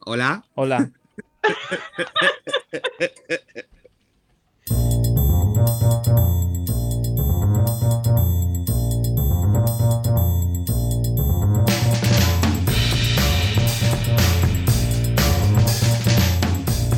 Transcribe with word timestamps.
Hola. 0.00 0.44
Hola. 0.54 0.90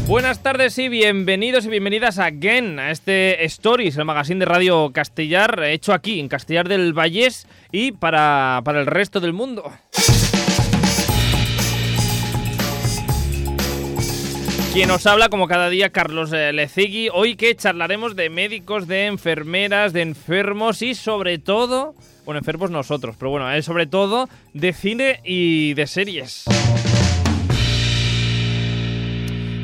Buenas 0.07 0.41
tardes 0.41 0.79
y 0.79 0.89
bienvenidos 0.89 1.67
y 1.67 1.69
bienvenidas 1.69 2.21
a 2.21 2.27
Again, 2.27 2.79
a 2.79 2.93
este 2.93 3.45
Stories, 3.45 3.97
el 3.97 4.05
magazine 4.05 4.39
de 4.39 4.45
Radio 4.47 4.93
Castellar, 4.93 5.65
hecho 5.65 5.93
aquí, 5.93 6.21
en 6.21 6.29
Castellar 6.29 6.69
del 6.69 6.93
Vallés 6.93 7.49
y 7.73 7.91
para, 7.91 8.63
para 8.65 8.81
el 8.81 8.87
resto 8.87 9.19
del 9.19 9.33
mundo. 9.33 9.73
Quien 14.77 14.89
nos 14.89 15.07
habla, 15.07 15.31
como 15.31 15.49
cada 15.49 15.71
día, 15.71 15.89
Carlos 15.89 16.35
eh, 16.35 16.53
Lecegui. 16.53 17.09
Hoy 17.11 17.37
que 17.37 17.57
charlaremos 17.57 18.15
de 18.15 18.29
médicos, 18.29 18.87
de 18.87 19.07
enfermeras, 19.07 19.95
de 19.95 20.03
enfermos 20.03 20.83
y 20.83 20.95
sobre 20.95 21.39
todo, 21.39 21.95
bueno, 22.27 22.41
enfermos 22.41 22.71
nosotros, 22.71 23.17
pero 23.19 23.31
bueno, 23.31 23.51
eh, 23.51 23.63
sobre 23.63 23.87
todo 23.87 24.29
de 24.53 24.75
cine 24.75 25.21
y 25.25 25.73
de 25.73 25.87
series. 25.87 26.45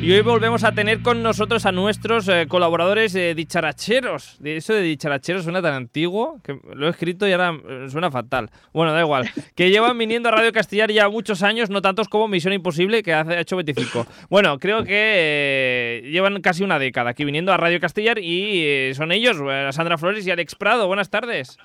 Y 0.03 0.11
hoy 0.11 0.19
volvemos 0.19 0.65
a 0.65 0.73
tener 0.73 1.01
con 1.01 1.23
nosotros 1.23 1.65
a 1.65 1.71
nuestros 1.71 2.27
eh, 2.27 2.45
colaboradores 2.49 3.15
eh, 3.15 3.33
dicharacheros. 3.33 4.35
De 4.41 4.57
eso 4.57 4.73
de 4.73 4.81
dicharacheros 4.81 5.45
suena 5.45 5.61
tan 5.61 5.73
antiguo 5.75 6.41
que 6.43 6.59
lo 6.73 6.87
he 6.87 6.89
escrito 6.89 7.25
y 7.25 7.31
ahora 7.31 7.53
eh, 7.65 7.85
suena 7.89 8.11
fatal. 8.11 8.49
Bueno, 8.73 8.91
da 8.91 8.99
igual. 8.99 9.31
Que 9.55 9.69
llevan 9.69 9.97
viniendo 9.97 10.27
a 10.27 10.33
Radio 10.33 10.51
Castellar 10.51 10.91
ya 10.91 11.07
muchos 11.07 11.41
años, 11.41 11.69
no 11.69 11.81
tantos 11.81 12.09
como 12.09 12.27
Misión 12.27 12.53
Imposible, 12.53 13.01
que 13.01 13.13
hace, 13.13 13.37
ha 13.37 13.39
hecho 13.39 13.55
25. 13.55 14.05
Bueno, 14.29 14.59
creo 14.59 14.83
que 14.83 14.91
eh, 14.91 16.09
llevan 16.11 16.41
casi 16.41 16.65
una 16.65 16.79
década 16.79 17.11
aquí 17.11 17.23
viniendo 17.23 17.53
a 17.53 17.57
Radio 17.57 17.79
Castellar 17.79 18.19
y 18.19 18.61
eh, 18.65 18.91
son 18.95 19.13
ellos, 19.13 19.37
eh, 19.49 19.69
Sandra 19.71 19.97
Flores 19.97 20.27
y 20.27 20.31
Alex 20.31 20.55
Prado. 20.55 20.85
Buenas 20.87 21.09
tardes. 21.09 21.57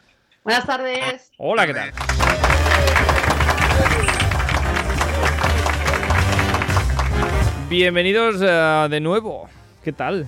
Buenas 0.44 0.64
tardes. 0.64 1.33
Hola, 1.39 1.66
¿qué 1.66 1.75
tal? 1.75 1.92
Bienvenidos 7.69 8.36
eh, 8.42 8.86
de 8.91 9.00
nuevo. 9.00 9.48
¿Qué 9.84 9.92
tal? 9.92 10.27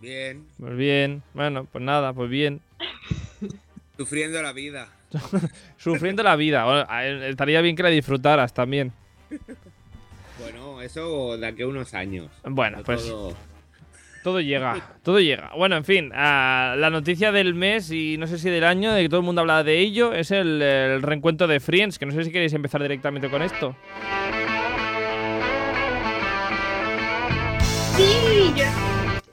Bien. 0.00 0.44
Pues 0.58 0.76
bien. 0.76 1.22
Bueno, 1.32 1.66
pues 1.70 1.82
nada, 1.84 2.12
pues 2.12 2.28
bien. 2.28 2.60
Sufriendo 3.96 4.42
la 4.42 4.52
vida. 4.52 4.88
Sufriendo 5.78 6.22
la 6.22 6.36
vida. 6.36 6.64
Bueno, 6.64 6.86
estaría 7.26 7.60
bien 7.60 7.76
que 7.76 7.82
la 7.84 7.88
disfrutaras 7.90 8.52
también. 8.52 8.92
Bueno, 10.40 10.82
eso 10.82 11.36
de 11.38 11.46
aquí 11.46 11.62
a 11.62 11.68
unos 11.68 11.94
años. 11.94 12.28
Bueno, 12.44 12.78
No 12.78 12.82
pues 12.84 13.06
todo- 13.06 13.36
todo 14.24 14.40
llega, 14.40 14.94
todo 15.02 15.20
llega. 15.20 15.52
Bueno, 15.54 15.76
en 15.76 15.84
fin, 15.84 16.10
ah, 16.14 16.74
la 16.78 16.88
noticia 16.88 17.30
del 17.30 17.54
mes 17.54 17.90
y 17.90 18.16
no 18.16 18.26
sé 18.26 18.38
si 18.38 18.48
del 18.48 18.64
año, 18.64 18.92
de 18.92 19.02
que 19.02 19.08
todo 19.10 19.20
el 19.20 19.26
mundo 19.26 19.42
habla 19.42 19.62
de 19.62 19.78
ello, 19.78 20.14
es 20.14 20.30
el, 20.30 20.62
el 20.62 21.02
reencuentro 21.02 21.46
de 21.46 21.60
Friends, 21.60 21.98
que 21.98 22.06
no 22.06 22.12
sé 22.12 22.24
si 22.24 22.32
queréis 22.32 22.54
empezar 22.54 22.80
directamente 22.80 23.28
con 23.28 23.42
esto. 23.42 23.76
Sí, 27.96 28.52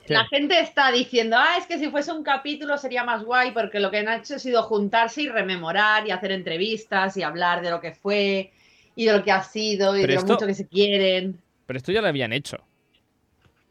la 0.08 0.24
gente 0.26 0.60
está 0.60 0.92
diciendo, 0.92 1.36
ah, 1.38 1.56
es 1.58 1.66
que 1.66 1.78
si 1.78 1.90
fuese 1.90 2.12
un 2.12 2.22
capítulo 2.22 2.76
sería 2.78 3.02
más 3.02 3.24
guay 3.24 3.50
porque 3.52 3.80
lo 3.80 3.90
que 3.90 3.98
han 3.98 4.08
hecho 4.20 4.36
ha 4.36 4.38
sido 4.38 4.62
juntarse 4.62 5.22
y 5.22 5.28
rememorar 5.28 6.06
y 6.06 6.10
hacer 6.10 6.32
entrevistas 6.32 7.16
y 7.16 7.22
hablar 7.22 7.62
de 7.62 7.70
lo 7.70 7.80
que 7.80 7.92
fue 7.92 8.52
y 8.94 9.06
de 9.06 9.12
lo 9.16 9.24
que 9.24 9.32
ha 9.32 9.42
sido 9.42 9.96
y 9.96 10.02
Pero 10.02 10.12
de 10.12 10.18
esto- 10.18 10.26
lo 10.28 10.34
mucho 10.34 10.46
que 10.46 10.54
se 10.54 10.66
quieren. 10.68 11.40
Pero 11.66 11.76
esto 11.76 11.92
ya 11.92 12.02
lo 12.02 12.08
habían 12.08 12.32
hecho. 12.32 12.58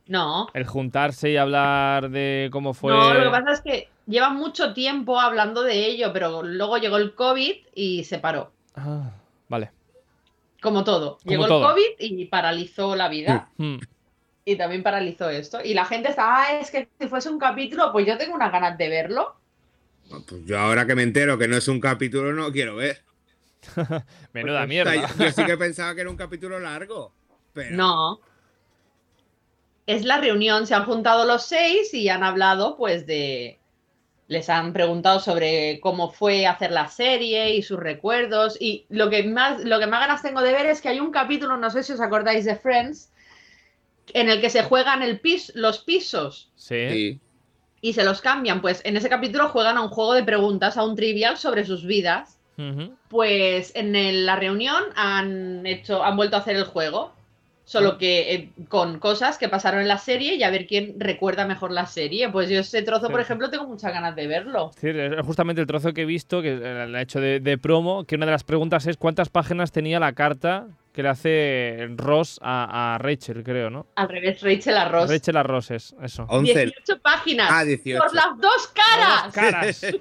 No. 0.07 0.47
El 0.53 0.65
juntarse 0.65 1.29
y 1.29 1.37
hablar 1.37 2.09
de 2.09 2.49
cómo 2.51 2.73
fue... 2.73 2.91
No, 2.91 3.13
lo 3.13 3.23
que 3.23 3.29
pasa 3.29 3.51
es 3.53 3.61
que 3.61 3.89
llevan 4.07 4.35
mucho 4.35 4.73
tiempo 4.73 5.19
hablando 5.21 5.61
de 5.63 5.85
ello, 5.85 6.11
pero 6.11 6.43
luego 6.43 6.77
llegó 6.77 6.97
el 6.97 7.13
COVID 7.15 7.53
y 7.75 8.03
se 8.03 8.17
paró. 8.19 8.51
Ah, 8.75 9.11
vale. 9.47 9.71
Como 10.61 10.83
todo. 10.83 11.17
Como 11.23 11.29
llegó 11.31 11.47
todo. 11.47 11.61
el 11.61 11.73
COVID 11.73 11.85
y 11.99 12.25
paralizó 12.25 12.95
la 12.95 13.07
vida. 13.07 13.49
Hmm. 13.57 13.77
Y 14.51 14.57
también 14.57 14.83
paralizó 14.83 15.29
esto. 15.29 15.59
Y 15.63 15.73
la 15.73 15.85
gente 15.85 16.09
está, 16.09 16.37
ah, 16.37 16.59
es 16.59 16.71
que 16.71 16.89
si 16.99 17.07
fuese 17.07 17.29
un 17.29 17.39
capítulo, 17.39 17.91
pues 17.91 18.05
yo 18.05 18.17
tengo 18.17 18.35
unas 18.35 18.51
ganas 18.51 18.77
de 18.77 18.89
verlo. 18.89 19.35
Pues 20.27 20.45
yo 20.45 20.59
ahora 20.59 20.85
que 20.85 20.95
me 20.95 21.03
entero 21.03 21.37
que 21.37 21.47
no 21.47 21.57
es 21.57 21.67
un 21.67 21.79
capítulo, 21.79 22.33
no 22.33 22.51
quiero 22.51 22.75
ver. 22.75 23.03
Menuda 24.33 24.65
mierda. 24.67 24.95
yo, 24.95 25.07
yo 25.17 25.31
sí 25.31 25.45
que 25.45 25.57
pensaba 25.57 25.95
que 25.95 26.01
era 26.01 26.09
un 26.09 26.17
capítulo 26.17 26.59
largo. 26.59 27.13
Pero 27.53 27.75
No. 27.75 28.21
Es 29.87 30.05
la 30.05 30.17
reunión, 30.17 30.67
se 30.67 30.75
han 30.75 30.85
juntado 30.85 31.25
los 31.25 31.45
seis 31.45 31.93
y 31.93 32.09
han 32.09 32.23
hablado, 32.23 32.77
pues, 32.77 33.05
de. 33.07 33.57
Les 34.27 34.49
han 34.49 34.71
preguntado 34.71 35.19
sobre 35.19 35.81
cómo 35.81 36.09
fue 36.09 36.47
hacer 36.47 36.71
la 36.71 36.87
serie 36.87 37.55
y 37.55 37.63
sus 37.63 37.77
recuerdos. 37.77 38.55
Y 38.61 38.85
lo 38.87 39.09
que 39.09 39.23
más, 39.23 39.61
lo 39.65 39.77
que 39.79 39.87
más 39.87 39.99
ganas 39.99 40.21
tengo 40.21 40.41
de 40.41 40.53
ver 40.53 40.67
es 40.67 40.79
que 40.79 40.87
hay 40.87 41.01
un 41.01 41.11
capítulo, 41.11 41.57
no 41.57 41.69
sé 41.69 41.83
si 41.83 41.91
os 41.91 41.99
acordáis 41.99 42.45
de 42.45 42.55
Friends, 42.55 43.11
en 44.13 44.29
el 44.29 44.41
que 44.41 44.49
se 44.49 44.63
juegan 44.63 45.01
el 45.01 45.19
pis, 45.19 45.51
los 45.55 45.79
pisos 45.79 46.49
Sí. 46.55 46.89
Sí. 46.89 47.19
y 47.81 47.93
se 47.93 48.03
los 48.03 48.21
cambian. 48.21 48.61
Pues 48.61 48.81
en 48.85 48.95
ese 48.97 49.09
capítulo 49.09 49.49
juegan 49.49 49.77
a 49.77 49.81
un 49.81 49.89
juego 49.89 50.13
de 50.13 50.23
preguntas, 50.23 50.77
a 50.77 50.83
un 50.83 50.95
trivial 50.95 51.37
sobre 51.37 51.65
sus 51.65 51.85
vidas. 51.85 52.37
Pues 53.09 53.71
en 53.75 53.95
el- 53.95 54.25
la 54.25 54.35
reunión 54.35 54.83
han 54.95 55.65
hecho, 55.65 56.03
han 56.03 56.15
vuelto 56.15 56.35
a 56.35 56.39
hacer 56.39 56.55
el 56.55 56.63
juego, 56.65 57.11
solo 57.63 57.97
que 57.97 58.33
eh, 58.35 58.49
con 58.67 58.99
cosas 58.99 59.37
que 59.37 59.49
pasaron 59.49 59.81
en 59.81 59.87
la 59.87 59.97
serie 59.97 60.35
y 60.35 60.43
a 60.43 60.49
ver 60.51 60.67
quién 60.67 60.95
recuerda 60.99 61.47
mejor 61.47 61.71
la 61.71 61.85
serie. 61.87 62.29
Pues 62.29 62.49
yo 62.49 62.59
ese 62.59 62.81
trozo, 62.83 63.09
por 63.09 63.19
ejemplo, 63.19 63.49
tengo 63.49 63.65
muchas 63.67 63.91
ganas 63.93 64.15
de 64.15 64.27
verlo. 64.27 64.71
Sí, 64.79 64.89
es 64.89 65.25
justamente 65.25 65.61
el 65.61 65.67
trozo 65.67 65.93
que 65.93 66.01
he 66.01 66.05
visto, 66.05 66.41
que 66.41 66.55
le 66.55 66.97
ha 66.97 67.01
hecho 67.01 67.19
de, 67.19 67.39
de 67.39 67.57
promo, 67.57 68.03
que 68.03 68.15
una 68.15 68.25
de 68.27 68.33
las 68.33 68.43
preguntas 68.43 68.85
es 68.87 68.97
cuántas 68.97 69.29
páginas 69.29 69.71
tenía 69.71 69.99
la 69.99 70.13
carta 70.13 70.67
que 70.93 71.01
le 71.03 71.09
hace 71.09 71.87
Ross 71.95 72.37
a, 72.41 72.95
a 72.95 72.97
Rachel, 72.97 73.43
creo, 73.43 73.69
¿no? 73.69 73.87
Al 73.95 74.09
revés, 74.09 74.41
Rachel 74.41 74.75
Arroz. 74.77 75.09
Rachel 75.09 75.37
a 75.37 75.43
Ross 75.43 75.71
es 75.71 75.95
eso. 76.03 76.25
11. 76.27 76.53
18 76.65 77.01
páginas. 77.01 77.49
Ah, 77.51 77.63
18. 77.63 78.03
Por 78.03 78.13
las 78.13 78.37
dos 78.39 78.67
caras. 78.73 79.33
Caras. 79.33 79.85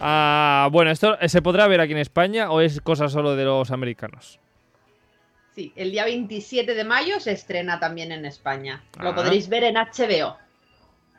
Ah, 0.00 0.68
bueno, 0.72 0.90
¿esto 0.90 1.18
eh, 1.20 1.28
se 1.28 1.42
podrá 1.42 1.66
ver 1.68 1.80
aquí 1.80 1.92
en 1.92 1.98
España 1.98 2.50
o 2.50 2.60
es 2.60 2.80
cosa 2.80 3.08
solo 3.08 3.36
de 3.36 3.44
los 3.44 3.70
americanos? 3.70 4.38
Sí, 5.54 5.72
el 5.76 5.90
día 5.90 6.04
27 6.04 6.74
de 6.74 6.84
mayo 6.84 7.18
se 7.20 7.32
estrena 7.32 7.78
también 7.80 8.12
en 8.12 8.26
España. 8.26 8.82
Lo 9.00 9.10
Ah. 9.10 9.14
podréis 9.14 9.48
ver 9.48 9.64
en 9.64 9.76
HBO. 9.76 10.36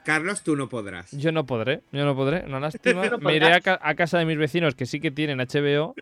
Carlos, 0.05 0.41
tú 0.43 0.55
no 0.55 0.69
podrás. 0.69 1.11
Yo 1.11 1.31
no 1.31 1.45
podré, 1.45 1.81
yo 1.91 2.05
no 2.05 2.15
podré, 2.15 2.45
una 2.45 2.59
lástima. 2.61 3.05
No 3.09 3.17
Me 3.17 3.35
iré 3.35 3.51
a, 3.53 3.61
ca- 3.61 3.79
a 3.81 3.95
casa 3.95 4.17
de 4.19 4.25
mis 4.25 4.37
vecinos 4.37 4.75
que 4.75 4.85
sí 4.85 4.99
que 4.99 5.11
tienen 5.11 5.39
HBO. 5.39 5.95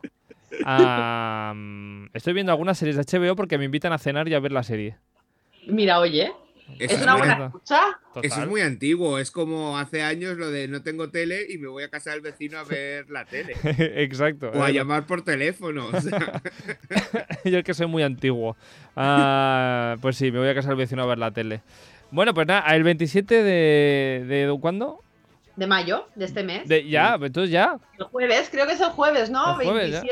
Estoy 2.13 2.33
viendo 2.33 2.51
algunas 2.51 2.77
series 2.77 2.95
de 2.95 3.03
HBO 3.03 3.35
porque 3.35 3.57
me 3.57 3.65
invitan 3.65 3.93
a 3.93 3.97
cenar 3.97 4.27
y 4.27 4.33
a 4.33 4.39
ver 4.39 4.51
la 4.51 4.63
serie. 4.63 4.97
Mira, 5.67 5.99
oye, 5.99 6.31
Eso 6.79 6.95
es 6.95 7.01
una 7.01 7.15
buena 7.15 7.45
escucha. 7.47 7.81
Total. 8.13 8.25
Eso 8.25 8.41
es 8.43 8.47
muy 8.47 8.61
antiguo. 8.61 9.19
Es 9.19 9.31
como 9.31 9.77
hace 9.77 10.03
años 10.03 10.37
lo 10.37 10.49
de 10.49 10.67
no 10.67 10.81
tengo 10.83 11.09
tele 11.09 11.45
y 11.49 11.57
me 11.57 11.67
voy 11.67 11.83
a 11.83 11.89
casa 11.89 12.11
del 12.11 12.21
vecino 12.21 12.57
a 12.59 12.63
ver 12.69 13.09
la 13.09 13.25
tele. 13.25 13.55
Exacto. 13.63 14.51
O 14.53 14.63
a 14.63 14.69
llamar 14.69 15.05
por 15.05 15.23
teléfono. 15.23 15.87
o 15.91 16.01
sea, 16.01 16.41
Yo 17.45 17.57
es 17.59 17.63
que 17.63 17.73
soy 17.73 17.87
muy 17.87 18.03
antiguo. 18.03 18.55
Ah, 18.95 19.95
pues 20.01 20.17
sí, 20.17 20.31
me 20.31 20.39
voy 20.39 20.49
a 20.49 20.55
casa 20.55 20.69
del 20.69 20.77
vecino 20.77 21.03
a 21.03 21.07
ver 21.07 21.17
la 21.17 21.31
tele. 21.31 21.61
Bueno, 22.11 22.33
pues 22.33 22.47
nada, 22.47 22.73
el 22.75 22.83
27 22.83 23.43
de... 23.43 24.25
¿De 24.27 24.57
cuándo? 24.61 25.01
De 25.55 25.67
mayo, 25.67 26.07
de 26.15 26.25
este 26.25 26.43
mes. 26.43 26.67
De, 26.67 26.87
ya, 26.87 27.15
entonces 27.19 27.49
ya. 27.49 27.77
El 27.97 28.05
jueves, 28.05 28.49
creo 28.51 28.67
que 28.67 28.73
es 28.73 28.81
el 28.81 28.89
jueves, 28.89 29.29
¿no? 29.29 29.59
El 29.59 29.67
jueves, 29.67 29.91
ya. 29.91 30.03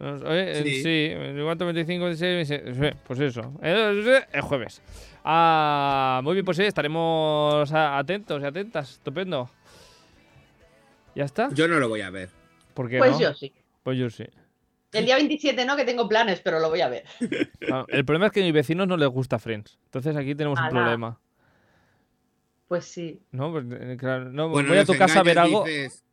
27. 0.00 0.28
Oye, 0.28 0.50
eh, 0.50 0.62
Sí. 0.64 0.82
sí, 0.82 1.42
¿cuánto? 1.44 1.64
25, 1.66 2.04
26, 2.06 2.48
26, 2.48 2.94
pues 3.06 3.20
eso. 3.20 3.52
Eh, 3.62 4.22
El 4.32 4.40
jueves. 4.42 4.82
Ah, 5.24 6.20
muy 6.24 6.34
bien, 6.34 6.44
pues 6.44 6.56
sí, 6.56 6.64
estaremos 6.64 7.70
atentos 7.72 8.42
y 8.42 8.44
atentas. 8.46 8.92
Estupendo. 8.92 9.50
¿Ya 11.14 11.24
está? 11.24 11.48
yo 11.52 11.68
no 11.68 11.78
lo 11.78 11.88
voy 11.88 12.00
a 12.00 12.10
ver. 12.10 12.30
¿Por 12.74 12.88
qué 12.88 12.98
Pues 12.98 13.12
no? 13.12 13.20
yo 13.20 13.34
sí. 13.34 13.52
Pues 13.82 13.98
yo 13.98 14.08
sí. 14.10 14.24
El 14.92 15.04
día 15.04 15.16
27 15.16 15.64
no, 15.66 15.76
que 15.76 15.84
tengo 15.84 16.08
planes, 16.08 16.40
pero 16.40 16.58
lo 16.60 16.68
voy 16.68 16.80
a 16.80 16.88
ver. 16.88 17.04
Ah, 17.72 17.84
el 17.88 18.04
problema 18.04 18.26
es 18.26 18.32
que 18.32 18.40
a 18.40 18.44
mis 18.44 18.52
vecinos 18.52 18.88
no 18.88 18.96
les 18.96 19.08
gusta 19.08 19.38
Friends. 19.38 19.78
Entonces 19.84 20.16
aquí 20.16 20.34
tenemos 20.34 20.58
un 20.60 20.68
problema. 20.68 21.18
Pues 22.68 22.84
sí. 22.86 23.20
No, 23.32 23.50
Pues, 23.52 23.64
eh, 23.70 23.96
claro, 23.98 24.30
no 24.32 24.48
Bueno, 24.48 24.68
voy 24.68 24.78
a 24.78 24.84
tu 24.84 24.96
casa 24.96 25.20
a 25.20 25.22
ver 25.22 25.38
algo. 25.38 25.64
Dices, 25.64 26.04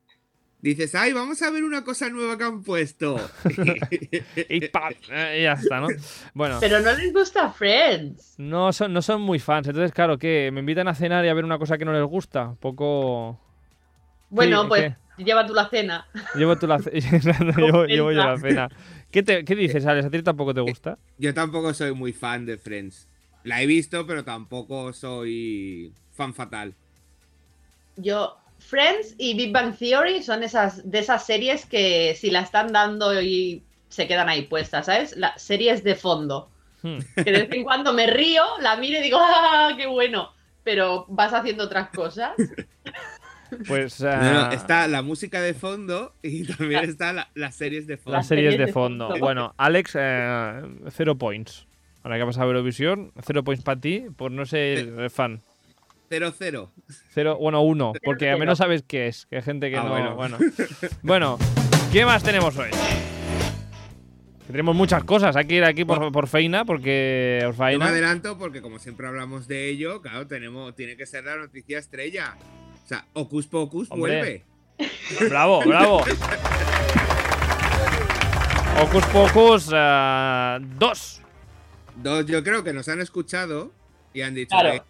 dices, 0.61 0.95
ay, 0.95 1.13
vamos 1.13 1.41
a 1.41 1.49
ver 1.51 1.63
una 1.63 1.83
cosa 1.83 2.09
nueva 2.09 2.37
que 2.37 2.43
han 2.43 2.63
puesto. 2.63 3.17
Y 4.49 4.67
¡pam! 4.69 4.93
Eh, 5.11 5.41
ya 5.43 5.53
está, 5.53 5.79
¿no? 5.79 5.87
Bueno, 6.33 6.57
Pero 6.59 6.79
no 6.81 6.93
les 6.93 7.13
gusta 7.13 7.51
Friends. 7.51 8.35
no 8.37 8.71
son, 8.73 8.93
no 8.93 9.01
son 9.01 9.21
muy 9.21 9.39
fans. 9.39 9.67
Entonces, 9.67 9.91
claro, 9.91 10.17
que 10.17 10.49
me 10.51 10.59
invitan 10.61 10.87
a 10.87 10.95
cenar 10.95 11.23
y 11.25 11.29
a 11.29 11.33
ver 11.33 11.45
una 11.45 11.57
cosa 11.59 11.77
que 11.77 11.85
no 11.85 11.93
les 11.93 12.03
gusta. 12.03 12.55
Poco. 12.59 13.39
Bueno, 14.29 14.63
Sí, 14.63 14.67
pues 14.67 14.93
lleva 15.17 15.45
tú 15.47 15.53
la 15.53 15.69
cena. 15.69 16.07
Llevo 16.35 16.57
tú 16.57 16.67
la 16.67 16.79
ce- 16.79 16.91
llevo, 17.57 17.85
llevo 17.85 18.11
yo 18.11 18.17
la 18.23 18.37
cena. 18.41 18.69
¿Qué, 19.11 19.23
te- 19.23 19.45
qué 19.45 19.55
dices, 19.55 19.85
Alex? 19.85 20.07
¿A 20.07 20.09
ti 20.09 20.21
tampoco 20.21 20.53
te 20.53 20.61
gusta? 20.61 20.97
Yo 21.17 21.33
tampoco 21.33 21.73
soy 21.73 21.93
muy 21.93 22.13
fan 22.13 22.45
de 22.45 22.57
Friends. 22.57 23.07
La 23.43 23.61
he 23.61 23.65
visto, 23.65 24.05
pero 24.05 24.23
tampoco 24.25 24.91
soy 24.91 25.93
fan 26.11 26.33
fatal. 26.33 26.73
Yo, 27.95 28.37
Friends 28.59 29.15
y 29.17 29.35
Big 29.35 29.51
Bang 29.53 29.77
Theory 29.77 30.21
son 30.23 30.43
esas 30.43 30.89
de 30.89 30.99
esas 30.99 31.25
series 31.25 31.65
que 31.65 32.15
si 32.19 32.29
la 32.31 32.41
están 32.41 32.71
dando 32.73 33.21
y 33.21 33.63
se 33.89 34.07
quedan 34.07 34.27
ahí 34.29 34.43
puestas, 34.43 34.85
¿sabes? 34.87 35.15
Las 35.15 35.41
series 35.41 35.83
de 35.83 35.95
fondo. 35.95 36.49
Hmm. 36.81 36.97
Que 37.15 37.23
de 37.23 37.31
vez 37.31 37.51
en 37.51 37.63
cuando 37.63 37.93
me 37.93 38.07
río, 38.07 38.43
la 38.61 38.75
miro 38.75 38.99
y 38.99 39.01
digo, 39.03 39.17
¡ah, 39.19 39.73
qué 39.77 39.87
bueno! 39.87 40.31
Pero 40.63 41.05
vas 41.07 41.33
haciendo 41.33 41.63
otras 41.63 41.89
cosas. 41.89 42.31
Pues 43.67 44.01
No, 44.01 44.33
no, 44.33 44.51
está 44.51 44.87
la 44.89 45.01
música 45.01 45.39
de 45.41 45.53
fondo 45.53 46.13
y 46.21 46.43
también 46.45 46.83
está 46.83 47.13
la- 47.13 47.29
las 47.33 47.55
series 47.55 47.87
de 47.87 47.95
fondo. 47.97 48.17
las 48.17 48.27
series 48.27 48.57
de 48.57 48.67
fondo. 48.67 49.07
fondo. 49.07 49.19
Bueno, 49.25 49.53
Alex, 49.57 49.95
eh, 49.97 50.61
cero 50.91 51.17
points. 51.17 51.65
Ahora 52.03 52.17
que 52.17 52.23
ha 52.23 52.25
pasado 52.25 52.47
Eurovisión, 52.47 53.11
cero 53.25 53.43
points 53.45 53.63
para 53.63 53.79
ti 53.79 54.03
por 54.17 54.31
no 54.31 54.45
ser 54.45 55.09
fan. 55.09 55.41
0-0. 56.09 56.69
Cero, 57.13 57.37
bueno, 57.39 57.61
uno, 57.61 57.93
porque 58.03 58.25
a 58.25 58.29
cero. 58.33 58.39
menos 58.39 58.57
sabes 58.57 58.83
qué 58.87 59.07
es, 59.07 59.25
que 59.27 59.37
hay 59.37 59.41
gente 59.41 59.69
que 59.69 59.77
Ah, 59.77 59.83
no. 59.83 59.89
bueno. 59.89 60.15
Bueno. 60.15 60.37
bueno, 61.03 61.37
¿qué 61.91 62.05
más 62.05 62.23
tenemos 62.23 62.55
hoy? 62.57 62.69
Que 62.71 64.51
tenemos 64.51 64.75
muchas 64.75 65.03
cosas. 65.03 65.35
Hay 65.35 65.45
que 65.45 65.55
ir 65.55 65.63
aquí 65.65 65.83
por, 65.83 66.11
por 66.11 66.27
feina, 66.27 66.63
porque 66.63 67.43
os 67.47 67.57
Yo 67.57 67.63
me 67.79 67.85
adelanto 67.85 68.37
porque 68.37 68.61
como 68.61 68.79
siempre 68.79 69.05
hablamos 69.07 69.47
de 69.47 69.67
ello, 69.69 70.01
claro, 70.01 70.25
tenemos, 70.27 70.73
tiene 70.75 70.95
que 70.95 71.05
ser 71.05 71.25
la 71.25 71.35
noticia 71.37 71.79
estrella. 71.79 72.37
O 72.85 72.87
sea, 72.87 73.05
Ocus 73.13 73.47
Pocus 73.47 73.91
Hombre. 73.91 74.17
vuelve. 74.17 74.45
Bravo, 75.29 75.61
bravo. 75.65 76.03
Hocus 78.81 79.05
Pocus 79.07 79.65
2. 79.69 81.21
Dos, 81.97 82.25
yo 82.27 82.43
creo 82.43 82.63
que 82.63 82.73
nos 82.73 82.87
han 82.89 83.01
escuchado 83.01 83.71
y 84.13 84.21
han 84.21 84.35
dicho, 84.35 84.55
Claro. 84.55 84.69
"Eh, 84.75 84.81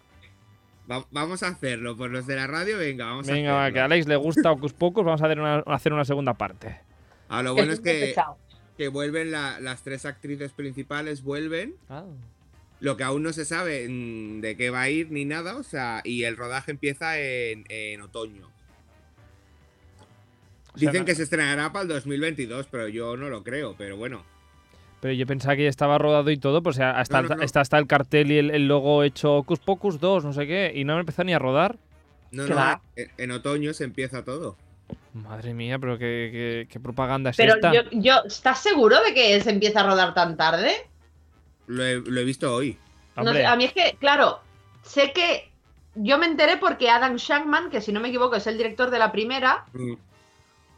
va- 0.90 1.06
vamos 1.10 1.42
a 1.42 1.48
hacerlo. 1.48 1.96
Por 1.96 2.10
los 2.10 2.26
de 2.26 2.36
la 2.36 2.46
radio, 2.46 2.78
venga, 2.78 3.06
vamos 3.06 3.28
a 3.28 3.32
Venga, 3.32 3.52
va, 3.52 3.62
hacerlo. 3.64 3.74
que 3.74 3.80
a 3.80 3.84
Alex 3.84 4.06
le 4.08 4.16
gusta 4.16 4.50
Hocus 4.52 4.72
Pocus. 4.72 5.04
Vamos 5.04 5.22
a 5.22 5.26
hacer 5.26 5.38
una, 5.40 5.54
a 5.56 5.74
hacer 5.74 5.92
una 5.92 6.04
segunda 6.04 6.34
parte. 6.34 6.80
Ah, 7.28 7.42
lo 7.42 7.54
bueno 7.54 7.72
es 7.72 7.80
que, 7.80 8.14
que 8.76 8.88
vuelven 8.88 9.30
la- 9.30 9.60
las 9.60 9.82
tres 9.82 10.06
actrices 10.06 10.52
principales, 10.52 11.22
vuelven. 11.22 11.74
Lo 12.80 12.96
que 12.96 13.02
aún 13.04 13.24
no 13.24 13.32
se 13.32 13.44
sabe 13.44 13.88
mm, 13.88 14.40
de 14.40 14.56
qué 14.56 14.70
va 14.70 14.82
a 14.82 14.88
ir 14.90 15.10
ni 15.10 15.24
nada, 15.24 15.56
o 15.56 15.62
sea, 15.64 16.00
y 16.04 16.22
el 16.24 16.36
rodaje 16.36 16.70
empieza 16.70 17.18
en, 17.18 17.64
en 17.68 18.00
otoño. 18.02 18.46
O 20.74 20.78
sea, 20.78 20.90
Dicen 20.90 21.00
no- 21.02 21.04
que 21.06 21.14
se 21.16 21.24
estrenará 21.24 21.72
para 21.72 21.82
el 21.82 21.88
2022, 21.88 22.68
pero 22.70 22.86
yo 22.88 23.16
no 23.16 23.28
lo 23.30 23.42
creo, 23.42 23.74
pero 23.76 23.96
bueno. 23.96 24.24
Pero 25.00 25.14
yo 25.14 25.26
pensaba 25.26 25.54
que 25.56 25.62
ya 25.64 25.68
estaba 25.68 25.96
rodado 25.98 26.30
y 26.30 26.38
todo, 26.38 26.62
pues 26.62 26.76
ya 26.76 26.90
hasta, 26.90 27.22
No, 27.22 27.28
no, 27.28 27.36
no. 27.36 27.42
Está, 27.42 27.60
hasta 27.60 27.78
el 27.78 27.86
cartel 27.86 28.32
y 28.32 28.38
el, 28.38 28.50
el 28.50 28.66
logo 28.66 29.04
hecho 29.04 29.36
Hocus 29.36 29.60
Pocus 29.60 30.00
2, 30.00 30.24
no 30.24 30.32
sé 30.32 30.46
qué, 30.46 30.72
y 30.74 30.84
no 30.84 30.94
han 30.94 31.00
empezado 31.00 31.24
ni 31.26 31.34
a 31.34 31.38
rodar. 31.38 31.76
No, 32.32 32.44
¿Qué 32.46 32.54
no, 32.54 32.82
en, 32.96 33.10
en 33.16 33.30
otoño 33.30 33.72
se 33.74 33.84
empieza 33.84 34.24
todo. 34.24 34.56
Madre 35.14 35.54
mía, 35.54 35.78
pero 35.78 35.98
qué, 35.98 36.28
qué- 36.32 36.68
qué 36.70 36.80
propaganda 36.80 37.30
es 37.30 37.36
Pero 37.36 37.54
esta. 37.54 37.72
yo, 37.72 37.80
yo, 37.92 38.14
¿estás 38.26 38.60
seguro 38.62 39.02
de 39.02 39.14
que 39.14 39.40
se 39.40 39.50
empieza 39.50 39.80
a 39.80 39.86
rodar 39.86 40.14
tan 40.14 40.36
tarde? 40.36 40.72
Lo 41.66 41.84
he, 41.84 41.96
lo 42.00 42.20
he 42.20 42.24
visto 42.24 42.52
hoy. 42.54 42.76
No 43.16 43.22
Hombre, 43.22 43.38
sé, 43.40 43.46
a 43.46 43.56
mí 43.56 43.64
es 43.64 43.72
que, 43.72 43.96
claro, 44.00 44.40
sé 44.82 45.12
que 45.12 45.50
yo 45.94 46.18
me 46.18 46.26
enteré 46.26 46.56
porque 46.56 46.88
Adam 46.90 47.16
Shankman, 47.16 47.70
que 47.70 47.80
si 47.80 47.92
no 47.92 48.00
me 48.00 48.08
equivoco 48.08 48.36
es 48.36 48.46
el 48.46 48.56
director 48.56 48.90
de 48.90 48.98
la 48.98 49.12
primera, 49.12 49.64
Mm, 49.72 49.94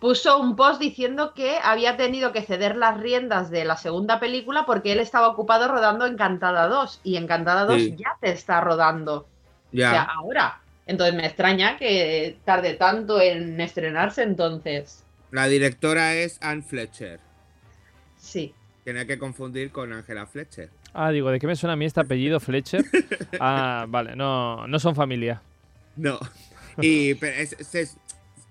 puso 0.01 0.39
un 0.39 0.57
post 0.57 0.81
diciendo 0.81 1.35
que 1.35 1.59
había 1.63 1.97
tenido 1.97 2.33
que 2.33 2.43
ceder 2.43 2.77
las 2.77 2.99
riendas 2.99 3.51
de 3.51 3.65
la 3.65 3.77
segunda 3.77 4.19
película 4.19 4.65
porque 4.67 4.93
él 4.93 5.01
estaba 5.01 5.29
ocupado 5.29 5.69
rodando 5.69 6.07
Encantada 6.07 6.67
2 6.69 7.01
y 7.05 7.17
Encantada 7.17 7.67
2 7.67 7.77
Sí. 7.77 7.95
ya 7.97 8.17
te 8.21 8.31
está 8.33 8.61
rodando. 8.61 9.27
Ya. 9.73 9.89
O 9.89 9.93
sea, 9.93 10.03
ahora. 10.03 10.61
Entonces 10.87 11.15
me 11.15 11.27
extraña 11.27 11.77
que 11.77 12.39
tarde 12.45 12.75
tanto 12.75 13.21
en 13.21 13.61
estrenarse 13.61 14.23
entonces. 14.23 15.05
La 15.31 15.47
directora 15.47 16.15
es 16.15 16.39
Anne 16.43 16.63
Fletcher. 16.63 17.21
Sí. 18.19 18.55
Hay 18.87 19.07
que 19.07 19.19
confundir 19.21 19.71
con 19.71 19.93
Angela 19.93 20.27
Fletcher. 20.27 20.69
Ah, 20.95 21.11
digo, 21.13 21.31
¿de 21.31 21.39
qué 21.39 21.47
me 21.47 21.55
suena 21.55 21.75
a 21.75 21.77
mí 21.77 21.85
este 21.85 22.01
apellido 22.01 22.41
Fletcher? 22.41 22.85
Ah, 23.39 23.85
vale, 23.89 24.17
no, 24.17 24.67
no 24.67 24.79
son 24.81 24.97
familia. 24.97 25.41
No. 25.95 26.19
Y 26.81 27.15
pero 27.15 27.37
es- 27.37 27.75
es- 27.75 27.97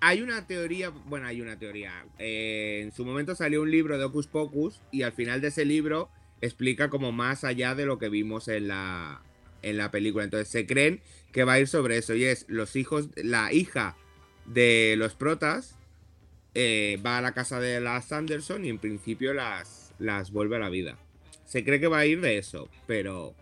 hay 0.01 0.22
una 0.22 0.48
teoría, 0.48 0.90
bueno, 0.90 1.28
hay 1.28 1.42
una 1.42 1.57
teoría. 1.57 2.06
Eh, 2.18 2.81
en 2.84 2.92
su 2.92 3.06
momento 3.06 3.36
salió 3.36 3.62
un 3.62 3.72
libro 3.72 3.98
de 3.98 4.06
Ocus 4.06 4.28
Pocus 4.28 4.81
y 4.92 5.01
al 5.01 5.12
final 5.12 5.42
de 5.42 5.50
ese 5.50 5.66
libro 5.66 6.10
explica 6.42 6.90
como 6.90 7.12
más 7.12 7.44
allá 7.44 7.75
de 7.75 7.86
lo 7.86 8.00
que 8.00 8.10
vimos 8.10 8.48
en 8.48 8.69
la, 8.69 9.22
en 9.62 9.78
la 9.78 9.92
película. 9.92 10.24
Entonces 10.24 10.48
se 10.48 10.66
creen 10.66 11.01
que 11.31 11.44
va 11.44 11.54
a 11.54 11.60
ir 11.60 11.68
sobre 11.68 11.98
eso 11.98 12.16
y 12.16 12.24
es 12.24 12.46
los 12.48 12.75
hijos, 12.75 13.10
la 13.16 13.51
hija 13.51 13.98
de 14.46 14.96
los 14.98 15.16
protas 15.16 15.75
eh, 16.56 17.00
va 17.06 17.18
a 17.18 17.22
la 17.22 17.34
casa 17.34 17.60
de 17.60 17.80
las 17.81 18.06
Sanderson 18.06 18.66
y 18.66 18.69
en 18.69 18.80
principio 18.80 19.34
las, 19.34 19.94
las 20.00 20.31
vuelve 20.31 20.56
a 20.56 20.60
la 20.60 20.69
vida. 20.69 20.98
Se 21.46 21.63
cree 21.66 21.80
que 21.80 21.88
va 21.88 22.00
a 22.00 22.06
ir 22.06 22.22
de 22.22 22.38
eso, 22.38 22.69
pero 22.88 23.34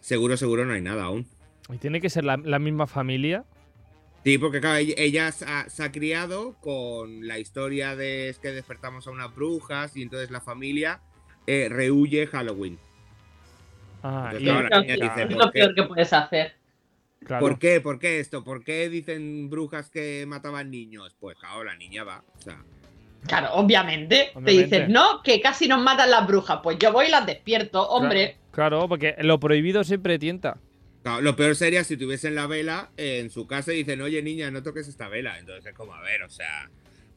seguro, 0.00 0.36
seguro 0.36 0.66
no 0.66 0.74
hay 0.74 0.82
nada 0.82 1.04
aún. 1.04 1.26
¿Y 1.72 1.78
tiene 1.78 2.00
que 2.02 2.10
ser 2.10 2.24
la 2.24 2.58
misma 2.58 2.86
familia? 2.86 3.44
Sí, 4.24 4.38
porque 4.38 4.60
claro, 4.60 4.76
ella, 4.78 4.94
ella 4.96 5.32
se, 5.32 5.44
ha, 5.44 5.68
se 5.68 5.82
ha 5.84 5.92
criado 5.92 6.54
con 6.60 7.26
la 7.26 7.38
historia 7.38 7.94
de 7.94 8.30
es 8.30 8.38
que 8.38 8.52
despertamos 8.52 9.06
a 9.06 9.10
unas 9.10 9.34
brujas 9.34 9.96
y 9.96 10.02
entonces 10.02 10.30
la 10.30 10.40
familia 10.40 11.00
eh, 11.46 11.68
rehuye 11.70 12.26
Halloween. 12.26 12.78
Ah, 14.02 14.30
Entonces, 14.32 14.42
y- 14.42 14.50
ahora 14.50 14.80
dice, 14.80 15.22
es 15.22 15.26
¿por 15.34 15.46
lo 15.46 15.50
qué? 15.52 15.60
peor 15.60 15.74
que 15.74 15.82
puedes 15.84 16.12
hacer. 16.12 16.54
claro. 17.24 17.46
¿Por 17.46 17.58
qué? 17.58 17.80
¿Por 17.80 17.98
qué 17.98 18.20
esto? 18.20 18.44
¿Por 18.44 18.64
qué 18.64 18.88
dicen 18.88 19.48
brujas 19.50 19.90
que 19.90 20.24
mataban 20.26 20.70
niños? 20.70 21.14
Pues 21.20 21.36
claro, 21.38 21.64
la 21.64 21.76
niña 21.76 22.04
va. 22.04 22.24
O 22.38 22.40
sea, 22.40 22.62
Claro, 23.26 23.54
obviamente. 23.54 24.30
Obviamente. 24.34 24.52
Te 24.52 24.64
dicen, 24.76 24.92
no, 24.92 25.22
que 25.22 25.40
casi 25.40 25.66
nos 25.66 25.82
matan 25.82 26.10
las 26.10 26.26
brujas. 26.26 26.60
Pues 26.62 26.78
yo 26.78 26.92
voy 26.92 27.06
y 27.06 27.10
las 27.10 27.24
despierto, 27.24 27.82
hombre. 27.88 28.36
Claro, 28.50 28.86
porque 28.86 29.16
lo 29.20 29.40
prohibido 29.40 29.82
siempre 29.82 30.18
tienta. 30.18 30.58
Claro, 31.04 31.20
lo 31.20 31.36
peor 31.36 31.54
sería 31.54 31.84
si 31.84 31.96
tuviesen 31.96 32.34
la 32.34 32.48
vela 32.48 32.90
en 32.96 33.30
su 33.30 33.46
casa 33.46 33.72
y 33.72 33.76
dicen, 33.76 34.00
oye 34.02 34.20
niña, 34.22 34.50
no 34.50 34.64
toques 34.64 34.88
esta 34.88 35.06
vela. 35.08 35.38
Entonces 35.38 35.64
es 35.66 35.74
como, 35.74 35.94
a 35.94 36.00
ver, 36.02 36.24
o 36.24 36.28
sea, 36.30 36.68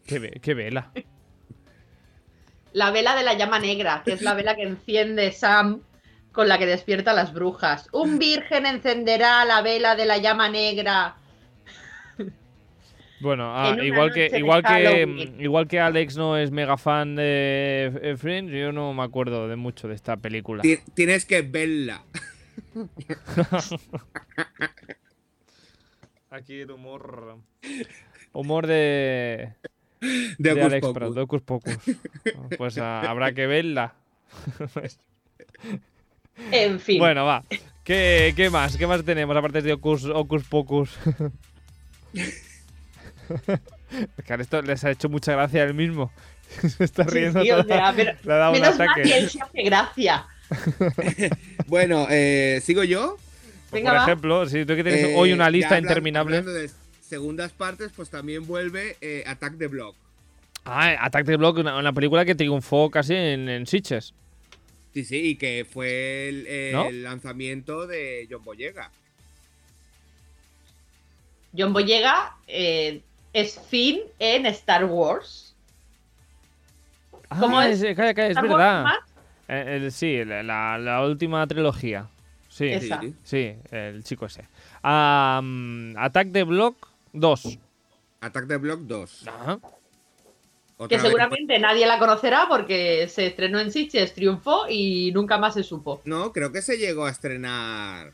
Qué, 0.05 0.19
ve- 0.19 0.39
qué 0.41 0.53
vela. 0.53 0.91
La 2.73 2.91
vela 2.91 3.15
de 3.15 3.23
la 3.23 3.33
llama 3.33 3.57
negra, 3.59 4.03
que 4.05 4.13
es 4.13 4.21
la 4.21 4.35
vela 4.35 4.55
que 4.55 4.61
enciende 4.63 5.31
Sam 5.31 5.81
con 6.31 6.47
la 6.47 6.59
que 6.59 6.67
despierta 6.67 7.11
a 7.11 7.13
las 7.15 7.33
brujas. 7.33 7.89
Un 7.91 8.19
virgen 8.19 8.67
encenderá 8.67 9.43
la 9.45 9.63
vela 9.63 9.95
de 9.95 10.05
la 10.05 10.17
llama 10.19 10.47
negra. 10.49 11.15
Bueno, 13.19 13.51
ah, 13.57 13.75
igual 13.81 14.13
que 14.13 14.29
igual 14.37 14.61
que 14.61 14.67
Halloween. 14.67 15.41
igual 15.41 15.67
que 15.67 15.79
Alex 15.79 16.15
no 16.17 16.37
es 16.37 16.51
mega 16.51 16.77
fan 16.77 17.15
de 17.15 18.15
Friends, 18.19 18.53
yo 18.53 18.71
no 18.71 18.93
me 18.93 19.01
acuerdo 19.01 19.47
de 19.47 19.55
mucho 19.55 19.87
de 19.87 19.95
esta 19.95 20.17
película. 20.17 20.61
ti- 20.61 20.77
tienes 20.93 21.25
que 21.25 21.41
verla. 21.41 22.03
Aquí 26.29 26.61
el 26.61 26.71
humor 26.71 27.37
humor 28.33 28.67
de 28.67 29.53
De 30.37 30.51
Alex 30.51 30.85
Pocus. 30.87 31.15
De 31.15 31.21
Hocus 31.21 31.41
Pocus. 31.41 31.77
Pues 32.57 32.77
ah, 32.77 33.01
habrá 33.09 33.33
que 33.33 33.47
verla. 33.47 33.95
En 36.51 36.79
fin. 36.79 36.99
Bueno, 36.99 37.25
va. 37.25 37.43
¿Qué, 37.83 38.31
qué 38.35 38.51
más? 38.51 38.77
¿Qué 38.77 38.85
más 38.85 39.03
tenemos 39.03 39.35
aparte 39.35 39.63
de 39.63 39.73
Ocus, 39.73 40.05
Ocus 40.05 40.43
Pocus? 40.43 40.95
Es 42.13 44.25
que 44.25 44.33
a 44.33 44.35
esto 44.35 44.61
les 44.61 44.83
ha 44.83 44.91
hecho 44.91 45.09
mucha 45.09 45.31
gracia 45.31 45.63
él 45.63 45.73
mismo. 45.73 46.11
Se 46.47 46.83
está 46.83 47.03
riendo 47.03 47.41
sí, 47.41 47.49
pero 47.67 47.93
Le 48.23 48.33
ha 48.33 48.37
dado 48.37 48.53
un 48.53 48.59
menos 48.59 48.77
mal 48.77 48.89
ataque. 48.89 49.01
que 49.01 49.17
él 49.17 49.29
se 49.29 49.41
hace 49.41 49.63
gracia. 49.63 50.27
Bueno, 51.67 52.07
eh, 52.09 52.61
¿sigo 52.63 52.83
yo? 52.83 53.17
Venga, 53.71 53.91
Por 53.91 53.99
va. 53.99 54.03
ejemplo, 54.05 54.45
si 54.47 54.65
tú 54.65 54.75
que 54.75 54.83
tienes 54.83 55.03
Eh, 55.05 55.13
hoy 55.15 55.33
una 55.33 55.49
lista 55.49 55.77
interminable. 55.77 56.37
hablando 56.37 56.59
de 56.59 56.69
segundas 57.01 57.51
partes, 57.51 57.91
pues 57.95 58.09
también 58.09 58.45
vuelve 58.47 58.95
eh, 59.01 59.23
Attack 59.27 59.57
the 59.57 59.67
Block. 59.67 59.95
Ah, 60.65 60.95
Attack 61.05 61.25
the 61.25 61.35
Block, 61.37 61.57
una, 61.57 61.77
una 61.77 61.93
película 61.93 62.25
que 62.25 62.35
triunfó 62.35 62.89
casi 62.89 63.13
en, 63.15 63.47
en 63.49 63.67
Sitges. 63.67 64.13
Sí, 64.93 65.03
sí, 65.05 65.17
y 65.29 65.35
que 65.35 65.65
fue 65.69 66.29
el, 66.29 67.03
lanzamiento 67.03 67.85
de 67.87 68.27
John 68.29 68.43
Boyega. 68.43 68.89
John 71.57 71.73
Boyega 71.73 72.35
eh, 72.47 73.01
es 73.33 73.59
Finn 73.69 73.99
en 74.19 74.45
Star 74.47 74.85
Wars. 74.85 75.55
¿Cómo 77.39 77.59
Ah, 77.59 77.69
es? 77.69 77.81
es, 77.81 77.95
calla, 77.95 78.13
calla, 78.13 78.27
es 78.29 78.35
Wars 78.37 78.49
verdad. 78.49 78.83
más, 78.83 78.97
Eh, 79.47 79.79
el- 79.83 79.91
sí, 79.91 80.23
la, 80.25 81.01
última 81.05 81.45
trilogía. 81.47 82.07
Sí, 82.49 82.65
Esa. 82.67 82.99
Sí. 83.01 83.13
sí, 83.23 83.55
el 83.71 84.03
chico 84.03 84.25
ese. 84.25 84.43
Mm, 84.83 85.95
Attack 85.97 86.31
the 86.31 86.43
Block 86.43 86.87
2. 87.13 87.59
Attack 88.21 88.47
the 88.47 88.57
Block 88.57 88.79
2. 88.81 89.27
Ajá. 89.27 89.59
Otra 90.79 90.87
Que 90.89 90.95
vez- 90.95 91.01
seguramente 91.03 91.57
nadie 91.59 91.87
la 91.87 91.97
conocerá 91.99 92.45
porque 92.49 93.07
se 93.09 93.27
estrenó 93.27 93.59
en 93.59 93.71
Sitges, 93.71 94.13
triunfó 94.13 94.65
y 94.69 95.11
nunca 95.11 95.37
más 95.37 95.55
se 95.55 95.63
supo. 95.63 96.01
No, 96.05 96.31
creo 96.31 96.51
que 96.51 96.61
se 96.61 96.77
llegó 96.77 97.05
a 97.05 97.11
estrenar 97.11 98.11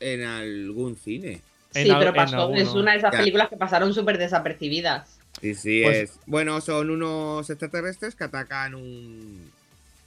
en 0.00 0.24
algún 0.24 0.96
cine. 0.96 1.40
En 1.74 1.84
sí, 1.84 1.90
al- 1.90 1.98
pero 2.00 2.14
pasó. 2.14 2.52
Es 2.54 2.70
una 2.70 2.92
de 2.92 2.98
esas 2.98 3.12
Ya. 3.12 3.18
películas 3.18 3.48
que 3.48 3.56
pasaron 3.56 3.94
súper 3.94 4.18
desapercibidas. 4.18 5.18
Sí, 5.40 5.54
sí, 5.54 5.82
Pues- 5.84 5.96
es. 6.10 6.20
Bueno, 6.26 6.60
son 6.60 6.90
unos 6.90 7.48
extraterrestres 7.48 8.14
que 8.16 8.24
atacan 8.24 8.74
un, 8.74 9.50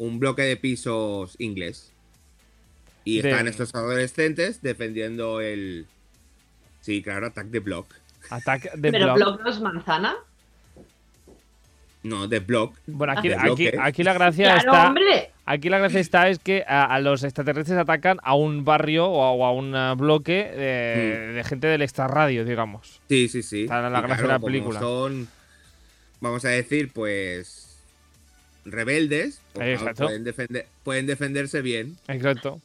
un 0.06 0.20
bloque 0.20 0.42
de 0.44 0.58
pisos 0.58 1.36
inglés. 1.40 1.92
Y 3.06 3.22
De- 3.22 3.30
están 3.32 3.48
estos 3.48 3.74
adolescentes 3.76 4.62
defendiendo 4.62 5.42
el. 5.42 5.86
Sí, 6.82 7.02
claro, 7.02 7.28
Attack 7.28 7.52
the 7.52 7.60
Block. 7.60 7.88
De 8.76 8.92
pero 8.92 9.14
block. 9.14 9.18
Block 9.18 9.42
no 9.42 9.50
es 9.50 9.60
manzana. 9.60 10.16
No, 12.04 12.28
The 12.28 12.40
Block. 12.40 12.76
Bueno, 12.86 13.14
aquí, 13.18 13.30
de 13.30 13.36
aquí, 13.36 13.70
aquí 13.80 14.04
la 14.04 14.12
gracia 14.14 14.46
Claro, 14.56 14.60
está. 14.74 14.88
hombre. 14.90 15.32
Aquí 15.46 15.70
la 15.70 15.78
gracia 15.80 16.00
está 16.02 16.28
es 16.28 16.38
que 16.40 16.66
a, 16.68 16.84
a 16.84 17.00
los 17.00 17.24
extraterrestres 17.24 17.78
atacan 17.78 18.18
a 18.24 18.36
un 18.36 18.66
barrio 18.66 19.06
o 19.08 19.24
a, 19.24 19.32
o 19.32 19.46
a 19.46 19.52
un 19.54 19.98
bloque 19.98 20.52
de, 20.52 21.30
Mm. 21.32 21.36
de 21.36 21.44
gente 21.46 21.68
del 21.68 21.82
extrarradio, 21.82 22.44
digamos. 22.44 23.00
Sí, 23.08 23.30
sí, 23.30 23.42
sí. 23.42 23.64
Está 23.64 23.90
la 23.90 24.00
Y 24.00 24.02
gracia 24.02 24.22
de 24.24 24.28
la 24.28 24.40
película. 24.40 24.80
Son, 24.82 25.28
vamos 26.20 26.44
a 26.44 26.50
decir, 26.50 26.92
pues. 26.94 27.73
Rebeldes. 28.66 29.42
pues, 29.54 29.80
pueden, 29.96 30.24
defender, 30.24 30.66
pueden 30.84 31.06
defenderse 31.08 31.62
bien. 31.62 31.98
Exacto. 32.08 32.62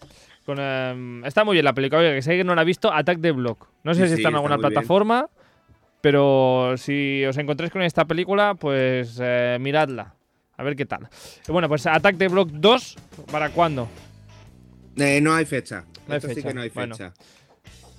Con, 0.47 0.59
em, 0.61 1.25
está 1.25 1.45
muy 1.45 1.55
bien 1.55 1.65
la 1.65 1.73
película. 1.75 2.01
Oye, 2.01 2.15
que 2.15 2.23
sé 2.23 2.37
que 2.37 2.45
no 2.45 2.55
la 2.55 2.63
ha 2.63 2.65
visto, 2.65 2.93
Attack 2.93 3.21
the 3.21 3.33
Block. 3.33 3.69
No 3.85 3.95
sé 3.95 4.03
Sí, 4.03 4.09
si 4.09 4.15
sí, 4.17 4.21
está 4.21 4.29
en 4.29 4.35
está 4.35 4.39
alguna 4.39 4.57
bien. 4.57 4.73
plataforma, 4.73 5.29
pero 6.01 6.75
si 6.77 7.25
os 7.27 7.37
encontréis 7.37 7.73
con 7.73 7.83
esta 7.83 8.05
película, 8.07 8.55
pues 8.55 9.19
eh, 9.21 9.59
miradla. 9.61 10.15
A 10.57 10.63
ver 10.63 10.75
qué 10.75 10.87
tal. 10.87 11.09
Bueno, 11.49 11.69
pues 11.69 11.87
Attack 11.87 12.17
the 12.19 12.29
Block 12.29 12.49
2, 12.51 12.97
¿para 13.31 13.51
cuándo? 13.51 13.89
Eh, 14.97 15.21
no 15.21 15.35
hay 15.35 15.45
fecha. 15.45 15.85
No 16.09 16.15
hay 16.15 16.17
Esto 16.19 16.29
sí 16.29 16.35
fecha, 16.37 16.49
que 16.49 16.55
no 16.55 16.61
hay 16.63 16.71
bueno. 16.71 16.97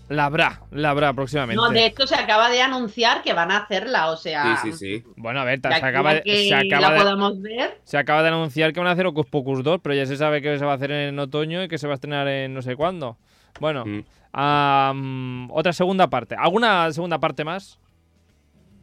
La 0.10 0.26
habrá, 0.26 0.64
la 0.72 0.90
habrá 0.90 1.14
próximamente. 1.14 1.56
No, 1.56 1.70
de 1.70 1.86
hecho 1.86 2.08
se 2.08 2.16
acaba 2.16 2.50
de 2.50 2.62
anunciar 2.62 3.22
que 3.22 3.34
van 3.34 3.52
a 3.52 3.58
hacerla, 3.58 4.10
o 4.10 4.18
sea, 4.18 4.58
Sí, 4.58 4.72
sí, 4.72 4.78
sí. 4.78 5.04
Bueno, 5.16 5.40
a 5.40 5.44
ver, 5.44 5.60
se 5.62 5.68
acaba, 5.68 6.16
de, 6.16 6.24
que 6.24 6.48
se, 6.50 6.56
acaba 6.56 6.82
la 6.82 6.92
de, 6.94 7.00
podamos 7.00 7.42
ver. 7.42 7.80
se 7.84 7.98
acaba 7.98 8.24
de 8.24 8.30
anunciar 8.30 8.74
que 8.74 8.80
van 8.80 8.88
a 8.90 8.92
hacer 8.94 9.06
Ocus 9.06 9.28
Pocus 9.28 9.64
2, 9.64 9.80
pero 9.84 9.94
ya 9.94 10.08
se 10.08 10.18
sabe 10.18 10.42
que 10.42 10.58
se 10.58 10.66
va 10.66 10.72
a 10.72 10.76
hacer 10.76 10.90
en 10.92 11.18
otoño 11.20 11.64
y 11.64 11.68
que 11.68 11.78
se 11.78 11.86
va 11.86 11.94
a 11.94 11.96
estrenar 11.96 12.28
en 12.28 12.54
no 12.56 12.62
sé 12.64 12.76
cuándo. 12.76 13.18
Bueno, 13.60 13.86
Mm. 13.86 15.48
otra 15.52 15.74
segunda 15.74 16.08
parte. 16.10 16.36
¿Alguna 16.36 16.92
segunda 16.92 17.20
parte 17.20 17.44
más? 17.44 17.80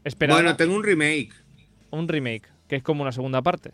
Esperada. 0.04 0.40
Bueno, 0.40 0.56
tengo 0.56 0.74
un 0.76 0.84
remake 0.84 1.32
Un 1.90 2.08
remake, 2.08 2.48
que 2.68 2.76
es 2.76 2.82
como 2.82 3.02
una 3.02 3.12
segunda 3.12 3.42
parte. 3.42 3.72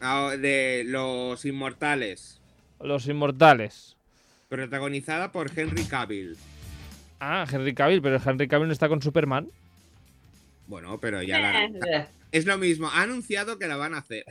ah, 0.00 0.32
de 0.38 0.84
Los 0.86 1.44
Inmortales, 1.44 2.40
Los 2.80 3.06
Inmortales. 3.08 3.96
protagonizada 4.48 5.32
por 5.32 5.50
Henry 5.58 5.84
Cavill. 5.84 6.36
Ah, 7.24 7.46
Henry 7.50 7.72
Cavill, 7.72 8.02
pero 8.02 8.20
Henry 8.24 8.48
Cavill 8.48 8.66
no 8.66 8.72
está 8.72 8.88
con 8.88 9.00
Superman. 9.00 9.48
Bueno, 10.66 10.98
pero 10.98 11.22
ya 11.22 11.38
la... 11.38 11.64
Eh, 11.66 12.06
Es 12.32 12.46
lo 12.46 12.58
mismo, 12.58 12.88
ha 12.88 13.02
anunciado 13.02 13.58
que 13.58 13.68
la 13.68 13.76
van 13.76 13.94
a 13.94 13.98
hacer. 13.98 14.24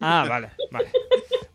Ah, 0.00 0.26
vale, 0.28 0.50
vale. 0.70 0.88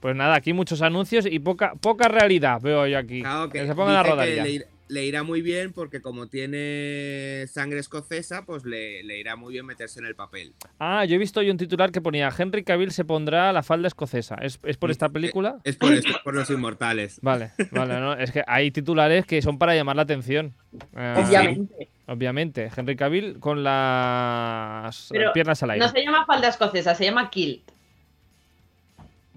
Pues 0.01 0.15
nada, 0.15 0.36
aquí 0.36 0.51
muchos 0.51 0.81
anuncios 0.81 1.25
y 1.27 1.39
poca, 1.39 1.75
poca 1.75 2.07
realidad 2.07 2.60
veo 2.60 2.88
yo 2.88 2.98
aquí. 2.98 3.21
Claro 3.21 3.50
que 3.50 3.60
que 3.62 3.67
se 3.67 3.75
pongan 3.75 3.95
a 3.98 4.03
rodar 4.03 4.27
que 4.27 4.36
ya. 4.36 4.43
le, 4.43 4.50
ir- 4.50 4.65
le 4.91 5.05
irá 5.05 5.24
muy 5.24 5.41
bien 5.41 5.71
porque 5.71 6.01
como 6.01 6.27
tiene 6.27 7.45
sangre 7.48 7.79
escocesa, 7.79 8.45
pues 8.45 8.65
le, 8.65 9.03
le 9.03 9.17
irá 9.19 9.38
muy 9.38 9.53
bien 9.53 9.65
meterse 9.65 10.01
en 10.01 10.05
el 10.05 10.15
papel. 10.15 10.53
Ah, 10.79 11.05
yo 11.05 11.15
he 11.15 11.17
visto 11.17 11.39
hoy 11.39 11.50
un 11.50 11.55
titular 11.55 11.93
que 11.93 12.01
ponía 12.01 12.29
Henry 12.38 12.65
Cavill 12.65 12.91
se 12.91 13.05
pondrá 13.05 13.53
la 13.53 13.63
falda 13.63 13.88
escocesa. 13.88 14.36
¿Es, 14.36 14.60
es 14.63 14.75
por 14.75 14.91
esta 14.91 15.07
película? 15.07 15.60
Es 15.63 15.77
por 15.77 15.93
esto, 15.93 16.12
por 16.25 16.36
los 16.36 16.50
inmortales. 16.50 17.19
Vale, 17.21 17.51
vale, 17.71 18.00
no, 18.01 18.13
es 18.15 18.31
que 18.31 18.43
hay 18.45 18.69
titulares 18.71 19.25
que 19.25 19.41
son 19.41 19.57
para 19.57 19.74
llamar 19.75 19.95
la 19.95 20.01
atención. 20.01 20.53
Eh, 20.98 21.15
Obviamente. 21.25 21.88
Obviamente. 22.07 22.69
Henry 22.75 22.98
Cavill 22.98 23.39
con 23.39 23.63
las 23.63 25.07
Pero 25.10 25.31
piernas 25.31 25.63
al 25.63 25.71
aire. 25.71 25.86
No 25.86 25.91
se 25.91 26.03
llama 26.03 26.25
falda 26.25 26.50
escocesa, 26.50 26.95
se 26.95 27.05
llama 27.05 27.29
kilt. 27.29 27.63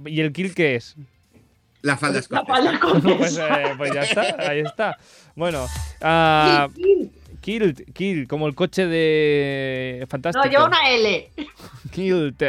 ¿Y 0.04 0.20
el 0.20 0.32
kill 0.32 0.52
qué 0.52 0.74
es? 0.74 0.96
La 1.82 1.96
falda 1.98 2.14
La 2.14 2.20
escocesa. 2.20 2.46
falda 2.46 2.80
pues, 2.80 3.32
escocesa. 3.36 3.62
eh, 3.62 3.74
pues 3.76 3.92
ya 3.92 4.02
está, 4.02 4.50
ahí 4.50 4.60
está. 4.60 4.96
Bueno, 5.36 5.66
ah, 6.00 6.68
Kilt, 6.74 7.10
kilt. 7.40 7.80
Kilt, 7.80 7.92
Kilt, 7.94 8.28
como 8.28 8.46
el 8.46 8.54
coche 8.54 8.86
de 8.86 10.06
Fantástico. 10.08 10.44
No, 10.44 10.50
lleva 10.50 10.66
una 10.66 10.90
L. 10.90 11.30
Kilt. 11.92 12.42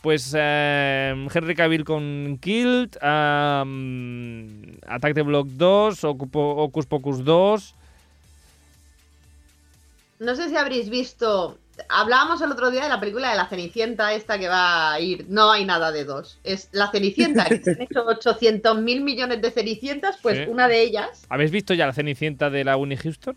Pues 0.00 0.34
eh, 0.36 1.14
Henry 1.32 1.54
Cavill 1.54 1.84
con 1.84 2.38
Kilt, 2.40 2.96
um, 2.96 4.48
Attack 4.88 5.14
the 5.14 5.22
Block 5.22 5.46
2, 5.46 6.02
Ocupo- 6.04 6.56
Ocus 6.64 6.86
Pocus 6.86 7.22
2. 7.24 7.74
No 10.18 10.34
sé 10.34 10.48
si 10.48 10.56
habréis 10.56 10.88
visto. 10.88 11.56
Hablábamos 11.88 12.40
el 12.42 12.50
otro 12.52 12.70
día 12.70 12.82
de 12.82 12.88
la 12.88 13.00
película 13.00 13.30
de 13.30 13.36
la 13.36 13.46
Cenicienta, 13.46 14.12
esta 14.12 14.38
que 14.38 14.48
va 14.48 14.92
a 14.92 15.00
ir. 15.00 15.26
No 15.28 15.50
hay 15.50 15.64
nada 15.64 15.90
de 15.92 16.04
dos. 16.04 16.38
Es 16.44 16.68
la 16.72 16.90
Cenicienta, 16.90 17.44
que 17.46 17.58
se 17.62 17.70
han 17.72 17.82
hecho 17.82 18.04
800 18.06 18.78
mil 18.80 19.00
millones 19.02 19.40
de 19.42 19.50
Cenicientas, 19.50 20.16
pues 20.22 20.38
Sí. 20.38 20.44
una 20.48 20.68
de 20.68 20.82
ellas. 20.82 21.24
¿Habéis 21.28 21.50
visto 21.50 21.74
ya 21.74 21.86
la 21.86 21.92
Cenicienta 21.92 22.50
de 22.50 22.64
la 22.64 22.76
Winnie 22.76 22.96
Houston? 22.98 23.36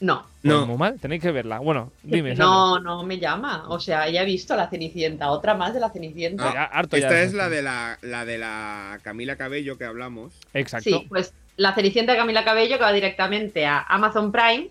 No. 0.00 0.22
Pues 0.42 0.54
No. 0.54 0.66
muy 0.66 0.76
mal, 0.76 0.98
tenéis 0.98 1.22
que 1.22 1.30
verla. 1.30 1.60
Bueno, 1.60 1.92
dime. 2.02 2.30
Sandra. 2.30 2.44
No, 2.46 2.80
no 2.80 3.02
me 3.04 3.18
llama. 3.18 3.64
O 3.68 3.78
sea, 3.78 4.08
ya 4.08 4.22
he 4.22 4.26
visto 4.26 4.56
la 4.56 4.68
Cenicienta, 4.68 5.30
otra 5.30 5.54
más 5.54 5.72
de 5.74 5.80
la 5.80 5.90
Cenicienta. 5.90 6.48
Ah, 6.48 6.52
ya, 6.54 6.64
harto 6.64 6.96
ya 6.96 7.06
Esta 7.06 7.22
es 7.22 7.32
la 7.34 7.48
de 7.48 7.62
la, 7.62 7.98
la 8.02 8.24
de 8.24 8.38
la 8.38 8.98
Camila 9.02 9.36
Cabello 9.36 9.78
que 9.78 9.84
hablamos. 9.84 10.32
Exacto. 10.54 10.90
Sí, 10.90 11.06
pues 11.08 11.32
la 11.56 11.72
Cenicienta 11.74 12.12
de 12.12 12.18
Camila 12.18 12.44
Cabello 12.44 12.78
que 12.78 12.82
va 12.84 12.92
directamente 12.92 13.64
a 13.64 13.80
Amazon 13.80 14.32
Prime. 14.32 14.68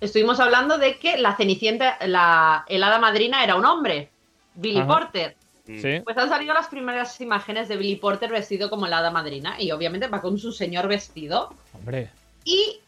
Estuvimos 0.00 0.40
hablando 0.40 0.78
de 0.78 0.98
que 0.98 1.18
la 1.18 1.36
Cenicienta, 1.36 1.98
la 2.06 2.64
el 2.68 2.82
hada 2.82 2.98
madrina 2.98 3.44
era 3.44 3.56
un 3.56 3.64
hombre, 3.66 4.10
Billy 4.54 4.78
Ajá. 4.80 4.86
Porter. 4.88 5.36
Sí. 5.66 6.00
Pues 6.02 6.16
han 6.16 6.28
salido 6.28 6.52
las 6.54 6.66
primeras 6.68 7.20
imágenes 7.20 7.68
de 7.68 7.76
Billy 7.76 7.96
Porter 7.96 8.30
vestido 8.30 8.70
como 8.70 8.86
la 8.88 8.98
hada 8.98 9.10
madrina 9.12 9.60
y 9.60 9.70
obviamente 9.70 10.08
va 10.08 10.20
con 10.20 10.36
su 10.38 10.50
señor 10.52 10.88
vestido 10.88 11.54
Hombre. 11.74 12.10
y 12.44 12.80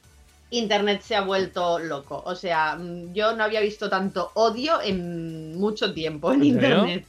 internet 0.50 1.00
se 1.02 1.14
ha 1.14 1.20
vuelto 1.20 1.78
loco. 1.78 2.22
O 2.26 2.34
sea, 2.34 2.74
mm, 2.76 3.12
yo 3.14 3.36
no 3.36 3.44
había 3.44 3.60
visto 3.60 3.88
tanto 3.88 4.32
odio 4.34 4.80
en 4.82 5.56
mucho 5.60 5.94
tiempo 5.94 6.32
en 6.32 6.42
internet. 6.44 7.06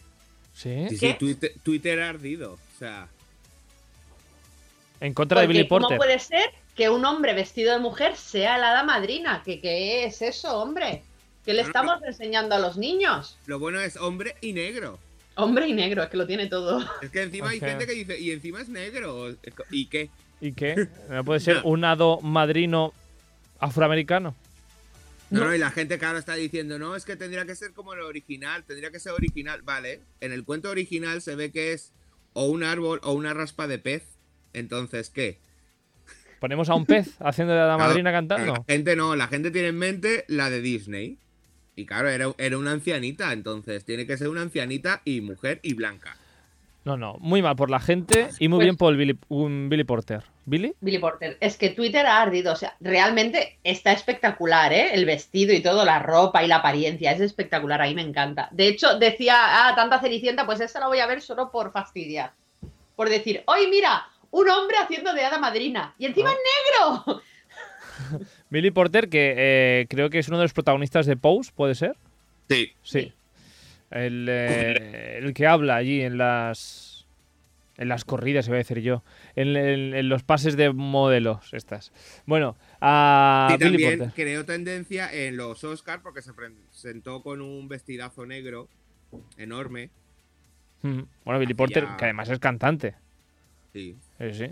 Sí. 0.54 0.88
Sí, 0.96 1.16
Twitter, 1.18 1.54
Twitter 1.64 2.02
ha 2.02 2.10
ardido. 2.10 2.54
O 2.54 2.78
sea, 2.78 3.08
En 5.00 5.14
contra 5.14 5.42
de 5.42 5.48
Billy 5.48 5.68
¿cómo 5.68 5.82
Porter. 5.82 5.98
puede 5.98 6.20
ser 6.20 6.52
que 6.76 6.90
un 6.90 7.06
hombre 7.06 7.34
vestido 7.34 7.74
de 7.74 7.80
mujer 7.80 8.16
sea 8.16 8.58
la 8.58 8.72
hada 8.72 8.84
madrina? 8.84 9.42
¿Qué, 9.46 9.60
qué 9.62 10.06
es 10.06 10.22
eso, 10.22 10.58
hombre? 10.60 11.04
¿Qué 11.46 11.54
le 11.54 11.62
No, 11.62 11.64
no, 11.64 11.70
estamos 11.70 12.04
enseñando 12.04 12.56
a 12.56 12.60
los 12.60 12.78
niños? 12.78 13.38
lo 13.46 13.60
bueno 13.60 13.80
es 13.80 13.98
hombre 13.98 14.36
y 14.42 14.54
negro. 14.54 14.98
Hombre 15.36 15.68
y 15.68 15.74
negro, 15.74 16.04
es 16.04 16.10
que 16.10 16.18
lo 16.18 16.28
tiene 16.28 16.48
todo. 16.48 16.84
Es 17.02 17.10
que 17.10 17.24
encima 17.24 17.50
hay 17.50 17.60
gente 17.60 17.86
que 17.88 17.94
dice, 17.94 18.20
y 18.20 18.32
encima 18.32 18.62
es 18.62 18.70
negro. 18.70 19.36
¿Y 19.72 19.88
qué? 19.88 20.10
¿Y 20.40 20.54
qué? 20.54 20.88
¿No 21.10 21.24
puede 21.26 21.40
ser 21.40 21.58
No. 21.58 21.64
un 21.64 21.84
hado 21.86 22.22
madrino 22.22 22.94
afroamericano? 23.60 24.36
No, 25.30 25.40
No. 25.40 25.46
no, 25.48 25.56
y 25.56 25.58
la 25.58 25.72
gente 25.72 25.98
que 25.98 26.06
ahora 26.06 26.20
está 26.20 26.36
diciendo, 26.36 26.78
no, 26.78 26.96
es 26.96 27.06
que 27.06 27.16
tendría 27.16 27.46
que 27.46 27.56
ser 27.56 27.74
como 27.74 27.94
el 27.94 28.02
original, 28.02 28.64
tendría 28.64 28.92
que 28.92 29.00
ser 29.00 29.14
original. 29.14 29.62
Vale, 29.64 30.02
en 30.22 30.32
el 30.32 30.44
cuento 30.44 30.70
original 30.70 31.22
se 31.22 31.36
ve 31.36 31.52
que 31.52 31.74
es 31.74 31.94
o 32.34 32.46
un 32.46 32.64
árbol 32.64 33.00
o 33.04 33.14
una 33.14 33.34
raspa 33.34 33.68
de 33.68 33.80
pez. 33.80 34.04
Entonces, 34.54 35.10
¿qué? 35.10 35.40
¿Ponemos 36.44 36.70
a 36.70 36.76
un 36.76 36.86
pez 36.86 37.16
haciendo 37.22 37.54
de 37.54 37.60
la 37.62 37.76
Claro, 37.76 37.80
madrina 37.88 38.12
La 38.12 38.18
cantando? 38.18 38.66
gente 38.68 38.98
no, 38.98 39.16
la 39.16 39.28
gente 39.28 39.50
tiene 39.50 39.70
en 39.70 39.78
mente 39.78 40.26
la 40.28 40.50
de 40.50 40.60
Disney. 40.60 41.18
Y 41.78 41.86
claro, 41.86 42.10
era, 42.10 42.34
era 42.38 42.58
una 42.58 42.72
ancianita, 42.72 43.32
entonces 43.32 43.86
tiene 43.86 44.06
que 44.06 44.18
ser 44.18 44.28
una 44.28 44.42
ancianita 44.42 45.02
y 45.06 45.22
mujer 45.22 45.62
y 45.64 45.74
blanca. 45.74 46.18
No, 46.84 46.98
no. 46.98 47.16
Muy 47.22 47.42
mal 47.42 47.56
por 47.56 47.70
la 47.70 47.80
gente 47.80 48.28
y 48.40 48.50
muy 48.50 48.58
Pues- 48.58 48.66
bien 48.66 48.76
por 48.76 48.92
el 48.92 48.98
Billy, 48.98 49.18
un 49.30 49.70
Billy 49.70 49.86
Porter. 49.86 50.22
¿Billy? 50.46 50.74
Billy 50.82 51.00
Porter. 51.00 51.38
Es 51.40 51.56
que 51.56 51.70
Twitter 51.70 52.06
ha 52.06 52.22
ardido. 52.22 52.52
O 52.52 52.58
sea, 52.58 52.76
realmente 52.82 53.58
está 53.64 53.94
espectacular, 53.94 54.74
¿eh? 54.74 54.94
El 54.96 55.06
vestido 55.06 55.54
y 55.54 55.62
todo, 55.62 55.86
la 55.86 56.00
ropa 56.00 56.44
y 56.44 56.48
la 56.48 56.58
apariencia. 56.58 57.14
Es 57.14 57.22
espectacular. 57.22 57.82
A 57.82 57.86
mí 57.86 57.96
me 57.96 58.02
encanta. 58.02 58.50
De 58.52 58.68
hecho, 58.68 59.00
decía, 59.00 59.36
ah, 59.38 59.74
tanta 59.78 60.02
cenicienta, 60.02 60.46
pues 60.46 60.60
esta 60.60 60.82
la 60.82 60.88
voy 60.88 61.00
a 61.00 61.08
ver 61.08 61.22
solo 61.22 61.52
por 61.52 61.72
fastidiar. 61.72 62.34
Por 62.98 63.08
decir, 63.08 63.44
¡hoy 63.48 63.68
mira! 63.72 64.10
Un 64.36 64.50
hombre 64.50 64.78
haciendo 64.78 65.14
de 65.14 65.24
hada 65.24 65.38
madrina. 65.38 65.94
Y 66.00 66.06
encima 66.08 66.32
Ah. 66.32 66.34
es 66.34 67.06
negro. 67.06 67.22
Billy 68.50 68.72
Porter, 68.72 69.08
que 69.10 69.34
eh, 69.38 69.86
creo 69.90 70.10
que 70.10 70.20
es 70.20 70.28
uno 70.28 70.38
de 70.38 70.46
los 70.46 70.54
protagonistas 70.54 71.06
de 71.06 71.16
Pose, 71.18 71.52
¿puede 71.56 71.76
ser? 71.76 71.96
Sí. 72.50 72.74
Sí. 72.82 73.14
El, 73.92 74.28
eh, 74.30 75.20
el 75.22 75.34
que 75.34 75.46
habla 75.48 75.76
allí 75.76 76.02
en 76.02 76.18
las. 76.18 76.92
En 77.78 77.90
las 77.90 78.06
corridas, 78.06 78.48
iba 78.48 78.56
a 78.56 78.60
decir 78.60 78.80
yo. 78.82 79.04
En, 79.36 79.56
en- 79.56 79.96
en 79.96 80.08
los 80.10 80.22
pases 80.24 80.56
de 80.58 80.72
modelos, 80.72 81.54
estas. 81.54 81.92
Bueno, 82.28 82.56
a 82.82 83.50
y 83.52 83.58
Billy 83.58 83.70
también 83.72 84.00
Porter. 84.00 84.14
creó 84.16 84.46
tendencia 84.46 85.12
en 85.12 85.38
los 85.38 85.64
Oscars 85.64 86.02
porque 86.04 86.22
se 86.22 86.34
presentó 86.34 87.24
con 87.24 87.42
un 87.42 87.68
vestidazo 87.68 88.26
negro 88.28 88.68
enorme. 89.38 89.90
Mm. 90.84 91.02
Bueno, 91.26 91.40
Billy 91.40 91.54
Porter, 91.56 91.86
que 91.98 92.06
además 92.06 92.30
es 92.30 92.38
cantante. 92.40 92.96
Sí. 93.74 93.98
Sí, 94.20 94.34
sí. 94.34 94.46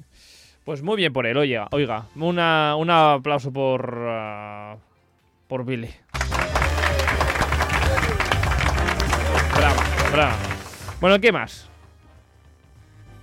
Pues 0.66 0.82
muy 0.82 0.98
bien 0.98 1.13
por 1.13 1.25
él, 1.25 1.38
oiga, 1.38 1.68
oiga. 1.72 2.08
Una, 2.16 2.75
un 2.75 2.90
aplauso 2.90 3.51
por. 3.51 3.96
ah, 4.08 4.78
por 5.48 5.66
Billy. 5.66 5.90
Brava, 9.56 9.84
brava. 10.12 10.38
Bueno, 11.00 11.20
¿qué 11.20 11.32
más? 11.32 11.68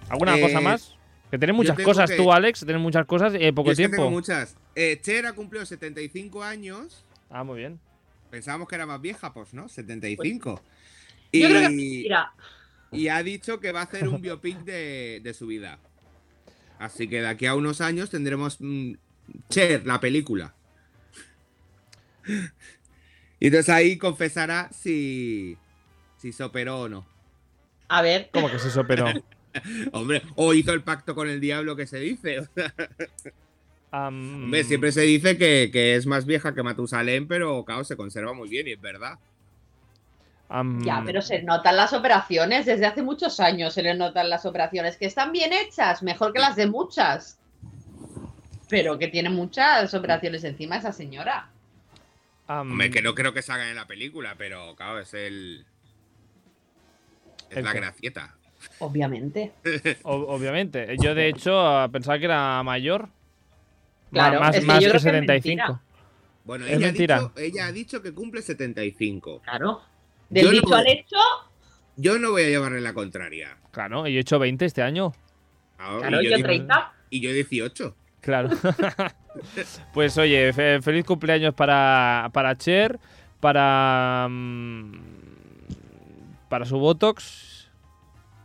¿Alguna 0.09 0.37
Eh, 0.39 0.41
cosa 0.41 0.61
más? 0.61 0.95
Que 1.31 1.39
tienes 1.39 1.55
muchas 1.57 1.79
cosas 1.81 2.11
que- 2.11 2.17
tú, 2.17 2.33
Alex. 2.33 2.61
Tienes 2.65 2.81
muchas 2.83 3.07
cosas 3.07 3.35
y 3.35 3.45
hay 3.45 3.53
poco 3.53 3.69
Yo 3.69 3.73
es 3.73 3.79
que 3.79 3.83
tiempo. 3.83 3.97
tengo 3.97 4.11
muchas. 4.11 4.57
Eh, 4.75 4.99
Cher 5.03 5.27
ha 5.27 5.33
cumplido 5.33 5.67
75 5.67 6.43
años. 6.43 7.05
Ah, 7.31 7.45
muy 7.45 7.59
bien. 7.59 7.79
Pensábamos 8.31 8.69
que 8.69 8.75
era 8.75 8.87
más 8.87 9.01
vieja, 9.01 9.33
pues 9.33 9.53
no, 9.55 9.69
75. 9.69 10.63
Yo 11.33 11.49
creo 11.49 11.69
que 11.69 11.75
Y, 11.75 12.03
mira, 12.05 12.33
y 12.91 13.09
ha 13.09 13.23
dicho 13.23 13.61
que 13.61 13.73
va 13.73 13.81
a 13.81 13.85
hacer 13.85 14.09
un 14.09 14.21
biopic 14.23 14.59
de, 14.61 15.21
de 15.23 15.35
su 15.35 15.47
vida. 15.47 15.79
Así 16.79 17.09
que 17.09 17.21
de 17.21 17.29
aquí 17.29 17.47
a 17.47 17.55
unos 17.55 17.81
años 17.81 18.11
tendremos 18.11 18.59
mm, 18.61 18.95
Cher, 19.51 19.87
la 19.87 20.01
película. 20.01 20.55
Y 23.41 23.47
entonces 23.47 23.69
ahí 23.69 23.97
confesará 23.99 24.71
si, 24.73 25.57
si 26.19 26.33
se 26.33 26.45
operó 26.45 26.81
o 26.81 26.89
no. 26.89 27.07
a 27.89 28.03
ver, 28.03 28.31
¿Cómo 28.33 28.51
que 28.51 28.59
se 28.59 28.71
superó? 28.71 29.07
Hombre, 29.93 30.23
o 30.37 30.55
hizo 30.55 30.73
el 30.73 30.83
pacto 30.83 31.15
con 31.15 31.29
el 31.29 31.41
diablo 31.41 31.77
que 31.77 31.87
se 31.87 31.99
dice. 31.99 32.49
Am, 33.91 34.45
Hombre, 34.45 34.65
siempre 34.65 34.93
se 34.93 35.03
dice 35.03 35.39
que, 35.39 35.71
que 35.73 35.95
es 35.95 36.07
más 36.07 36.27
vieja 36.27 36.55
que 36.55 36.63
Matusalén, 36.63 37.27
pero 37.27 37.65
claro, 37.65 37.85
se 37.85 37.97
conserva 37.97 38.33
muy 38.33 38.49
bien 38.49 38.69
y 38.69 38.73
es 38.73 38.81
verdad. 38.81 39.19
Ya, 40.81 41.03
pero 41.05 41.21
se 41.21 41.43
notan 41.43 41.77
las 41.77 41.93
operaciones, 41.93 42.65
desde 42.67 42.87
hace 42.87 43.03
muchos 43.03 43.39
años 43.41 43.75
se 43.75 43.83
le 43.83 43.95
notan 43.95 44.31
las 44.31 44.47
operaciones, 44.47 44.97
que 44.97 45.07
están 45.07 45.31
bien 45.33 45.53
hechas, 45.53 46.03
mejor 46.03 46.33
que 46.33 46.39
las 46.41 46.57
de 46.57 46.67
muchas. 46.67 47.39
Pero 48.69 48.99
que 48.99 49.09
tiene 49.09 49.31
muchas 49.31 49.93
operaciones 49.95 50.45
encima 50.45 50.77
esa 50.77 50.93
señora. 50.93 51.49
Hombre, 52.47 52.91
que 52.91 53.03
no 53.03 53.15
creo 53.15 53.33
que 53.35 53.43
salga 53.43 53.69
en 53.69 53.77
la 53.77 53.87
película, 53.87 54.35
pero 54.39 54.75
claro, 54.77 54.99
es 55.01 55.13
el. 55.15 55.67
Es 57.51 57.57
¿El 57.59 57.65
la 57.65 57.73
qué? 57.73 57.81
gracieta. 57.81 58.35
Obviamente. 58.79 59.53
o- 60.03 60.35
obviamente. 60.35 60.97
Yo, 61.01 61.15
de 61.15 61.29
hecho, 61.29 61.89
pensaba 61.93 62.19
que 62.19 62.25
era 62.27 62.63
mayor. 62.63 63.09
Claro, 64.13 64.41
más, 64.41 64.55
es 64.55 64.61
que 64.63 64.67
más 64.67 64.77
yo 64.83 64.87
que 64.87 64.91
creo 64.91 64.93
que 64.93 64.97
es 64.97 65.03
75. 65.03 65.49
mentira. 65.63 65.81
Bueno, 66.45 66.65
Es 66.65 66.71
ella 66.73 66.87
ha, 66.87 66.89
mentira. 66.89 67.19
dicho, 67.19 67.33
ella 67.37 67.67
ha 67.67 67.73
dicho 67.73 68.03
que 68.03 68.13
cumple 68.15 68.41
75. 68.43 69.41
Claro. 69.43 69.83
Del 70.31 70.45
Yo 70.45 70.49
no 70.51 70.55
dicho 70.57 70.69
voy- 70.69 70.79
al 70.81 70.87
hecho, 70.89 71.17
Yo 71.97 72.19
no 72.19 72.31
voy 72.31 72.43
a 72.43 72.49
llevarle 72.49 72.81
la 72.81 72.93
contraria. 72.95 73.57
Claro, 73.73 74.07
y 74.07 74.13
yo 74.13 74.19
he 74.19 74.21
hecho 74.21 74.39
20 74.39 74.65
este 74.65 74.83
año. 74.83 75.13
Ahora, 75.79 76.09
claro, 76.09 76.23
y, 76.23 76.25
yo 76.27 76.31
yo 76.33 76.37
di- 76.39 76.43
30. 76.43 76.93
y 77.11 77.21
yo 77.21 77.33
18. 77.33 77.97
Claro. 78.21 78.51
pues 79.95 80.17
oye, 80.19 80.53
fe- 80.53 80.81
feliz 80.83 81.05
cumpleaños 81.05 81.55
para, 81.55 82.31
para 82.33 82.57
Cher, 82.57 82.99
para. 83.41 84.27
mm, 84.29 84.93
para 86.49 86.65
su 86.65 86.79
Botox 86.79 87.69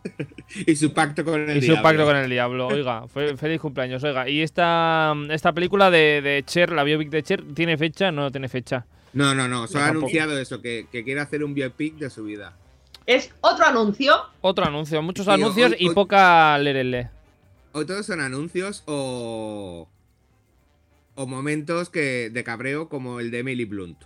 Y 0.68 0.76
su 0.76 0.94
pacto 0.94 1.24
con 1.24 1.50
el 1.50 1.58
y 1.58 1.62
su 1.62 1.82
pacto 1.82 2.04
con 2.06 2.16
el 2.18 2.30
diablo. 2.30 2.68
Oiga, 2.68 3.08
fe- 3.08 3.38
feliz 3.38 3.60
cumpleaños, 3.62 4.04
oiga. 4.04 4.28
¿Y 4.28 4.42
esta, 4.42 5.14
esta 5.30 5.54
película 5.54 5.90
de, 5.90 6.22
de 6.22 6.44
Cher, 6.46 6.72
la 6.74 6.84
biopic 6.84 7.10
de 7.10 7.24
Cher, 7.24 7.44
tiene 7.54 7.78
fecha? 7.78 8.12
No 8.12 8.30
tiene 8.32 8.50
fecha. 8.50 8.86
No, 9.14 9.34
no, 9.36 9.48
no. 9.48 9.68
Solo 9.68 9.84
ha 9.86 9.88
anunciado 9.90 10.38
eso, 10.40 10.62
que, 10.62 10.88
que 10.92 11.04
quiere 11.04 11.22
hacer 11.22 11.44
un 11.44 11.54
biopic 11.54 11.96
de 11.96 12.10
su 12.10 12.24
vida. 12.24 12.54
Es 13.06 13.32
otro 13.42 13.66
anuncio. 13.66 14.16
Otro 14.42 14.66
anuncio, 14.66 15.02
muchos 15.02 15.26
Tío, 15.26 15.34
anuncios 15.34 15.72
hoy- 15.72 15.78
y 15.80 15.88
hoy- 15.90 15.96
poca 15.96 16.58
lerele. 16.58 17.10
O 17.74 17.86
todos 17.86 18.06
son 18.06 18.22
anuncios 18.22 18.84
o. 18.86 19.88
O 21.16 21.28
momentos 21.28 21.90
que, 21.90 22.30
de 22.32 22.44
cabreo 22.44 22.90
como 22.90 23.20
el 23.20 23.30
de 23.30 23.40
Emily 23.40 23.66
Blunt. 23.66 23.98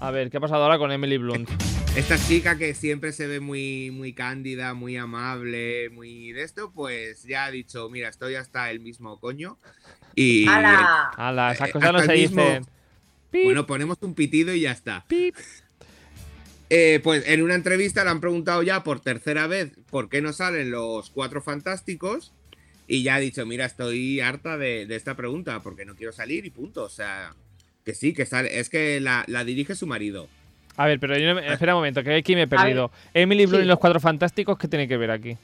A 0.00 0.10
ver, 0.10 0.30
¿qué 0.30 0.38
ha 0.38 0.40
pasado 0.40 0.62
ahora 0.64 0.78
con 0.78 0.90
Emily 0.92 1.18
Blunt? 1.18 1.48
Esta 1.96 2.18
chica 2.18 2.56
que 2.58 2.74
siempre 2.74 3.12
se 3.12 3.26
ve 3.26 3.38
muy, 3.40 3.90
muy 3.92 4.14
cándida, 4.14 4.74
muy 4.74 4.96
amable, 4.96 5.90
muy 5.90 6.32
de 6.32 6.42
esto, 6.42 6.72
pues 6.74 7.22
ya 7.24 7.44
ha 7.44 7.50
dicho, 7.50 7.88
mira, 7.90 8.08
estoy 8.08 8.34
hasta 8.34 8.70
el 8.70 8.80
mismo 8.80 9.20
coño. 9.20 9.58
Y 10.14 10.48
¡Hala! 10.48 11.10
Ala, 11.16 11.52
esas 11.52 11.68
Eh, 11.68 11.72
cosas 11.72 11.92
no 11.92 12.00
se 12.00 12.12
dicen. 12.14 12.66
Pip, 13.34 13.44
bueno, 13.44 13.66
ponemos 13.66 13.98
un 14.00 14.14
pitido 14.14 14.54
y 14.54 14.60
ya 14.62 14.72
está. 14.72 15.04
pip. 15.08 15.34
Eh, 16.70 16.98
pues 17.04 17.22
en 17.28 17.42
una 17.42 17.54
entrevista 17.54 18.02
le 18.04 18.10
han 18.10 18.20
preguntado 18.20 18.62
ya 18.62 18.82
por 18.82 18.98
tercera 18.98 19.46
vez 19.46 19.72
por 19.90 20.08
qué 20.08 20.22
no 20.22 20.32
salen 20.32 20.70
los 20.70 21.10
cuatro 21.10 21.42
fantásticos. 21.42 22.32
Y 22.88 23.02
ya 23.02 23.16
ha 23.16 23.20
dicho, 23.20 23.44
mira, 23.46 23.64
estoy 23.66 24.20
harta 24.20 24.56
de, 24.56 24.86
de 24.86 24.96
esta 24.96 25.14
pregunta 25.14 25.60
porque 25.62 25.84
no 25.84 25.94
quiero 25.94 26.12
salir 26.12 26.44
y 26.46 26.50
punto. 26.50 26.82
O 26.82 26.88
sea, 26.88 27.34
que 27.84 27.94
sí, 27.94 28.12
que 28.12 28.26
sale. 28.26 28.58
Es 28.58 28.70
que 28.70 28.98
la, 29.00 29.24
la 29.28 29.44
dirige 29.44 29.74
su 29.74 29.86
marido. 29.86 30.26
A 30.76 30.86
ver, 30.86 30.98
pero 30.98 31.16
yo 31.18 31.26
no 31.28 31.34
me- 31.40 31.52
espera 31.52 31.74
un 31.74 31.78
momento, 31.80 32.02
que 32.02 32.14
aquí 32.14 32.34
me 32.34 32.42
he 32.42 32.48
perdido. 32.48 32.90
Emily 33.12 33.46
Blunt 33.46 33.60
sí. 33.62 33.64
y 33.66 33.68
los 33.68 33.78
cuatro 33.78 34.00
fantásticos, 34.00 34.58
¿qué 34.58 34.66
tiene 34.66 34.88
que 34.88 34.96
ver 34.96 35.10
aquí? 35.12 35.36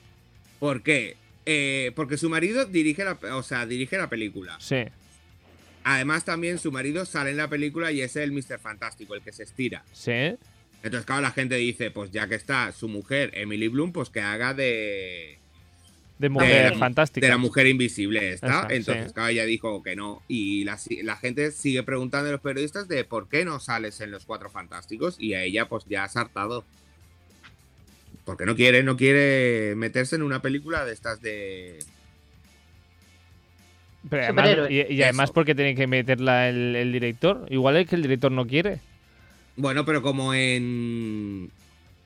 ¿Por 0.59 0.83
qué? 0.83 1.16
Eh, 1.46 1.92
porque 1.94 2.16
su 2.16 2.29
marido 2.29 2.64
dirige 2.64 3.05
la, 3.05 3.18
o 3.37 3.42
sea, 3.42 3.66
dirige 3.66 3.96
la 3.98 4.09
película. 4.09 4.57
Sí. 4.59 4.85
Además, 5.85 6.25
también 6.25 6.59
su 6.59 6.71
marido 6.73 7.05
sale 7.07 7.31
en 7.31 7.37
la 7.38 7.49
película 7.49 7.90
y 7.93 8.01
es 8.03 8.16
el 8.16 8.33
Mr. 8.33 8.59
Fantástico, 8.59 9.14
el 9.14 9.23
que 9.23 9.33
se 9.33 9.43
estira. 9.45 9.83
Sí. 9.93 10.12
Entonces, 10.83 11.05
claro, 11.07 11.23
la 11.23 11.31
gente 11.31 11.57
dice, 11.57 11.90
pues 11.90 12.11
ya 12.11 12.27
que 12.29 12.35
está 12.35 12.73
su 12.73 12.88
mujer, 12.88 13.31
Emily 13.35 13.69
Bloom, 13.69 13.93
pues 13.93 14.09
que 14.11 14.21
haga 14.21 14.55
de, 14.55 15.38
De 16.19 16.29
mujer 16.29 16.73
de- 16.73 16.79
fantástica. 16.79 17.27
de 17.27 17.31
la 17.31 17.38
mujer 17.38 17.66
invisible 17.66 18.33
esta. 18.33 18.47
Esa, 18.47 18.66
Entonces, 18.75 19.07
sí. 19.09 19.12
claro, 19.14 19.29
ella 19.31 19.45
dijo 19.45 19.83
que 19.83 19.97
no. 19.97 20.23
Y 20.29 20.64
la, 20.64 20.79
la 21.03 21.16
gente 21.16 21.51
sigue 21.51 21.83
preguntando 21.83 22.29
a 22.29 22.33
los 22.33 22.40
periodistas 22.40 22.88
de 22.88 23.05
por 23.05 23.29
qué 23.29 23.45
no 23.45 23.61
sales 23.61 24.01
en 24.01 24.11
los 24.11 24.25
cuatro 24.27 24.51
fantásticos. 24.51 25.16
Y 25.19 25.35
a 25.35 25.43
ella, 25.43 25.69
pues 25.69 25.85
ya 25.88 26.05
ha 26.05 26.09
sartado. 26.09 26.64
Porque 28.25 28.45
no 28.47 28.55
quiere, 28.55 28.83
no 28.83 28.97
quiere 28.97 29.75
meterse 29.77 30.16
en 30.16 30.23
una 30.23 30.40
película 30.43 30.85
de 30.85 30.93
estas 30.93 31.21
de. 31.23 31.79
Pero 34.09 34.25
además- 34.25 34.71
y, 34.71 34.95
y 34.95 35.03
además 35.03 35.25
Eso. 35.25 35.35
porque 35.35 35.55
tiene 35.55 35.75
que 35.75 35.87
meterla 35.87 36.49
el, 36.49 36.75
el 36.77 36.93
director. 36.93 37.47
Igual 37.51 37.77
es 37.77 37.89
que 37.89 37.97
el 37.97 38.03
director 38.03 38.33
no 38.33 38.47
quiere. 38.47 38.81
Bueno, 39.57 39.85
pero 39.85 40.01
como 40.01 40.33
en 40.33 41.51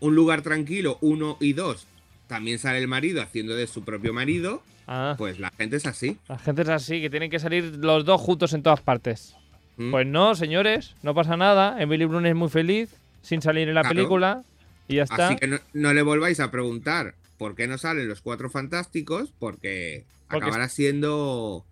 un 0.00 0.14
lugar 0.14 0.42
tranquilo, 0.42 0.98
uno 1.02 1.36
y 1.40 1.52
dos, 1.52 1.86
también 2.26 2.58
sale 2.58 2.78
el 2.78 2.88
marido 2.88 3.22
haciendo 3.22 3.54
de 3.54 3.66
su 3.66 3.84
propio 3.84 4.12
marido, 4.12 4.62
Ah, 4.86 5.14
pues 5.16 5.38
la 5.38 5.50
gente 5.56 5.76
es 5.76 5.86
así. 5.86 6.18
la 6.28 6.38
gente 6.38 6.62
es 6.62 6.68
así, 6.68 7.00
que 7.00 7.08
tienen 7.10 7.30
que 7.30 7.38
salir 7.38 7.76
los 7.76 8.04
dos 8.04 8.20
juntos 8.20 8.52
en 8.52 8.62
todas 8.62 8.80
partes. 8.80 9.34
¿Mm? 9.76 9.90
Pues 9.92 10.06
no, 10.06 10.34
señores, 10.34 10.94
no 11.02 11.14
pasa 11.14 11.36
nada. 11.36 11.80
Emily 11.80 12.04
Blunt 12.04 12.26
es 12.26 12.34
muy 12.34 12.48
feliz 12.50 12.90
sin 13.22 13.40
salir 13.40 13.68
en 13.68 13.74
la 13.74 13.80
Claro. 13.82 13.94
película. 13.96 14.42
Y 14.88 14.96
ya 14.96 15.04
está. 15.04 15.28
Así 15.28 15.36
que 15.36 15.46
no, 15.46 15.58
no 15.72 15.94
le 15.94 16.02
volváis 16.02 16.38
a 16.40 16.50
preguntar 16.50 17.14
por 17.38 17.54
qué 17.54 17.66
no 17.66 17.78
salen 17.78 18.08
los 18.08 18.20
cuatro 18.20 18.50
fantásticos, 18.50 19.32
porque, 19.38 20.04
Porque 20.28 20.44
acabará 20.46 20.68
siendo 20.68 21.64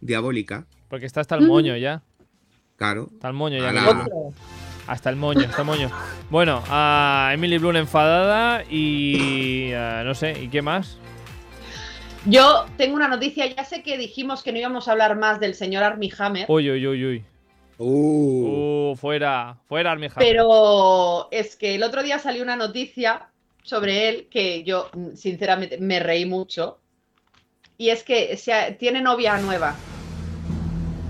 diabólica. 0.00 0.66
Porque 0.88 1.06
está 1.06 1.20
hasta 1.20 1.34
el 1.36 1.46
moño 1.46 1.76
ya. 1.76 2.02
Claro. 2.76 3.08
Está 3.12 3.28
el 3.28 3.34
moño 3.34 3.58
ya. 3.58 4.06
Hasta 4.86 5.10
el 5.10 5.16
moño, 5.16 5.42
hasta 5.48 5.62
el 5.62 5.66
moño. 5.66 5.90
Bueno, 6.30 6.62
a 6.68 7.30
Emily 7.32 7.58
Blunt 7.58 7.76
enfadada 7.78 8.64
y. 8.68 9.70
no 10.04 10.14
sé, 10.14 10.40
¿y 10.42 10.48
qué 10.48 10.62
más? 10.62 10.98
Yo 12.26 12.66
tengo 12.76 12.96
una 12.96 13.08
noticia, 13.08 13.46
ya 13.46 13.64
sé 13.64 13.82
que 13.82 13.96
dijimos 13.96 14.42
que 14.42 14.52
no 14.52 14.58
íbamos 14.58 14.88
a 14.88 14.92
hablar 14.92 15.16
más 15.16 15.40
del 15.40 15.54
señor 15.54 15.84
Armie 15.84 16.12
Hammer, 16.18 16.44
Uy, 16.48 16.70
uy, 16.70 16.86
uy, 16.86 17.04
uy. 17.06 17.24
Uh, 17.78 18.90
Uh, 18.90 18.96
fuera, 18.96 19.56
fuera, 19.68 19.92
Armie 19.92 20.10
Hammer. 20.14 20.18
pero 20.28 21.28
es 21.30 21.56
que 21.56 21.76
el 21.76 21.82
otro 21.82 22.02
día 22.02 22.18
salió 22.18 22.42
una 22.42 22.56
noticia 22.56 23.28
sobre 23.62 24.08
él 24.08 24.28
que 24.30 24.64
yo, 24.64 24.90
sinceramente, 25.14 25.78
me 25.78 26.00
reí 26.00 26.26
mucho. 26.26 26.78
Y 27.80 27.88
es 27.88 28.02
que 28.02 28.36
se 28.36 28.52
ha- 28.52 28.76
tiene 28.76 29.00
novia 29.00 29.38
nueva. 29.38 29.74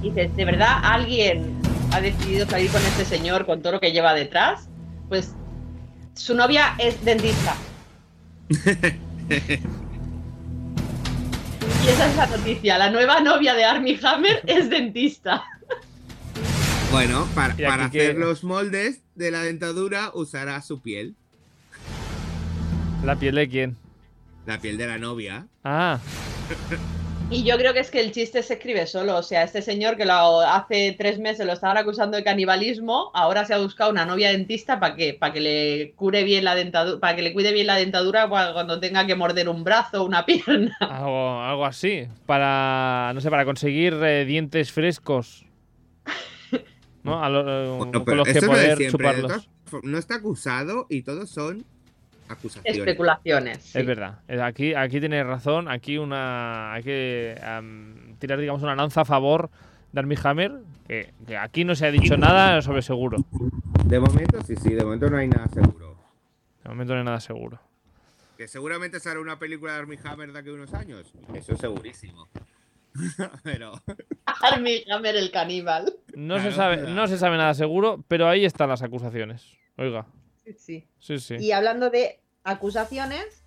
Y 0.05 0.11
dices, 0.11 0.37
¿de 0.37 0.45
verdad 0.45 0.79
alguien 0.85 1.61
ha 1.93 2.01
decidido 2.01 2.47
salir 2.49 2.71
con 2.71 2.81
este 2.81 3.05
señor 3.05 3.45
con 3.45 3.61
todo 3.61 3.73
lo 3.73 3.81
que 3.81 3.91
lleva 3.91 4.15
detrás? 4.15 4.69
Pues 5.09 5.35
su 6.15 6.37
novia 6.37 6.77
es 6.79 7.05
dentista. 7.05 7.57
Y 11.83 11.89
esa 11.89 12.07
es 12.11 12.17
la 12.17 12.27
noticia. 12.27 12.79
La 12.79 12.91
nueva 12.91 13.21
novia 13.21 13.55
de 13.55 13.65
Armie 13.65 13.99
Hammer 14.03 14.43
es 14.47 14.69
dentista. 14.71 15.43
bueno, 16.93 17.27
para, 17.35 17.57
que- 17.57 17.67
hacer 17.67 18.17
los 18.17 18.45
moldes 18.45 19.01
de 19.17 19.31
la 19.33 19.41
dentadura 19.43 20.11
usará 20.15 20.61
su 20.63 20.81
piel, 20.81 21.17
¿La 23.05 23.17
piel 23.17 23.35
de 23.35 23.49
quién? 23.49 23.77
la 24.47 24.59
piel 24.61 24.77
de 24.77 24.87
la 24.87 24.99
novia. 24.99 25.47
Ah. 25.65 25.99
Y 27.33 27.45
yo 27.45 27.57
creo 27.59 27.73
que 27.73 27.79
es 27.79 27.93
que 27.93 28.01
el 28.01 28.11
chiste 28.11 28.43
se 28.43 28.55
escribe 28.55 28.89
solo. 28.89 29.17
O 29.17 29.23
sea, 29.23 29.45
este 29.45 29.63
señor 29.63 29.97
que 29.97 30.05
lo, 30.05 30.41
hace 30.41 30.97
tres 30.99 31.21
meses 31.21 31.47
lo 31.47 31.53
estaban 31.53 31.77
acusando 31.77 32.17
de 32.17 32.25
canibalismo, 32.25 33.13
ahora 33.15 33.45
se 33.45 33.55
ha 33.55 33.59
buscado 33.59 33.93
una 33.93 34.05
novia 34.05 34.31
dentista 34.33 34.81
para 34.81 34.97
que, 34.97 35.15
para 35.15 35.33
que 35.33 35.41
le 35.41 35.93
cure 35.95 36.25
bien 36.25 36.45
la 36.45 36.57
dentadura, 36.57 36.99
para 36.99 37.15
que 37.15 37.23
le 37.23 37.33
cuide 37.33 37.53
bien 37.53 37.69
la 37.69 37.77
dentadura 37.77 38.29
cuando 38.29 38.81
tenga 38.81 39.07
que 39.07 39.15
morder 39.15 39.49
un 39.49 39.63
brazo 39.63 40.03
o 40.03 40.07
una 40.07 40.27
pierna. 40.27 40.77
Algo, 40.81 41.41
algo 41.41 41.65
así. 41.67 42.09
Para, 42.27 43.13
no 43.15 43.21
sé, 43.21 43.31
para 43.31 43.45
conseguir 43.45 43.95
eh, 44.03 44.25
dientes 44.25 44.73
frescos. 44.73 45.45
¿No? 47.05 47.23
A 47.23 47.29
lo- 47.29 47.41
eh, 47.43 47.69
Bueno, 47.79 48.05
con 48.05 48.17
los 48.17 48.27
que 48.29 48.43
poder 48.43 48.77
de 48.77 48.91
chuparlos. 48.91 49.49
No 49.85 49.99
está 49.99 50.17
acusado 50.17 50.87
y 50.91 51.03
todos 51.03 51.31
son 51.31 51.65
acusaciones. 52.31 52.79
Especulaciones. 52.79 53.59
sí. 53.63 53.79
Es 53.79 53.87
verdad. 53.87 54.21
Aquí, 54.43 54.75
aquí 54.75 55.01
tienes 55.01 55.27
razón. 55.27 55.69
Aquí 55.69 55.99
una 55.99 56.73
hay 56.73 56.83
que 56.83 57.35
tirar, 58.19 58.39
digamos, 58.39 58.63
una 58.63 58.75
lanza 58.77 59.03
a 59.03 59.05
favor 59.05 59.51
de 59.93 60.01
Armie 60.01 60.19
Hammer. 60.23 60.53
Que, 60.87 61.13
que 61.27 61.37
aquí 61.37 61.65
no 61.65 61.75
se 61.75 61.87
ha 61.87 61.91
dicho 61.91 62.17
nada 62.17 62.61
sobre 62.63 62.83
seguro. 62.83 63.19
De 63.85 64.01
momento, 64.01 64.43
sí, 64.43 64.57
sí, 64.57 64.75
de 64.75 64.85
momento 64.85 65.09
no 65.09 65.19
hay 65.19 65.29
nada 65.29 65.47
seguro. 65.49 65.97
De 66.63 66.69
momento 66.69 66.93
no 66.95 66.99
hay 67.01 67.05
nada 67.05 67.21
seguro. 67.21 67.61
Que 68.37 68.49
seguramente 68.49 68.99
sale 69.01 69.21
una 69.21 69.39
película 69.39 69.73
de 69.75 69.79
Armie 69.81 69.99
Hammer 70.03 70.33
de 70.33 70.39
aquí 70.39 70.49
a 70.49 70.53
unos 70.55 70.73
años. 70.75 71.13
Eso 71.35 71.53
es 71.53 71.59
segurísimo. 71.61 72.29
Pero. 73.45 73.73
Armie 74.43 74.85
Hammer 74.91 75.17
el 75.17 75.31
caníbal. 75.31 75.93
No, 76.15 76.41
se 76.41 76.51
sabe, 76.53 76.79
claro. 76.79 76.95
no 76.95 77.07
se 77.07 77.19
sabe 77.19 77.37
nada 77.37 77.55
seguro, 77.55 78.03
pero 78.09 78.29
ahí 78.29 78.45
están 78.45 78.69
las 78.69 78.83
acusaciones. 78.83 79.47
Oiga, 79.77 80.07
Sí, 80.45 80.53
sí. 80.59 80.85
sí, 80.99 81.19
sí. 81.19 81.35
Y 81.37 81.53
hablando 81.53 81.91
de 81.91 82.20
acusaciones, 82.45 83.45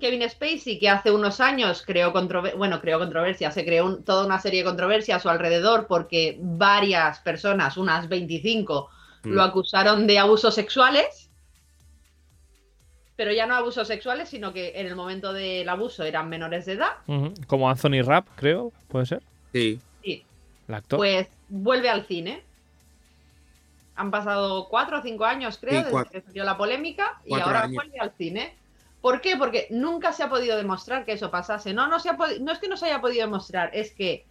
Kevin 0.00 0.28
Spacey, 0.28 0.78
que 0.78 0.88
hace 0.88 1.10
unos 1.12 1.40
años 1.40 1.82
creó 1.86 2.12
controversia, 2.12 2.58
bueno, 2.58 2.80
creó 2.80 2.98
controversia, 2.98 3.50
se 3.50 3.64
creó 3.64 3.86
un- 3.86 4.04
toda 4.04 4.26
una 4.26 4.40
serie 4.40 4.60
de 4.60 4.64
controversias 4.68 5.18
a 5.18 5.20
su 5.22 5.28
alrededor 5.30 5.86
porque 5.86 6.36
varias 6.40 7.20
personas, 7.20 7.76
unas 7.76 8.08
25, 8.08 8.90
lo 9.22 9.42
Mm. 9.42 9.48
acusaron 9.48 10.06
de 10.06 10.18
abusos 10.18 10.54
sexuales. 10.54 11.30
Pero 13.16 13.32
ya 13.32 13.46
no 13.46 13.54
abusos 13.54 13.86
sexuales, 13.86 14.28
sino 14.28 14.52
que 14.52 14.72
en 14.80 14.88
el 14.88 14.96
momento 14.96 15.32
del 15.32 15.68
abuso 15.68 16.02
eran 16.02 16.28
menores 16.28 16.66
de 16.66 16.72
edad. 16.72 16.90
Como 17.46 17.70
Anthony 17.70 18.02
Rapp, 18.04 18.26
creo, 18.34 18.72
puede 18.88 19.06
ser. 19.06 19.22
Sí. 19.52 19.80
Y 20.02 20.24
El 20.66 20.74
actor. 20.74 20.96
pues 20.98 21.28
vuelve 21.48 21.88
al 21.88 22.04
cine. 22.06 22.42
Han 23.96 24.10
pasado 24.10 24.68
cuatro 24.68 24.98
o 24.98 25.02
cinco 25.02 25.24
años, 25.24 25.58
creo, 25.58 25.82
Sí, 25.82 25.90
desde 25.90 26.10
que 26.10 26.20
salió 26.20 26.44
la 26.44 26.56
polémica 26.56 27.20
y 27.24 27.38
ahora 27.38 27.62
años. 27.62 27.76
vuelve 27.76 27.98
al 28.00 28.12
cine. 28.12 28.56
¿Por 29.00 29.20
qué? 29.20 29.36
Porque 29.36 29.68
nunca 29.70 30.12
se 30.12 30.22
ha 30.22 30.28
podido 30.28 30.56
demostrar 30.56 31.04
que 31.04 31.12
eso 31.12 31.30
pasase. 31.30 31.74
No, 31.74 31.86
no, 31.86 32.00
se 32.00 32.08
ha 32.08 32.16
no 32.40 32.52
es 32.52 32.58
que 32.58 32.68
no 32.68 32.76
se 32.76 32.86
haya 32.86 33.00
podido 33.00 33.26
demostrar, 33.26 33.70
es 33.72 33.92
que 33.92 34.24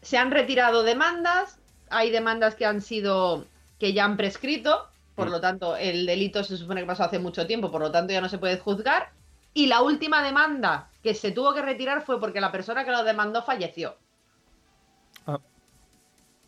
se 0.00 0.18
han 0.18 0.30
retirado 0.30 0.82
demandas, 0.82 1.58
hay 1.90 2.10
demandas 2.10 2.54
que 2.54 2.66
han 2.66 2.80
sido, 2.80 3.44
que 3.78 3.92
ya 3.92 4.04
han 4.04 4.16
prescrito, 4.16 4.88
por 5.14 5.30
lo 5.30 5.40
tanto 5.40 5.76
el 5.76 6.06
delito 6.06 6.42
se 6.42 6.56
supone 6.56 6.80
que 6.80 6.86
pasó 6.86 7.04
hace 7.04 7.18
mucho 7.18 7.46
tiempo, 7.46 7.70
por 7.70 7.82
lo 7.82 7.92
tanto 7.92 8.12
ya 8.12 8.20
no 8.20 8.28
se 8.28 8.38
puede 8.38 8.58
juzgar. 8.58 9.10
Y 9.54 9.66
la 9.66 9.82
última 9.82 10.22
demanda 10.22 10.88
que 11.02 11.14
se 11.14 11.30
tuvo 11.30 11.52
que 11.52 11.62
retirar 11.62 12.02
fue 12.02 12.18
porque 12.18 12.40
la 12.40 12.50
persona 12.50 12.84
que 12.84 12.90
lo 12.90 13.04
demandó 13.04 13.42
falleció. 13.42 13.96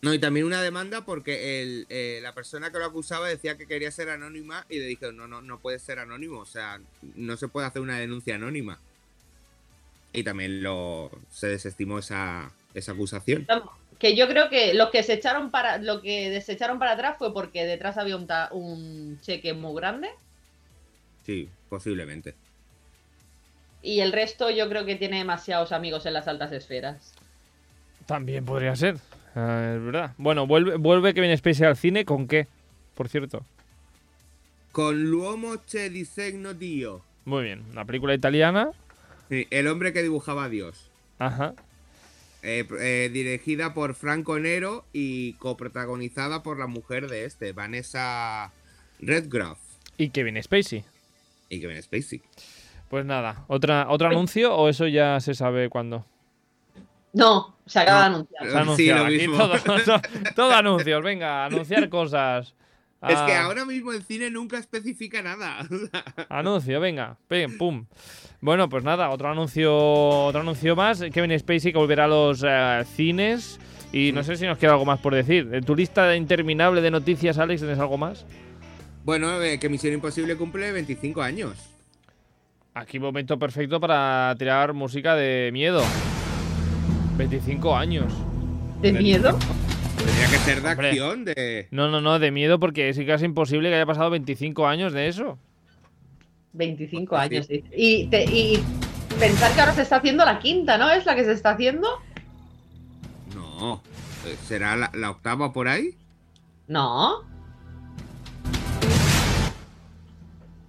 No, 0.05 0.13
y 0.13 0.19
también 0.19 0.45
una 0.45 0.61
demanda 0.61 1.07
porque 1.07 1.63
el, 1.63 1.87
eh, 1.89 2.19
la 2.23 2.35
persona 2.35 2.71
que 2.71 2.79
lo 2.79 2.85
acusaba 2.85 3.27
decía 3.27 3.57
que 3.57 3.67
quería 3.67 3.91
ser 3.91 4.11
anónima 4.11 4.67
y 4.69 4.79
le 4.79 4.85
dijeron, 4.85 5.17
no, 5.17 5.27
no, 5.27 5.41
no 5.41 5.59
puedes 5.61 5.81
ser 5.81 5.99
anónimo, 5.99 6.41
o 6.41 6.45
sea, 6.45 6.79
no 7.15 7.39
se 7.39 7.49
puede 7.49 7.67
hacer 7.67 7.81
una 7.81 7.99
denuncia 7.99 8.35
anónima. 8.35 8.79
Y 10.13 10.23
también 10.23 10.63
lo 10.63 11.11
se 11.33 11.47
desestimó 11.47 11.99
esa, 12.01 12.53
esa 12.75 12.93
acusación. 12.93 13.47
Que 13.99 14.15
yo 14.15 14.29
creo 14.29 14.51
que 14.51 14.75
los 14.75 14.91
que 14.91 15.03
se 15.03 15.15
echaron 15.15 15.51
para 15.51 15.79
lo 15.79 16.03
que 16.03 16.29
desecharon 16.29 16.79
para 16.79 16.93
atrás 16.93 17.17
fue 17.19 17.33
porque 17.33 17.65
detrás 17.65 17.97
había 17.97 18.17
un, 18.17 18.27
ta- 18.27 18.51
un 18.53 19.19
cheque 19.23 19.55
muy 19.55 19.75
grande 19.75 20.11
Sí, 21.25 21.49
posiblemente. 21.71 22.35
y 23.81 24.01
el 24.01 24.13
resto 24.13 24.51
yo 24.51 24.69
creo 24.69 24.85
que 24.85 24.97
tiene 24.97 25.17
demasiados 25.17 25.73
amigos 25.73 26.05
en 26.05 26.13
las 26.13 26.29
altas 26.29 26.53
esferas. 26.53 27.15
También 28.05 28.45
podría 28.45 28.77
ser. 28.77 28.99
Ah, 29.35 29.75
es 29.77 29.83
verdad. 29.83 30.15
Bueno, 30.17 30.47
vuelve, 30.47 30.77
vuelve 30.77 31.13
Kevin 31.15 31.37
Spacey 31.37 31.67
al 31.67 31.77
cine, 31.77 32.05
¿con 32.05 32.29
qué? 32.29 32.47
Por 32.95 33.09
cierto. 33.09 33.45
Con 34.73 35.05
l'uomo 35.05 35.57
che 35.67 35.91
disegno 35.91 36.53
Dio. 36.55 37.03
Muy 37.25 37.45
bien. 37.45 37.65
Una 37.71 37.85
película 37.85 38.15
italiana. 38.15 38.71
Sí, 39.29 39.47
el 39.51 39.67
hombre 39.69 39.93
que 39.93 40.03
dibujaba 40.03 40.45
a 40.45 40.49
Dios. 40.49 40.91
Ajá. 41.19 41.55
Eh, 42.43 42.67
eh, 42.79 43.11
dirigida 43.13 43.73
por 43.73 43.95
Franco 43.95 44.39
Nero 44.39 44.85
y 44.93 45.33
coprotagonizada 45.35 46.43
por 46.43 46.59
la 46.59 46.67
mujer 46.67 47.09
de 47.09 47.25
este, 47.25 47.53
Vanessa 47.53 48.53
Redgrave 49.01 49.57
Y 49.97 50.11
Kevin 50.11 50.43
Spacey. 50.43 50.85
y 51.49 51.61
Kevin 51.61 51.83
Spacey. 51.83 52.21
Pues 52.91 53.07
nada. 53.07 53.45
¿Otra, 53.49 53.87
¿Otro 53.89 54.09
anuncio 54.09 54.55
o 54.55 54.69
eso 54.69 54.87
ya 54.87 55.19
se 55.21 55.35
sabe 55.35 55.71
cuándo? 55.71 56.05
No, 57.15 57.57
se 57.65 57.79
acaba 57.81 58.01
de 58.01 58.07
anunciar. 58.07 58.51
Se 58.51 58.59
ha 58.59 58.77
Sí, 58.77 58.89
lo 58.89 59.05
aquí 59.07 59.15
mismo. 59.17 59.39
todo, 59.39 59.55
todo- 59.85 60.01
todo 60.37 60.53
anuncios. 60.55 61.03
Venga, 61.03 61.47
anunciar 61.47 61.89
cosas. 61.89 62.55
Es 63.09 63.19
que 63.21 63.33
Ah, 63.33 63.45
ahora 63.45 63.65
mismo 63.65 63.93
el 63.93 64.03
cine 64.03 64.31
nunca 64.31 64.59
especifica 64.59 65.23
nada. 65.23 65.59
Anuncio, 66.29 66.81
venga, 66.81 67.17
pim, 67.29 67.57
pum. 67.59 67.87
Bueno, 68.41 68.69
pues 68.69 68.83
nada, 68.85 69.11
otro 69.11 69.31
anuncio, 69.31 69.75
otro 69.75 70.41
anuncio 70.41 70.75
más. 70.77 71.03
Kevin 71.13 71.39
Spacey 71.39 71.73
que 71.73 71.79
volverá 71.79 72.05
a 72.05 72.09
los 72.09 72.43
eh, 72.47 72.83
cines. 72.95 73.59
Y 73.93 74.11
no 74.13 74.23
sé 74.25 74.37
si 74.37 74.45
nos 74.47 74.59
queda 74.59 74.73
algo 74.73 74.85
más 74.87 74.99
por 75.01 75.15
decir. 75.15 75.49
En 75.53 75.65
tu 75.65 75.77
lista 75.77 76.17
interminable 76.17 76.81
de 76.81 76.91
noticias, 76.91 77.39
Alex, 77.39 77.61
¿tienes 77.61 77.79
algo 77.79 77.97
más? 77.99 78.27
bueno, 79.05 79.41
eh, 79.43 79.59
que 79.61 79.69
Misión 79.69 79.93
Imposible 79.93 80.35
cumple 80.37 80.73
25 80.73 81.21
años. 81.23 81.59
Aquí 82.73 82.99
momento 82.99 83.39
perfecto 83.39 83.79
para 83.79 84.35
tirar 84.39 84.73
música 84.73 85.15
de 85.15 85.51
miedo. 85.53 85.83
25 87.17 87.77
años. 87.77 88.13
¿De 88.81 88.93
miedo? 88.93 89.39
Tendría 89.97 90.27
que 90.31 90.39
ser 90.39 90.61
de 90.63 90.69
Hombre. 90.71 90.89
acción, 90.89 91.25
de... 91.25 91.69
No, 91.71 91.89
no, 91.89 92.01
no, 92.01 92.19
de 92.19 92.31
miedo 92.31 92.59
porque 92.59 92.89
es 92.89 92.99
casi 93.07 93.25
imposible 93.25 93.69
que 93.71 93.77
haya 93.77 93.87
pasado 93.87 94.11
25 94.11 94.67
años 94.67 94.93
de 94.93 95.09
eso. 95.09 95.39
25 96.53 97.17
Sí. 97.17 97.23
años. 97.23 97.49
dice. 97.49 97.65
Y, 97.77 98.07
te- 98.09 98.25
y 98.25 98.63
pensar 99.19 99.53
que 99.55 99.61
ahora 99.61 99.73
se 99.75 99.83
está 99.83 99.97
haciendo 99.97 100.25
la 100.25 100.39
quinta, 100.39 100.77
¿no? 100.77 100.91
¿Es 100.91 101.07
la 101.07 101.15
que 101.15 101.25
se 101.25 101.33
está 101.33 101.51
haciendo? 101.51 101.89
No. 103.35 103.83
eh, 104.27 104.37
¿Será 104.47 104.77
la, 104.77 104.91
la 104.95 105.11
octava 105.11 105.53
por 105.53 105.69
ahí? 105.69 105.97
No. 106.69 107.23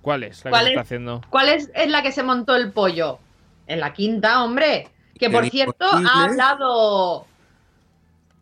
¿Cuál 0.01 0.23
es 0.23 0.37
la 0.39 0.43
que 0.43 0.49
¿Cuál 0.51 0.63
se 0.63 0.69
es? 0.69 0.73
está 0.73 0.81
haciendo? 0.81 1.21
¿Cuál 1.29 1.49
es, 1.49 1.71
es 1.73 1.89
la 1.89 2.03
que 2.03 2.11
se 2.11 2.23
montó 2.23 2.55
el 2.55 2.71
pollo? 2.71 3.19
En 3.67 3.79
la 3.79 3.91
quinta, 3.93 4.43
hombre. 4.43 4.87
Que 5.19 5.29
por 5.29 5.49
cierto, 5.49 5.85
Imposible. 5.85 6.09
ha 6.13 6.23
hablado. 6.23 7.25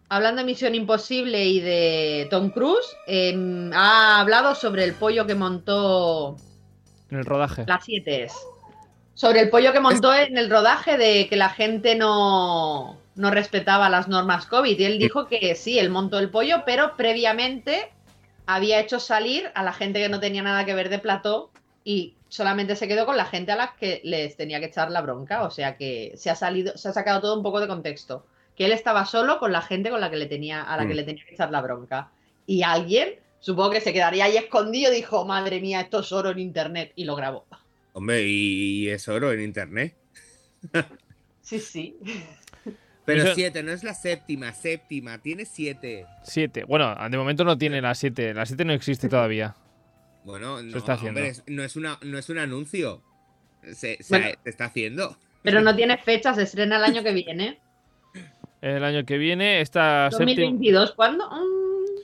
Hablando 0.10 0.42
de 0.42 0.46
Misión 0.46 0.76
Imposible 0.76 1.46
y 1.46 1.60
de 1.60 2.28
Tom 2.30 2.50
Cruise, 2.50 2.96
em, 3.08 3.72
ha 3.74 4.20
hablado 4.20 4.54
sobre 4.54 4.84
el 4.84 4.94
pollo 4.94 5.26
que 5.26 5.36
montó. 5.36 6.36
En 7.10 7.20
el 7.20 7.26
rodaje. 7.26 7.64
La 7.68 7.80
7 7.80 8.24
es. 8.24 8.34
Sobre 9.16 9.42
el 9.42 9.50
pollo 9.50 9.72
que 9.72 9.80
montó 9.80 10.14
en 10.14 10.38
el 10.38 10.50
rodaje 10.50 10.98
de 10.98 11.28
que 11.28 11.36
la 11.36 11.50
gente 11.50 11.96
no, 11.96 12.98
no 13.16 13.32
respetaba 13.32 13.90
las 13.90 14.08
normas 14.08 14.46
COVID. 14.48 14.80
Y 14.80 14.84
él 14.84 15.00
dijo 15.00 15.28
que 15.28 15.56
sí, 15.56 15.80
él 15.80 15.90
montó 15.90 16.20
el 16.20 16.30
pollo, 16.30 16.64
pero 16.66 16.96
previamente 16.96 17.92
había 18.46 18.80
hecho 18.80 19.00
salir 19.00 19.52
a 19.56 19.64
la 19.64 19.74
gente 19.74 20.00
que 20.00 20.10
no 20.10 20.20
tenía 20.20 20.42
nada 20.42 20.66
que 20.66 20.74
ver 20.74 20.90
de 20.90 21.00
plató 21.00 21.52
y 21.84 22.16
solamente 22.30 22.76
se 22.76 22.88
quedó 22.88 23.06
con 23.06 23.18
la 23.18 23.26
gente 23.26 23.52
a 23.52 23.56
la 23.56 23.76
que 23.80 24.02
les 24.04 24.36
tenía 24.38 24.60
que 24.60 24.68
echar 24.68 24.90
la 24.92 25.02
bronca. 25.02 25.44
O 25.44 25.52
sea 25.52 25.78
que 25.78 26.14
se 26.16 26.30
ha 26.30 26.36
salido, 26.36 26.78
se 26.78 26.90
ha 26.90 26.94
sacado 26.94 27.22
todo 27.22 27.36
un 27.38 27.44
poco 27.44 27.60
de 27.60 27.68
contexto. 27.68 28.26
Que 28.56 28.66
él 28.66 28.72
estaba 28.72 29.06
solo 29.06 29.40
con 29.40 29.52
la 29.52 29.62
gente 29.62 29.90
con 29.90 30.00
la 30.02 30.10
que 30.10 30.18
le 30.18 30.26
tenía, 30.28 30.62
a 30.62 30.78
la 30.78 30.86
que 30.88 30.94
Mm. 30.94 30.98
le 30.98 31.04
tenía 31.04 31.26
que 31.26 31.34
echar 31.34 31.52
la 31.52 31.62
bronca. 31.62 32.12
Y 32.46 32.62
alguien, 32.64 33.16
supongo 33.40 33.72
que 33.72 33.82
se 33.82 33.94
quedaría 33.94 34.26
ahí 34.26 34.38
escondido, 34.38 34.92
dijo, 34.92 35.26
madre 35.26 35.60
mía, 35.60 35.82
esto 35.82 36.00
es 36.02 36.12
oro 36.12 36.30
en 36.32 36.40
internet, 36.40 36.92
y 36.96 37.06
lo 37.06 37.16
grabó. 37.16 37.46
Hombre, 37.94 38.24
y, 38.24 38.84
y 38.86 38.90
es 38.90 39.08
oro 39.08 39.32
en 39.32 39.42
internet. 39.42 39.96
Sí, 41.42 41.60
sí. 41.60 41.98
Pero 43.06 43.24
Eso- 43.24 43.36
siete, 43.36 43.64
no 43.64 43.72
es 43.74 43.84
la 43.84 43.94
séptima, 43.94 44.54
séptima, 44.54 45.18
tiene 45.18 45.44
siete. 45.46 46.06
7. 46.24 46.64
Bueno, 46.64 46.96
de 47.10 47.18
momento 47.18 47.44
no 47.44 47.58
tiene 47.58 47.82
la 47.82 47.94
7. 47.96 48.34
La 48.34 48.46
7 48.46 48.64
no 48.64 48.72
existe 48.72 49.10
todavía. 49.10 49.54
Bueno, 50.24 50.62
no, 50.62 50.78
está 50.78 50.94
haciendo. 50.94 51.20
hombre, 51.20 51.32
es- 51.32 51.44
no, 51.48 51.64
es 51.64 51.76
una, 51.76 51.98
no 52.02 52.18
es 52.18 52.30
un 52.30 52.38
anuncio. 52.40 53.02
Se, 53.64 54.02
se- 54.02 54.06
Bueno. 54.10 54.26
se 54.44 54.50
está 54.50 54.66
haciendo. 54.66 55.18
Pero 55.42 55.62
no 55.62 55.76
tiene 55.76 55.98
fecha, 55.98 56.34
se 56.34 56.44
estrena 56.44 56.78
el 56.78 56.84
año 56.84 57.04
que 57.04 57.12
viene. 57.14 57.60
El 58.62 58.84
año 58.86 59.04
que 59.06 59.18
viene, 59.18 59.60
esta 59.60 60.10
séptima. 60.10 60.30
2022, 60.32 60.94
¿cuándo? 60.94 61.30
Mm, 61.30 62.00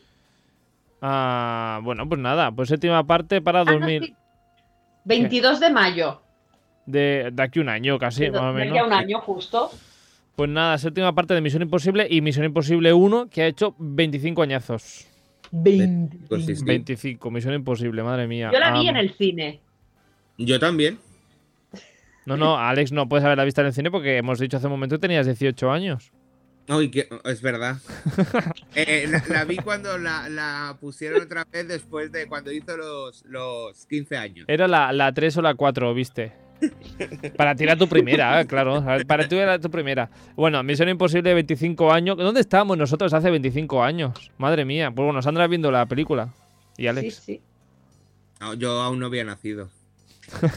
Ah, 1.01 1.79
bueno, 1.84 2.08
pues 2.10 2.19
nada, 2.19 2.51
pues 2.51 2.67
séptima 2.69 3.05
parte 3.08 3.41
para 3.41 3.62
ah, 3.62 3.65
no, 3.65 3.71
2000. 3.73 4.03
sí. 4.05 4.15
22 5.05 5.60
de 5.62 5.69
mayo. 5.69 6.21
De, 6.86 7.29
de 7.32 7.43
aquí 7.43 7.60
un 7.60 7.69
año 7.69 7.97
casi, 7.97 8.23
de 8.25 8.32
más 8.32 8.41
o 8.41 8.53
de 8.53 8.63
aquí 8.63 8.71
menos. 8.71 8.84
a 8.84 8.88
un 8.88 8.93
año 8.93 9.19
justo. 9.21 9.71
Pues 10.36 10.49
nada, 10.49 10.77
séptima 10.77 11.13
parte 11.15 11.34
de 11.34 11.41
Misión 11.41 11.62
Imposible 11.62 12.08
y 12.10 12.21
Misión 12.21 12.45
Imposible 12.45 12.91
1, 12.93 13.29
que 13.29 13.43
ha 13.43 13.47
hecho 13.47 13.75
25 13.79 14.41
añazos. 14.41 15.08
20. 15.51 16.17
Pues 16.27 16.45
sí, 16.45 16.55
sí. 16.55 16.65
25, 16.65 17.31
Misión 17.31 17.53
Imposible, 17.53 18.03
madre 18.03 18.27
mía. 18.27 18.49
Yo 18.53 18.59
la 18.59 18.79
vi 18.79 18.88
en 18.88 18.97
el 18.97 19.13
cine. 19.13 19.59
Yo 20.38 20.59
también. 20.59 20.99
No, 22.25 22.38
no, 22.38 22.57
Alex, 22.57 22.91
no 22.91 23.09
puedes 23.09 23.25
haberla 23.25 23.43
visto 23.43 23.62
en 23.62 23.67
el 23.67 23.73
cine 23.73 23.89
porque 23.89 24.17
hemos 24.17 24.39
dicho 24.39 24.57
hace 24.57 24.67
un 24.67 24.73
momento 24.73 24.95
que 24.95 25.01
tenías 25.01 25.25
18 25.25 25.71
años. 25.71 26.12
Ay, 26.67 26.91
que, 26.91 27.09
es 27.25 27.41
verdad. 27.41 27.77
Eh, 28.75 29.07
la, 29.09 29.23
la 29.27 29.45
vi 29.45 29.57
cuando 29.57 29.97
la, 29.97 30.29
la 30.29 30.77
pusieron 30.79 31.23
otra 31.23 31.43
vez 31.51 31.67
después 31.67 32.12
de 32.12 32.27
cuando 32.27 32.51
hizo 32.51 32.77
los, 32.77 33.25
los 33.25 33.85
15 33.88 34.15
años. 34.15 34.45
Era 34.47 34.67
la, 34.67 34.93
la 34.93 35.12
3 35.12 35.38
o 35.38 35.41
la 35.41 35.55
4, 35.55 35.93
¿viste? 35.95 36.31
Para 37.38 37.56
ti 37.56 37.63
era 37.63 37.76
tu 37.76 37.88
primera, 37.88 38.43
claro. 38.48 38.84
Para 39.08 39.28
ti 39.28 39.36
era 39.36 39.60
tu 39.60 39.69
primera. 39.69 40.10
Bueno, 40.36 40.62
Misión 40.63 40.89
Imposible 40.89 41.34
25 41.34 41.91
años. 41.91 42.17
¿Dónde 42.17 42.41
estábamos 42.41 42.78
nosotros 42.78 43.13
hace 43.13 43.30
25 43.32 43.84
años? 43.84 44.32
Madre 44.38 44.65
mía. 44.65 44.91
Pues 44.91 45.06
bueno, 45.06 45.22
Sandra 45.22 45.48
viendo 45.48 45.72
la 45.72 45.86
película. 45.86 46.30
Y 46.78 46.82
Sí, 46.84 46.88
Alex. 46.88 47.15
sí. 47.26 47.41
No, 48.39 48.54
yo 48.54 48.82
aún 48.82 49.00
no 49.00 49.08
había 49.08 49.24
nacido. 49.24 49.69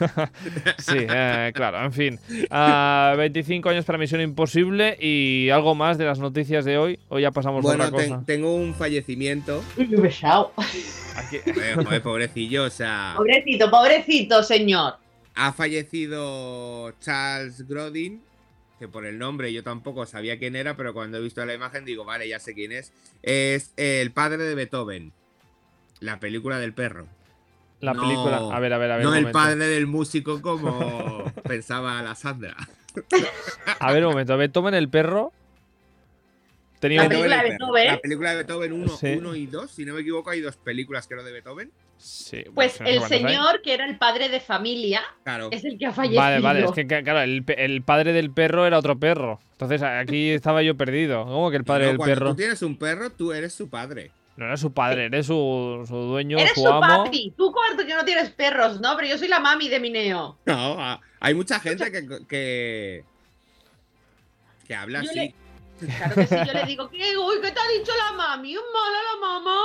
Sí, 0.79 0.99
eh, 0.99 1.51
claro, 1.55 1.83
en 1.83 1.93
fin. 1.93 2.19
Ah, 2.51 3.15
25 3.17 3.71
años 3.71 3.85
para 3.87 3.97
Misión 3.99 4.21
Imposible 4.21 4.97
y 5.01 5.49
algo 5.51 5.75
más 5.75 5.97
de 5.97 6.05
las 6.05 6.19
noticias 6.19 6.65
de 6.67 6.77
hoy. 6.77 6.99
O 7.09 7.19
ya 7.19 7.31
pasamos 7.31 7.65
a 7.65 7.69
Bueno, 7.69 7.91
ten- 7.91 8.11
cosa. 8.11 8.23
tengo 8.27 8.55
un 8.55 8.75
fallecimiento. 8.75 9.63
Uy, 9.79 9.89
qué 9.89 9.97
pesado. 9.99 10.53
Aquí- 11.17 11.39
Joder, 11.55 11.77
joder, 11.85 12.03
pobrecillo, 12.03 12.65
o 12.65 12.71
sea, 12.71 13.15
Pobrecito, 13.17 13.71
pobrecito, 13.71 14.43
señor. 14.43 14.95
Ha 15.35 15.53
fallecido 15.53 16.93
Charles 17.01 17.67
Grodin, 17.69 18.23
que 18.79 18.89
por 18.89 19.07
el 19.07 19.19
nombre 19.19 19.53
yo 19.53 19.63
tampoco 19.63 20.07
sabía 20.07 20.39
quién 20.39 20.57
era, 20.57 20.77
pero 20.77 20.93
cuando 20.95 21.19
he 21.19 21.21
visto 21.21 21.45
la 21.45 21.55
imagen 21.55 21.85
digo, 21.85 22.05
vale, 22.05 22.29
ya 22.29 22.39
sé 22.39 22.55
quién 22.55 22.73
es. 22.73 22.93
Es 23.23 23.73
el 23.77 24.11
padre 24.13 24.39
de 24.45 24.55
Beethoven, 24.55 25.13
la 26.01 26.19
película 26.21 26.59
del 26.59 26.73
perro. 26.75 27.07
La 27.81 27.95
No, 27.95 28.03
película. 28.03 28.37
A 28.55 28.61
ver, 28.61 28.73
a 28.73 28.79
ver, 28.79 28.91
a 28.93 28.97
ver. 28.97 29.05
No 29.07 29.15
el 29.15 29.31
padre 29.33 29.67
del 29.67 29.87
músico 29.89 30.41
como 30.41 31.25
pensaba 31.49 32.01
la 32.03 32.15
Sandra. 32.15 32.57
A 33.81 33.93
ver, 33.93 34.05
un 34.05 34.11
momento. 34.13 34.37
Beethoven 34.37 34.75
el 34.75 34.89
perro. 34.89 35.33
Tenía 36.79 37.05
La 37.05 37.09
película 37.09 37.37
de 37.43 37.49
el 37.49 37.57
perro. 37.57 37.73
Beethoven. 37.73 37.87
La 37.95 38.01
película 38.01 38.31
de 38.31 38.37
Beethoven 38.37 38.73
1 38.73 38.89
Sí. 38.97 39.07
y 39.37 39.47
2, 39.47 39.71
si 39.71 39.85
no 39.85 39.95
me 39.95 40.01
equivoco, 40.01 40.31
hay 40.31 40.41
dos 40.41 40.57
películas 40.57 41.07
creo 41.09 41.23
de 41.25 41.33
Beethoven. 41.33 41.71
Sí, 41.99 42.45
Pues 42.55 42.81
no 42.81 42.87
sé 42.87 42.93
el 42.97 43.03
hay. 43.03 43.09
señor 43.09 43.63
que 43.63 43.75
era 43.75 43.85
el 43.85 43.97
padre 43.99 44.29
de 44.29 44.41
familia 44.41 45.03
Claro. 45.23 45.49
es 45.53 45.65
el 45.65 45.79
que 45.79 45.87
ha 45.87 45.93
fallecido. 45.93 46.21
Vale, 46.21 46.41
vale, 46.41 46.65
es 46.65 46.73
que 46.73 46.87
claro, 46.87 47.21
el, 47.21 47.83
padre 47.85 48.13
del 48.13 48.31
perro 48.33 48.67
era 48.67 48.79
otro 48.79 48.99
perro. 48.99 49.39
Entonces 49.53 49.83
aquí 49.83 50.31
estaba 50.31 50.63
yo 50.63 50.77
perdido. 50.77 51.25
¿Cómo 51.25 51.51
que 51.51 51.59
el 51.59 51.65
padre 51.65 51.85
No, 51.85 51.89
del 51.91 51.97
cuando 51.99 52.15
perro? 52.15 52.31
tú 52.31 52.37
tienes 52.37 52.63
un 52.63 52.77
perro, 52.77 53.11
tú 53.11 53.33
eres 53.33 53.55
su 53.55 53.69
padre. 53.71 54.11
No 54.37 54.47
era 54.47 54.57
su 54.57 54.73
padre, 54.73 55.05
eres 55.05 55.27
su, 55.27 55.85
su 55.87 55.95
dueño, 55.95 56.39
Eres 56.39 56.55
su 56.55 56.63
su 56.63 56.69
amo. 56.69 56.81
papi. 57.05 57.35
Tú 57.37 57.53
cuarto 57.53 57.87
que 57.87 57.95
no 57.95 58.05
tienes 58.05 58.31
perros, 58.31 58.81
¿no? 58.81 58.97
Pero 58.97 59.09
yo 59.09 59.19
soy 59.19 59.29
la 59.29 59.39
mami 59.41 59.69
de 59.69 59.79
Mineo. 59.79 60.39
No, 60.47 61.01
hay 61.21 61.35
mucha 61.35 61.61
gente 61.61 61.93
que, 61.93 62.27
que, 62.27 63.05
que 64.67 64.75
habla 64.75 65.03
Yo 65.03 65.11
así. 65.11 65.19
le- 65.19 65.35
Claro 65.97 66.15
que 66.15 66.27
sí, 66.29 66.37
yo 66.47 66.53
le 66.53 66.65
digo, 66.65 66.89
¿qué, 66.91 67.17
uy, 67.19 67.37
¿qué 67.43 67.51
te 67.51 67.59
ha 67.61 67.79
dicho 67.79 67.91
la 67.97 68.13
mami? 68.17 68.57
¿Un 68.57 68.63
mala 68.73 68.99
la 69.13 69.21
mamá? 69.27 69.61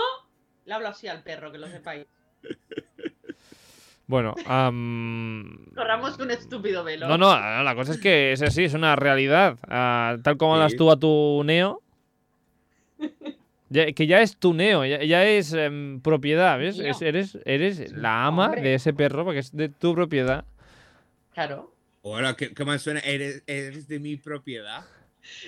Le 0.65 0.73
hablo 0.73 0.87
así 0.89 1.07
al 1.07 1.21
perro, 1.23 1.51
que 1.51 1.59
lo 1.59 1.67
sepáis. 1.69 2.05
Bueno, 4.09 4.35
am, 4.45 5.65
Corramos 5.75 6.17
un 6.19 6.31
estúpido 6.31 6.81
velo. 6.85 7.09
no, 7.09 7.17
no, 7.17 7.27
la 7.63 7.75
cosa 7.75 7.91
es 7.91 7.99
que 7.99 8.31
es 8.31 8.41
así, 8.41 8.63
es 8.63 8.73
una 8.73 8.95
realidad. 8.95 9.57
Ah, 9.67 10.15
tal 10.23 10.37
como 10.37 10.53
hablas 10.55 10.71
Sí. 10.71 10.77
tú 10.77 10.89
a 10.89 10.97
tu 10.97 11.41
neo, 11.43 11.81
ya- 13.69 13.91
que 13.91 14.07
ya 14.07 14.21
es 14.21 14.37
tu 14.37 14.53
neo, 14.53 14.85
ya, 14.85 15.03
ya 15.03 15.25
es 15.25 15.51
em, 15.51 15.99
propiedad, 15.99 16.57
¿ves? 16.57 16.79
Es- 16.79 17.01
eres, 17.01 17.37
eres 17.43 17.91
la 17.91 18.25
ama 18.25 18.45
Hombre. 18.45 18.61
de 18.61 18.75
ese 18.75 18.93
perro 18.93 19.25
porque 19.25 19.39
es 19.39 19.53
de 19.53 19.67
tu 19.67 19.93
propiedad. 19.93 20.45
Claro. 21.33 21.73
Hola, 22.01 22.35
¿qué, 22.37 22.53
qué 22.53 22.63
mal 22.63 22.79
suena? 22.79 23.01
¿Eres, 23.01 23.43
eres 23.45 23.89
de 23.89 23.99
mi 23.99 24.15
propiedad? 24.15 24.85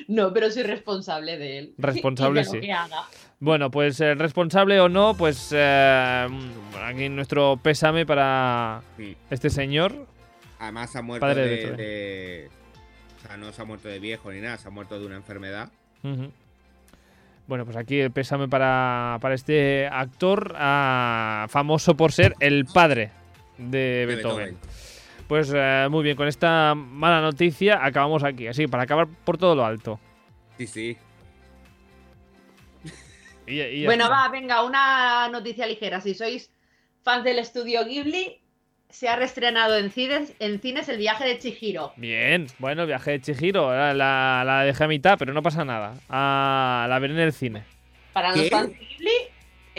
No, 0.08 0.34
pero 0.34 0.52
soy 0.52 0.64
responsable 0.64 1.38
de 1.38 1.58
él. 1.60 1.74
Responsable, 1.78 2.42
Y 2.42 2.44
de 2.44 2.48
lo 2.50 2.54
sí. 2.54 2.60
que 2.62 2.74
haga. 2.74 3.04
Bueno, 3.40 3.72
pues 3.72 4.00
eh, 4.02 4.16
responsable 4.16 4.80
o 4.82 4.90
no, 4.90 5.16
pues 5.16 5.50
eh, 5.56 6.28
aquí 6.84 7.08
nuestro 7.10 7.58
pésame 7.64 8.06
para 8.06 8.82
Sí. 8.98 9.16
este 9.30 9.50
señor. 9.50 10.06
Además 10.60 10.94
ha 10.98 11.02
muerto 11.02 11.26
Padre 11.26 11.42
de 11.44 11.48
de, 11.50 11.56
Beethoven. 11.56 11.78
de- 11.78 12.50
O 13.18 13.28
sea, 13.28 13.38
no 13.38 13.52
se 13.54 13.62
ha 13.62 13.66
muerto 13.66 13.88
de 13.88 14.00
viejo 14.00 14.32
ni 14.32 14.42
nada, 14.42 14.58
se 14.58 14.68
ha 14.68 14.72
muerto 14.72 15.00
de 15.00 15.06
una 15.06 15.16
enfermedad. 15.16 15.70
Bueno, 17.48 17.66
pues 17.66 17.78
aquí 17.78 18.00
el 18.00 18.12
pésame 18.12 18.48
para, 18.48 19.18
para 19.22 19.34
este 19.36 19.88
actor 19.88 20.54
ah, 20.58 21.48
famoso 21.50 21.96
por 21.96 22.12
ser 22.12 22.36
el 22.42 22.66
padre 22.66 23.12
de 23.58 24.06
de 24.06 24.06
Beethoven. 24.06 24.58
Pues 25.30 25.52
eh, 25.56 25.88
muy 25.92 26.04
bien, 26.04 26.18
con 26.18 26.28
esta 26.28 26.74
mala 26.76 27.22
noticia 27.22 27.86
acabamos 27.86 28.24
aquí, 28.24 28.48
así, 28.48 28.66
para 28.68 28.84
acabar 28.84 29.08
por 29.24 29.38
todo 29.38 29.54
lo 29.56 29.64
alto. 29.64 30.00
Sí, 30.58 30.66
sí. 30.68 30.98
Y- 33.46 33.62
y 33.62 33.82
ya 33.82 33.86
Bueno, 33.88 34.06
está. 34.06 34.16
va, 34.16 34.30
venga, 34.30 34.64
una 34.64 35.30
noticia 35.30 35.66
ligera. 35.68 36.02
Si 36.02 36.14
sois 36.16 36.52
fans 37.04 37.24
del 37.24 37.38
estudio 37.40 37.86
Ghibli, 37.86 38.40
se 38.90 39.08
ha 39.08 39.16
reestrenado 39.16 39.78
en 39.78 39.92
cines, 39.92 40.34
en 40.40 40.60
cines 40.60 40.90
el 40.90 40.98
viaje 40.98 41.26
de 41.26 41.38
Chihiro. 41.38 41.94
Bien, 41.96 42.48
bueno, 42.58 42.88
viaje 42.88 43.12
de 43.12 43.22
Chihiro, 43.22 43.72
la, 43.72 43.94
la, 43.94 44.44
la 44.44 44.64
dejé 44.64 44.84
a 44.84 44.88
mitad, 44.88 45.18
pero 45.20 45.32
no 45.34 45.44
pasa 45.44 45.64
nada. 45.64 45.94
Ah, 46.10 46.88
la 46.90 46.98
veré 46.98 47.14
en 47.14 47.20
el 47.20 47.34
cine. 47.34 47.64
Para 48.14 48.32
los 48.32 48.42
¿Qué? 48.42 48.50
fans 48.50 48.70
de 48.70 48.76
Ghibli 48.78 49.12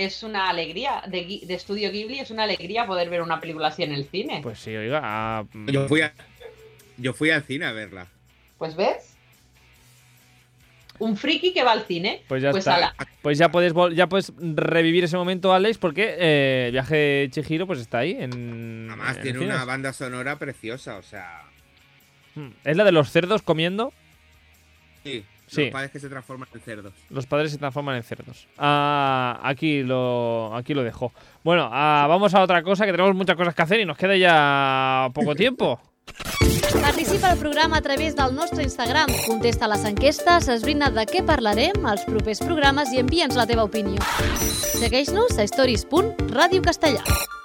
es 0.05 0.23
una 0.23 0.49
alegría, 0.49 1.03
de, 1.07 1.41
estudio 1.49 1.91
Ghibli 1.91 2.21
es 2.21 2.31
una 2.31 2.45
alegría 2.45 2.87
poder 2.87 3.09
ver 3.11 3.23
una 3.23 3.41
película 3.41 3.69
así 3.69 3.83
en 3.83 3.93
el 3.93 4.05
cine. 4.07 4.41
Pues 4.43 4.59
sí, 4.59 4.75
oiga. 4.77 5.01
ah, 5.03 5.45
mm, 5.53 5.69
Yo 5.71 5.87
fui, 5.89 6.01
a- 6.03 6.13
yo 6.97 7.13
fui 7.13 7.31
al 7.31 7.43
cine 7.43 7.67
a 7.67 7.73
verla. 7.73 8.07
Pues 8.59 8.77
ves. 8.77 9.17
Un 10.99 11.17
friki 11.17 11.55
que 11.55 11.63
va 11.65 11.73
al 11.73 11.87
cine. 11.87 12.23
Pues 12.29 12.43
ya 12.43 12.51
pues 12.51 12.67
está. 12.67 12.95
Pues 13.23 13.39
ya 13.39 13.51
puedes, 13.51 13.73
vol- 13.75 13.95
ya 13.95 14.07
puedes 14.07 14.33
revivir 14.39 15.05
ese 15.05 15.17
momento, 15.17 15.55
Alex, 15.55 15.79
porque 15.79 16.15
eh, 16.19 16.65
el 16.67 16.73
viaje 16.73 16.95
de 16.97 17.29
Chihiro 17.31 17.67
pues 17.67 17.79
está 17.81 17.99
ahí. 17.99 18.13
En, 18.21 18.87
Además 18.91 19.17
en 19.17 19.23
tiene 19.23 19.39
cines. 19.39 19.55
una 19.55 19.65
banda 19.65 19.93
sonora 19.95 20.39
preciosa, 20.39 20.97
o 20.97 21.03
sea... 21.03 21.45
Mm. 22.35 22.49
¿Es 22.65 22.77
la 22.77 22.85
de 22.85 22.93
los 22.93 23.11
cerdos 23.11 23.41
comiendo? 23.43 23.95
Sí, 25.03 25.25
Sí. 25.51 25.65
los 25.65 25.73
padres 25.73 25.91
que 25.91 25.99
se 25.99 26.09
transforman 26.09 26.49
en 26.55 26.61
cerdos. 26.61 26.93
Los 27.11 27.27
padres 27.27 27.51
se 27.51 27.59
transforman 27.59 27.97
en 27.97 28.03
cerdos. 28.05 28.47
Ah, 28.57 29.41
aquí, 29.43 29.83
lo, 29.83 30.55
aquí 30.55 30.75
lo 30.75 30.85
dejo. 30.85 31.13
Bueno, 31.43 31.69
ah, 31.73 32.07
vamos 32.09 32.35
a 32.35 32.43
otra 32.43 32.63
cosa, 32.63 32.87
que 32.87 32.93
tenemos 32.93 33.15
muchas 33.15 33.37
cosas 33.37 33.55
que 33.55 33.63
hacer 33.63 33.81
y 33.81 33.85
nos 33.85 33.97
queda 33.97 34.17
ya 34.17 35.09
poco 35.13 35.35
tiempo. 35.35 35.81
Participa 36.81 37.31
al 37.31 37.39
programa 37.39 37.79
a 37.79 37.83
través 37.83 38.15
del 38.17 38.35
nostre 38.35 38.63
Instagram. 38.63 39.11
Contesta 39.27 39.69
les 39.69 39.85
enquestes, 39.85 40.49
esbrina 40.49 40.91
de 40.91 41.05
què 41.07 41.23
parlarem 41.27 41.87
als 41.87 42.07
propers 42.07 42.43
programes 42.43 42.95
i 42.95 43.03
envia'ns 43.03 43.39
la 43.39 43.47
teva 43.51 43.67
opinió. 43.67 43.99
Segueix-nos 44.79 45.39
a 45.39 45.47
stories.radiocastellà. 45.51 47.05
Y 47.05 47.40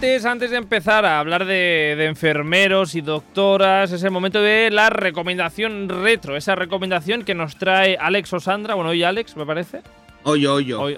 antes, 0.00 0.24
antes 0.24 0.50
de 0.50 0.56
empezar 0.56 1.04
a 1.04 1.18
hablar 1.20 1.44
de, 1.44 1.94
de 1.98 2.06
enfermeros 2.06 2.94
y 2.94 3.02
doctoras, 3.02 3.92
es 3.92 4.02
el 4.02 4.10
momento 4.10 4.40
de 4.40 4.70
la 4.70 4.88
recomendación 4.88 5.90
retro. 5.90 6.38
Esa 6.38 6.54
recomendación 6.54 7.22
que 7.22 7.34
nos 7.34 7.56
trae 7.56 7.98
Alex 8.00 8.32
o 8.32 8.40
Sandra, 8.40 8.74
bueno, 8.76 8.88
hoy 8.90 9.02
Alex, 9.02 9.36
me 9.36 9.44
parece. 9.44 9.82
Hoy, 10.22 10.46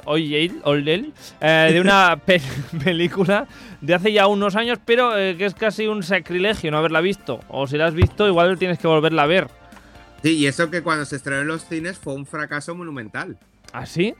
hoy 0.04 0.36
él, 0.36 0.60
hoy 0.62 0.88
él, 0.88 1.12
eh, 1.40 1.70
de 1.72 1.80
una 1.80 2.16
pe- 2.24 2.40
película 2.84 3.48
de 3.80 3.92
hace 3.94 4.12
ya 4.12 4.28
unos 4.28 4.54
años, 4.54 4.78
pero 4.84 5.18
eh, 5.18 5.36
que 5.36 5.46
es 5.46 5.54
casi 5.54 5.88
un 5.88 6.04
sacrilegio 6.04 6.70
no 6.70 6.78
haberla 6.78 7.00
visto. 7.00 7.40
O 7.48 7.66
si 7.66 7.76
la 7.76 7.86
has 7.86 7.94
visto, 7.94 8.28
igual 8.28 8.56
tienes 8.56 8.78
que 8.78 8.86
volverla 8.86 9.24
a 9.24 9.26
ver. 9.26 9.48
Sí, 10.22 10.36
y 10.36 10.46
eso 10.46 10.70
que 10.70 10.82
cuando 10.82 11.04
se 11.06 11.16
estrenó 11.16 11.40
en 11.40 11.48
los 11.48 11.64
cines 11.66 11.98
fue 11.98 12.14
un 12.14 12.24
fracaso 12.24 12.76
monumental. 12.76 13.36
¿Así? 13.72 14.14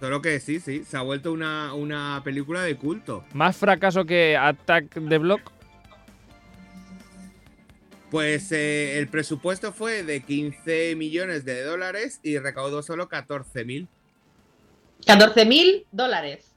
Solo 0.00 0.22
que 0.22 0.40
sí, 0.40 0.60
sí, 0.60 0.84
se 0.84 0.96
ha 0.96 1.02
vuelto 1.02 1.30
una, 1.30 1.74
una 1.74 2.20
película 2.24 2.62
de 2.62 2.74
culto. 2.76 3.22
¿Más 3.34 3.56
fracaso 3.56 4.04
que 4.06 4.36
Attack 4.36 4.98
the 5.08 5.18
Block? 5.18 5.52
Pues 8.10 8.50
eh, 8.50 8.98
el 8.98 9.08
presupuesto 9.08 9.72
fue 9.72 10.02
de 10.02 10.22
15 10.22 10.96
millones 10.96 11.44
de 11.44 11.62
dólares 11.62 12.18
y 12.24 12.38
recaudó 12.38 12.82
solo 12.82 13.08
14 13.08 13.64
mil 13.64 13.88
14 15.06 15.44
mil 15.44 15.86
dólares. 15.92 16.56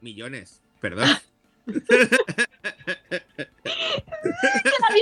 millones. 0.00 0.62
Perdón. 0.80 1.08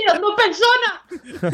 Son 0.07 0.21
dos 0.21 0.35
personas. 0.35 1.51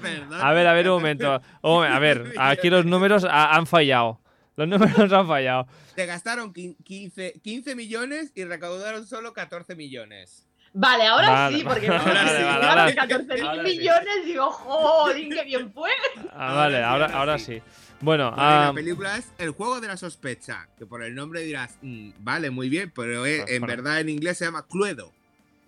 Perdón. 0.00 0.40
A 0.40 0.52
ver, 0.52 0.66
a 0.66 0.72
ver, 0.72 0.86
un 0.90 0.94
momento. 0.96 1.40
A 1.62 1.98
ver, 1.98 2.34
aquí 2.38 2.68
los 2.68 2.84
números 2.84 3.24
ha- 3.24 3.54
han 3.56 3.66
fallado. 3.66 4.20
Los 4.56 4.68
números 4.68 5.12
han 5.12 5.26
fallado. 5.26 5.66
Te 5.94 6.06
gastaron 6.06 6.52
quin- 6.52 6.76
15, 6.84 7.40
15 7.42 7.74
millones 7.74 8.32
y 8.34 8.44
recaudaron 8.44 9.06
solo 9.06 9.32
14 9.32 9.74
millones. 9.76 10.46
Vale, 10.74 11.06
ahora 11.06 11.30
Vale, 11.30 11.58
sí, 11.58 11.64
porque 11.64 11.88
vale, 11.90 12.02
me 12.04 12.12
vale, 12.14 12.20
dijiste 12.30 12.44
vale, 12.44 12.66
ahora- 12.66 12.94
14 12.94 13.42
ahora 13.42 13.62
mil 13.62 13.72
sí. 13.72 13.78
millones, 13.78 14.24
digo, 14.24 14.50
joder, 14.50 15.28
qué 15.28 15.44
bien 15.44 15.72
fue. 15.72 15.90
Ah, 16.32 16.54
vale, 16.54 16.82
ahora, 16.82 17.06
ahora 17.12 17.38
sí. 17.38 17.60
Bueno, 18.00 18.30
Vale, 18.32 18.42
la 18.42 18.68
ah, 18.68 18.72
película 18.74 19.16
es 19.16 19.30
El 19.38 19.50
juego 19.50 19.80
de 19.80 19.86
la 19.88 19.96
sospecha, 19.96 20.68
que 20.78 20.86
por 20.86 21.02
el 21.04 21.14
nombre 21.14 21.42
dirás, 21.42 21.78
"Mm, 21.82 22.10
vale, 22.18 22.50
muy 22.50 22.68
bien, 22.68 22.90
pero 22.94 23.24
eh, 23.26 23.40
Pues, 23.42 23.52
en 23.52 23.60
para- 23.60 23.76
verdad 23.76 24.00
en 24.00 24.08
inglés 24.08 24.38
se 24.38 24.44
llama 24.46 24.66
Cluedo. 24.66 25.12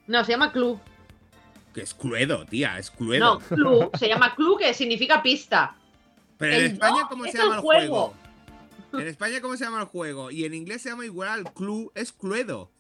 No, 0.07 0.25
se 0.25 0.33
llama 0.33 0.51
Clue. 0.53 0.79
Que 1.75 1.83
es 1.83 1.93
Cluedo, 1.95 2.45
tía, 2.47 2.79
es 2.79 2.91
Cluedo. 2.91 3.35
No, 3.35 3.39
Clue. 3.41 3.91
Se 3.99 4.09
llama 4.09 4.35
Clue, 4.35 4.57
que 4.59 4.75
significa 4.75 5.23
pista. 5.23 5.77
pero 6.39 6.55
en 6.55 6.61
el 6.65 6.73
España, 6.73 7.07
¿cómo 7.09 7.25
es 7.27 7.33
se 7.33 7.39
llama 7.39 7.55
el 7.57 7.61
juego. 7.61 7.89
juego? 8.09 8.24
En 9.01 9.09
España, 9.09 9.41
¿cómo 9.41 9.57
se 9.57 9.65
llama 9.65 9.81
el 9.81 9.87
juego? 9.87 10.31
Y 10.31 10.45
en 10.45 10.55
inglés 10.55 10.83
se 10.83 10.91
llama 10.91 11.05
igual, 11.05 11.45
Clue 11.55 11.91
es 11.95 12.13
Cluedo. 12.13 12.71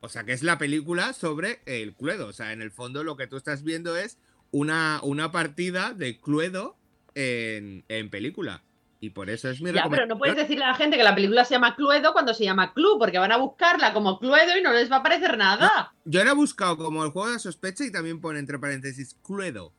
O 0.00 0.08
sea, 0.08 0.24
que 0.24 0.32
es 0.32 0.42
la 0.42 0.58
película 0.58 1.12
sobre 1.12 1.60
el 1.66 1.94
Cluedo. 1.94 2.28
O 2.28 2.32
sea, 2.32 2.52
en 2.52 2.62
el 2.62 2.70
fondo 2.70 3.04
lo 3.04 3.16
que 3.16 3.26
tú 3.26 3.36
estás 3.36 3.62
viendo 3.62 3.96
es 3.96 4.18
una, 4.50 5.00
una 5.02 5.30
partida 5.30 5.92
de 5.92 6.18
Cluedo 6.18 6.76
en, 7.14 7.84
en 7.88 8.08
película. 8.10 8.62
Y 9.02 9.10
por 9.10 9.30
eso 9.30 9.48
es 9.48 9.60
mi 9.62 9.72
Ya, 9.72 9.86
pero 9.88 10.06
no 10.06 10.18
puedes 10.18 10.36
decirle 10.36 10.64
a 10.64 10.68
la 10.68 10.74
gente 10.74 10.96
que 10.98 11.02
la 11.02 11.14
película 11.14 11.44
se 11.46 11.54
llama 11.54 11.74
Cluedo 11.74 12.12
cuando 12.12 12.34
se 12.34 12.44
llama 12.44 12.74
Clue, 12.74 12.98
porque 12.98 13.18
van 13.18 13.32
a 13.32 13.38
buscarla 13.38 13.92
como 13.94 14.18
Cluedo 14.18 14.58
y 14.58 14.62
no 14.62 14.72
les 14.72 14.90
va 14.92 14.96
a 14.96 15.02
parecer 15.02 15.38
nada. 15.38 15.94
Yo 16.04 16.22
la 16.22 16.30
he 16.32 16.34
buscado 16.34 16.76
como 16.76 17.02
el 17.04 17.10
juego 17.10 17.28
de 17.28 17.34
la 17.34 17.38
sospecha 17.38 17.84
y 17.84 17.92
también 17.92 18.20
pone 18.20 18.38
entre 18.38 18.58
paréntesis 18.58 19.16
Cluedo. 19.24 19.72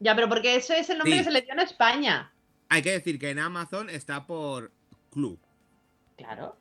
Ya, 0.00 0.14
pero 0.14 0.28
porque 0.28 0.56
ese 0.56 0.78
es 0.80 0.90
el 0.90 0.98
nombre 0.98 1.12
Sí. 1.12 1.18
que 1.18 1.24
se 1.24 1.30
le 1.30 1.42
dio 1.42 1.52
en 1.52 1.60
España. 1.60 2.31
Hay 2.72 2.82
que 2.82 2.92
decir 2.92 3.18
que 3.18 3.30
en 3.30 3.38
Amazon 3.38 3.90
está 3.90 4.26
por 4.26 4.70
Clue. 5.10 5.38
Claro. 6.16 6.56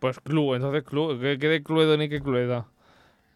pues 0.00 0.18
Clue, 0.20 0.56
entonces 0.56 0.82
Clue. 0.82 1.18
¿Qué, 1.20 1.38
qué 1.38 1.48
de 1.48 1.62
Cluedo 1.62 1.96
ni 1.96 2.08
qué 2.08 2.20
Cluedo? 2.20 2.68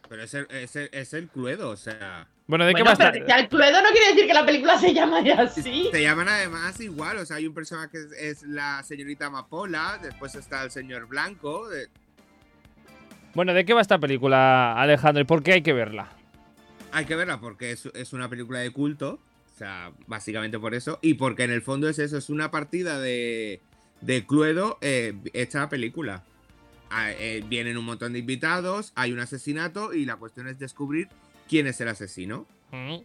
Pero 0.08 0.22
es 0.24 0.34
el, 0.34 0.46
es 0.50 0.74
el, 0.74 0.88
es 0.92 1.14
el 1.14 1.28
Cluedo, 1.28 1.70
o 1.70 1.76
sea. 1.76 2.26
Bueno, 2.48 2.64
¿de 2.66 2.74
qué 2.74 2.82
Bueno, 2.82 2.98
más? 2.98 3.10
pero 3.12 3.24
que 3.24 3.32
el 3.32 3.48
Cluedo 3.48 3.80
no 3.80 3.88
quiere 3.90 4.08
decir 4.08 4.26
que 4.26 4.34
la 4.34 4.44
película 4.44 4.76
se 4.76 4.92
llame 4.92 5.30
así. 5.32 5.88
Se 5.92 6.02
llaman 6.02 6.28
además 6.28 6.80
igual, 6.80 7.18
o 7.18 7.24
sea, 7.24 7.36
hay 7.36 7.46
un 7.46 7.54
personaje 7.54 7.90
que 7.92 7.98
es, 7.98 8.12
es 8.12 8.42
la 8.42 8.82
señorita 8.82 9.26
Amapola, 9.26 10.00
después 10.02 10.34
está 10.34 10.64
el 10.64 10.72
señor 10.72 11.06
Blanco. 11.06 11.68
de- 11.68 11.88
Bueno, 13.34 13.54
¿de 13.54 13.64
qué 13.64 13.72
va 13.72 13.80
esta 13.80 13.98
película, 14.00 14.72
Alejandro? 14.72 15.22
¿Y 15.22 15.26
por 15.26 15.44
qué 15.44 15.52
hay 15.52 15.62
que 15.62 15.72
verla? 15.72 16.08
Hay 16.90 17.04
que 17.04 17.14
verla 17.14 17.38
porque 17.40 17.70
es, 17.70 17.86
es 17.94 18.12
una 18.12 18.28
película 18.28 18.58
de 18.58 18.72
culto, 18.72 19.20
sea, 19.60 19.92
básicamente 20.06 20.58
por 20.58 20.74
eso, 20.74 20.98
y 21.02 21.14
porque 21.14 21.44
en 21.44 21.50
el 21.50 21.62
fondo 21.62 21.88
es 21.88 21.98
eso, 21.98 22.16
es 22.18 22.30
una 22.30 22.50
partida 22.50 22.98
de, 22.98 23.60
de 24.00 24.26
Cluedo 24.26 24.78
eh, 24.80 25.14
hecha 25.32 25.68
película. 25.68 26.24
Ah, 26.90 27.12
eh, 27.12 27.44
vienen 27.48 27.76
un 27.78 27.84
montón 27.84 28.12
de 28.14 28.18
invitados, 28.18 28.92
hay 28.96 29.12
un 29.12 29.20
asesinato 29.20 29.94
y 29.94 30.04
la 30.06 30.16
cuestión 30.16 30.48
es 30.48 30.58
descubrir 30.58 31.08
quién 31.48 31.66
es 31.66 31.80
el 31.80 31.88
asesino. 31.88 32.46
Mm. 32.72 32.96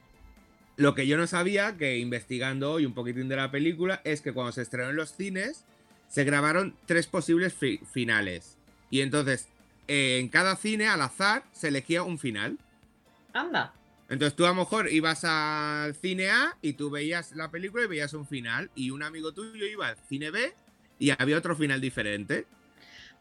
Lo 0.77 0.95
que 0.95 1.07
yo 1.07 1.17
no 1.17 1.27
sabía, 1.27 1.77
que 1.77 1.97
investigando 1.99 2.71
hoy 2.71 2.85
un 2.85 2.93
poquitín 2.93 3.29
de 3.29 3.35
la 3.35 3.51
película, 3.51 4.01
es 4.03 4.21
que 4.21 4.33
cuando 4.33 4.51
se 4.51 4.61
estrenó 4.63 4.89
en 4.89 4.95
los 4.95 5.11
cines, 5.15 5.65
se 6.07 6.23
grabaron 6.23 6.75
tres 6.85 7.07
posibles 7.07 7.53
fi- 7.53 7.79
finales. 7.91 8.57
Y 8.89 9.01
entonces, 9.01 9.47
eh, 9.87 10.17
en 10.19 10.29
cada 10.29 10.55
cine, 10.55 10.87
al 10.87 11.01
azar, 11.01 11.43
se 11.51 11.67
elegía 11.69 12.03
un 12.03 12.17
final. 12.19 12.57
Anda. 13.33 13.73
Entonces 14.09 14.35
tú 14.35 14.45
a 14.45 14.49
lo 14.49 14.55
mejor 14.55 14.91
ibas 14.91 15.23
al 15.23 15.95
cine 15.95 16.29
A 16.29 16.57
y 16.61 16.73
tú 16.73 16.89
veías 16.89 17.31
la 17.31 17.49
película 17.49 17.83
y 17.83 17.87
veías 17.87 18.13
un 18.13 18.27
final. 18.27 18.69
Y 18.75 18.91
un 18.91 19.01
amigo 19.03 19.33
tuyo 19.33 19.65
iba 19.65 19.87
al 19.87 19.97
cine 19.97 20.31
B 20.31 20.53
y 20.99 21.11
había 21.11 21.37
otro 21.37 21.55
final 21.55 21.81
diferente. 21.81 22.45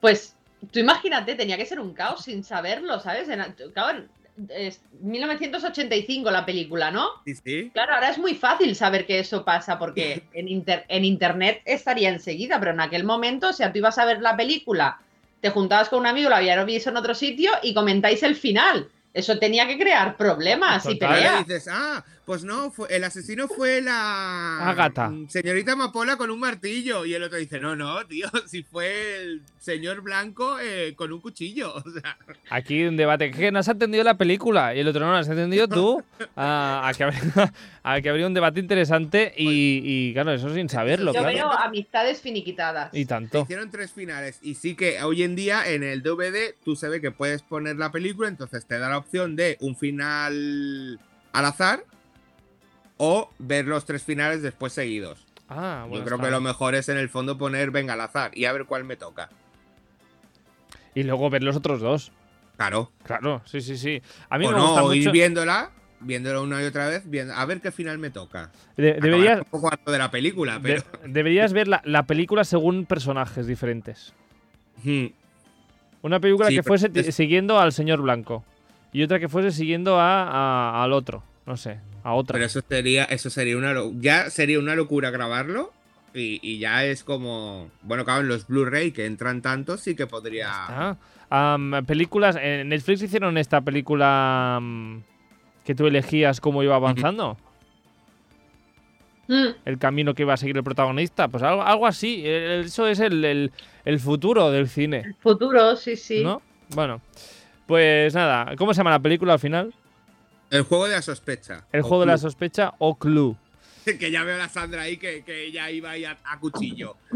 Pues 0.00 0.36
tú 0.70 0.78
imagínate, 0.78 1.34
tenía 1.34 1.56
que 1.56 1.66
ser 1.66 1.80
un 1.80 1.94
caos 1.94 2.24
sin 2.24 2.44
saberlo, 2.44 3.00
¿sabes? 3.00 3.28
En, 3.28 3.40
claro, 3.72 4.04
es 4.50 4.82
1985 5.00 6.30
la 6.30 6.44
película, 6.44 6.90
¿no? 6.90 7.08
Sí, 7.24 7.34
sí. 7.34 7.70
Claro, 7.72 7.94
ahora 7.94 8.10
es 8.10 8.18
muy 8.18 8.34
fácil 8.34 8.74
saber 8.76 9.06
que 9.06 9.18
eso 9.20 9.44
pasa 9.44 9.78
porque 9.78 10.24
en, 10.34 10.48
inter- 10.48 10.84
en 10.88 11.04
internet 11.04 11.62
estaría 11.64 12.10
enseguida, 12.10 12.58
pero 12.58 12.72
en 12.72 12.80
aquel 12.80 13.04
momento, 13.04 13.48
o 13.48 13.52
sea, 13.52 13.72
tú 13.72 13.78
ibas 13.78 13.98
a 13.98 14.04
ver 14.04 14.20
la 14.20 14.36
película, 14.36 15.00
te 15.40 15.50
juntabas 15.50 15.88
con 15.88 16.00
un 16.00 16.06
amigo, 16.06 16.28
lo 16.30 16.36
habías 16.36 16.64
visto 16.66 16.90
en 16.90 16.96
otro 16.96 17.14
sitio 17.14 17.52
y 17.62 17.74
comentáis 17.74 18.22
el 18.22 18.34
final. 18.36 18.88
Eso 19.14 19.38
tenía 19.38 19.66
que 19.68 19.78
crear 19.78 20.16
problemas 20.16 20.84
y 20.86 20.98
Total. 20.98 21.14
Peleas. 21.14 21.46
dices, 21.46 21.68
ah, 21.70 22.04
pues 22.24 22.42
no, 22.42 22.70
fue, 22.70 22.88
el 22.90 23.04
asesino 23.04 23.48
fue 23.48 23.82
la 23.82 24.70
Ágata. 24.70 25.10
mm, 25.10 25.28
señorita 25.28 25.72
Amapola 25.72 26.16
con 26.16 26.30
un 26.30 26.40
martillo. 26.40 27.04
Y 27.04 27.12
el 27.14 27.22
otro 27.22 27.38
dice, 27.38 27.60
no, 27.60 27.76
no, 27.76 28.06
tío, 28.06 28.28
si 28.46 28.62
fue 28.62 29.20
el 29.22 29.42
señor 29.58 30.00
Blanco 30.00 30.58
eh, 30.58 30.94
con 30.96 31.12
un 31.12 31.20
cuchillo. 31.20 31.74
O 31.84 31.90
sea, 31.90 32.16
Aquí 32.50 32.84
un 32.84 32.96
debate. 32.96 33.30
¿Que 33.30 33.52
no 33.52 33.58
has 33.58 33.68
entendido 33.68 34.02
la 34.04 34.16
película? 34.16 34.74
Y 34.74 34.80
el 34.80 34.88
otro 34.88 35.04
no, 35.04 35.12
¿la 35.12 35.18
has 35.18 35.28
entendido 35.28 35.68
tú? 35.68 36.02
Ah, 36.36 36.88
a, 36.88 36.94
que 36.94 37.04
habría, 37.04 37.52
a 37.82 38.00
que 38.00 38.08
habría 38.08 38.26
un 38.26 38.34
debate 38.34 38.58
interesante 38.58 39.32
y, 39.36 39.80
y, 39.84 40.12
claro, 40.14 40.32
eso 40.32 40.52
sin 40.52 40.68
saberlo, 40.68 41.12
Yo 41.12 41.20
claro. 41.20 41.34
veo 41.36 41.52
amistades 41.52 42.20
finiquitadas. 42.20 42.92
Y 42.92 43.00
se 43.02 43.06
tanto. 43.06 43.42
hicieron 43.42 43.70
tres 43.70 43.92
finales. 43.92 44.38
Y 44.42 44.54
sí 44.54 44.74
que 44.74 45.00
hoy 45.02 45.22
en 45.22 45.36
día 45.36 45.68
en 45.68 45.82
el 45.84 46.02
DVD 46.02 46.54
tú 46.64 46.74
sabes 46.74 47.00
que 47.00 47.10
puedes 47.12 47.42
poner 47.42 47.76
la 47.76 47.92
película, 47.92 48.28
entonces 48.28 48.66
te 48.66 48.78
da 48.78 48.88
la 48.88 48.98
opción 48.98 49.36
de 49.36 49.58
un 49.60 49.76
final 49.76 50.98
al 51.32 51.44
azar 51.44 51.84
o 52.96 53.30
ver 53.38 53.66
los 53.66 53.84
tres 53.84 54.02
finales 54.02 54.42
después 54.42 54.72
seguidos. 54.72 55.26
Ah, 55.48 55.84
bueno, 55.88 56.04
Yo 56.04 56.06
creo 56.06 56.18
que 56.20 56.30
lo 56.30 56.40
mejor 56.40 56.74
es 56.74 56.88
en 56.88 56.96
el 56.96 57.08
fondo 57.08 57.36
poner 57.36 57.70
venga 57.70 57.92
al 57.94 58.00
azar 58.00 58.30
y 58.34 58.44
a 58.46 58.52
ver 58.52 58.64
cuál 58.64 58.84
me 58.84 58.96
toca. 58.96 59.28
Y 60.94 61.02
luego 61.02 61.28
ver 61.30 61.42
los 61.42 61.56
otros 61.56 61.80
dos. 61.80 62.12
Claro. 62.56 62.90
Claro, 63.02 63.42
sí, 63.44 63.60
sí, 63.60 63.76
sí. 63.76 64.00
A 64.30 64.38
mí 64.38 64.46
o 64.46 64.50
me 64.52 64.56
no, 64.56 64.66
gusta 64.68 64.84
o 64.84 64.94
ir 64.94 65.10
viéndola, 65.10 65.70
viéndola 66.00 66.40
una 66.40 66.62
y 66.62 66.66
otra 66.66 66.88
vez, 66.88 67.02
viendo, 67.10 67.34
a 67.34 67.44
ver 67.46 67.60
qué 67.60 67.72
final 67.72 67.98
me 67.98 68.10
toca. 68.10 68.52
de- 68.76 68.94
deberías, 68.94 69.38
un 69.40 69.44
poco 69.46 69.68
harto 69.68 69.90
de 69.90 69.98
la 69.98 70.10
película, 70.10 70.60
pero. 70.62 70.82
de- 71.02 71.08
deberías 71.08 71.52
ver 71.52 71.66
la, 71.68 71.82
la 71.84 72.04
película 72.04 72.44
según 72.44 72.86
personajes 72.86 73.46
diferentes. 73.46 74.14
Hmm. 74.84 75.06
Una 76.02 76.20
película 76.20 76.48
Sí, 76.48 76.56
que 76.56 76.62
fuese 76.62 76.90
es- 76.94 77.14
siguiendo 77.14 77.58
al 77.58 77.72
señor 77.72 78.00
Blanco. 78.02 78.44
Y 78.92 79.02
otra 79.02 79.18
que 79.18 79.28
fuese 79.28 79.50
siguiendo 79.50 79.98
a, 79.98 80.22
a- 80.22 80.84
al 80.84 80.92
otro. 80.92 81.24
No 81.46 81.56
sé, 81.56 81.80
a 82.04 82.12
otra. 82.14 82.34
Pero 82.34 82.46
eso 82.46 82.60
sería, 82.68 83.04
eso 83.04 83.28
sería 83.30 83.56
una 83.56 83.74
ya 83.98 84.30
sería 84.30 84.60
una 84.60 84.76
locura 84.76 85.10
grabarlo. 85.10 85.72
Y, 86.16 86.38
y 86.48 86.58
ya 86.60 86.84
es 86.84 87.02
como. 87.02 87.70
Bueno, 87.82 88.04
claro, 88.04 88.20
en 88.20 88.28
los 88.28 88.46
Blu-ray 88.46 88.92
que 88.92 89.04
entran 89.06 89.42
tantos, 89.42 89.80
sí 89.80 89.96
que 89.96 90.06
podría. 90.06 90.96
Películas. 91.88 92.36
En 92.40 92.68
Netflix 92.68 93.02
hicieron 93.02 93.36
esta 93.36 93.62
película 93.62 94.60
que 95.64 95.74
tú 95.74 95.88
elegías 95.88 96.40
cómo 96.40 96.62
iba 96.62 96.76
avanzando. 96.76 97.36
Mm, 99.26 99.46
El 99.64 99.78
camino 99.78 100.14
que 100.14 100.22
iba 100.22 100.34
a 100.34 100.36
seguir 100.36 100.56
el 100.56 100.62
protagonista. 100.64 101.28
Pues 101.28 101.42
algo, 101.42 101.62
algo 101.62 101.86
así. 101.86 102.22
eh, 102.24 102.62
Eso 102.64 102.86
es 102.86 103.00
el, 103.00 103.24
el- 103.24 103.52
el 103.84 103.98
futuro 103.98 104.50
del 104.50 104.68
cine. 104.68 105.14
futuro, 105.20 105.74
sí, 105.76 105.96
sí. 105.96 106.22
¿No? 106.22 106.40
Bueno. 106.74 107.00
Pues 107.66 108.14
nada, 108.14 108.54
¿cómo 108.56 108.74
se 108.74 108.78
llama 108.78 108.90
la 108.90 108.98
película 109.00 109.32
al 109.32 109.38
final? 109.38 109.74
El 110.54 110.62
juego 110.62 110.86
de 110.86 110.92
la 110.92 111.02
sospecha. 111.02 111.66
El 111.72 111.80
o 111.80 111.84
juego 111.84 112.00
de 112.02 112.06
la 112.06 112.18
sospecha 112.18 112.74
o 112.78 112.96
Clue. 112.98 113.36
Que 113.84 114.10
ya 114.10 114.24
veo 114.24 114.36
a 114.36 114.38
la 114.38 114.48
Sandra 114.48 114.82
ahí 114.82 114.96
que, 114.96 115.22
que 115.24 115.44
ella 115.44 115.70
iba 115.70 115.90
ahí 115.90 116.06
a, 116.06 116.16
a 116.24 116.40
cuchillo. 116.40 116.96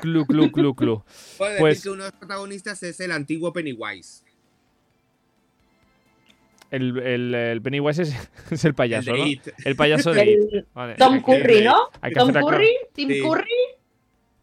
Clue, 0.00 0.24
Clue, 0.26 0.50
Clue, 0.50 0.74
Clue. 0.74 1.02
Puedo 1.36 1.50
decir 1.50 1.60
Pues- 1.60 1.82
que 1.82 1.90
uno 1.90 2.04
de 2.04 2.10
los 2.10 2.18
protagonistas 2.18 2.82
es 2.82 2.98
el 3.00 3.12
antiguo 3.12 3.52
Pennywise. 3.52 4.24
El, 6.70 6.98
el, 6.98 7.34
el 7.34 7.62
Pennywise 7.62 8.02
es, 8.02 8.14
es 8.50 8.64
el 8.64 8.74
payaso, 8.74 9.10
el 9.12 9.18
¿no? 9.20 9.26
It. 9.26 9.48
El 9.64 9.76
payaso 9.76 10.12
de 10.12 10.32
It. 10.32 10.66
Vale. 10.74 10.94
Tom 10.96 11.20
Curry, 11.22 11.62
¿no? 11.64 11.88
Tom 12.14 12.32
Curry, 12.32 12.76
Tim 12.94 13.08
Sí. 13.10 13.20
Curry. 13.22 13.44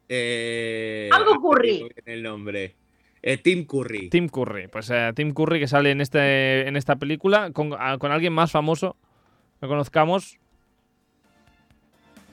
Eh, 0.09 1.09
Algo 1.11 1.41
Curry. 1.41 1.87
el 2.05 2.21
nombre. 2.23 2.75
Eh, 3.27 3.37
Tim 3.37 3.65
Curry. 3.65 4.09
Tim 4.09 4.29
Curry. 4.29 4.67
Pues 4.67 4.89
eh, 4.91 5.11
Tim 5.15 5.33
Curry 5.33 5.59
que 5.59 5.67
sale 5.67 5.89
en, 5.89 5.99
este, 5.99 6.67
en 6.67 6.75
esta 6.77 6.95
película 6.97 7.49
con, 7.51 7.73
a- 7.77 7.97
con 7.97 8.11
alguien 8.11 8.31
más 8.33 8.51
famoso 8.51 8.95
que 9.59 9.67
conozcamos. 9.67 10.37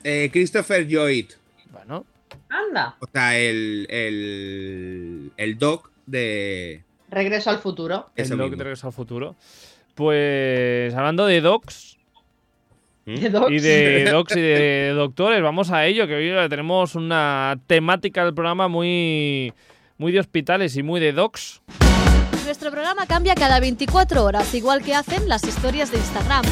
Eh, 0.03 0.29
Christopher 0.31 0.87
Lloyd. 0.87 1.31
Bueno, 1.71 2.05
Anda. 2.49 2.95
O 2.99 3.07
sea, 3.11 3.37
el, 3.39 3.87
el, 3.89 5.31
el 5.37 5.57
doc 5.57 5.89
de. 6.05 6.83
Regreso 7.09 7.49
al 7.49 7.59
futuro. 7.59 8.09
Eso 8.15 8.33
el 8.33 8.39
Doc 8.39 8.47
mismo. 8.49 8.57
de 8.57 8.63
Regreso 8.65 8.87
al 8.87 8.93
Futuro. 8.93 9.35
Pues 9.95 10.93
hablando 10.95 11.25
de 11.27 11.39
docs 11.41 11.97
¿Mm? 13.05 13.15
De 13.15 13.29
dogs. 13.29 13.51
y 13.51 13.59
de 13.59 14.05
docs 14.11 14.35
y 14.35 14.41
de 14.41 14.89
doctores, 14.95 15.41
vamos 15.41 15.69
a 15.71 15.85
ello, 15.85 16.07
que 16.07 16.15
hoy 16.15 16.49
tenemos 16.49 16.95
una 16.95 17.59
temática 17.67 18.25
del 18.25 18.33
programa 18.33 18.67
muy, 18.67 19.53
muy 19.97 20.11
de 20.11 20.19
hospitales 20.19 20.75
y 20.75 20.83
muy 20.83 20.99
de 20.99 21.13
docs. 21.13 21.61
Nuestro 22.45 22.71
programa 22.71 23.05
cambia 23.07 23.35
cada 23.35 23.59
24 23.59 24.23
horas, 24.23 24.53
igual 24.53 24.83
que 24.83 24.93
hacen 24.93 25.27
las 25.29 25.43
historias 25.43 25.91
de 25.91 25.97
Instagram. 25.97 26.43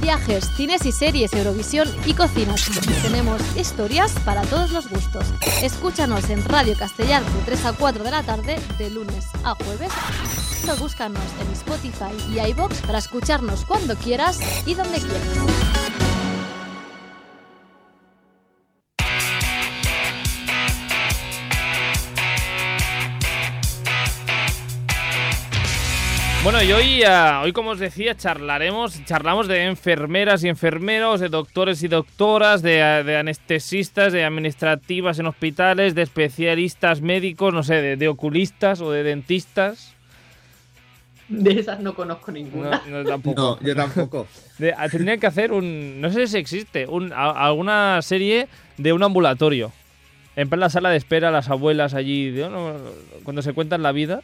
Viajes, 0.00 0.44
cines 0.56 0.84
y 0.84 0.90
series, 0.90 1.32
Eurovisión 1.32 1.88
y 2.04 2.12
cocinas. 2.12 2.68
Tenemos 3.02 3.40
historias 3.56 4.12
para 4.24 4.42
todos 4.42 4.72
los 4.72 4.88
gustos. 4.88 5.32
Escúchanos 5.62 6.28
en 6.28 6.44
Radio 6.44 6.74
Castellar 6.76 7.22
de 7.22 7.42
3 7.44 7.66
a 7.66 7.72
4 7.72 8.02
de 8.02 8.10
la 8.10 8.22
tarde, 8.24 8.56
de 8.78 8.90
lunes 8.90 9.26
a 9.44 9.54
jueves. 9.54 9.92
O 10.68 10.76
búscanos 10.76 11.22
en 11.40 11.52
Spotify 11.52 12.14
y 12.30 12.40
iBox 12.50 12.82
para 12.82 12.98
escucharnos 12.98 13.64
cuando 13.64 13.94
quieras 13.96 14.40
y 14.66 14.74
donde 14.74 14.98
quieras. 14.98 16.01
Bueno, 26.44 26.60
y 26.60 26.72
hoy, 26.72 27.02
ah, 27.04 27.40
hoy, 27.44 27.52
como 27.52 27.70
os 27.70 27.78
decía, 27.78 28.16
charlaremos, 28.16 29.04
charlamos 29.04 29.46
de 29.46 29.66
enfermeras 29.66 30.42
y 30.42 30.48
enfermeros, 30.48 31.20
de 31.20 31.28
doctores 31.28 31.80
y 31.84 31.88
doctoras, 31.88 32.62
de, 32.62 32.72
de 33.04 33.16
anestesistas, 33.16 34.12
de 34.12 34.24
administrativas 34.24 35.20
en 35.20 35.26
hospitales, 35.26 35.94
de 35.94 36.02
especialistas 36.02 37.00
médicos, 37.00 37.54
no 37.54 37.62
sé, 37.62 37.76
de, 37.76 37.96
de 37.96 38.08
oculistas 38.08 38.80
o 38.80 38.90
de 38.90 39.04
dentistas. 39.04 39.94
De 41.28 41.52
esas 41.60 41.78
no 41.78 41.94
conozco 41.94 42.32
ninguna. 42.32 42.82
No, 42.88 43.04
no, 43.04 43.08
tampoco. 43.08 43.58
No, 43.60 43.66
yo 43.66 43.76
tampoco. 43.76 44.26
De- 44.58 44.74
ah, 44.76 44.88
tendrían 44.88 45.20
que 45.20 45.28
hacer 45.28 45.52
un. 45.52 46.00
No 46.00 46.10
sé 46.10 46.26
si 46.26 46.38
existe. 46.38 46.88
Un, 46.88 47.12
a- 47.12 47.46
alguna 47.46 48.02
serie 48.02 48.48
de 48.78 48.92
un 48.92 49.04
ambulatorio. 49.04 49.70
En 50.34 50.48
plan 50.48 50.58
la 50.60 50.70
sala 50.70 50.90
de 50.90 50.96
espera, 50.96 51.30
las 51.30 51.48
abuelas 51.50 51.94
allí. 51.94 52.30
de, 52.32 52.44
"Oh, 52.44 52.50
no", 52.50 52.74
cuando 53.22 53.42
se 53.42 53.52
cuentan 53.52 53.82
la 53.84 53.92
vida. 53.92 54.22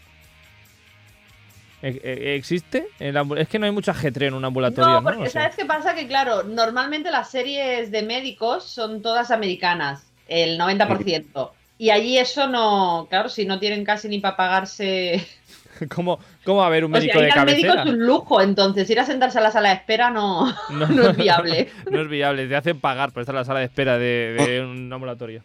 ¿E- 1.83 2.01
e- 2.03 2.35
¿Existe? 2.35 2.89
Es 2.99 3.49
que 3.49 3.59
no 3.59 3.67
hay 3.67 3.73
mucho 3.73 3.91
ajetreo 3.93 4.29
en 4.29 4.35
un 4.35 4.45
ambulatorio, 4.45 4.91
¿no? 4.95 5.01
No, 5.01 5.03
porque 5.03 5.19
O 5.21 5.31
sea, 5.31 5.43
¿sabes 5.43 5.57
qué 5.57 5.65
pasa? 5.65 5.95
Que 5.95 6.07
claro, 6.09 6.43
normalmente 6.43 7.11
las 7.11 7.31
series 7.31 7.91
de 7.91 8.03
médicos 8.03 8.65
son 8.65 9.01
todas 9.03 9.31
americanas, 9.31 10.11
el 10.27 10.59
90%. 10.59 11.51
Y 11.79 11.91
allí 11.91 12.19
eso 12.19 12.49
no, 12.49 13.07
claro, 13.09 13.29
si 13.29 13.45
no 13.45 13.61
tienen 13.61 13.85
casi 13.85 14.09
ni 14.09 14.19
para 14.19 14.37
pagarse... 14.37 15.25
¿Cómo, 15.95 16.19
¿Cómo 16.45 16.59
va 16.59 16.65
a 16.65 16.67
haber 16.67 16.85
un 16.85 16.93
O 16.93 16.97
sea, 16.97 17.03
médico 17.03 17.21
de 17.21 17.29
ir 17.29 17.33
al 17.39 17.47
médico 17.47 17.69
cabecera? 17.69 17.83
es 17.85 17.97
un 17.97 18.05
lujo, 18.05 18.41
entonces 18.43 18.91
ir 18.91 18.99
a 18.99 19.05
sentarse 19.07 19.39
a 19.39 19.43
la 19.43 19.53
sala 19.53 19.69
de 19.69 19.77
espera 19.77 20.11
no, 20.11 20.53
no 20.71 21.03
es 21.11 21.17
viable. 21.17 21.71
no 21.93 22.03
es 22.03 22.09
viable. 22.09 22.49
Te 22.49 22.57
hacen 22.57 22.81
pagar 22.81 23.13
por 23.13 23.21
estar 23.21 23.33
en 23.37 23.39
la 23.41 23.45
sala 23.45 23.61
de 23.61 23.67
espera 23.67 23.97
de, 23.97 24.35
de 24.37 24.61
un 24.63 24.93
ambulatorio. 24.93 25.45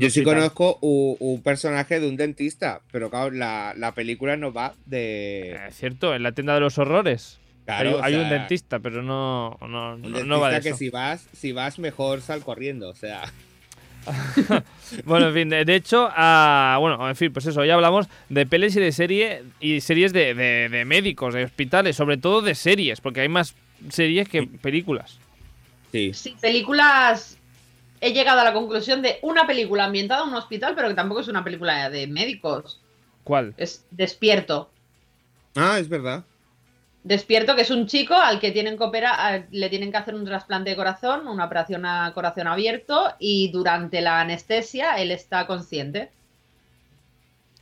Yo 0.00 0.10
sí 0.10 0.22
conozco 0.22 0.78
un, 0.80 1.16
un 1.20 1.42
personaje 1.42 2.00
de 2.00 2.08
un 2.08 2.16
dentista, 2.16 2.80
pero 2.90 3.10
claro, 3.10 3.30
la, 3.30 3.74
la 3.76 3.92
película 3.92 4.36
no 4.36 4.52
va 4.52 4.74
de. 4.86 5.52
Eh, 5.52 5.58
cierto, 5.72 6.14
en 6.14 6.22
la 6.22 6.32
tienda 6.32 6.54
de 6.54 6.60
los 6.60 6.78
horrores. 6.78 7.38
Claro, 7.64 7.90
hay 7.90 7.94
o 7.94 8.02
hay 8.02 8.14
un 8.24 8.28
dentista, 8.30 8.78
pero 8.80 9.02
no, 9.02 9.56
no, 9.60 9.94
Un 9.94 10.02
no, 10.02 10.08
dentista 10.08 10.24
no 10.26 10.40
va 10.40 10.50
de 10.50 10.60
que 10.62 10.68
eso. 10.70 10.78
si 10.78 10.90
vas, 10.90 11.26
si 11.36 11.52
vas 11.52 11.78
mejor 11.78 12.20
sal 12.22 12.42
corriendo, 12.42 12.88
o 12.88 12.94
sea. 12.94 13.22
Bueno, 15.04 15.28
en 15.28 15.34
fin, 15.34 15.48
de, 15.48 15.64
de 15.64 15.74
hecho, 15.76 16.08
bueno, 16.80 17.08
en 17.08 17.16
fin, 17.16 17.32
pues 17.32 17.46
eso, 17.46 17.64
ya 17.64 17.74
hablamos 17.74 18.08
de 18.28 18.44
pelis 18.46 18.76
y 18.76 18.80
de 18.80 18.92
serie 18.92 19.42
y 19.60 19.80
series 19.80 20.12
de, 20.12 20.34
de- 20.34 20.68
de 20.68 20.84
médicos, 20.84 21.34
de 21.34 21.44
hospitales, 21.44 21.96
sobre 21.96 22.16
todo 22.16 22.42
de 22.42 22.54
series, 22.54 23.00
porque 23.00 23.20
hay 23.20 23.28
más 23.28 23.54
series 23.90 24.28
que 24.28 24.42
películas. 24.42 25.18
Sí. 25.92 26.12
Sí, 26.14 26.34
películas... 26.40 27.38
He 28.04 28.12
llegado 28.12 28.40
a 28.40 28.44
la 28.44 28.52
conclusión 28.52 29.00
de 29.00 29.18
una 29.22 29.46
película 29.46 29.84
ambientada 29.84 30.24
en 30.24 30.30
un 30.30 30.34
hospital, 30.34 30.74
pero 30.74 30.88
que 30.88 30.94
tampoco 30.94 31.20
es 31.20 31.28
una 31.28 31.44
película 31.44 31.88
de 31.88 32.08
médicos. 32.08 32.80
¿Cuál? 33.22 33.54
Es 33.56 33.86
Despierto. 33.92 34.70
Ah, 35.54 35.78
es 35.78 35.88
verdad. 35.88 36.24
Despierto, 37.04 37.54
que 37.54 37.62
es 37.62 37.70
un 37.70 37.86
chico 37.86 38.14
al 38.14 38.40
que 38.40 38.50
tienen 38.50 38.76
que 38.76 38.82
operar, 38.84 39.14
a- 39.18 39.46
le 39.50 39.68
tienen 39.68 39.92
que 39.92 39.98
hacer 39.98 40.14
un 40.16 40.24
trasplante 40.24 40.70
de 40.70 40.76
corazón, 40.76 41.28
una 41.28 41.44
operación 41.44 41.86
a 41.86 42.12
corazón 42.12 42.48
abierto, 42.48 43.14
y 43.20 43.50
durante 43.52 44.00
la 44.00 44.20
anestesia 44.20 44.94
él 45.00 45.12
está 45.12 45.46
consciente. 45.46 46.10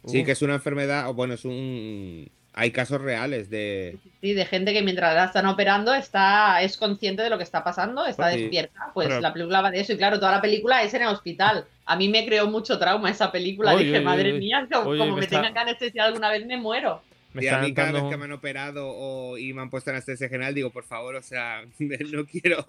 Sí, 0.06 0.22
Uh. 0.22 0.24
que 0.24 0.32
es 0.32 0.40
una 0.42 0.54
enfermedad, 0.54 1.08
o 1.10 1.14
bueno, 1.14 1.34
es 1.34 1.44
un. 1.44 2.30
Hay 2.52 2.72
casos 2.72 3.00
reales 3.00 3.48
de. 3.48 3.96
Sí, 4.20 4.32
de 4.34 4.44
gente 4.44 4.72
que 4.72 4.82
mientras 4.82 5.14
la 5.14 5.24
están 5.26 5.46
operando 5.46 5.94
está, 5.94 6.60
es 6.62 6.76
consciente 6.76 7.22
de 7.22 7.30
lo 7.30 7.38
que 7.38 7.44
está 7.44 7.62
pasando, 7.62 8.04
está 8.06 8.32
Sí. 8.32 8.40
despierta. 8.40 8.90
Pues 8.92 9.08
Pero- 9.08 9.20
la 9.20 9.32
película 9.32 9.60
va 9.62 9.70
de 9.70 9.80
eso, 9.80 9.92
y 9.92 9.96
claro, 9.96 10.18
toda 10.18 10.32
la 10.32 10.40
película 10.42 10.82
es 10.82 10.92
en 10.94 11.02
el 11.02 11.08
hospital. 11.08 11.64
A 11.86 11.96
mí 11.96 12.08
me 12.08 12.26
creó 12.26 12.48
mucho 12.50 12.78
trauma 12.78 13.08
esa 13.10 13.30
película. 13.30 13.76
Dije, 13.76 14.00
madre 14.00 14.32
mía, 14.32 14.66
como, 14.72 14.90
me 14.92 15.12
me, 15.12 15.20
está- 15.20 15.36
tengan 15.36 15.52
que 15.54 15.58
anestesiar 15.60 16.08
alguna 16.08 16.28
vez 16.30 16.44
me 16.44 16.56
muero. 16.56 17.02
Me 17.32 17.44
y 17.44 17.46
a 17.46 17.50
están 17.52 17.64
mí 17.64 17.72
cada 17.72 17.86
vez 17.92 17.94
dando- 17.94 18.10
que 18.10 18.16
me 18.16 18.24
han 18.24 18.32
operado 18.32 18.88
o, 18.88 19.38
y 19.38 19.52
me 19.52 19.62
han 19.62 19.70
puesto 19.70 19.90
anestesia 19.90 20.28
general, 20.28 20.52
digo, 20.52 20.70
por 20.70 20.82
favor, 20.82 21.14
o 21.14 21.22
sea, 21.22 21.62
no 21.78 22.26
quiero, 22.26 22.64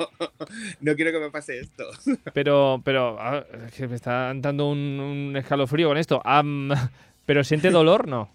no 0.79 0.95
quiero 0.95 1.11
que 1.11 1.19
me 1.19 1.31
pase 1.31 1.59
esto. 1.59 1.85
Pero, 2.35 2.79
pero, 2.85 3.17
ah, 3.19 3.43
es 3.65 3.73
que 3.73 3.87
me 3.87 3.95
está 3.95 4.31
dando 4.35 4.67
un, 4.69 4.77
un 4.99 5.35
escalofrío 5.35 5.87
con 5.87 5.97
esto. 5.97 6.21
Pero 7.25 7.43
siente 7.43 7.71
dolor, 7.71 8.07
no. 8.07 8.29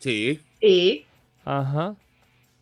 Sí. 0.00 0.40
Y 0.60 1.04
Ajá. 1.44 1.94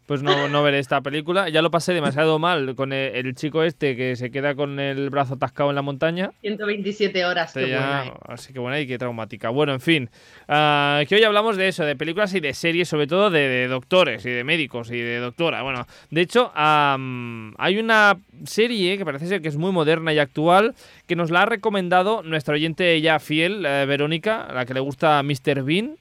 Pues 0.07 0.23
no, 0.23 0.47
no 0.49 0.63
veré 0.63 0.79
esta 0.79 1.01
película. 1.01 1.49
Ya 1.49 1.63
lo 1.63 1.73
pasé 1.73 1.93
demasiado 1.93 2.39
mal 2.39 2.77
con 2.77 2.93
el, 2.93 3.27
el 3.27 3.35
chico 3.35 3.65
este 3.65 3.97
que 3.97 4.15
se 4.15 4.31
queda 4.31 4.55
con 4.55 4.79
el 4.79 5.11
brazo 5.11 5.35
atascado 5.35 5.71
en 5.71 5.75
la 5.75 5.83
montaña. 5.83 6.31
127 6.43 7.25
horas, 7.27 7.53
qué 7.53 7.59
Este 7.63 7.71
ya- 7.73 7.79
buena, 7.81 8.07
¿eh? 8.07 8.13
Así 8.29 8.53
que 8.53 8.61
bueno, 8.61 8.79
y 8.79 8.87
qué 8.87 8.99
traumática. 8.99 9.49
Bueno, 9.51 9.73
en 9.73 9.81
fin. 9.81 10.09
ah, 10.47 11.03
que 11.09 11.17
hoy 11.17 11.25
hablamos 11.25 11.57
de 11.57 11.67
eso, 11.67 11.85
de 11.85 11.97
películas 11.97 12.33
y 12.35 12.39
de 12.41 12.55
series, 12.55 12.89
sobre 12.89 13.09
todo 13.09 13.31
de, 13.31 13.49
de 13.49 13.67
doctores 13.67 14.25
y 14.25 14.31
de 14.31 14.45
médicos 14.45 14.93
y 14.93 14.99
de 15.01 15.19
doctora. 15.19 15.63
Bueno, 15.63 15.89
de 16.11 16.21
hecho, 16.21 16.53
am, 16.55 17.53
hay 17.59 17.79
una 17.79 18.17
serie 18.45 18.99
que 18.99 19.05
parece 19.05 19.27
ser 19.27 19.43
que 19.43 19.49
es 19.49 19.57
muy 19.57 19.73
moderna 19.73 20.13
y 20.13 20.21
actual, 20.21 20.77
que 21.09 21.17
nos 21.17 21.33
la 21.33 21.43
ha 21.43 21.47
recomendado 21.47 22.23
nuestra 22.23 22.55
oyente 22.55 23.01
ya 23.01 23.19
fiel, 23.19 23.67
eh, 23.67 23.87
Verónica, 23.87 24.43
a 24.45 24.53
la 24.53 24.67
que 24.67 24.75
le 24.75 24.79
gusta 24.81 25.21
Mr. 25.25 25.65
Bean. 25.65 25.97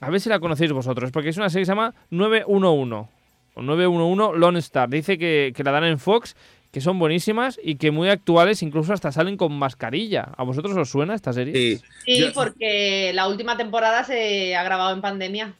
A 0.00 0.10
ver 0.10 0.20
si 0.20 0.28
la 0.28 0.40
conocéis 0.40 0.72
vosotros, 0.72 1.10
porque 1.12 1.28
es 1.28 1.36
una 1.36 1.50
serie 1.50 1.62
que 1.62 1.66
se 1.66 1.72
llama 1.72 1.94
911. 2.10 3.08
O 3.54 3.62
911 3.62 4.38
Lone 4.38 4.58
Star. 4.60 4.88
Dice 4.88 5.18
que, 5.18 5.52
que 5.54 5.64
la 5.64 5.72
dan 5.72 5.84
en 5.84 5.98
Fox, 5.98 6.36
que 6.72 6.80
son 6.80 6.98
buenísimas 6.98 7.58
y 7.62 7.74
que 7.76 7.90
muy 7.90 8.08
actuales, 8.08 8.62
incluso 8.62 8.92
hasta 8.92 9.12
salen 9.12 9.36
con 9.36 9.52
mascarilla. 9.58 10.28
¿A 10.36 10.44
vosotros 10.44 10.76
os 10.76 10.88
suena 10.88 11.14
esta 11.14 11.32
serie? 11.32 11.54
Sí. 11.54 11.82
Sí, 12.06 12.20
Yo- 12.20 12.32
porque 12.32 13.12
la 13.14 13.28
última 13.28 13.56
temporada 13.56 14.04
se 14.04 14.54
ha 14.56 14.62
grabado 14.62 14.94
en 14.94 15.00
pandemia. 15.00 15.54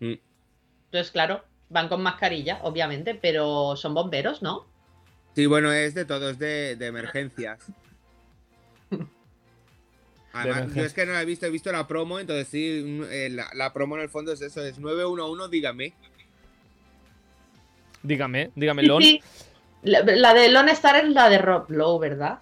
Mm. 0.00 0.14
Entonces, 0.86 1.12
claro, 1.12 1.44
van 1.68 1.88
con 1.88 2.02
mascarilla, 2.02 2.60
obviamente, 2.62 3.14
pero 3.14 3.76
son 3.76 3.94
bomberos, 3.94 4.42
¿no? 4.42 4.66
Sí, 5.34 5.46
bueno, 5.46 5.72
es 5.72 5.94
de 5.94 6.04
todo, 6.04 6.30
es 6.30 6.38
de, 6.38 6.76
de 6.76 6.86
emergencias. 6.86 7.58
Además, 10.34 10.74
yo 10.74 10.82
es 10.84 10.92
que 10.92 11.06
no 11.06 11.12
la 11.12 11.22
he 11.22 11.24
visto, 11.24 11.46
he 11.46 11.50
visto 11.50 11.70
la 11.72 11.86
promo, 11.86 12.18
entonces 12.18 12.48
sí, 12.48 12.82
mm, 12.84 13.02
eh, 13.10 13.28
la, 13.30 13.48
la 13.54 13.72
promo 13.72 13.96
en 13.96 14.02
el 14.02 14.08
fondo 14.08 14.32
es 14.32 14.40
eso, 14.42 14.62
es 14.64 14.78
911, 14.78 15.48
dígame. 15.50 15.92
Dígame, 18.02 18.50
dígame, 18.54 18.82
Sí, 18.82 18.88
Lon. 18.88 19.02
sí. 19.02 19.22
La, 19.82 20.00
la 20.02 20.34
de 20.34 20.48
Lone 20.50 20.72
Star 20.72 20.96
es 20.96 21.08
la 21.10 21.28
de 21.28 21.38
Rob 21.38 21.70
Lowe, 21.70 21.98
¿verdad? 22.00 22.38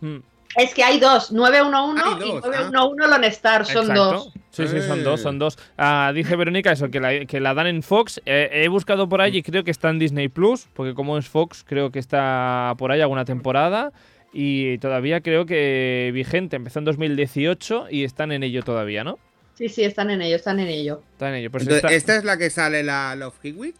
Mm, 0.00 0.18
Es 0.56 0.74
que 0.74 0.82
hay 0.82 0.98
dos, 0.98 1.30
911 1.32 2.02
Hay 2.04 2.14
y 2.14 2.32
dos, 2.32 2.44
911 2.46 3.08
Lone 3.08 3.26
Star, 3.28 3.66
son 3.66 3.82
exacto. 3.82 4.04
dos. 4.04 4.32
Sí, 4.50 4.66
sí, 4.66 4.80
son 4.82 5.00
Eh. 5.00 5.02
dos, 5.02 5.20
son 5.20 5.38
dos. 5.38 5.56
Ah, 5.76 6.10
dice 6.14 6.34
Verónica 6.34 6.72
eso, 6.72 6.90
que 6.90 6.98
la, 6.98 7.26
que 7.26 7.38
la 7.38 7.54
dan 7.54 7.66
en 7.68 7.82
Fox. 7.82 8.20
Eh, 8.26 8.48
he 8.52 8.68
buscado 8.68 9.08
por 9.08 9.20
ahí 9.20 9.36
y 9.36 9.42
creo 9.42 9.62
que 9.62 9.70
está 9.70 9.90
en 9.90 9.98
Disney 10.00 10.28
Plus, 10.28 10.66
porque 10.74 10.94
como 10.94 11.16
es 11.18 11.28
Fox, 11.28 11.64
creo 11.66 11.90
que 11.92 11.98
está 12.00 12.74
por 12.78 12.90
ahí 12.90 13.00
alguna 13.00 13.24
temporada. 13.24 13.92
Y 14.32 14.78
todavía 14.78 15.20
creo 15.20 15.46
que 15.46 16.10
vigente, 16.12 16.56
empezó 16.56 16.78
en 16.80 16.84
2018 16.84 17.86
y 17.90 18.04
están 18.04 18.32
en 18.32 18.42
ello 18.42 18.62
todavía, 18.62 19.04
¿no? 19.04 19.18
Sí, 19.54 19.68
sí, 19.68 19.82
están 19.82 20.10
en 20.10 20.22
ello, 20.22 20.36
están 20.36 20.60
en 20.60 20.68
ello. 20.68 21.02
Están 21.12 21.30
en 21.30 21.34
ello. 21.36 21.50
Pues 21.50 21.64
Entonces, 21.64 21.90
¿Esta 21.90 22.16
es 22.16 22.24
la 22.24 22.36
que 22.36 22.50
sale 22.50 22.82
la 22.84 23.16
Love 23.16 23.34
Hewitt? 23.42 23.76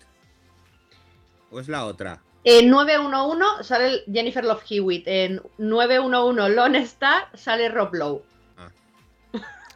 ¿O 1.51 1.61
es 1.61 1.69
la 1.69 1.85
otra? 1.85 2.21
En 2.45 2.71
911 2.71 3.63
sale 3.63 4.03
Jennifer 4.13 4.45
Love 4.45 4.65
Hewitt. 4.69 5.07
En 5.07 5.41
911 5.59 6.55
Lone 6.55 6.79
Star 6.81 7.29
sale 7.35 7.69
Rob 7.69 7.95
Lowe. 7.95 8.23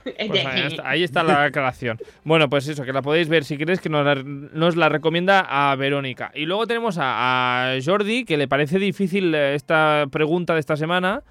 Pues 0.05 0.47
ahí, 0.47 0.63
está, 0.67 0.89
ahí 0.89 1.03
está 1.03 1.23
la 1.23 1.45
aclaración. 1.45 1.99
Bueno, 2.25 2.49
pues 2.49 2.67
eso, 2.69 2.85
que 2.85 2.93
la 2.93 3.03
podéis 3.03 3.29
ver 3.29 3.45
si 3.45 3.57
queréis, 3.57 3.81
que 3.81 3.89
nos 3.89 4.05
la, 4.05 4.15
nos 4.17 4.77
la 4.77 4.89
recomienda 4.89 5.47
a 5.49 5.75
Verónica. 5.77 6.31
Y 6.35 6.47
luego 6.47 6.67
tenemos 6.67 6.99
a, 6.99 7.73
a 7.73 7.79
Jordi, 7.85 8.25
que 8.25 8.37
le 8.37 8.49
parece 8.49 8.79
difícil 8.79 9.35
eh, 9.35 9.55
esta 9.55 10.07
pregunta 10.11 10.55
de 10.55 10.61
esta 10.61 10.77
semana, 10.77 11.23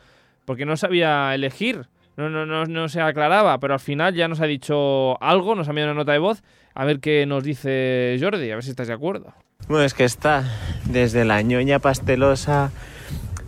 porque 0.46 0.66
no 0.66 0.78
sabía 0.78 1.34
elegir, 1.36 1.88
no, 2.18 2.30
no, 2.30 2.46
no, 2.46 2.66
no 2.66 2.90
se 2.90 3.02
aclaraba, 3.02 3.60
pero 3.60 3.74
al 3.74 3.80
final 3.80 4.14
ya 4.14 4.28
nos 4.28 4.42
ha 4.42 4.46
dicho 4.46 5.22
algo, 5.22 5.56
nos 5.56 5.68
ha 5.68 5.72
enviado 5.72 5.92
una 5.92 6.02
nota 6.02 6.12
de 6.12 6.20
voz, 6.20 6.44
a 6.74 6.86
ver 6.86 7.00
qué 7.00 7.26
nos 7.26 7.44
dice 7.44 8.18
Jordi, 8.20 8.52
a 8.52 8.56
ver 8.56 8.64
si 8.64 8.70
estáis 8.70 8.88
de 8.88 8.96
acuerdo. 8.96 9.34
Bueno, 9.68 9.84
es 9.84 9.94
que 9.94 10.04
está 10.04 10.44
desde 10.86 11.26
la 11.26 11.42
ñoña 11.42 11.80
pastelosa 11.80 12.72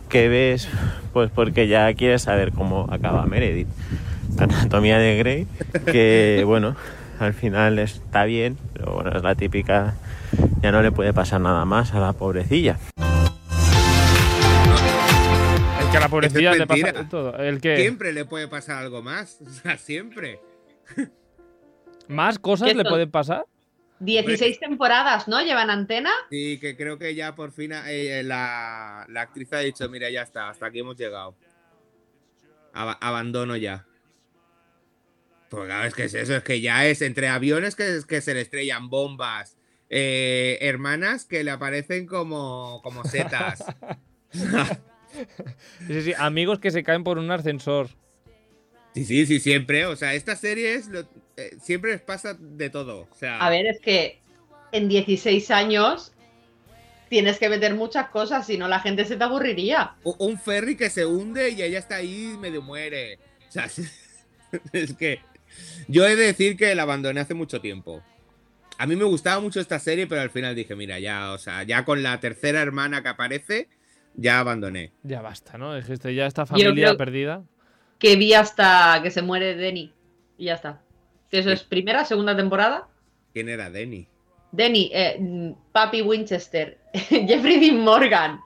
que 0.09 0.27
ves, 0.27 0.69
pues 1.11 1.31
porque 1.31 1.67
ya 1.67 1.91
quieres 1.93 2.21
saber 2.23 2.51
cómo 2.51 2.87
acaba 2.91 3.25
Meredith. 3.25 3.67
Anatomía 4.37 4.97
de 4.99 5.17
Grey, 5.17 5.47
que 5.85 6.43
bueno, 6.47 6.75
al 7.19 7.33
final 7.33 7.79
está 7.79 8.25
bien, 8.25 8.57
pero 8.73 8.93
bueno, 8.93 9.11
es 9.15 9.23
la 9.23 9.35
típica, 9.35 9.95
ya 10.61 10.71
no 10.71 10.81
le 10.81 10.91
puede 10.91 11.13
pasar 11.13 11.41
nada 11.41 11.65
más 11.65 11.93
a 11.93 11.99
la 11.99 12.13
pobrecilla. 12.13 12.77
Es 15.79 15.85
que 15.91 15.97
a 15.97 15.99
la 15.99 16.09
pobrecilla 16.09 16.51
es 16.51 16.57
le 16.57 16.67
pasa 16.67 17.09
todo. 17.09 17.37
El 17.37 17.61
que 17.61 17.77
Siempre 17.77 18.13
le 18.13 18.25
puede 18.25 18.47
pasar 18.47 18.77
algo 18.77 19.01
más. 19.01 19.39
O 19.45 19.49
sea, 19.49 19.77
siempre. 19.77 20.39
más 22.07 22.39
cosas 22.39 22.67
¿Qué 22.69 22.75
le 22.75 22.83
pueden 22.85 23.11
pasar. 23.11 23.45
16 23.99 24.59
temporadas, 24.59 25.27
¿no? 25.29 25.41
Llevan 25.41 25.69
antena. 25.69 26.09
Sí, 26.29 26.57
que 26.59 26.75
creo 26.75 26.97
que 26.97 27.15
ya 27.15 27.35
por 27.35 27.51
fin 27.53 27.71
eh, 27.87 28.21
la, 28.25 29.05
la 29.07 29.21
actriz 29.21 29.53
ha 29.53 29.59
dicho, 29.59 29.87
mira, 29.87 30.09
ya 30.09 30.23
está, 30.23 30.49
hasta 30.49 30.65
aquí 30.65 30.79
hemos 30.79 30.97
llegado. 30.97 31.35
Aba- 32.73 32.97
abandono 32.99 33.55
ya. 33.55 33.85
Pues 35.53 35.65
claro, 35.67 35.87
es 35.87 35.93
que 35.93 36.05
es 36.05 36.13
eso, 36.15 36.35
es 36.35 36.43
que 36.43 36.61
ya 36.61 36.87
es 36.87 37.03
entre 37.03 37.27
aviones 37.27 37.75
que, 37.75 37.99
que 38.07 38.21
se 38.21 38.33
le 38.33 38.41
estrellan 38.41 38.89
bombas, 38.89 39.55
eh, 39.87 40.57
hermanas 40.61 41.25
que 41.25 41.43
le 41.43 41.51
aparecen 41.51 42.07
como, 42.07 42.81
como 42.83 43.03
setas. 43.05 43.63
Sí, 45.87 46.01
sí, 46.01 46.13
amigos 46.17 46.57
que 46.57 46.71
se 46.71 46.81
caen 46.81 47.03
por 47.03 47.19
un 47.19 47.29
ascensor. 47.29 47.87
sí, 48.95 49.05
sí, 49.05 49.27
sí, 49.27 49.39
siempre. 49.39 49.85
O 49.85 49.95
sea, 49.95 50.15
esta 50.15 50.35
serie 50.35 50.73
es 50.73 50.87
lo- 50.87 51.07
eh, 51.37 51.55
siempre 51.61 51.91
les 51.91 52.01
pasa 52.01 52.33
de 52.33 52.71
todo. 52.71 53.07
O 53.11 53.15
sea, 53.15 53.37
A 53.37 53.51
ver, 53.51 53.67
es 53.67 53.79
que 53.79 54.19
en 54.71 54.89
16 54.89 55.51
años 55.51 56.13
tienes 57.09 57.37
que 57.37 57.47
meter 57.47 57.75
muchas 57.75 58.09
cosas, 58.09 58.47
si 58.47 58.57
no 58.57 58.67
la 58.67 58.79
gente 58.79 59.05
se 59.05 59.15
te 59.15 59.23
aburriría. 59.23 59.93
un 60.03 60.39
ferry 60.39 60.75
que 60.75 60.89
se 60.89 61.05
hunde 61.05 61.51
y 61.51 61.61
ella 61.61 61.77
está 61.77 61.97
ahí 61.97 62.31
y 62.33 62.37
medio 62.39 62.63
muere. 62.63 63.19
O 63.47 63.51
sea, 63.51 63.65
es 64.73 64.93
que 64.95 65.19
yo 65.87 66.05
he 66.05 66.15
de 66.15 66.25
decir 66.25 66.57
que 66.57 66.73
la 66.75 66.83
abandoné 66.83 67.19
hace 67.21 67.33
mucho 67.33 67.61
tiempo. 67.61 68.01
A 68.77 68.87
mí 68.87 68.95
me 68.95 69.03
gustaba 69.03 69.39
mucho 69.39 69.59
esta 69.59 69.79
serie, 69.79 70.07
pero 70.07 70.21
al 70.21 70.29
final 70.31 70.55
dije, 70.55 70.75
mira, 70.75 70.99
ya, 70.99 71.31
o 71.31 71.37
sea, 71.37 71.63
ya 71.63 71.85
con 71.85 72.01
la 72.03 72.19
tercera 72.19 72.61
hermana 72.61 73.03
que 73.03 73.09
aparece, 73.09 73.69
ya 74.15 74.39
abandoné. 74.39 74.91
Ya 75.03 75.21
basta, 75.21 75.57
¿no? 75.57 75.75
Dijiste, 75.75 76.13
ya 76.15 76.25
esta 76.25 76.45
familia 76.45 76.95
perdida. 76.95 77.43
Que 77.99 78.15
vi 78.15 78.33
hasta 78.33 78.99
que 79.03 79.11
se 79.11 79.21
muere 79.21 79.55
Denny. 79.55 79.93
Y 80.37 80.45
ya 80.45 80.55
está. 80.55 80.81
Que 81.29 81.39
eso 81.39 81.49
Sí. 81.49 81.53
es 81.55 81.63
primera, 81.63 82.03
segunda 82.03 82.35
temporada. 82.35 82.87
¿Quién 83.33 83.49
era 83.49 83.69
Denny? 83.69 84.07
Denny, 84.51 84.91
eh, 84.93 85.17
mm, 85.19 85.51
Papi 85.71 86.01
Winchester, 86.01 86.77
Jeffrey 86.93 87.59
Dean 87.59 87.79
Morgan. 87.79 88.39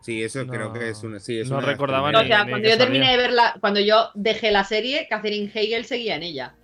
Sí, 0.00 0.22
eso 0.22 0.44
No, 0.44 0.52
creo 0.52 0.72
que 0.72 0.88
es 0.90 1.02
una. 1.02 1.20
Sí, 1.20 1.38
es 1.40 1.50
no 1.50 1.58
una 1.58 1.66
recordaba 1.66 2.08
O 2.08 2.24
sea, 2.24 2.44
ni 2.44 2.50
cuando 2.52 2.68
yo 2.68 2.78
terminé 2.78 3.10
de 3.10 3.16
verla, 3.18 3.54
cuando 3.60 3.80
yo 3.80 4.10
dejé 4.14 4.50
la 4.50 4.64
serie, 4.64 5.06
Catherine 5.10 5.50
Hegel 5.54 5.84
seguía 5.84 6.16
en 6.16 6.22
ella. 6.22 6.54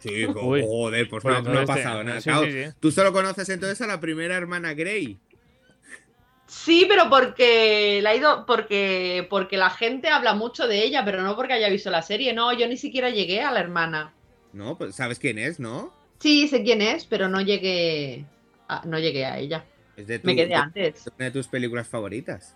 Sí, 0.00 0.26
Uy. 0.42 0.62
joder, 0.66 1.08
pues 1.08 1.24
no, 1.24 1.30
no 1.30 1.36
ha 1.36 1.38
entonces, 1.40 1.66
pasado 1.66 2.04
nada. 2.04 2.20
sí, 2.20 2.28
Claro, 2.30 2.46
sí, 2.46 2.52
sí. 2.52 2.70
Tú 2.80 2.90
solo 2.90 3.12
conoces 3.12 3.48
entonces 3.48 3.80
a 3.80 3.86
la 3.86 4.00
primera 4.00 4.36
hermana 4.36 4.74
Grey. 4.74 5.18
Sí, 6.46 6.84
pero 6.88 7.08
porque 7.08 8.00
la 8.02 8.10
ha 8.10 8.16
ido, 8.16 8.44
porque, 8.46 9.26
porque 9.30 9.56
la 9.56 9.70
gente 9.70 10.08
habla 10.08 10.34
mucho 10.34 10.68
de 10.68 10.84
ella, 10.84 11.04
pero 11.04 11.22
no 11.22 11.34
porque 11.36 11.54
haya 11.54 11.68
visto 11.68 11.90
la 11.90 12.02
serie. 12.02 12.32
No, 12.32 12.52
yo 12.52 12.68
ni 12.68 12.76
siquiera 12.76 13.08
llegué 13.10 13.40
a 13.40 13.50
la 13.50 13.60
hermana. 13.60 14.12
No, 14.52 14.76
pues 14.76 14.94
sabes 14.94 15.18
quién 15.18 15.38
es, 15.38 15.58
¿no? 15.58 15.92
Sí, 16.20 16.46
sé 16.48 16.62
quién 16.62 16.80
es, 16.82 17.06
pero 17.06 17.28
no 17.28 17.40
llegué 17.40 18.24
a, 18.68 18.82
no 18.84 18.98
llegué 18.98 19.24
a 19.24 19.38
ella. 19.38 19.64
Es 19.96 20.06
de, 20.06 20.18
tu- 20.18 20.26
Me 20.26 20.36
quedé 20.36 20.48
de- 20.48 20.54
antes. 20.54 21.04
una 21.16 21.24
de 21.26 21.30
tus 21.30 21.48
películas 21.48 21.88
favoritas. 21.88 22.54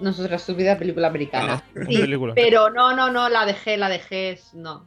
Nuestra 0.00 0.36
estúpida 0.36 0.78
película 0.78 1.08
americana. 1.08 1.54
Ah, 1.76 1.82
Sí, 1.88 1.98
película. 1.98 2.34
pero 2.34 2.70
no, 2.70 2.94
no, 2.94 3.10
no, 3.10 3.28
la 3.28 3.44
dejé, 3.46 3.76
la 3.76 3.88
dejé, 3.88 4.30
es- 4.32 4.54
no. 4.54 4.86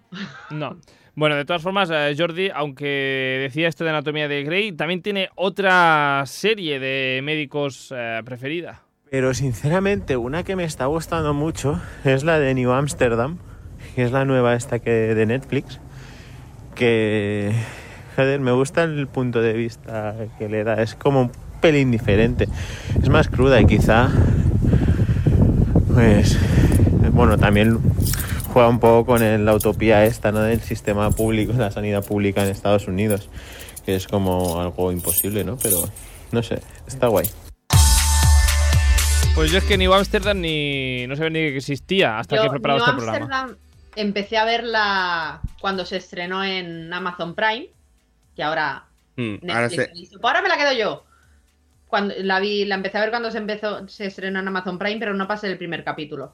No. 0.49 0.77
Bueno, 1.15 1.35
de 1.35 1.43
todas 1.43 1.61
formas, 1.61 1.89
eh, 1.91 2.15
Jordi, 2.17 2.49
aunque 2.55 3.39
decía 3.41 3.67
esto 3.67 3.83
de 3.83 3.89
Anatomía 3.89 4.29
de 4.29 4.43
Grey, 4.43 4.71
también 4.71 5.01
tiene 5.01 5.29
otra 5.35 6.23
serie 6.25 6.79
de 6.79 7.19
médicos 7.21 7.93
eh, 7.95 8.21
preferida. 8.23 8.81
Pero 9.09 9.33
sinceramente, 9.33 10.15
una 10.15 10.43
que 10.43 10.55
me 10.55 10.63
está 10.63 10.85
gustando 10.85 11.33
mucho 11.33 11.81
es 12.05 12.23
la 12.23 12.39
de 12.39 12.53
New 12.53 12.71
Amsterdam, 12.71 13.37
que 13.93 14.03
es 14.03 14.13
la 14.13 14.23
nueva 14.23 14.55
esta 14.55 14.79
que 14.79 14.89
de 14.91 15.25
Netflix, 15.25 15.81
que 16.75 17.51
joder, 18.15 18.39
me 18.39 18.51
gusta 18.53 18.83
el 18.83 19.07
punto 19.07 19.41
de 19.41 19.51
vista 19.53 20.15
que 20.39 20.47
le 20.47 20.63
da, 20.63 20.81
es 20.81 20.95
como 20.95 21.23
un 21.23 21.31
pelín 21.59 21.91
diferente, 21.91 22.47
es 23.01 23.09
más 23.09 23.27
cruda 23.27 23.59
y 23.59 23.65
quizá 23.65 24.09
pues 25.93 26.37
bueno, 27.11 27.37
también 27.37 27.79
juega 28.53 28.67
un 28.69 28.79
poco 28.79 29.05
con 29.05 29.23
el- 29.23 29.45
la 29.45 29.53
utopía 29.55 30.05
esta, 30.05 30.31
¿no? 30.31 30.39
del 30.41 30.61
sistema 30.61 31.09
público, 31.11 31.53
la 31.53 31.71
sanidad 31.71 32.03
pública 32.05 32.43
en 32.43 32.49
Estados 32.49 32.87
Unidos, 32.87 33.29
que 33.85 33.95
es 33.95 34.07
como 34.07 34.59
algo 34.61 34.91
imposible, 34.91 35.43
¿no? 35.43 35.57
Pero 35.57 35.77
no 36.31 36.43
sé, 36.43 36.61
está 36.87 37.07
guay. 37.07 37.29
Pues 39.33 39.49
yo 39.51 39.57
es 39.59 39.63
que 39.63 39.77
New 39.77 39.93
Amsterdam 39.93 40.41
ni 40.41 41.07
no 41.07 41.15
sabía 41.15 41.29
ni 41.29 41.39
que 41.39 41.57
existía 41.57 42.19
hasta 42.19 42.35
que 42.35 42.41
he 42.41 42.45
Yo, 42.45 42.51
preparado 42.51 42.79
New 42.79 42.89
este 42.89 42.97
programa. 43.05 43.25
Amsterdam, 43.25 43.57
empecé 43.95 44.37
a 44.37 44.45
verla 44.45 45.41
cuando 45.61 45.85
se 45.85 45.97
estrenó 45.97 46.43
en 46.43 46.91
Amazon 46.93 47.33
Prime, 47.35 47.67
que 48.35 48.43
ahora 48.43 48.85
Mm, 49.17 49.35
ahora 49.49 49.67
"Pues 49.69 49.89
ahora 50.23 50.41
me 50.41 50.47
la 50.49 50.57
quedo 50.57 50.71
yo. 50.73 51.03
Cuando 51.91 52.15
la 52.19 52.39
vi, 52.39 52.63
la 52.63 52.75
empecé 52.75 52.97
a 52.97 53.01
ver 53.01 53.09
cuando 53.09 53.29
se 53.31 53.37
empezó, 53.37 53.85
se 53.89 54.05
estrenó 54.05 54.39
en 54.39 54.47
Amazon 54.47 54.79
Prime, 54.79 54.97
pero 54.97 55.13
no 55.13 55.27
pasé 55.27 55.47
el 55.47 55.57
primer 55.57 55.83
capítulo. 55.83 56.33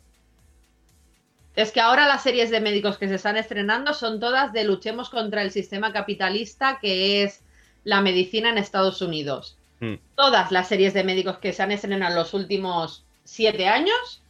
Es 1.56 1.72
que 1.72 1.82
ahora 1.82 2.08
las 2.08 2.22
series 2.22 2.52
de 2.52 2.62
médicos 2.62 3.00
que 3.00 3.08
se 3.08 3.16
están 3.16 3.38
estrenando 3.38 3.96
son 3.96 4.20
todas 4.20 4.54
de 4.54 4.64
luchemos 4.64 5.10
contra 5.10 5.42
el 5.42 5.50
sistema 5.50 5.92
capitalista 5.92 6.78
que 6.80 7.24
es 7.24 7.42
la 7.84 8.02
medicina 8.02 8.52
en 8.52 8.60
Estados 8.60 9.02
Unidos. 9.02 9.58
Mm. 9.80 9.96
Todas 10.14 10.52
las 10.52 10.68
series 10.68 10.94
de 10.94 11.04
médicos 11.04 11.40
que 11.40 11.54
se 11.54 11.64
han 11.64 11.72
estrenado 11.72 12.12
en 12.12 12.20
los 12.20 12.36
últimos 12.36 13.04
siete 13.24 13.68
años 13.68 14.22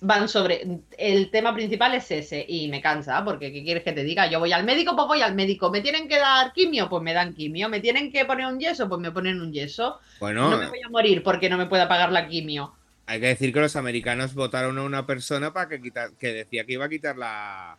van 0.00 0.28
sobre. 0.28 0.80
El 0.98 1.30
tema 1.30 1.54
principal 1.54 1.94
es 1.94 2.10
ese 2.10 2.44
y 2.48 2.68
me 2.68 2.80
cansa, 2.82 3.24
porque 3.24 3.52
¿qué 3.52 3.62
quieres 3.64 3.82
que 3.84 3.92
te 3.92 4.04
diga? 4.04 4.28
Yo 4.30 4.38
voy 4.40 4.52
al 4.52 4.64
médico, 4.64 4.94
pues 4.96 5.06
voy 5.08 5.22
al 5.22 5.34
médico. 5.34 5.70
¿Me 5.70 5.80
tienen 5.80 6.08
que 6.08 6.18
dar 6.18 6.52
quimio? 6.52 6.88
Pues 6.88 7.02
me 7.02 7.12
dan 7.14 7.34
quimio. 7.34 7.68
¿Me 7.68 7.80
tienen 7.80 8.12
que 8.12 8.24
poner 8.24 8.46
un 8.46 8.58
yeso? 8.60 8.88
Pues 8.88 9.00
me 9.00 9.10
ponen 9.12 9.40
un 9.40 9.52
yeso. 9.52 10.00
Bueno, 10.18 10.50
No 10.50 10.58
me 10.58 10.66
voy 10.68 10.80
a 10.84 10.88
morir 10.90 11.22
porque 11.22 11.48
no 11.48 11.58
me 11.58 11.66
pueda 11.66 11.88
pagar 11.88 12.12
la 12.12 12.26
quimio. 12.28 12.74
hay 13.06 13.20
que 13.20 13.26
decir 13.28 13.52
que 13.52 13.60
los 13.60 13.76
americanos 13.76 14.34
votaron 14.34 14.78
a 14.78 14.82
una 14.82 15.06
persona 15.06 15.52
para 15.52 15.68
que 15.68 15.80
quitar, 15.80 16.16
que 16.18 16.32
decía 16.32 16.64
que 16.64 16.72
iba 16.74 16.86
a 16.86 16.88
quitar 16.88 17.16
la, 17.16 17.78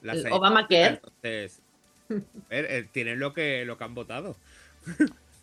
la 0.00 0.12
El 0.12 0.26
Obamacare. 0.30 1.02
Entonces, 1.04 1.62
a 2.10 2.14
ver, 2.50 2.66
eh, 2.70 2.88
tienen 2.92 3.18
lo 3.18 3.32
que 3.34 3.64
lo 3.64 3.76
que 3.78 3.84
han 3.84 3.94
votado. 3.94 4.40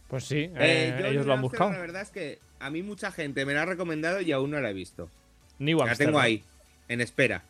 Pues 0.07 0.25
sí, 0.25 0.51
Eh, 0.55 0.95
eh, 0.97 1.03
ellos 1.05 1.25
lo 1.25 1.33
han 1.33 1.41
buscado. 1.41 1.71
La 1.71 1.79
verdad 1.79 2.01
es 2.01 2.11
que 2.11 2.43
a 2.59 2.69
mí 2.69 2.81
mucha 2.83 3.11
gente 3.11 3.45
me 3.45 3.53
la 3.53 3.63
ha 3.63 3.65
recomendado 3.65 4.21
y 4.21 4.31
aún 4.31 4.51
no 4.51 4.59
la 4.59 4.69
he 4.71 4.73
visto. 4.73 5.11
New 5.59 5.77
La 5.77 5.83
Amsterdam. 5.85 6.13
tengo 6.13 6.19
ahí, 6.19 6.43
en 6.87 7.01
espera. 7.01 7.43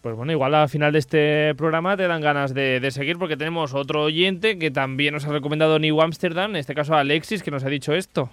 Pues 0.00 0.16
bueno, 0.16 0.32
igual 0.32 0.54
al 0.54 0.68
final 0.68 0.92
de 0.92 0.98
este 0.98 1.54
programa 1.56 1.96
te 1.96 2.08
dan 2.08 2.20
ganas 2.20 2.54
de, 2.54 2.80
de 2.80 2.90
seguir 2.90 3.18
porque 3.18 3.36
tenemos 3.36 3.72
otro 3.72 4.02
oyente 4.02 4.58
que 4.58 4.70
también 4.70 5.14
nos 5.14 5.24
ha 5.26 5.32
recomendado 5.32 5.78
New 5.78 6.00
Amsterdam, 6.00 6.50
en 6.50 6.56
este 6.56 6.74
caso 6.74 6.94
Alexis, 6.94 7.42
que 7.42 7.52
nos 7.52 7.64
ha 7.64 7.68
dicho 7.68 7.92
esto. 7.94 8.28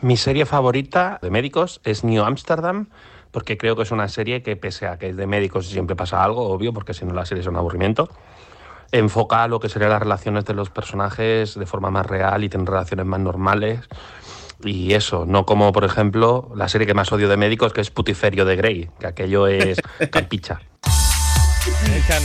Mi 0.00 0.16
serie 0.16 0.46
favorita 0.46 1.20
de 1.22 1.30
médicos 1.30 1.80
es 1.84 2.02
New 2.02 2.24
Amsterdam, 2.24 2.88
porque 3.30 3.56
creo 3.56 3.76
que 3.76 3.82
es 3.82 3.92
una 3.92 4.08
serie 4.08 4.42
que, 4.42 4.56
pese 4.56 4.88
a 4.88 4.98
que 4.98 5.10
es 5.10 5.16
de 5.16 5.28
médicos, 5.28 5.68
siempre 5.68 5.94
pasa 5.94 6.24
algo, 6.24 6.48
obvio, 6.48 6.72
porque 6.72 6.92
si 6.92 7.04
no 7.04 7.14
la 7.14 7.24
serie 7.24 7.42
es 7.42 7.46
un 7.46 7.56
aburrimiento, 7.56 8.10
enfoca 8.90 9.46
lo 9.46 9.60
que 9.60 9.68
serían 9.68 9.90
las 9.90 10.02
relaciones 10.02 10.44
de 10.44 10.54
los 10.54 10.70
personajes 10.70 11.54
de 11.54 11.66
forma 11.66 11.90
más 11.90 12.04
real 12.04 12.42
y 12.42 12.48
tiene 12.48 12.66
relaciones 12.66 13.06
más 13.06 13.20
normales. 13.20 13.88
Y 14.64 14.94
eso, 14.94 15.26
no 15.26 15.44
como, 15.44 15.72
por 15.72 15.84
ejemplo, 15.84 16.52
la 16.54 16.68
serie 16.68 16.86
que 16.86 16.94
más 16.94 17.10
odio 17.12 17.28
de 17.28 17.36
médicos, 17.36 17.72
que 17.72 17.80
es 17.80 17.90
Putiferio 17.90 18.44
de 18.44 18.56
Grey, 18.56 18.90
que 19.00 19.06
aquello 19.06 19.46
es 19.46 19.78
campicha. 20.10 20.60
Es, 21.94 22.06
can- 22.06 22.22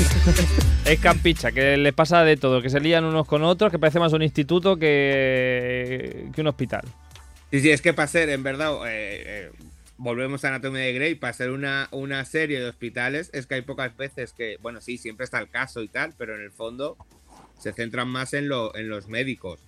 es 0.86 1.00
campicha, 1.00 1.52
que 1.52 1.78
les 1.78 1.94
pasa 1.94 2.24
de 2.24 2.38
todo, 2.38 2.62
que 2.62 2.70
se 2.70 2.80
lían 2.80 3.06
unos 3.06 3.28
con 3.28 3.44
otros, 3.44 3.72
que 3.72 3.80
parece 3.80 4.00
más 4.00 4.14
un 4.14 4.22
instituto 4.24 4.78
que, 4.78 6.30
que 6.34 6.42
un 6.42 6.48
hospital. 6.48 6.82
Sí, 7.52 7.62
sí, 7.62 7.70
es 7.72 7.82
que 7.82 7.94
para 7.94 8.08
ser, 8.08 8.30
en 8.30 8.44
verdad, 8.44 8.74
eh, 8.88 9.24
eh, 9.26 9.52
volvemos 9.98 10.44
a 10.44 10.50
Anatomía 10.50 10.82
de 10.82 10.94
Grey, 10.94 11.16
para 11.16 11.34
ser 11.34 11.52
una, 11.52 11.88
una 11.92 12.24
serie 12.26 12.60
de 12.60 12.68
hospitales, 12.68 13.30
es 13.34 13.46
que 13.48 13.56
hay 13.56 13.62
pocas 13.62 13.96
veces 13.96 14.34
que, 14.34 14.58
bueno, 14.62 14.82
sí, 14.82 14.98
siempre 14.98 15.24
está 15.24 15.40
el 15.40 15.50
caso 15.50 15.82
y 15.82 15.88
tal, 15.88 16.14
pero 16.18 16.36
en 16.36 16.42
el 16.42 16.52
fondo 16.52 16.98
se 17.60 17.74
centran 17.74 18.08
más 18.08 18.34
en, 18.34 18.48
lo, 18.50 18.76
en 18.76 18.90
los 18.90 19.08
médicos, 19.08 19.60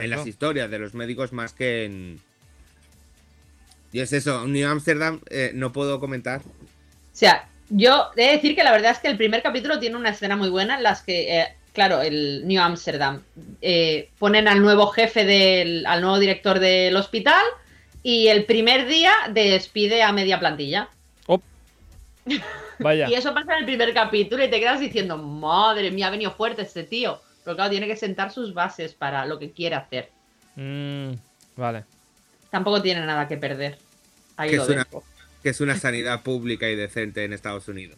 en 0.00 0.10
las 0.10 0.26
historias 0.26 0.70
de 0.70 0.78
los 0.78 0.94
médicos 0.94 1.32
más 1.32 1.52
que 1.52 1.84
en... 1.84 2.20
Y 3.92 4.00
es 4.00 4.12
eso, 4.12 4.46
New 4.46 4.68
Amsterdam 4.68 5.20
eh, 5.30 5.52
no 5.54 5.72
puedo 5.72 5.98
comentar. 5.98 6.40
O 6.40 7.20
sea, 7.20 7.48
yo 7.70 8.10
he 8.16 8.26
de 8.26 8.32
decir 8.32 8.54
que 8.54 8.64
la 8.64 8.72
verdad 8.72 8.92
es 8.92 8.98
que 8.98 9.08
el 9.08 9.16
primer 9.16 9.42
capítulo 9.42 9.78
tiene 9.78 9.96
una 9.96 10.10
escena 10.10 10.36
muy 10.36 10.50
buena 10.50 10.76
en 10.76 10.82
las 10.82 11.02
que, 11.02 11.38
eh, 11.38 11.48
claro, 11.72 12.02
el 12.02 12.46
New 12.46 12.60
Amsterdam 12.60 13.22
eh, 13.60 14.10
ponen 14.18 14.48
al 14.48 14.60
nuevo 14.60 14.88
jefe 14.88 15.24
del, 15.24 15.86
al 15.86 16.00
nuevo 16.00 16.18
director 16.18 16.58
del 16.58 16.96
hospital 16.96 17.42
y 18.02 18.28
el 18.28 18.44
primer 18.44 18.86
día 18.86 19.12
despide 19.30 20.02
a 20.02 20.12
media 20.12 20.38
plantilla. 20.38 20.88
Oh. 21.26 21.40
Vaya. 22.78 23.08
Y 23.10 23.14
eso 23.14 23.34
pasa 23.34 23.54
en 23.54 23.60
el 23.60 23.64
primer 23.64 23.92
capítulo 23.92 24.44
y 24.44 24.50
te 24.50 24.60
quedas 24.60 24.80
diciendo, 24.80 25.18
madre 25.18 25.90
mía, 25.90 26.06
ha 26.06 26.10
venido 26.10 26.30
fuerte 26.30 26.62
este 26.62 26.84
tío. 26.84 27.20
Pero 27.48 27.56
claro, 27.56 27.70
tiene 27.70 27.86
que 27.86 27.96
sentar 27.96 28.30
sus 28.30 28.52
bases 28.52 28.92
para 28.92 29.24
lo 29.24 29.38
que 29.38 29.52
quiere 29.52 29.74
hacer. 29.74 30.10
Mm, 30.56 31.12
vale. 31.56 31.84
Tampoco 32.50 32.82
tiene 32.82 33.06
nada 33.06 33.26
que 33.26 33.38
perder. 33.38 33.78
Ahí 34.36 34.50
Que 34.50 34.56
lo 34.56 34.64
es 34.64 34.68
una-. 34.68 34.86
Que 35.42 35.48
es 35.48 35.60
una 35.62 35.74
sanidad 35.78 36.22
pública 36.22 36.68
y 36.68 36.76
decente 36.76 37.24
en 37.24 37.32
Estados 37.32 37.66
Unidos. 37.68 37.96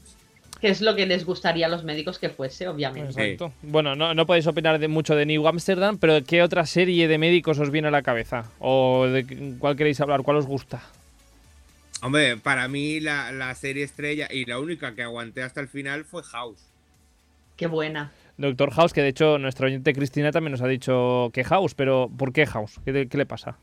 Que 0.61 0.68
es 0.68 0.80
lo 0.80 0.94
que 0.94 1.05
les 1.05 1.24
gustaría 1.24 1.66
a 1.66 1.68
los 1.68 1.82
médicos 1.82 2.20
que 2.20 2.28
fuese, 2.28 2.68
obviamente. 2.68 3.11
Exacto. 3.11 3.53
Bueno, 3.62 3.96
no, 3.96 4.14
no 4.14 4.24
podéis 4.24 4.46
opinar 4.46 4.78
de 4.78 4.86
mucho 4.86 5.16
de 5.16 5.26
New 5.26 5.44
Amsterdam, 5.48 5.98
pero 5.98 6.22
¿qué 6.24 6.44
otra 6.44 6.64
serie 6.64 7.09
de 7.09 7.18
médicos 7.18 7.59
os 7.59 7.72
viene 7.72 7.88
a 7.88 7.90
la 7.90 8.03
cabeza? 8.03 8.53
¿O 8.61 9.07
de 9.09 9.57
cuál 9.59 9.74
queréis 9.74 10.01
hablar? 10.01 10.22
¿Cuál 10.22 10.36
os 10.36 10.46
gusta? 10.46 10.80
Hombre, 12.03 12.36
para 12.36 12.68
mí 12.68 13.01
la, 13.01 13.32
la 13.32 13.53
serie 13.57 13.82
estrella 13.82 14.28
y 14.30 14.44
la 14.44 14.61
única 14.61 14.94
que 14.94 15.03
aguanté 15.03 15.42
hasta 15.42 15.61
el 15.61 15.66
final 15.66 16.05
fue 16.05 16.22
House. 16.22 16.62
Qué 17.57 17.66
buena. 17.66 18.12
Doctor 18.41 18.70
House, 18.72 18.93
que 18.93 19.03
de 19.03 19.09
hecho 19.09 19.38
nuestra 19.38 19.66
oyente 19.66 19.93
Cristina 19.93 20.32
también 20.32 20.53
nos 20.53 20.62
ha 20.62 20.68
dicho 20.68 21.30
que 21.32 21.45
House, 21.45 21.74
pero 21.74 22.11
¿por 22.16 22.32
qué 22.32 22.47
House? 22.47 22.80
¿Qué, 22.84 23.09
qué 23.09 23.18
le 23.18 23.26
pasa? 23.26 23.59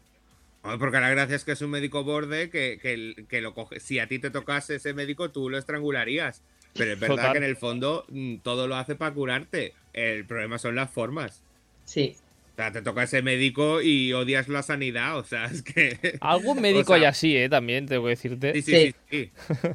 Hombre, 0.62 0.80
Porque 0.80 1.00
la 1.00 1.10
gracia 1.10 1.36
es 1.36 1.44
que 1.46 1.54
es 1.54 1.62
un 1.62 1.70
médico 1.72 2.04
borde 2.04 2.50
que, 2.50 2.78
que, 2.82 3.26
que 3.28 3.42
lo 3.42 3.54
coge. 3.54 3.80
Si 3.80 4.00
a 4.00 4.08
ti 4.08 4.20
te 4.20 4.30
tocase 4.32 4.76
ese 4.76 4.94
médico, 4.94 5.32
tú 5.32 5.50
lo 5.50 5.58
estrangularías. 5.58 6.42
Pero 6.74 6.94
es 6.94 7.00
verdad 7.00 7.16
Total. 7.16 7.32
que 7.32 7.38
en 7.40 7.44
el 7.44 7.56
fondo 7.56 8.06
mm, 8.10 8.38
todo 8.38 8.68
lo 8.68 8.76
hace 8.76 8.96
para 8.96 9.14
curarte. 9.14 9.74
El 9.94 10.26
problema 10.26 10.58
son 10.60 10.76
las 10.76 10.90
formas. 10.92 11.42
Sí. 11.86 12.16
O 12.54 12.56
sea, 12.58 12.72
te 12.72 12.82
toca 12.82 13.04
ese 13.04 13.22
médico 13.22 13.82
y 13.82 14.14
odias 14.14 14.48
la 14.48 14.62
sanidad. 14.64 15.18
O 15.18 15.24
sea, 15.24 15.46
es 15.46 15.62
que. 15.64 16.18
Algún 16.22 16.58
O 16.58 16.62
médico 16.62 16.88
sea, 16.88 16.96
hay 16.98 17.06
así, 17.06 17.38
¿eh? 17.38 17.50
También, 17.50 17.86
tengo 17.88 18.04
que 18.04 18.10
decirte. 18.10 18.54
Sí, 18.54 18.62
sí, 18.62 18.72
sí. 18.72 18.96
Sí. 19.10 19.32
sí. 19.62 19.70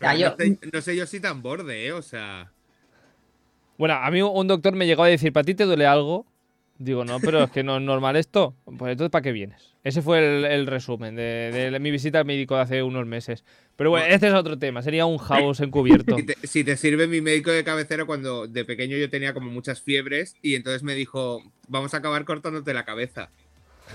Ya, 0.00 0.12
Pero 0.12 0.18
yo- 0.18 0.30
no, 0.30 0.36
sé, 0.36 0.58
no 0.72 0.80
sé 0.82 0.96
yo 0.96 1.06
si 1.06 1.20
tan 1.20 1.42
borde, 1.42 1.86
¿eh? 1.86 1.92
O 1.92 2.02
sea. 2.02 2.52
Bueno, 3.78 3.94
a 3.94 4.10
mí 4.10 4.22
un 4.22 4.46
doctor 4.46 4.74
me 4.74 4.86
llegó 4.86 5.04
a 5.04 5.08
decir, 5.08 5.32
¿para 5.32 5.44
ti 5.44 5.54
te 5.54 5.64
duele 5.64 5.86
algo? 5.86 6.26
Digo, 6.78 7.04
no, 7.04 7.20
pero 7.20 7.44
es 7.44 7.50
que 7.50 7.62
no 7.62 7.76
es 7.76 7.82
normal 7.82 8.16
esto. 8.16 8.54
Pues 8.64 8.92
entonces, 8.92 9.10
¿para 9.10 9.22
qué 9.22 9.32
vienes? 9.32 9.74
Ese 9.82 10.02
fue 10.02 10.18
el, 10.18 10.44
el 10.44 10.66
resumen 10.66 11.16
de, 11.16 11.70
de 11.70 11.78
mi 11.80 11.90
visita 11.90 12.18
al 12.18 12.26
médico 12.26 12.56
de 12.56 12.62
hace 12.62 12.82
unos 12.82 13.06
meses. 13.06 13.44
Pero 13.76 13.90
bueno, 13.90 14.06
este 14.06 14.28
es 14.28 14.34
otro 14.34 14.58
tema. 14.58 14.82
Sería 14.82 15.06
un 15.06 15.18
house 15.18 15.60
encubierto. 15.60 16.16
Si 16.16 16.26
te, 16.26 16.46
si 16.46 16.64
te 16.64 16.76
sirve 16.76 17.06
mi 17.06 17.20
médico 17.20 17.50
de 17.50 17.64
cabecera 17.64 18.04
cuando 18.04 18.46
de 18.46 18.64
pequeño 18.64 18.96
yo 18.96 19.08
tenía 19.08 19.32
como 19.32 19.50
muchas 19.50 19.80
fiebres 19.80 20.34
y 20.42 20.54
entonces 20.54 20.82
me 20.82 20.94
dijo, 20.94 21.42
vamos 21.68 21.94
a 21.94 21.98
acabar 21.98 22.24
cortándote 22.24 22.74
la 22.74 22.84
cabeza. 22.84 23.30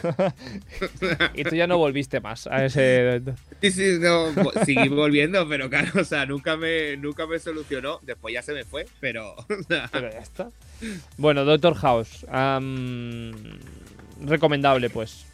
Y 1.34 1.44
tú 1.44 1.56
ya 1.56 1.68
no 1.68 1.78
volviste 1.78 2.20
más 2.20 2.48
a 2.48 2.66
ese... 2.66 3.22
Sí, 3.62 3.72
sí, 3.72 3.98
no, 4.00 4.32
seguí 4.66 4.88
volviendo, 4.90 5.48
pero 5.48 5.70
claro, 5.70 6.02
o 6.02 6.04
sea, 6.04 6.26
nunca 6.26 6.58
me, 6.58 6.98
nunca 6.98 7.28
me 7.28 7.40
solucionó. 7.40 8.00
Después 8.02 8.34
ya 8.34 8.42
se 8.42 8.54
me 8.54 8.66
fue, 8.66 8.86
pero. 9.00 9.36
Pero 9.92 10.12
ya 10.12 10.20
está. 10.20 10.50
Bueno, 11.18 11.46
Doctor 11.46 11.76
House. 11.76 12.26
recomendable, 14.22 14.90
pues. 14.90 15.26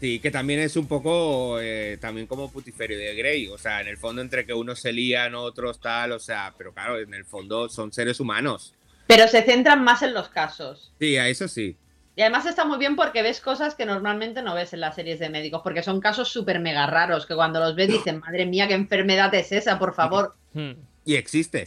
sí, 0.00 0.20
que 0.20 0.30
también 0.30 0.60
es 0.60 0.76
un 0.76 0.86
poco 0.86 1.58
eh, 1.60 1.98
también 2.00 2.26
como 2.26 2.50
putiferio 2.50 2.98
de 2.98 3.14
Grey. 3.14 3.48
O 3.48 3.58
sea, 3.58 3.80
en 3.80 3.88
el 3.88 3.96
fondo, 3.96 4.22
entre 4.22 4.46
que 4.46 4.54
unos 4.54 4.80
se 4.80 4.92
lían, 4.92 5.34
otros 5.34 5.80
tal, 5.80 6.12
o 6.12 6.18
sea, 6.18 6.54
pero 6.56 6.72
claro, 6.72 6.98
en 6.98 7.14
el 7.14 7.24
fondo 7.24 7.68
son 7.68 7.92
seres 7.92 8.20
humanos. 8.20 8.74
Pero 9.06 9.26
se 9.28 9.42
centran 9.42 9.82
más 9.82 10.02
en 10.02 10.14
los 10.14 10.28
casos. 10.28 10.92
Sí, 10.98 11.16
a 11.16 11.28
eso 11.28 11.48
sí. 11.48 11.76
Y 12.14 12.20
además 12.20 12.44
está 12.44 12.64
muy 12.66 12.78
bien 12.78 12.94
porque 12.94 13.22
ves 13.22 13.40
cosas 13.40 13.74
que 13.74 13.86
normalmente 13.86 14.42
no 14.42 14.54
ves 14.54 14.72
en 14.74 14.80
las 14.80 14.94
series 14.96 15.18
de 15.18 15.30
médicos, 15.30 15.62
porque 15.64 15.82
son 15.82 15.98
casos 16.00 16.28
súper 16.28 16.60
mega 16.60 16.86
raros, 16.86 17.24
que 17.26 17.34
cuando 17.34 17.58
los 17.58 17.74
ves 17.74 17.88
dicen, 17.88 18.18
madre 18.20 18.44
mía, 18.44 18.68
qué 18.68 18.74
enfermedad 18.74 19.34
es 19.34 19.50
esa, 19.52 19.78
por 19.78 19.94
favor. 19.94 20.36
Hmm. 20.52 20.72
Y 21.06 21.14
existe. 21.14 21.64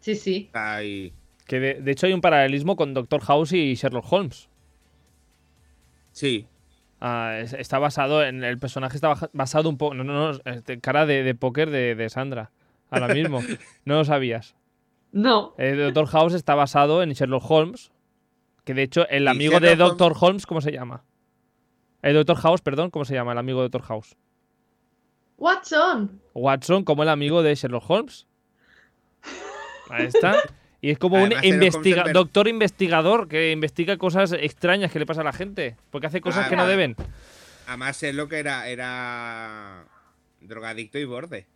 Sí, 0.00 0.16
sí. 0.16 0.50
Que 1.46 1.60
de, 1.60 1.74
de 1.74 1.90
hecho 1.92 2.06
hay 2.06 2.12
un 2.12 2.20
paralelismo 2.20 2.74
con 2.74 2.94
Doctor 2.94 3.20
House 3.22 3.52
y 3.52 3.74
Sherlock 3.74 4.12
Holmes. 4.12 4.48
sí. 6.12 6.46
Ah, 6.98 7.36
es- 7.40 7.52
está 7.52 7.78
basado 7.78 8.24
en. 8.24 8.42
El 8.42 8.58
personaje 8.58 8.96
está 8.96 9.14
basado 9.34 9.68
un 9.68 9.76
poco. 9.76 9.92
No, 9.94 10.02
no, 10.02 10.32
no. 10.32 10.40
este, 10.50 10.80
cara 10.80 11.04
de, 11.04 11.22
de 11.24 11.34
póker 11.34 11.68
de, 11.68 11.94
de 11.94 12.08
Sandra. 12.08 12.50
Ahora 12.90 13.08
mismo. 13.12 13.40
no 13.84 13.96
lo 13.96 14.04
sabías. 14.06 14.56
No. 15.12 15.54
El 15.58 15.76
Doctor 15.78 16.06
House 16.06 16.32
está 16.32 16.54
basado 16.54 17.02
en 17.02 17.10
Sherlock 17.12 17.48
Holmes. 17.50 17.92
Que 18.66 18.74
de 18.74 18.82
hecho, 18.82 19.08
el 19.08 19.22
¿Y 19.22 19.28
amigo 19.28 19.60
de 19.60 19.76
Doctor 19.76 20.12
Holmes, 20.18 20.44
¿cómo 20.44 20.60
se 20.60 20.72
llama? 20.72 21.04
El 22.02 22.14
Doctor 22.14 22.36
House, 22.38 22.60
perdón, 22.60 22.90
¿cómo 22.90 23.04
se 23.04 23.14
llama? 23.14 23.30
El 23.30 23.38
amigo 23.38 23.60
de 23.60 23.66
Doctor 23.66 23.82
House. 23.82 24.16
Watson. 25.38 26.20
Watson 26.34 26.82
como 26.84 27.04
el 27.04 27.08
amigo 27.08 27.44
de 27.44 27.54
Sherlock 27.54 27.88
Holmes. 27.88 28.26
Ahí 29.88 30.06
está. 30.06 30.42
Y 30.80 30.90
es 30.90 30.98
como 30.98 31.16
Además, 31.16 31.44
un 31.44 31.44
investiga 31.44 32.12
doctor 32.12 32.48
investigador 32.48 33.28
que 33.28 33.52
investiga 33.52 33.98
cosas 33.98 34.32
extrañas 34.32 34.90
que 34.90 34.98
le 34.98 35.06
pasa 35.06 35.20
a 35.20 35.24
la 35.24 35.32
gente. 35.32 35.76
Porque 35.90 36.08
hace 36.08 36.20
cosas 36.20 36.48
que 36.48 36.56
no 36.56 36.66
deben. 36.66 36.96
Además, 37.68 38.02
es 38.02 38.16
lo 38.16 38.28
que 38.28 38.40
era, 38.40 38.68
era 38.68 39.84
drogadicto 40.40 40.98
y 40.98 41.04
borde. 41.04 41.46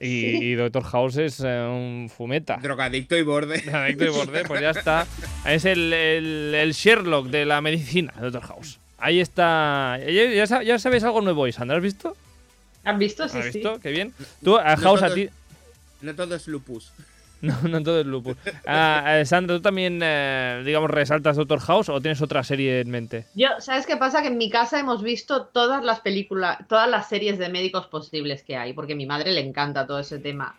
Y, 0.00 0.06
y 0.44 0.54
Doctor 0.54 0.82
House 0.84 1.16
es 1.18 1.40
eh, 1.44 1.46
un 1.70 2.10
fumeta. 2.14 2.58
Drogadicto 2.60 3.16
y 3.16 3.22
borde. 3.22 3.62
Adicto 3.72 4.04
y 4.04 4.08
borde, 4.08 4.44
pues 4.44 4.60
ya 4.60 4.70
está. 4.70 5.06
Es 5.46 5.64
el, 5.64 5.92
el- 5.92 6.54
el 6.54 6.72
Sherlock 6.72 7.28
de 7.28 7.44
la 7.44 7.60
medicina, 7.60 8.12
Doctor 8.20 8.42
House. 8.42 8.78
Ahí 8.98 9.20
está. 9.20 9.98
Ya, 10.06 10.44
ya 10.46 10.62
ya 10.62 10.78
sabéis 10.78 11.04
algo 11.04 11.20
nuevo, 11.20 11.46
Isandra. 11.46 11.76
¿Has 11.76 11.82
visto? 11.82 12.16
¿Has 12.84 12.98
visto? 12.98 13.28
Sí, 13.28 13.38
¿Has 13.38 13.44
sí. 13.46 13.50
visto? 13.58 13.78
Qué 13.80 13.90
bien. 13.90 14.12
Tú, 14.42 14.56
a 14.58 14.76
House, 14.76 15.02
a 15.02 15.06
todo- 15.06 15.14
ti. 15.16 15.28
No 16.02 16.14
todo 16.14 16.34
es 16.34 16.46
lupus. 16.48 16.92
No, 17.44 17.68
no 17.68 17.82
todo 17.82 18.00
es 18.00 18.06
lupus. 18.06 18.36
Ah, 18.66 19.18
eh, 19.18 19.26
Sandra, 19.26 19.56
¿tú 19.56 19.62
también, 19.62 20.00
eh, 20.02 20.62
digamos, 20.64 20.90
resaltas 20.90 21.36
Doctor 21.36 21.60
House 21.60 21.88
o 21.88 22.00
tienes 22.00 22.22
otra 22.22 22.42
serie 22.42 22.80
en 22.80 22.90
mente? 22.90 23.26
Yo, 23.34 23.48
¿sabes 23.58 23.86
qué 23.86 23.96
pasa? 23.96 24.22
Que 24.22 24.28
en 24.28 24.38
mi 24.38 24.50
casa 24.50 24.80
hemos 24.80 25.02
visto 25.02 25.46
todas 25.46 25.84
las 25.84 26.00
películas, 26.00 26.58
todas 26.68 26.88
las 26.88 27.08
series 27.08 27.38
de 27.38 27.48
médicos 27.48 27.86
posibles 27.86 28.42
que 28.42 28.56
hay, 28.56 28.72
porque 28.72 28.94
a 28.94 28.96
mi 28.96 29.06
madre 29.06 29.32
le 29.32 29.40
encanta 29.40 29.86
todo 29.86 29.98
ese 29.98 30.18
tema. 30.18 30.58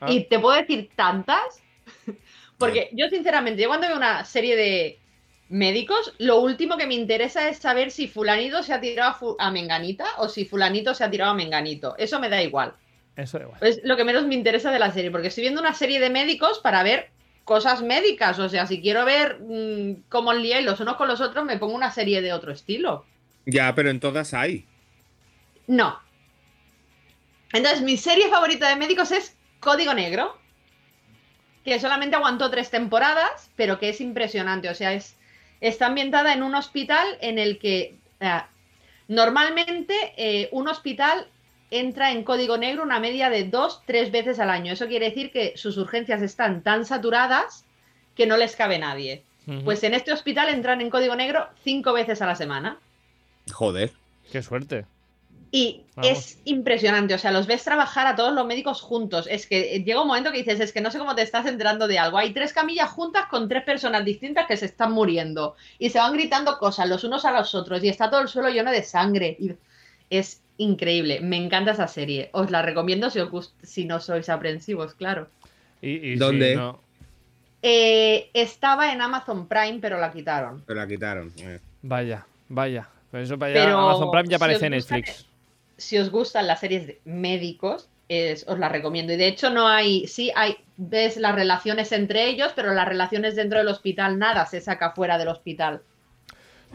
Ah. 0.00 0.10
Y 0.10 0.24
te 0.24 0.38
puedo 0.38 0.56
decir 0.56 0.90
tantas, 0.96 1.62
porque 2.58 2.88
yo 2.92 3.08
sinceramente, 3.08 3.62
yo 3.62 3.68
cuando 3.68 3.88
veo 3.88 3.96
una 3.96 4.24
serie 4.24 4.56
de 4.56 4.98
médicos, 5.48 6.14
lo 6.18 6.40
último 6.40 6.78
que 6.78 6.86
me 6.86 6.94
interesa 6.94 7.48
es 7.48 7.58
saber 7.58 7.90
si 7.90 8.08
fulanito 8.08 8.62
se 8.62 8.72
ha 8.72 8.80
tirado 8.80 9.36
a, 9.38 9.48
a 9.48 9.50
menganita 9.50 10.06
o 10.18 10.28
si 10.28 10.46
fulanito 10.46 10.94
se 10.94 11.04
ha 11.04 11.10
tirado 11.10 11.32
a 11.32 11.34
menganito. 11.34 11.94
Eso 11.98 12.18
me 12.18 12.30
da 12.30 12.42
igual. 12.42 12.74
Eso 13.16 13.38
da 13.38 13.44
igual. 13.44 13.58
Es 13.62 13.80
lo 13.84 13.96
que 13.96 14.04
menos 14.04 14.26
me 14.26 14.34
interesa 14.34 14.70
de 14.70 14.78
la 14.78 14.92
serie, 14.92 15.10
porque 15.10 15.28
estoy 15.28 15.42
viendo 15.42 15.60
una 15.60 15.74
serie 15.74 16.00
de 16.00 16.10
médicos 16.10 16.60
para 16.60 16.82
ver 16.82 17.10
cosas 17.44 17.82
médicas. 17.82 18.38
O 18.38 18.48
sea, 18.48 18.66
si 18.66 18.80
quiero 18.80 19.04
ver 19.04 19.38
mm, 19.40 20.04
cómo 20.08 20.32
liáis 20.32 20.64
los 20.64 20.80
unos 20.80 20.96
con 20.96 21.08
los 21.08 21.20
otros, 21.20 21.44
me 21.44 21.58
pongo 21.58 21.74
una 21.74 21.90
serie 21.90 22.22
de 22.22 22.32
otro 22.32 22.52
estilo. 22.52 23.04
Ya, 23.46 23.74
pero 23.74 23.90
en 23.90 24.00
todas 24.00 24.34
hay. 24.34 24.66
No. 25.66 26.00
Entonces, 27.52 27.82
mi 27.82 27.96
serie 27.96 28.28
favorita 28.28 28.68
de 28.68 28.76
médicos 28.76 29.12
es 29.12 29.36
Código 29.60 29.92
Negro, 29.94 30.38
que 31.64 31.78
solamente 31.78 32.16
aguantó 32.16 32.50
tres 32.50 32.70
temporadas, 32.70 33.50
pero 33.56 33.78
que 33.78 33.90
es 33.90 34.00
impresionante. 34.00 34.70
O 34.70 34.74
sea, 34.74 34.94
es, 34.94 35.16
está 35.60 35.86
ambientada 35.86 36.32
en 36.32 36.42
un 36.42 36.54
hospital 36.54 37.06
en 37.20 37.38
el 37.38 37.58
que 37.58 37.96
eh, 38.20 38.40
normalmente 39.08 40.14
eh, 40.16 40.48
un 40.52 40.68
hospital 40.68 41.28
entra 41.72 42.12
en 42.12 42.22
código 42.22 42.58
negro 42.58 42.82
una 42.82 43.00
media 43.00 43.30
de 43.30 43.44
dos, 43.44 43.82
tres 43.86 44.12
veces 44.12 44.38
al 44.38 44.50
año. 44.50 44.72
Eso 44.72 44.86
quiere 44.86 45.06
decir 45.06 45.32
que 45.32 45.54
sus 45.56 45.76
urgencias 45.78 46.22
están 46.22 46.62
tan 46.62 46.84
saturadas 46.84 47.64
que 48.14 48.26
no 48.26 48.36
les 48.36 48.54
cabe 48.54 48.78
nadie. 48.78 49.22
Pues 49.64 49.82
en 49.82 49.92
este 49.94 50.12
hospital 50.12 50.50
entran 50.50 50.80
en 50.80 50.90
código 50.90 51.16
negro 51.16 51.48
cinco 51.64 51.92
veces 51.92 52.22
a 52.22 52.26
la 52.26 52.36
semana. 52.36 52.78
Joder. 53.50 53.90
Qué 54.30 54.40
suerte. 54.40 54.86
Y 55.50 55.82
Vamos. 55.96 56.10
es 56.10 56.38
impresionante, 56.44 57.12
o 57.12 57.18
sea, 57.18 57.30
los 57.30 57.46
ves 57.46 57.62
trabajar 57.62 58.06
a 58.06 58.16
todos 58.16 58.32
los 58.32 58.46
médicos 58.46 58.80
juntos. 58.80 59.26
Es 59.28 59.46
que 59.46 59.82
llega 59.84 60.00
un 60.00 60.08
momento 60.08 60.30
que 60.30 60.38
dices, 60.38 60.60
es 60.60 60.72
que 60.72 60.80
no 60.80 60.90
sé 60.90 60.98
cómo 60.98 61.14
te 61.14 61.22
estás 61.22 61.44
enterando 61.46 61.88
de 61.88 61.98
algo. 61.98 62.18
Hay 62.18 62.32
tres 62.32 62.52
camillas 62.52 62.90
juntas 62.90 63.26
con 63.28 63.48
tres 63.48 63.64
personas 63.64 64.04
distintas 64.04 64.46
que 64.46 64.56
se 64.56 64.66
están 64.66 64.92
muriendo 64.92 65.56
y 65.78 65.90
se 65.90 65.98
van 65.98 66.12
gritando 66.12 66.56
cosas 66.58 66.88
los 66.88 67.04
unos 67.04 67.24
a 67.24 67.32
los 67.32 67.54
otros 67.54 67.82
y 67.82 67.88
está 67.88 68.08
todo 68.08 68.20
el 68.20 68.28
suelo 68.28 68.48
lleno 68.48 68.70
de 68.70 68.82
sangre. 68.82 69.36
Y 69.38 69.52
es 70.08 70.41
increíble, 70.62 71.20
me 71.20 71.36
encanta 71.36 71.72
esa 71.72 71.88
serie. 71.88 72.30
Os 72.32 72.50
la 72.50 72.62
recomiendo 72.62 73.10
si, 73.10 73.18
os 73.20 73.30
gust- 73.30 73.54
si 73.62 73.84
no 73.84 74.00
sois 74.00 74.28
aprensivos, 74.28 74.94
claro. 74.94 75.28
Y, 75.80 76.12
y 76.12 76.16
¿Dónde? 76.16 76.50
sí, 76.52 76.56
no. 76.56 76.80
Eh, 77.62 78.30
estaba 78.34 78.92
en 78.92 79.00
Amazon 79.00 79.46
Prime, 79.46 79.78
pero 79.80 79.98
la 80.00 80.10
quitaron. 80.12 80.62
Pero 80.66 80.80
la 80.80 80.86
quitaron. 80.86 81.32
eh. 81.38 81.60
Vaya, 81.82 82.26
vaya. 82.48 82.88
Pues 83.10 83.24
eso 83.24 83.38
para 83.38 83.52
Pero 83.52 83.78
Amazon 83.78 84.10
Prime 84.10 84.24
ya 84.28 84.30
si 84.30 84.34
aparece 84.36 84.66
en 84.66 84.74
os 84.74 84.78
gusta 84.82 84.96
Netflix. 84.96 85.26
si 85.76 85.98
os 85.98 86.10
gustan 86.10 86.46
las 86.46 86.60
series 86.60 86.86
de 86.86 87.00
médicos, 87.04 87.88
es- 88.08 88.44
os 88.48 88.58
las 88.58 88.72
recomiendo. 88.72 89.12
Y 89.12 89.16
de 89.16 89.28
hecho 89.28 89.50
no 89.50 89.68
hay, 89.68 90.06
sí 90.06 90.32
hay, 90.34 90.56
ves 90.76 91.16
las 91.16 91.34
relaciones 91.34 91.92
entre 91.92 92.28
ellos, 92.28 92.52
pero 92.56 92.72
las 92.74 92.88
relaciones 92.88 93.36
dentro 93.36 93.58
del 93.58 93.68
hospital, 93.68 94.18
nada 94.18 94.46
se 94.46 94.60
saca 94.60 94.90
fuera 94.92 95.18
del 95.18 95.28
hospital. 95.28 95.82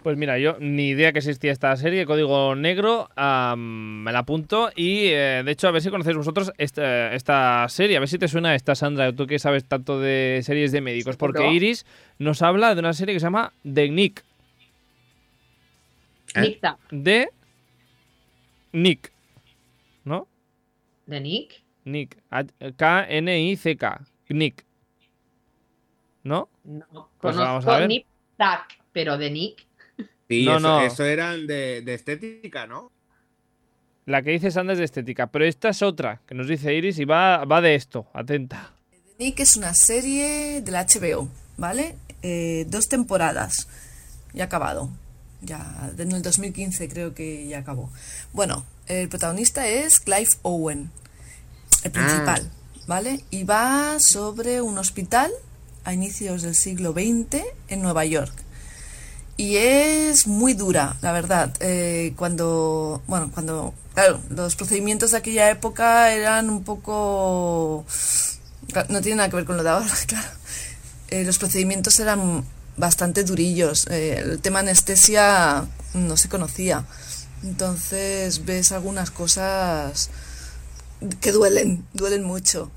Pues 0.08 0.16
mira, 0.16 0.40
yo 0.40 0.56
ni 0.62 0.88
idea 0.88 1.12
que 1.12 1.20
existía 1.20 1.52
esta 1.52 1.76
serie, 1.76 2.06
Código 2.06 2.56
Negro, 2.56 3.10
me 3.58 4.10
la 4.14 4.20
apunto 4.20 4.70
y 4.74 5.08
eh, 5.08 5.42
de 5.44 5.52
hecho 5.52 5.68
a 5.68 5.72
ver 5.72 5.82
si 5.82 5.90
conocéis 5.90 6.16
vosotros 6.16 6.54
esta, 6.58 7.14
esta 7.14 7.68
serie, 7.68 7.98
a 7.98 8.00
ver 8.00 8.08
si 8.08 8.18
te 8.18 8.30
suena 8.30 8.56
esta 8.56 8.74
Sandra, 8.74 9.12
tú 9.12 9.28
que 9.28 9.38
sabes 9.38 9.66
tanto 9.66 10.00
de 10.00 10.40
series 10.44 10.72
de 10.72 10.80
médicos, 10.80 11.18
porque. 11.18 11.52
Iris 11.52 11.86
nos 12.20 12.42
habla 12.42 12.74
de 12.74 12.80
una 12.80 12.94
serie 12.94 13.16
que 13.16 13.20
se 13.20 13.26
llama 13.26 13.52
The 13.70 13.90
Nick, 13.90 14.24
¿Eh? 16.36 16.58
De 16.90 17.30
Nick, 18.72 19.12
¿no? 20.06 20.26
¿De 21.06 21.20
Nick? 21.20 21.64
Nick, 21.84 22.18
K-N-I-C-K, 22.78 24.06
Nick, 24.30 24.64
¿no? 26.24 26.48
No. 26.64 27.10
Pues 27.20 27.36
vamos 27.36 27.66
a 27.66 27.68
Conozco 27.68 27.72
ver. 27.82 27.88
Nip 27.90 28.06
Tac, 28.38 28.80
pero 28.94 29.18
de 29.18 29.32
Nick. 29.32 29.67
Sí, 30.30 30.46
No, 30.46 30.58
eso, 30.58 30.60
no. 30.68 30.82
eso 30.82 31.06
eran 31.06 31.48
de, 31.48 31.82
de 31.82 31.94
estética, 31.94 32.68
¿no? 32.68 32.92
La 34.06 34.22
que 34.22 34.32
dice 34.32 34.52
Sandra 34.52 34.74
es 34.74 34.80
de 34.80 34.86
estética, 34.86 35.28
pero 35.28 35.46
esta 35.46 35.70
es 35.70 35.82
otra 35.82 36.22
que 36.26 36.34
nos 36.36 36.48
dice 36.48 36.74
Iris 36.74 36.98
y 37.00 37.06
va, 37.06 37.44
va 37.46 37.60
de 37.62 37.76
esto, 37.76 38.08
atenta. 38.14 38.74
Nick 39.20 39.40
es 39.40 39.56
una 39.58 39.74
serie 39.74 40.62
de 40.62 40.72
la 40.72 40.86
HBO, 40.86 41.28
¿vale? 41.58 41.96
Eh, 42.22 42.66
dos 42.70 42.88
temporadas. 42.88 43.68
Ya 44.34 44.44
ha 44.44 44.46
acabado. 44.48 44.90
Ya 45.42 45.92
en 45.98 46.12
el 46.14 46.22
2015 46.22 46.88
creo 46.90 47.14
que 47.14 47.48
ya 47.48 47.60
acabó. 47.60 47.92
Bueno, 48.34 48.66
el 48.88 49.10
protagonista 49.10 49.68
es 49.68 50.00
Clive 50.00 50.28
Owen, 50.42 50.90
el 51.84 51.92
principal, 51.92 52.50
¿vale? 52.88 53.22
Y 53.30 53.44
va 53.44 53.98
sobre 54.00 54.62
un 54.62 54.78
hospital 54.78 55.32
a 55.84 55.94
inicios 55.94 56.42
del 56.44 56.56
siglo 56.56 56.94
XX 56.94 57.44
en 57.68 57.82
Nueva 57.82 58.06
York. 58.06 58.34
Y 59.38 59.58
es 59.58 60.26
muy 60.26 60.54
dura, 60.56 60.98
la 61.02 61.12
verdad. 61.12 61.54
Eh, 61.60 62.14
cuando, 62.16 63.02
bueno, 63.08 63.30
cuando, 63.32 63.74
claro, 63.94 64.20
los 64.30 64.56
procedimientos 64.56 65.12
de 65.12 65.18
aquella 65.18 65.50
época 65.52 66.12
eran 66.12 66.50
un 66.50 66.64
poco 66.64 67.86
no 68.90 69.02
tiene 69.02 69.18
nada 69.18 69.30
que 69.30 69.36
ver 69.36 69.46
con 69.46 69.58
lo 69.58 69.64
de 69.64 69.70
ahora, 69.70 69.94
claro. 70.08 70.28
Eh, 71.10 71.24
los 71.24 71.38
procedimientos 71.38 72.00
eran 72.00 72.44
bastante 72.76 73.24
durillos. 73.24 73.88
eh, 73.90 74.20
el 74.20 74.40
tema 74.40 74.60
anestesia 74.60 75.66
no 75.94 76.18
se 76.18 76.30
conocía. 76.30 76.86
Entonces 77.44 78.46
ves 78.46 78.72
algunas 78.72 79.12
cosas 79.12 80.10
que 81.22 81.32
duelen, 81.32 81.86
duelen 81.94 82.24
mucho. 82.24 82.72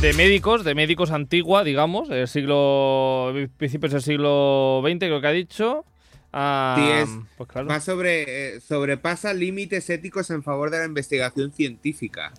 De 0.00 0.14
médicos, 0.14 0.64
de 0.64 0.74
médicos 0.74 1.10
antigua, 1.10 1.62
digamos, 1.64 2.08
del 2.08 2.26
siglo. 2.26 3.32
principios 3.58 3.92
del 3.92 4.02
siglo 4.02 4.80
XX, 4.84 4.98
creo 4.98 5.20
que 5.20 5.26
ha 5.26 5.32
dicho. 5.32 5.84
Ah, 6.32 6.76
Sí, 6.78 6.90
es- 7.02 7.26
Pues 7.36 7.48
claro. 7.50 7.68
Va 7.68 7.80
sobre. 7.80 8.54
eh, 8.56 8.60
sobrepasa 8.60 9.34
límites 9.34 9.90
éticos 9.90 10.30
en 10.30 10.42
favor 10.42 10.70
de 10.70 10.78
la 10.78 10.84
investigación 10.86 11.52
científica. 11.52 12.32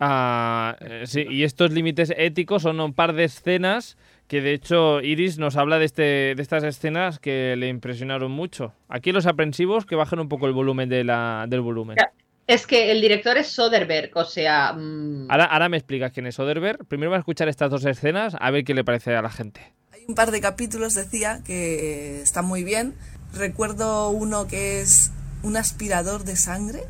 Ah, 0.00 0.76
eh, 0.80 1.02
sí, 1.06 1.26
y 1.28 1.42
estos 1.44 1.70
límites 1.72 2.12
éticos 2.16 2.62
son 2.62 2.80
un 2.80 2.92
par 2.94 3.14
de 3.14 3.24
escenas 3.24 3.96
que 4.28 4.40
de 4.42 4.52
hecho 4.54 5.00
Iris 5.00 5.38
nos 5.38 5.56
habla 5.56 5.78
de, 5.78 5.84
este, 5.86 6.02
de 6.34 6.42
estas 6.42 6.64
escenas 6.64 7.18
que 7.18 7.54
le 7.56 7.68
impresionaron 7.68 8.30
mucho. 8.30 8.72
Aquí 8.88 9.12
los 9.12 9.26
aprensivos 9.26 9.86
que 9.86 9.96
bajen 9.96 10.18
un 10.18 10.28
poco 10.28 10.46
el 10.46 10.52
volumen 10.52 10.88
de 10.88 11.04
la, 11.04 11.46
del 11.48 11.60
volumen. 11.60 11.96
Ya. 11.98 12.10
Es 12.46 12.66
que 12.66 12.92
el 12.92 13.00
director 13.00 13.36
es 13.38 13.48
Soderbergh, 13.48 14.16
o 14.16 14.24
sea. 14.24 14.72
mm, 14.72 15.30
Ahora, 15.30 15.44
ahora 15.46 15.68
me 15.68 15.76
explicas 15.76 16.12
quién 16.12 16.26
es 16.26 16.38
Oderberg. 16.38 16.84
Primero 16.86 17.10
va 17.10 17.16
a 17.16 17.20
escuchar 17.20 17.48
estas 17.48 17.70
dos 17.70 17.84
escenas 17.84 18.36
a 18.38 18.50
ver 18.50 18.64
qué 18.64 18.72
le 18.74 18.84
parece 18.84 19.14
a 19.16 19.22
la 19.22 19.30
gente. 19.30 19.60
Hay 19.92 20.04
un 20.06 20.14
par 20.14 20.30
de 20.30 20.40
capítulos, 20.40 20.94
decía, 20.94 21.40
que 21.44 22.22
están 22.22 22.44
muy 22.44 22.62
bien. 22.62 22.94
Recuerdo 23.34 24.10
uno 24.10 24.46
que 24.46 24.80
es 24.80 25.10
un 25.42 25.56
aspirador 25.56 26.22
de 26.24 26.36
sangre. 26.36 26.84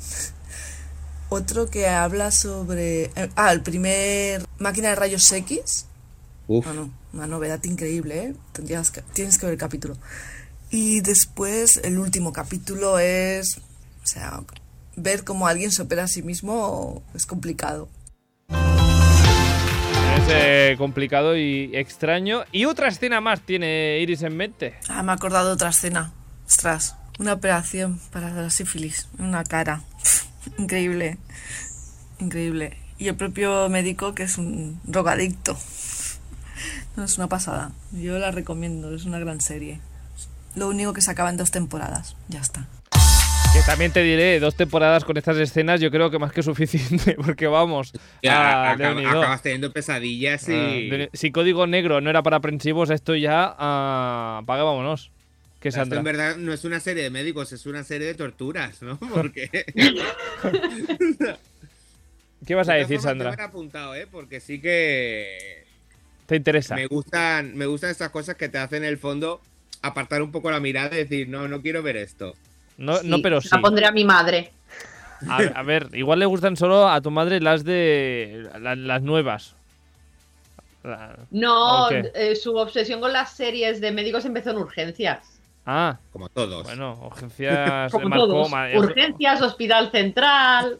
Otro 1.28 1.70
que 1.70 1.88
habla 1.88 2.30
sobre... 2.30 3.04
eh, 3.16 3.30
Ah, 3.36 3.52
el 3.52 3.62
primer 3.62 4.42
máquina 4.58 4.88
de 4.90 4.94
rayos 4.96 5.30
X. 5.32 5.86
Uf. 6.46 6.66
Bueno, 6.66 6.90
una 7.12 7.26
novedad 7.26 7.62
increíble, 7.64 8.18
¿eh? 8.24 8.34
Tendrías 8.52 8.90
que- 8.90 9.02
tienes 9.14 9.38
que 9.38 9.46
ver 9.46 9.54
el 9.54 9.58
capítulo. 9.58 9.96
Y 10.70 11.00
después 11.00 11.78
el 11.84 11.98
último 11.98 12.32
capítulo 12.32 12.98
es... 12.98 13.58
O 14.02 14.06
sea, 14.06 14.40
ver 14.96 15.24
cómo 15.24 15.46
alguien 15.46 15.70
se 15.70 15.82
opera 15.82 16.04
a 16.04 16.08
sí 16.08 16.22
mismo 16.22 17.02
es 17.14 17.26
complicado. 17.26 17.88
Es 20.16 20.24
eh, 20.28 20.74
complicado 20.78 21.36
y 21.36 21.70
extraño. 21.74 22.44
Y 22.52 22.66
otra 22.66 22.88
escena 22.88 23.20
más 23.20 23.40
tiene 23.40 23.98
Iris 24.00 24.22
en 24.22 24.36
mente. 24.36 24.74
Ah, 24.88 25.02
me 25.02 25.12
he 25.12 25.14
acordado 25.14 25.48
de 25.48 25.54
otra 25.54 25.70
escena. 25.70 26.12
Ostras, 26.46 26.96
una 27.18 27.32
operación 27.32 28.00
para 28.12 28.30
la 28.30 28.50
sífilis 28.50 29.08
una 29.18 29.44
cara. 29.44 29.82
Increíble. 30.58 31.18
Increíble. 32.18 32.78
Y 32.98 33.08
el 33.08 33.16
propio 33.16 33.68
médico 33.68 34.14
que 34.14 34.24
es 34.24 34.38
un 34.38 34.80
drogadicto. 34.84 35.56
No, 36.94 37.04
es 37.04 37.16
una 37.16 37.26
pasada. 37.26 37.72
Yo 37.92 38.18
la 38.18 38.30
recomiendo, 38.32 38.94
es 38.94 39.06
una 39.06 39.18
gran 39.18 39.40
serie. 39.40 39.80
Lo 40.54 40.68
único 40.68 40.92
que 40.92 41.00
se 41.00 41.10
acaba 41.10 41.30
en 41.30 41.38
dos 41.38 41.50
temporadas. 41.50 42.16
Ya 42.28 42.40
está. 42.40 42.68
Que 43.52 43.60
también 43.66 43.92
te 43.92 44.02
diré, 44.02 44.40
dos 44.40 44.54
temporadas 44.54 45.04
con 45.04 45.18
estas 45.18 45.36
escenas 45.36 45.78
yo 45.78 45.90
creo 45.90 46.10
que 46.10 46.18
más 46.18 46.32
que 46.32 46.42
suficiente, 46.42 47.14
porque 47.24 47.46
vamos. 47.46 47.92
Ya, 48.22 48.72
acabas 48.72 49.42
teniendo 49.42 49.70
pesadillas 49.70 50.48
y. 50.48 50.90
Ah, 50.90 51.08
si 51.12 51.30
código 51.32 51.66
negro 51.66 52.00
no 52.00 52.08
era 52.08 52.22
para 52.22 52.38
aprensivos, 52.38 52.88
esto 52.88 53.14
ya 53.14 53.54
ah, 53.58 54.40
apaga, 54.42 54.62
vámonos. 54.62 55.12
Que 55.60 55.68
Esto 55.68 55.82
en 55.82 56.02
verdad 56.02 56.36
no 56.38 56.52
es 56.52 56.64
una 56.64 56.80
serie 56.80 57.04
de 57.04 57.10
médicos, 57.10 57.52
es 57.52 57.66
una 57.66 57.84
serie 57.84 58.06
de 58.08 58.14
torturas, 58.14 58.80
¿no? 58.80 58.98
Porque. 59.14 59.48
¿Qué 62.46 62.54
vas 62.54 62.68
a 62.68 62.72
De 62.72 62.80
decir, 62.80 63.00
Sandra? 63.00 63.36
me 63.36 63.42
apuntado, 63.42 63.94
¿eh? 63.94 64.08
Porque 64.10 64.40
sí 64.40 64.60
que. 64.60 65.64
¿Te 66.26 66.36
interesa? 66.36 66.74
Me 66.74 66.86
gustan, 66.86 67.54
me 67.54 67.66
gustan 67.66 67.90
estas 67.90 68.10
cosas 68.10 68.34
que 68.36 68.48
te 68.48 68.56
hacen 68.58 68.82
en 68.82 68.88
el 68.88 68.98
fondo 68.98 69.42
apartar 69.82 70.22
un 70.22 70.32
poco 70.32 70.50
la 70.50 70.58
mirada 70.58 70.94
y 70.94 71.04
decir, 71.04 71.28
no, 71.28 71.46
no 71.48 71.60
quiero 71.60 71.82
ver 71.82 71.98
esto. 71.98 72.34
No, 72.82 72.96
sí, 72.96 73.08
no, 73.08 73.18
pero 73.22 73.40
sí. 73.40 73.48
La 73.52 73.60
pondré 73.60 73.86
a 73.86 73.92
mi 73.92 74.04
madre. 74.04 74.50
A, 75.28 75.36
a 75.38 75.62
ver, 75.62 75.88
igual 75.92 76.18
le 76.18 76.26
gustan 76.26 76.56
solo 76.56 76.88
a 76.88 77.00
tu 77.00 77.10
madre 77.10 77.40
las 77.40 77.62
de. 77.64 78.48
la- 78.60 78.74
las 78.74 79.02
nuevas. 79.02 79.54
La- 80.82 81.14
No, 81.30 81.88
eh, 81.90 82.34
su 82.34 82.56
obsesión 82.56 83.00
con 83.00 83.12
las 83.12 83.32
series 83.32 83.80
de 83.80 83.92
médicos 83.92 84.24
empezó 84.24 84.50
en 84.50 84.58
urgencias. 84.58 85.20
Ah, 85.64 85.96
Como 86.12 86.28
todos. 86.28 86.64
bueno, 86.64 86.98
urgencias. 87.06 87.92
Como 87.92 88.12
todos. 88.16 88.50
Urgencias, 88.74 89.40
hospital 89.42 89.92
central. 89.92 90.78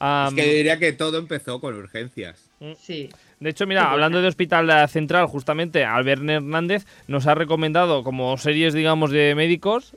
Am, 0.00 0.28
es 0.28 0.34
que 0.44 0.52
diría 0.54 0.78
que 0.80 0.92
todo 0.92 1.18
empezó 1.18 1.60
con 1.60 1.76
urgencias. 1.76 2.40
Sí. 2.80 3.10
De 3.38 3.50
hecho, 3.50 3.66
mira, 3.66 3.90
hablando 3.92 4.20
de 4.20 4.26
Hospital 4.28 4.88
Central, 4.88 5.26
justamente 5.26 5.84
Albert 5.84 6.28
Hernández 6.28 6.84
nos 7.06 7.26
ha 7.28 7.34
recomendado 7.36 8.02
como 8.02 8.36
series, 8.38 8.74
digamos, 8.74 9.12
de 9.12 9.34
médicos. 9.36 9.94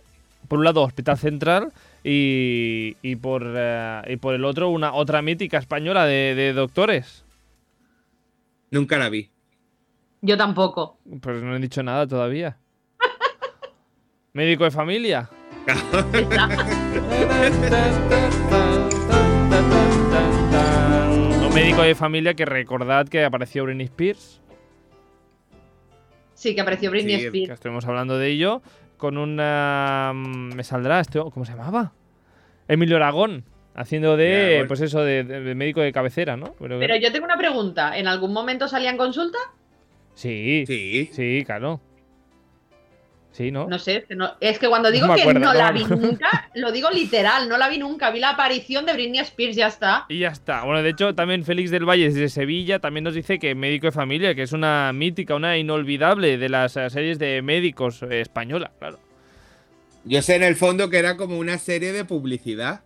Por 0.54 0.60
un 0.60 0.66
lado, 0.66 0.84
Hospital 0.84 1.18
Central 1.18 1.74
y, 2.04 2.96
y 3.02 3.16
por, 3.16 3.44
eh, 3.56 4.02
y 4.08 4.18
por 4.18 4.36
el 4.36 4.46
otro, 4.46 4.70
una 4.70 4.94
otra 4.94 5.24
mítica 5.24 5.58
española 5.58 6.06
de, 6.06 6.36
de 6.36 6.54
doctores. 6.54 7.26
Nunca 8.70 9.00
la 9.00 9.10
vi. 9.10 9.32
Yo 10.22 10.38
tampoco. 10.38 11.00
Pues 11.22 11.42
no 11.42 11.56
he 11.56 11.60
dicho 11.60 11.82
nada 11.82 12.06
todavía. 12.06 12.60
Médico 14.34 14.66
de 14.66 14.70
familia. 14.70 15.28
Un 21.42 21.52
médico 21.56 21.82
de 21.82 21.96
familia 21.96 22.36
que 22.36 22.46
recordad 22.46 23.08
que 23.08 23.26
apareció 23.26 23.64
Britney 23.64 23.86
Spears. 23.86 24.40
Sí, 26.36 26.54
que 26.56 26.62
apareció 26.62 26.92
Britney 26.92 27.16
Sí, 27.16 27.22
que 27.22 27.28
Spears. 27.28 27.52
estuvimos 27.54 27.86
hablando 27.86 28.18
de 28.18 28.28
ello, 28.30 28.62
con 29.04 29.18
una... 29.18 30.14
mm, 30.16 30.54
Me 30.56 30.64
saldrá 30.64 31.02
esto, 31.02 31.30
¿cómo 31.30 31.44
se 31.46 31.52
llamaba? 31.52 31.92
Emilio 32.70 32.96
Aragón, 32.96 33.44
haciendo 33.76 34.16
de, 34.16 34.46
Aragón. 34.56 34.68
pues 34.70 34.80
eso, 34.80 35.02
de, 35.04 35.26
de- 35.26 35.42
de 35.42 35.56
médico 35.56 35.82
de 35.82 35.92
cabecera, 35.92 36.38
¿no? 36.38 36.56
Pero- 36.58 36.80
Pero 36.80 36.96
yo 36.96 37.12
tengo 37.12 37.26
una 37.26 37.36
pregunta. 37.38 37.98
¿En 37.98 38.08
algún 38.08 38.32
momento 38.32 38.70
salía 38.70 38.90
en 38.92 38.96
consulta? 38.98 39.38
sí, 40.14 40.64
sí, 40.68 41.10
Sí. 41.12 41.44
claro. 41.46 41.82
Sí, 43.34 43.50
¿no? 43.52 43.68
No 43.68 43.80
sé, 43.80 43.98
es 43.98 44.06
que, 44.06 44.16
no- 44.16 44.32
es 44.40 44.60
que 44.60 44.68
cuando 44.70 44.92
digo 44.92 45.14
que 45.16 45.26
no 45.34 45.40
no 45.40 45.54
la 45.56 45.72
vi 45.72 45.84
nunca, 45.86 46.50
lo 46.54 46.72
digo 46.72 46.90
literal, 46.92 47.50
no 47.50 47.58
la 47.58 47.68
vi 47.68 47.80
nunca. 47.80 48.12
Vi 48.12 48.20
la 48.20 48.30
aparición 48.30 48.86
de 48.86 48.94
Britney 48.94 49.20
Spears, 49.22 49.56
ya 49.56 49.66
está. 49.68 50.06
Y 50.08 50.20
ya 50.20 50.28
está. 50.30 50.64
Bueno, 50.64 50.84
de 50.84 50.90
hecho, 50.90 51.16
también 51.16 51.44
Félix 51.44 51.72
del 51.72 51.84
Valle 51.84 52.06
desde 52.06 52.30
Sevilla 52.30 52.78
también 52.78 53.04
nos 53.06 53.16
dice 53.16 53.40
que 53.40 53.56
Médico 53.56 53.88
de 53.88 53.92
Familia, 53.92 54.36
que 54.36 54.44
es 54.44 54.52
una 54.54 54.94
mítica, 54.94 55.34
una 55.34 55.58
inolvidable 55.58 56.38
de 56.38 56.48
las 56.48 56.78
eh, 56.78 56.88
series 56.92 57.18
de 57.18 57.42
médicos 57.42 58.04
eh, 58.04 58.22
española, 58.22 58.72
claro. 58.78 59.00
Yo 60.06 60.22
sé 60.22 60.36
en 60.36 60.44
el 60.44 60.56
fondo 60.56 60.92
que 60.92 61.00
era 61.00 61.18
como 61.18 61.40
una 61.40 61.58
serie 61.58 61.92
de 61.92 62.06
publicidad. 62.06 62.82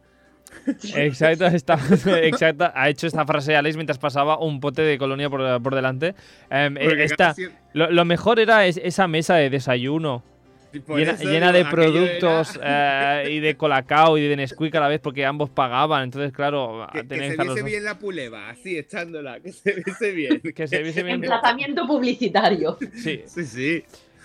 Exacto, 0.96 1.46
está, 1.48 1.78
exacto, 2.22 2.72
ha 2.74 2.90
hecho 2.90 3.08
esta 3.08 3.26
frase 3.26 3.56
Alex 3.56 3.76
mientras 3.76 3.98
pasaba 3.98 4.40
un 4.40 4.60
pote 4.60 4.82
de 4.82 4.98
colonia 4.98 5.30
por, 5.30 5.62
por 5.62 5.76
delante. 5.76 6.16
Em, 6.50 6.78
eh, 6.78 7.04
esta- 7.04 7.36
lo, 7.74 7.92
lo 7.92 8.06
mejor 8.06 8.40
era 8.40 8.66
es- 8.66 8.80
esa 8.82 9.08
mesa 9.08 9.36
de 9.36 9.50
desayuno, 9.50 10.24
llena, 11.24 11.52
de 11.52 11.66
productos 11.66 12.56
era- 12.58 13.24
eh, 13.24 13.32
y 13.32 13.40
de 13.40 13.56
colacao 13.56 14.18
y 14.18 14.28
de 14.28 14.36
Nesquik 14.36 14.74
a 14.76 14.80
la 14.80 14.88
vez 14.88 15.00
porque 15.00 15.26
ambos 15.26 15.50
pagaban. 15.50 16.04
Entonces, 16.04 16.32
claro, 16.32 16.88
Que, 16.92 17.08
que 17.08 17.30
se 17.32 17.38
viese 17.38 17.64
bien 17.64 17.84
la 17.84 17.98
puleva, 18.00 18.50
así 18.50 18.78
echándola, 18.78 19.40
que 19.40 19.52
se 19.52 19.74
viese 19.74 20.12
bien. 20.12 20.42
Que 20.56 20.68
se 20.68 20.82
viese 20.84 21.04
bien. 21.04 21.16
Emplazamiento 21.16 21.86
publicitario. 21.88 22.78
Sí. 22.96 23.22
Sí, 23.26 23.46
sí. 23.46 23.84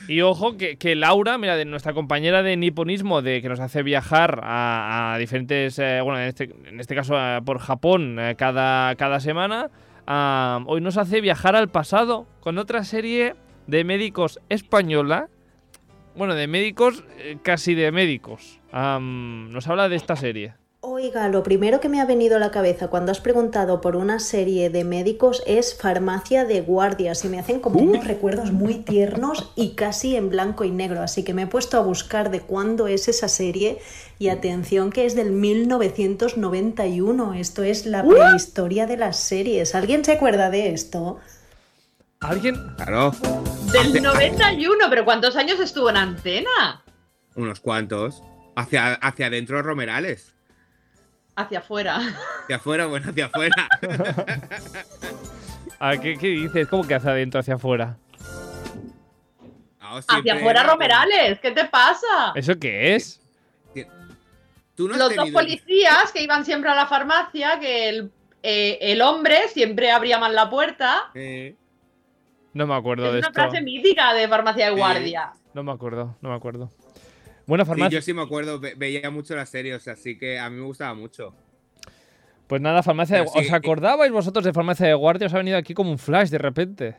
Y 0.09 0.20
ojo 0.22 0.57
que, 0.57 0.76
que 0.76 0.97
Laura, 0.97 1.38
mira, 1.38 1.57
de 1.57 1.64
nuestra 1.64 1.93
compañera 1.93 2.43
de 2.43 2.57
niponismo, 2.57 3.22
de 3.22 3.40
que 3.40 3.49
nos 3.49 3.61
hace 3.61 3.84
viajar 3.84 4.40
a, 4.43 5.14
a 5.14 5.18
diferentes, 5.18 5.78
eh, 5.78 6.01
bueno, 6.03 6.20
en 6.20 6.26
este, 6.26 6.51
en 6.66 6.80
este 6.80 6.97
caso 6.97 7.14
eh, 7.16 7.40
por 7.45 7.59
Japón 7.61 8.18
eh, 8.18 8.34
cada, 8.36 8.97
cada 8.97 9.20
semana, 9.20 9.70
hoy 10.66 10.80
nos 10.80 10.97
hace 10.97 11.20
viajar 11.20 11.55
al 11.55 11.68
pasado 11.68 12.26
con 12.40 12.59
otra 12.59 12.82
serie 12.82 13.34
de 13.68 13.84
médicos 13.84 14.40
española, 14.49 15.28
bueno, 16.17 16.35
de 16.35 16.47
médicos, 16.47 17.05
eh, 17.19 17.39
casi 17.43 17.75
de 17.75 17.93
médicos. 17.93 18.61
Nos 18.73 19.69
habla 19.69 19.89
de 19.89 19.97
esta 19.97 20.17
serie. 20.17 20.55
Oiga, 20.85 21.29
lo 21.29 21.45
primero 21.45 21.79
que 21.79 21.89
me 21.89 22.01
ha 22.01 22.07
venido 22.07 22.35
a 22.35 22.41
la 22.41 22.51
cabeza 22.51 22.89
cuando 22.89 23.13
has 23.13 23.21
preguntado 23.21 23.81
por 23.81 23.95
una 23.95 24.19
serie 24.19 24.69
de 24.69 24.83
médicos 24.83 25.41
es 25.47 25.77
Farmacia 25.77 26.45
de 26.45 26.61
Guardias 26.61 27.25
y 27.25 27.29
me 27.29 27.39
hacen 27.39 27.61
como 27.61 27.79
unos 27.79 28.05
recuerdos 28.05 28.51
muy 28.51 28.75
tiernos 28.75 29.53
y 29.55 29.77
casi 29.77 30.17
en 30.17 30.29
blanco 30.29 30.65
y 30.65 30.73
negro, 30.73 31.01
así 31.01 31.23
que 31.23 31.35
me 31.35 31.43
he 31.43 31.47
puesto 31.47 31.77
a 31.77 31.83
buscar 31.83 32.33
de 32.33 32.41
cuándo 32.41 32.89
es 32.89 33.07
esa 33.07 33.29
serie 33.29 33.79
y 34.19 34.29
atención 34.29 34.91
que 34.91 35.07
es 35.07 35.15
del 35.15 35.31
1991, 35.31 37.35
esto 37.35 37.63
es 37.63 37.87
la 37.87 38.03
prehistoria 38.03 38.89
de 38.89 38.97
las 38.97 39.19
series. 39.19 39.77
¿Alguien 39.77 40.05
se 40.05 40.15
acuerda 40.15 40.51
de 40.51 40.75
esto? 40.75 41.21
¿Alguien? 42.23 42.75
Claro, 42.77 43.12
Del 43.73 44.01
91, 44.01 44.87
pero 44.89 45.05
¿cuántos 45.05 45.37
años 45.37 45.59
estuvo 45.61 45.91
en 45.91 45.97
antena? 45.97 46.83
unos 47.35 47.61
cuantos. 47.61 48.23
Hacia, 48.55 48.95
hacia 48.95 49.27
adentro 49.27 49.62
Romerales. 49.62 50.35
Hacia 51.35 51.61
afuera. 51.61 51.99
Hacia 52.43 52.57
afuera, 52.57 52.87
bueno, 52.87 53.11
hacia 53.11 53.27
afuera. 53.27 53.68
¿qué, 56.03 56.18
¿Qué 56.18 56.29
dices? 56.29 56.68
¿Cómo 56.68 56.87
que 56.87 56.95
hacia 56.95 57.11
adentro, 57.11 57.41
hacia 57.41 57.55
afuera? 57.55 57.97
Hacia 59.81 60.35
afuera, 60.35 60.62
Romerales. 60.62 61.41
¿Qué 61.41 61.51
te 61.51 61.64
pasa? 61.64 62.33
¿Eso 62.35 62.59
qué 62.59 62.95
es? 62.95 63.20
Tú 64.75 64.89
no 64.89 64.95
has 64.95 65.01
Los 65.01 65.16
dos 65.16 65.31
policías 65.31 66.12
que 66.12 66.23
iban 66.23 66.45
siempre 66.45 66.70
a 66.70 66.75
la 66.75 66.87
farmacia, 66.87 67.59
que 67.59 67.89
el, 67.89 68.12
eh, 68.43 68.79
el 68.81 69.03
hombre 69.03 69.49
siempre 69.49 69.91
abría 69.91 70.18
mal 70.18 70.35
la 70.35 70.49
puerta. 70.49 71.11
Eh, 71.14 71.57
No 72.55 72.66
me 72.66 72.74
acuerdo 72.74 73.07
Es 73.07 73.12
de 73.12 73.18
una 73.18 73.28
esto. 73.28 73.40
frase 73.40 73.62
mítica 73.62 74.12
de 74.14 74.28
farmacia 74.28 74.66
de 74.66 74.72
Sí. 74.72 74.78
guardia. 74.78 75.32
No 75.55 75.62
me 75.62 75.72
acuerdo, 75.72 76.16
no 76.20 76.28
me 76.30 76.34
acuerdo. 76.34 76.70
Buena 77.46 77.64
sí, 77.64 77.68
farmacia. 77.68 77.98
yo 77.98 78.03
sí 78.03 78.14
me 78.14 78.22
acuerdo, 78.22 78.61
ve- 78.61 78.74
veía 78.76 79.11
mucho 79.11 79.34
las 79.34 79.48
series, 79.48 79.86
así 79.88 80.18
que 80.18 80.38
a 80.38 80.48
mí 80.50 80.57
me 80.57 80.64
gustaba 80.66 80.94
mucho. 80.94 81.34
Pues 82.46 82.61
nada, 82.61 82.82
farmacia 82.82 83.20
de... 83.22 83.26
Sí, 83.28 83.38
¿Os 83.38 83.53
acordabais 83.53 84.12
vosotros 84.12 84.44
de 84.44 84.53
farmacia 84.53 84.86
de 84.86 84.94
guardia? 84.94 85.26
Os 85.26 85.34
ha 85.34 85.38
venido 85.38 85.57
aquí 85.57 85.72
como 85.74 85.90
un 85.90 85.98
flash 85.98 86.28
de 86.28 86.38
repente. 86.38 86.96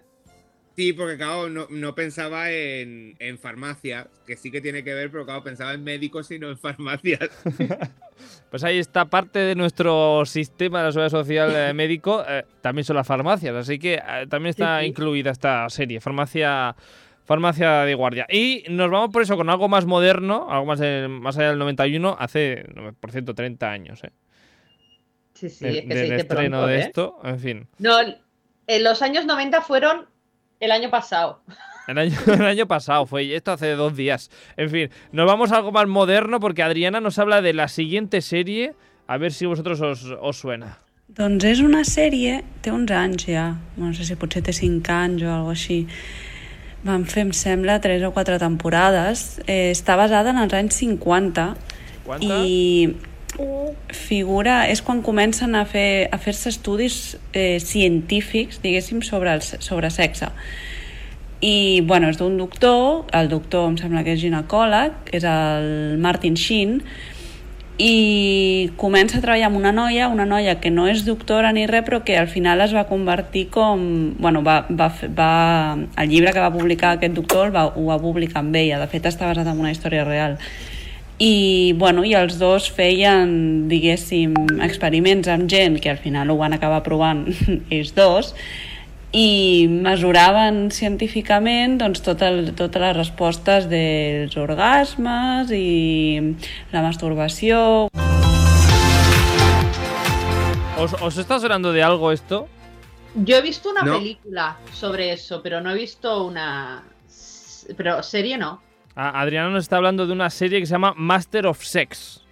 Sí, 0.76 0.92
porque 0.94 1.18
claro, 1.18 1.50
no, 1.50 1.68
no 1.70 1.94
pensaba 1.94 2.50
en, 2.52 3.16
en 3.20 3.38
farmacia, 3.38 4.08
que 4.26 4.36
sí 4.36 4.50
que 4.50 4.60
tiene 4.60 4.84
que 4.84 4.94
ver, 4.94 5.12
pero 5.12 5.24
claro, 5.26 5.44
pensaba 5.44 5.74
en 5.74 5.84
médicos 5.84 6.32
y 6.32 6.40
no 6.40 6.50
en 6.50 6.58
farmacias. 6.58 7.30
Pues 8.50 8.64
ahí 8.64 8.78
está 8.78 9.06
parte 9.06 9.40
de 9.40 9.56
nuestro 9.56 10.24
sistema 10.26 10.80
de 10.80 10.86
la 10.86 10.92
seguridad 10.92 11.10
social 11.10 11.52
eh, 11.56 11.74
médico. 11.74 12.24
eh, 12.28 12.46
también 12.62 12.86
son 12.86 12.96
las 12.96 13.08
farmacias, 13.08 13.56
así 13.56 13.80
que 13.80 13.96
eh, 13.96 14.28
también 14.30 14.52
está 14.52 14.78
Sí, 14.80 14.84
sí. 14.86 14.90
incluida 14.92 15.32
esta 15.32 15.68
serie, 15.70 16.00
farmacia, 16.00 16.76
farmacia 17.26 17.82
de 17.82 17.96
guardia. 17.96 18.28
Y 18.30 18.64
nos 18.70 18.90
vamos 18.92 19.10
por 19.12 19.24
eso 19.24 19.36
con 19.36 19.50
algo 19.50 19.68
más 19.68 19.86
moderno, 19.86 20.48
algo 20.52 20.66
más, 20.68 20.80
de- 20.80 21.08
más 21.08 21.38
allá 21.38 21.50
del 21.50 21.60
91, 21.60 22.16
hace, 22.20 22.64
por 23.00 23.12
cierto, 23.12 23.34
30 23.34 23.72
años. 23.72 24.04
Eh, 24.04 24.12
Sí, 25.34 25.50
sí, 25.50 25.66
de- 25.66 25.80
es 25.80 25.86
que 25.86 25.94
se 25.96 26.04
dice 26.04 26.16
estreno 26.18 26.50
pronto, 26.60 26.68
de 26.68 26.78
¿eh? 26.78 26.80
esto, 26.82 27.20
en 27.24 27.40
fin. 27.40 27.68
No, 27.80 27.98
en 28.00 28.84
los 28.84 29.02
años 29.02 29.26
90 29.26 29.62
fueron 29.62 30.06
el 30.66 30.72
año 30.72 30.90
pasado. 30.90 31.42
El 31.88 31.98
año, 31.98 32.18
el 32.28 32.46
año 32.46 32.68
pasado 32.68 33.06
fue, 33.06 33.26
y 33.26 33.34
esto 33.34 33.52
hace 33.52 33.72
dos 33.72 33.96
días. 33.96 34.32
En 34.58 34.70
fin, 34.70 34.90
nos 35.12 35.28
vamos 35.28 35.52
a 35.52 35.58
algo 35.58 35.72
más 35.72 35.88
moderno 35.88 36.40
porque 36.40 36.64
Adriana 36.64 37.02
nos 37.02 37.20
habla 37.20 37.42
de 37.42 37.54
la 37.54 37.68
siguiente 37.68 38.22
serie. 38.22 38.74
A 39.06 39.18
ver 39.18 39.34
si 39.34 39.46
vosotros 39.46 39.82
os, 39.82 40.16
os 40.22 40.38
suena. 40.38 40.78
Doncs 41.14 41.44
és 41.46 41.60
una 41.62 41.84
sèrie, 41.86 42.40
té 42.64 42.72
uns 42.74 42.90
anys 42.96 43.28
ja, 43.28 43.50
no 43.78 43.92
sé 43.94 44.06
si 44.08 44.16
potser 44.18 44.40
té 44.42 44.54
5 44.56 44.90
anys 44.96 45.26
o 45.28 45.30
alguna 45.30 45.54
així. 45.54 45.84
Van 46.88 47.04
fer, 47.06 47.26
em 47.28 47.34
sembla, 47.36 47.76
3 47.84 48.02
o 48.08 48.14
4 48.16 48.40
temporades. 48.42 49.42
Eh, 49.46 49.70
està 49.76 49.98
basada 50.00 50.32
en 50.32 50.40
els 50.42 50.56
anys 50.56 50.80
50 50.80 51.46
Quanta? 52.08 52.40
i 52.40 52.96
figura, 53.90 54.68
és 54.70 54.82
quan 54.86 55.02
comencen 55.02 55.56
a 55.56 55.64
fer 55.66 56.08
a 56.12 56.20
fer-se 56.22 56.52
estudis 56.54 57.18
eh, 57.34 57.60
científics, 57.60 58.60
diguéssim, 58.62 59.02
sobre, 59.02 59.34
el, 59.34 59.42
sobre 59.42 59.90
sexe. 59.92 60.30
I, 61.44 61.82
bueno, 61.84 62.08
és 62.08 62.20
d'un 62.22 62.38
doctor, 62.40 63.04
el 63.12 63.28
doctor 63.28 63.68
em 63.72 63.80
sembla 63.82 64.04
que 64.06 64.14
és 64.16 64.22
ginecòleg, 64.22 65.10
és 65.12 65.26
el 65.28 65.98
Martin 66.00 66.38
Sheen, 66.40 66.78
i 67.82 68.70
comença 68.78 69.18
a 69.18 69.22
treballar 69.24 69.48
amb 69.50 69.58
una 69.58 69.72
noia, 69.74 70.06
una 70.08 70.28
noia 70.30 70.60
que 70.62 70.70
no 70.72 70.86
és 70.88 71.02
doctora 71.08 71.50
ni 71.52 71.66
res, 71.68 71.82
però 71.84 72.04
que 72.06 72.16
al 72.16 72.30
final 72.30 72.62
es 72.62 72.72
va 72.76 72.86
convertir 72.88 73.48
com... 73.52 74.14
Bueno, 74.22 74.44
va, 74.46 74.60
va, 74.70 74.92
fer- 74.94 75.10
va, 75.18 75.74
el 75.98 76.12
llibre 76.14 76.32
que 76.32 76.40
va 76.40 76.54
publicar 76.54 76.94
aquest 77.00 77.18
doctor 77.18 77.50
va, 77.52 77.66
ho 77.74 77.88
va 77.90 77.98
publicar 78.00 78.44
amb 78.46 78.56
ella, 78.56 78.78
de 78.80 78.88
fet 78.94 79.10
està 79.10 79.26
basat 79.32 79.50
en 79.50 79.60
una 79.60 79.74
història 79.74 80.06
real. 80.06 80.38
I, 81.20 81.74
bueno, 81.78 82.04
i 82.04 82.16
els 82.18 82.40
dos 82.42 82.66
feien, 82.74 83.68
diguéssim, 83.70 84.34
experiments 84.66 85.30
amb 85.30 85.46
gent 85.52 85.78
que 85.80 85.92
al 85.94 86.00
final 86.02 86.32
ho 86.34 86.38
van 86.40 86.54
acabar 86.58 86.82
provant 86.84 87.28
ells 87.74 87.94
dos, 87.96 88.34
i 89.14 89.68
mesuraven 89.70 90.72
científicament 90.74 91.78
doncs, 91.78 92.02
tot 92.02 92.24
el, 92.26 92.48
totes 92.58 92.82
les 92.82 92.96
respostes 92.98 93.68
dels 93.70 94.34
orgasmes 94.42 95.52
i 95.54 96.34
la 96.74 96.82
masturbació. 96.82 97.88
¿Os, 100.80 100.96
os 101.00 101.18
está 101.18 101.40
sonando 101.40 101.72
de 101.72 101.84
algo 101.84 102.12
esto? 102.12 102.48
Yo 103.16 103.38
he 103.38 103.42
visto 103.42 103.70
una 103.70 103.84
No. 103.84 104.00
película 104.00 104.58
sobre 104.74 105.14
eso, 105.14 105.42
pero 105.44 105.62
no 105.62 105.70
he 105.70 105.76
visto 105.76 106.26
una. 106.26 106.84
Pero 107.78 108.02
serie 108.02 108.38
no. 108.40 108.60
A- 108.96 109.22
Adriana 109.22 109.50
nos 109.50 109.64
está 109.64 109.78
hablando 109.78 110.06
de 110.06 110.14
una 110.14 110.30
serie 110.30 110.60
que 110.60 110.66
se 110.66 110.72
llama 110.74 110.94
Master 110.96 111.48
of 111.48 111.64
Sex. 111.64 112.24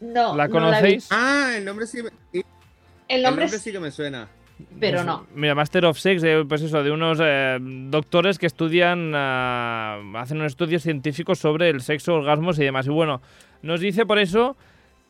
No. 0.00 0.34
¿La 0.36 0.46
no 0.46 0.52
conocéis? 0.52 0.94
visto. 0.96 1.14
Ah, 1.18 1.52
el 1.56 1.64
nombre 1.64 1.86
sí, 1.86 2.02
me- 2.02 2.10
sí, 2.32 2.44
el 3.08 3.16
el 3.18 3.22
nombre 3.22 3.44
es- 3.46 3.60
sí 3.60 3.72
que 3.72 3.80
me 3.80 3.90
suena. 3.90 4.28
pero 4.78 4.98
Pues, 4.98 5.06
no. 5.06 5.26
Mira, 5.34 5.54
Master 5.54 5.86
of 5.86 5.98
Sex, 5.98 6.22
eh, 6.22 6.44
pues 6.46 6.60
eso, 6.62 6.82
de 6.82 6.90
unos 6.90 7.18
eh, 7.22 7.58
doctores 7.60 8.38
que 8.38 8.46
estudian, 8.46 9.12
ah, 9.14 10.00
hacen 10.16 10.36
unos 10.38 10.52
estudios 10.52 10.82
científicos 10.82 11.38
sobre 11.38 11.70
el 11.70 11.80
sexo, 11.80 12.14
orgasmos 12.14 12.58
y 12.58 12.64
demás. 12.64 12.86
Y 12.86 12.90
bueno, 12.90 13.22
nos 13.62 13.80
dice 13.80 14.04
por 14.06 14.18
eso 14.18 14.56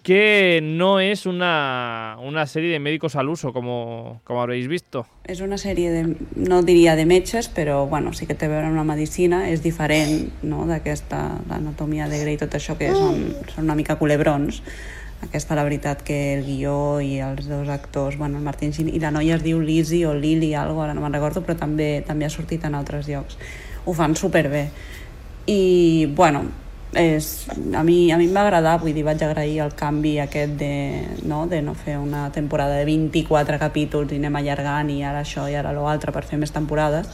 que 0.02 0.60
no 0.62 0.98
es 0.98 1.26
una, 1.26 2.16
una 2.22 2.46
serie 2.46 2.70
de 2.72 2.78
médicos 2.78 3.16
al 3.16 3.28
uso, 3.28 3.52
como, 3.52 4.20
como 4.24 4.40
habréis 4.40 4.68
visto. 4.68 5.04
És 5.28 5.42
una 5.44 5.58
sèrie, 5.60 5.90
de, 5.92 6.16
no 6.40 6.62
diria 6.64 6.96
de 6.96 7.04
metges, 7.04 7.50
però 7.52 7.84
bueno, 7.86 8.14
sí 8.16 8.26
que 8.26 8.34
té 8.34 8.48
a 8.48 8.52
veure 8.52 8.70
amb 8.70 8.80
la 8.80 8.86
medicina, 8.88 9.44
és 9.52 9.60
diferent 9.62 10.30
no, 10.42 10.64
d'aquesta 10.66 11.20
anatomia 11.52 12.08
de 12.08 12.22
Grey 12.22 12.40
tot 12.40 12.56
això, 12.56 12.78
que 12.80 12.88
són, 12.96 13.28
són 13.52 13.68
una 13.68 13.76
mica 13.76 13.98
culebrons. 14.00 14.62
Aquesta, 15.20 15.52
la 15.52 15.66
veritat, 15.66 16.00
que 16.00 16.16
el 16.38 16.46
guió 16.46 16.98
i 17.04 17.18
els 17.20 17.44
dos 17.50 17.68
actors, 17.68 18.16
bueno, 18.16 18.40
el 18.40 18.44
Martin 18.44 18.72
Sheen 18.72 18.88
i 18.88 19.02
la 19.02 19.12
noia 19.12 19.36
es 19.36 19.44
diu 19.44 19.60
Lizzie 19.60 20.08
o 20.08 20.14
Lily, 20.16 20.54
algo, 20.56 20.80
ara 20.80 20.96
no 20.96 21.04
me'n 21.04 21.12
recordo, 21.12 21.44
però 21.44 21.58
també 21.60 22.00
també 22.08 22.24
ha 22.24 22.32
sortit 22.32 22.64
en 22.64 22.78
altres 22.78 23.04
llocs. 23.10 23.36
Ho 23.84 23.92
fan 23.92 24.16
superbé. 24.16 24.70
I, 25.44 26.08
bueno, 26.16 26.46
és, 26.92 27.46
a, 27.74 27.82
mi, 27.82 28.10
a 28.10 28.18
mi 28.18 28.26
em 28.26 28.34
va 28.34 28.42
agradar, 28.42 28.78
vull 28.82 28.94
dir, 28.94 29.04
vaig 29.06 29.22
agrair 29.22 29.60
el 29.62 29.74
canvi 29.78 30.16
aquest 30.18 30.56
de 30.58 30.72
no, 31.28 31.44
de 31.46 31.60
no 31.62 31.76
fer 31.78 31.96
una 32.02 32.30
temporada 32.34 32.80
de 32.80 32.84
24 32.88 33.60
capítols 33.62 34.10
i 34.10 34.18
anem 34.18 34.40
allargant 34.40 34.90
i 34.90 35.02
ara 35.06 35.22
això 35.22 35.46
i 35.46 35.54
ara 35.54 35.72
l'altre 35.76 36.10
per 36.10 36.24
fer 36.26 36.40
més 36.42 36.50
temporades, 36.50 37.06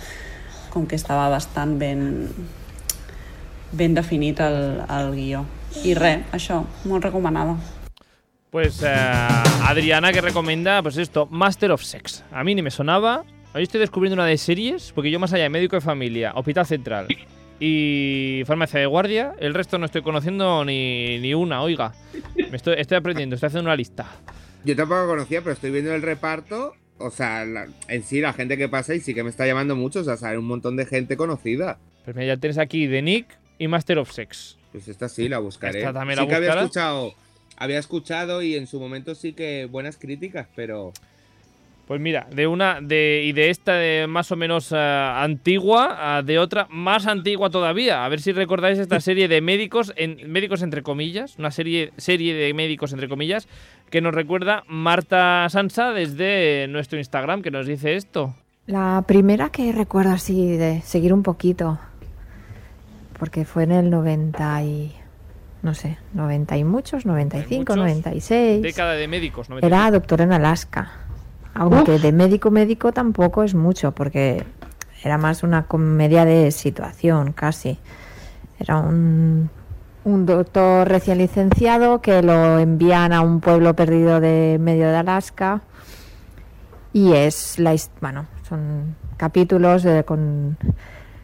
com 0.73 0.87
que 0.89 0.97
estava 0.97 1.29
bastant 1.29 1.77
ben, 1.79 2.31
ben 3.73 3.95
definit 3.95 4.41
el, 4.41 4.81
el 4.89 5.13
guió. 5.13 5.45
I 5.85 5.93
res, 5.99 6.25
això, 6.33 6.63
molt 6.89 7.05
recomanada. 7.05 7.59
Pues 8.51 8.81
eh, 8.83 8.95
Adriana 9.69 10.13
que 10.13 10.23
recomienda, 10.23 10.81
pues 10.81 10.97
esto, 10.97 11.27
Master 11.31 11.73
of 11.73 11.85
Sex. 11.85 12.25
A 12.33 12.45
mí 12.45 12.55
ni 12.55 12.63
me 12.63 12.71
sonaba. 12.71 13.25
Hoy 13.53 13.65
estoy 13.65 13.81
descubriendo 13.81 14.15
una 14.15 14.25
de 14.25 14.39
series, 14.39 14.93
porque 14.95 15.11
yo 15.11 15.19
más 15.19 15.33
allá 15.35 15.45
de 15.45 15.51
médico 15.51 15.77
de 15.77 15.83
familia, 15.83 16.33
Hospital 16.35 16.67
Central 16.67 17.09
y 17.61 18.43
Farmacia 18.47 18.81
de 18.81 18.87
Guardia. 18.87 19.35
El 19.39 19.55
resto 19.55 19.79
no 19.79 19.87
estoy 19.87 20.03
conociendo 20.03 20.65
ni, 20.65 21.19
ni 21.21 21.35
una, 21.35 21.63
oiga. 21.63 21.93
Me 22.51 22.57
estoy, 22.57 22.75
estoy 22.79 22.97
aprendiendo, 22.99 23.35
estoy 23.35 23.49
haciendo 23.49 23.69
una 23.69 23.77
lista. 23.77 24.07
Yo 24.65 24.75
tampoco 24.77 25.07
conocía, 25.07 25.41
pero 25.43 25.53
estoy 25.53 25.71
viendo 25.71 25.95
el 25.95 26.03
reparto. 26.03 26.75
O 26.99 27.11
sea, 27.11 27.45
la- 27.45 27.69
en 27.89 28.03
sí, 28.03 28.21
la 28.21 28.33
gente 28.33 28.57
que 28.57 28.69
pasa 28.69 28.95
y 28.95 29.01
sí 29.01 29.15
que 29.15 29.23
me 29.23 29.31
está 29.31 29.47
llamando 29.47 29.77
mucho. 29.77 30.01
O 30.01 30.05
sea, 30.05 30.17
sale 30.17 30.39
un 30.39 30.47
montón 30.47 30.77
de 30.77 30.87
gente 30.87 31.17
conocida. 31.17 31.79
Pues 32.05 32.17
mira, 32.17 32.35
ya 32.35 32.37
tienes 32.41 32.59
aquí 32.59 32.89
The 32.89 33.03
Nick 33.03 33.27
y 33.59 33.69
Master 33.69 33.99
of 33.99 34.11
Sex. 34.13 34.57
Pues 34.73 34.89
esta 34.89 35.09
sí 35.09 35.29
la 35.29 35.39
buscaré. 35.39 35.79
Esta 35.81 35.93
también 35.93 36.19
sí 36.19 36.25
la 36.25 36.29
que 36.31 36.35
había 36.37 36.55
escuchado. 36.55 37.15
Había 37.59 37.79
escuchado 37.79 38.43
y 38.43 38.55
en 38.57 38.67
su 38.67 38.79
momento 38.81 39.15
sí 39.15 39.33
que 39.33 39.67
buenas 39.71 39.97
críticas, 39.97 40.47
pero. 40.55 40.93
Pues 41.87 42.01
mira, 42.01 42.27
de 42.35 42.49
una 42.49 42.81
de 42.81 43.23
y 43.25 43.33
de 43.33 43.51
esta 43.51 43.75
de 43.75 44.09
más 44.09 44.33
o 44.33 44.37
menos 44.37 44.73
eh, 44.73 44.77
antigua 44.77 46.17
a 46.17 46.23
de 46.23 46.41
otra 46.41 46.67
más 46.69 47.07
antigua 47.07 47.49
todavía. 47.49 48.05
A 48.05 48.09
ver 48.09 48.21
si 48.21 48.33
recordáis 48.33 48.81
esta 48.81 49.01
serie 49.01 49.29
de 49.29 49.41
médicos 49.41 49.93
en 49.97 50.31
médicos 50.31 50.63
entre 50.63 50.83
comillas, 50.83 51.39
una 51.39 51.53
serie 51.53 51.93
serie 51.97 52.35
de 52.35 52.53
médicos 52.55 52.93
entre 52.93 53.09
comillas 53.09 53.47
que 53.89 54.01
nos 54.01 54.13
recuerda 54.13 54.65
Marta 54.67 55.47
Sansa 55.49 55.93
desde 55.93 56.67
nuestro 56.69 56.99
Instagram 56.99 57.43
que 57.43 57.53
nos 57.53 57.69
dice 57.69 57.95
esto. 57.95 58.35
La 58.67 59.05
primera 59.07 59.51
que 59.51 59.71
recuerdo 59.71 60.11
así 60.11 60.57
de 60.57 60.83
seguir 60.83 61.13
un 61.13 61.23
poquito, 61.23 61.79
porque 63.17 63.45
fue 63.45 63.63
en 63.63 63.71
el 63.71 63.91
90 63.91 64.63
y... 64.65 64.93
no 65.63 65.73
sé, 65.73 65.99
90 66.15 66.57
y 66.57 66.65
muchos, 66.65 67.07
95, 67.07 67.61
muchos. 67.61 67.77
96. 67.77 68.63
Década 68.63 68.95
de 68.95 69.07
médicos. 69.07 69.47
Era 69.63 69.89
Doctor 69.93 70.23
en 70.23 70.33
Alaska. 70.33 71.06
Aunque 71.59 71.99
de 71.99 72.13
médico 72.13 72.51
médico 72.51 72.93
tampoco 72.93 73.43
es 73.43 73.55
mucho, 73.55 73.93
porque 73.93 74.45
era 75.03 75.19
más 75.19 75.43
una 75.43 75.67
comedia 75.67 76.25
de 76.25 76.51
situación, 76.51 77.33
casi. 77.33 77.79
Era 78.59 78.79
un, 78.79 79.51
un 80.05 80.27
doctor 80.27 80.89
recién 80.89 81.19
licenciado 81.19 82.01
que 82.01 82.23
lo 82.23 82.59
envían 82.59 83.13
a 83.13 83.23
un 83.23 83.41
pueblo 83.41 83.75
perdido 83.75 84.21
de 84.21 84.59
medio 84.61 84.89
de 84.89 84.97
Alaska. 84.97 85.63
Y 86.93 87.13
es 87.13 87.59
la 87.59 87.75
bueno, 88.01 88.27
son 88.49 88.97
capítulos 89.17 89.85
eh, 89.85 90.05
con 90.07 90.57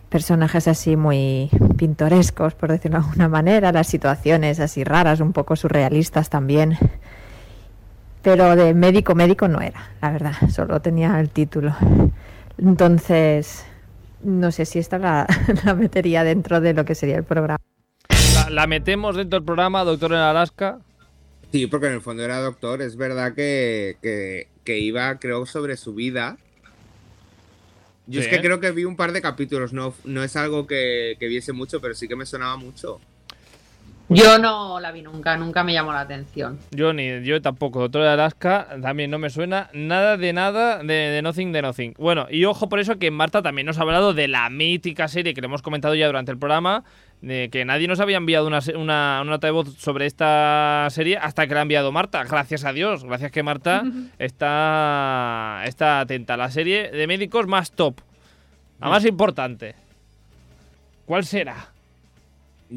personajes 0.08 0.68
así 0.68 0.96
muy 0.96 1.48
pintorescos, 1.78 2.54
por 2.54 2.70
decirlo 2.70 2.98
de 2.98 3.04
alguna 3.06 3.28
manera, 3.28 3.72
las 3.72 3.86
situaciones 3.86 4.60
así 4.60 4.84
raras, 4.84 5.20
un 5.20 5.32
poco 5.32 5.56
surrealistas 5.56 6.28
también. 6.28 6.76
Pero 8.22 8.54
de 8.56 8.74
médico 8.74 9.14
médico 9.14 9.48
no 9.48 9.60
era, 9.60 9.90
la 10.00 10.12
verdad, 10.12 10.34
solo 10.50 10.80
tenía 10.80 11.18
el 11.20 11.28
título. 11.30 11.74
Entonces, 12.58 13.64
no 14.22 14.52
sé 14.52 14.64
si 14.64 14.78
esta 14.78 14.98
la, 14.98 15.26
la 15.64 15.74
metería 15.74 16.24
dentro 16.24 16.60
de 16.60 16.74
lo 16.74 16.84
que 16.84 16.94
sería 16.94 17.16
el 17.16 17.24
programa. 17.24 17.58
La, 18.34 18.50
la 18.50 18.66
metemos 18.66 19.16
dentro 19.16 19.38
del 19.38 19.44
programa 19.46 19.84
Doctor 19.84 20.12
en 20.12 20.18
Alaska. 20.18 20.80
Sí, 21.52 21.66
porque 21.66 21.86
en 21.86 21.94
el 21.94 22.00
fondo 22.00 22.22
era 22.24 22.40
doctor. 22.40 22.80
Es 22.80 22.96
verdad 22.96 23.34
que, 23.34 23.98
que, 24.02 24.48
que 24.64 24.78
iba, 24.78 25.18
creo, 25.18 25.44
sobre 25.46 25.76
su 25.76 25.94
vida. 25.94 26.38
Yo 28.06 28.20
Sí, 28.20 28.26
es 28.26 28.28
que 28.28 28.36
¿eh? 28.36 28.40
creo 28.40 28.58
que 28.60 28.70
vi 28.72 28.84
un 28.84 28.96
par 28.96 29.12
de 29.12 29.20
capítulos. 29.22 29.72
No, 29.72 29.94
no 30.04 30.24
es 30.24 30.34
algo 30.36 30.66
que, 30.66 31.16
que 31.20 31.28
viese 31.28 31.52
mucho, 31.52 31.80
pero 31.80 31.94
sí 31.94 32.08
que 32.08 32.16
me 32.16 32.26
sonaba 32.26 32.56
mucho. 32.56 33.00
Yo 34.14 34.38
no 34.38 34.80
la 34.80 34.92
vi 34.92 35.02
nunca, 35.02 35.36
nunca 35.36 35.64
me 35.64 35.72
llamó 35.72 35.92
la 35.92 36.00
atención. 36.00 36.58
Yo 36.70 36.92
ni 36.92 37.22
yo 37.24 37.40
tampoco, 37.40 37.80
Doctor 37.80 38.02
de 38.02 38.08
Alaska 38.08 38.68
también 38.80 39.10
no 39.10 39.18
me 39.18 39.30
suena 39.30 39.70
nada 39.72 40.16
de 40.16 40.32
nada 40.32 40.78
de, 40.78 40.94
de 40.94 41.22
Nothing 41.22 41.52
de 41.52 41.62
Nothing. 41.62 41.94
Bueno, 41.98 42.26
y 42.30 42.44
ojo 42.44 42.68
por 42.68 42.80
eso 42.80 42.98
que 42.98 43.10
Marta 43.10 43.42
también 43.42 43.66
nos 43.66 43.78
ha 43.78 43.82
hablado 43.82 44.14
de 44.14 44.28
la 44.28 44.48
mítica 44.50 45.08
serie 45.08 45.34
que 45.34 45.40
le 45.40 45.46
hemos 45.46 45.62
comentado 45.62 45.94
ya 45.94 46.06
durante 46.06 46.32
el 46.32 46.38
programa, 46.38 46.84
de 47.20 47.48
que 47.50 47.64
nadie 47.64 47.88
nos 47.88 48.00
había 48.00 48.16
enviado 48.16 48.46
una, 48.46 48.58
una, 48.74 49.20
una 49.22 49.24
nota 49.24 49.46
de 49.46 49.52
voz 49.52 49.74
sobre 49.78 50.06
esta 50.06 50.86
serie 50.90 51.16
hasta 51.16 51.46
que 51.46 51.54
la 51.54 51.60
ha 51.60 51.62
enviado 51.62 51.92
Marta. 51.92 52.24
Gracias 52.24 52.64
a 52.64 52.72
Dios, 52.72 53.04
gracias 53.04 53.30
que 53.30 53.42
Marta 53.42 53.84
está, 54.18 55.62
está 55.64 56.00
atenta. 56.00 56.36
La 56.36 56.50
serie 56.50 56.90
de 56.90 57.06
médicos 57.06 57.46
más 57.46 57.72
top, 57.72 58.00
la 58.80 58.88
más 58.88 59.04
importante. 59.04 59.74
¿Cuál 61.06 61.24
será? 61.24 61.71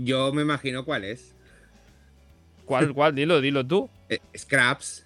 Yo 0.04 0.34
me 0.34 0.42
imagino 0.42 0.84
cuál 0.86 1.04
es. 1.06 1.34
¿Cuál, 2.66 2.94
cuál? 2.94 3.14
Dilo, 3.16 3.42
dilo 3.42 3.66
tú. 3.66 3.90
Eh, 4.10 4.20
Scraps. 4.38 5.06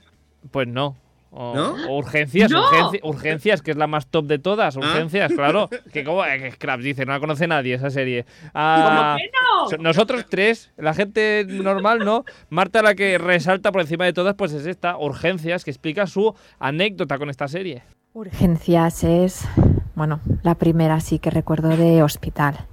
Pues 0.51 0.67
no. 0.67 0.95
O, 1.31 1.53
¿No? 1.53 1.75
o 1.87 1.97
urgencias, 1.99 2.49
¡No! 2.49 2.63
urgenci- 2.63 2.99
urgencias, 3.03 3.61
que 3.61 3.69
es 3.69 3.77
la 3.77 3.85
más 3.85 4.07
top 4.07 4.25
de 4.25 4.39
todas. 4.39 4.75
Ah. 4.77 4.79
Urgencias, 4.79 5.31
claro. 5.33 5.69
Que 5.93 6.03
como 6.03 6.25
eh, 6.25 6.39
que 6.39 6.51
Scraps 6.53 6.83
dice, 6.83 7.05
no 7.05 7.11
la 7.11 7.19
conoce 7.19 7.45
nadie 7.47 7.75
esa 7.75 7.91
serie. 7.91 8.25
Ah, 8.55 9.15
¿Cómo 9.15 9.17
que 9.17 9.31
no? 9.31 9.69
so- 9.69 9.77
Nosotros 9.83 10.25
tres, 10.27 10.71
la 10.75 10.95
gente 10.95 11.45
normal 11.47 11.99
no. 11.99 12.25
Marta 12.49 12.81
la 12.81 12.95
que 12.95 13.19
resalta 13.19 13.71
por 13.71 13.81
encima 13.81 14.05
de 14.05 14.13
todas, 14.13 14.33
pues 14.33 14.53
es 14.53 14.65
esta, 14.65 14.97
Urgencias, 14.97 15.63
que 15.63 15.69
explica 15.69 16.07
su 16.07 16.33
anécdota 16.57 17.19
con 17.19 17.29
esta 17.29 17.47
serie. 17.47 17.83
Urgencias 18.13 19.03
es, 19.03 19.45
bueno, 19.93 20.21
la 20.41 20.55
primera 20.55 20.99
sí 20.99 21.19
que 21.19 21.29
recuerdo 21.29 21.69
de 21.77 22.01
hospital. 22.01 22.65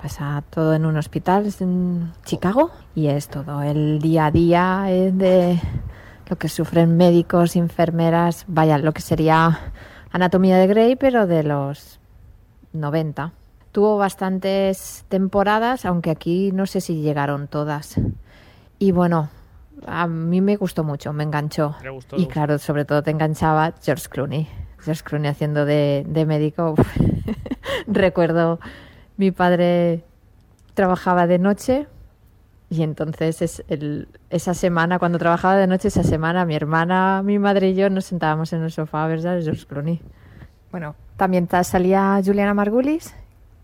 Pasa 0.00 0.44
todo 0.48 0.74
en 0.74 0.86
un 0.86 0.96
hospital 0.96 1.52
en 1.58 2.12
Chicago 2.24 2.70
y 2.94 3.08
es 3.08 3.28
todo 3.28 3.62
el 3.62 3.98
día 3.98 4.26
a 4.26 4.30
día 4.30 4.84
de 4.86 5.60
lo 6.28 6.36
que 6.36 6.48
sufren 6.48 6.96
médicos, 6.96 7.56
enfermeras, 7.56 8.44
vaya, 8.46 8.78
lo 8.78 8.92
que 8.92 9.02
sería 9.02 9.72
Anatomía 10.12 10.56
de 10.56 10.68
Grey, 10.68 10.96
pero 10.96 11.26
de 11.26 11.42
los 11.42 11.98
90. 12.72 13.32
Tuvo 13.72 13.98
bastantes 13.98 15.04
temporadas, 15.08 15.84
aunque 15.84 16.10
aquí 16.10 16.52
no 16.52 16.66
sé 16.66 16.80
si 16.80 17.02
llegaron 17.02 17.48
todas. 17.48 18.00
Y 18.78 18.92
bueno, 18.92 19.30
a 19.84 20.06
mí 20.06 20.40
me 20.40 20.56
gustó 20.56 20.84
mucho, 20.84 21.12
me 21.12 21.24
enganchó. 21.24 21.74
Gustó, 21.92 22.16
y 22.16 22.26
claro, 22.26 22.58
sobre 22.58 22.84
todo 22.84 23.02
te 23.02 23.10
enganchaba 23.10 23.72
George 23.82 24.08
Clooney. 24.08 24.48
George 24.80 25.02
Clooney 25.02 25.28
haciendo 25.28 25.64
de, 25.64 26.04
de 26.06 26.24
médico. 26.24 26.76
Recuerdo, 27.88 28.60
mi 29.18 29.30
padre 29.30 30.02
trabajaba 30.72 31.26
de 31.26 31.38
noche 31.38 31.86
y 32.70 32.82
entonces 32.82 33.62
esa 34.30 34.54
semana, 34.54 34.98
cuando 34.98 35.18
trabajaba 35.18 35.56
de 35.56 35.66
noche, 35.66 35.88
esa 35.88 36.02
semana, 36.04 36.44
mi 36.46 36.54
hermana, 36.54 37.22
mi 37.24 37.38
madre 37.38 37.70
y 37.70 37.74
yo 37.74 37.90
nos 37.90 38.04
sentábamos 38.06 38.52
en 38.52 38.62
el 38.62 38.70
sofá 38.70 39.04
a 39.04 39.08
ver 39.08 39.26
a 39.26 39.40
George 39.42 39.66
Clooney. 39.66 40.00
Bueno, 40.70 40.94
también 41.16 41.46
ta- 41.46 41.64
salía 41.64 42.20
Juliana 42.24 42.52
Margulis, 42.54 43.14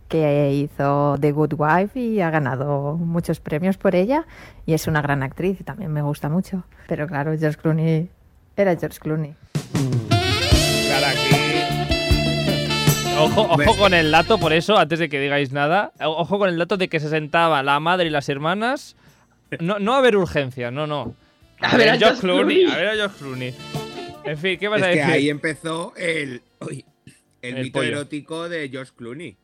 que 0.09 0.53
hizo 0.55 1.17
The 1.21 1.33
Good 1.33 1.55
Wife 1.59 2.01
y 2.01 2.21
ha 2.23 2.31
ganado 2.31 2.95
muchos 2.97 3.41
premios 3.41 3.77
por 3.77 3.95
ella. 3.95 4.25
Y 4.67 4.73
es 4.75 4.87
una 4.87 5.03
gran 5.03 5.23
actriz 5.23 5.61
y 5.61 5.65
también 5.65 5.93
me 5.93 6.01
gusta 6.03 6.29
mucho. 6.31 6.65
Pero 6.89 7.07
claro, 7.07 7.37
George 7.39 7.59
Clooney 7.61 8.11
era 8.57 8.75
George 8.77 8.99
Clooney. 9.01 9.35
Ojo, 13.19 13.43
ojo 13.43 13.77
con 13.77 13.95
el 13.95 14.11
dato, 14.11 14.39
por 14.39 14.53
eso, 14.53 14.77
antes 14.77 14.99
de 14.99 15.09
que 15.09 15.21
digáis 15.21 15.53
nada, 15.53 15.93
ojo 16.01 16.39
con 16.39 16.49
el 16.49 16.59
dato 16.59 16.77
de 16.77 16.89
que 16.89 16.99
se 17.01 17.09
sentaba 17.09 17.62
la 17.62 17.79
madre 17.81 18.07
y 18.07 18.11
las 18.11 18.29
hermanas. 18.29 18.97
No, 19.61 19.79
no 19.79 19.95
a 19.95 20.01
ver 20.01 20.17
urgencias, 20.17 20.73
no, 20.73 20.87
no. 20.87 21.15
A 21.61 21.77
ver 21.77 21.91
a 21.91 21.97
George 21.97 22.21
Clooney. 22.21 22.65
A 22.65 22.77
ver 22.77 22.89
a 22.89 22.95
George 22.95 23.17
Clooney. 23.19 23.55
En 24.25 24.39
fin, 24.39 24.59
¿qué 24.59 24.69
vas 24.69 24.81
Es 24.81 24.87
a 24.87 24.91
que 24.91 24.97
decir? 24.99 25.12
ahí 25.12 25.31
empezó 25.31 25.95
el, 25.97 26.43
uy, 26.61 26.85
el, 27.41 27.57
El 27.57 27.65
mito 27.65 27.79
pollo. 27.79 27.89
erótico 27.89 28.49
de 28.49 28.69
George 28.69 28.93
Clooney. 28.97 29.37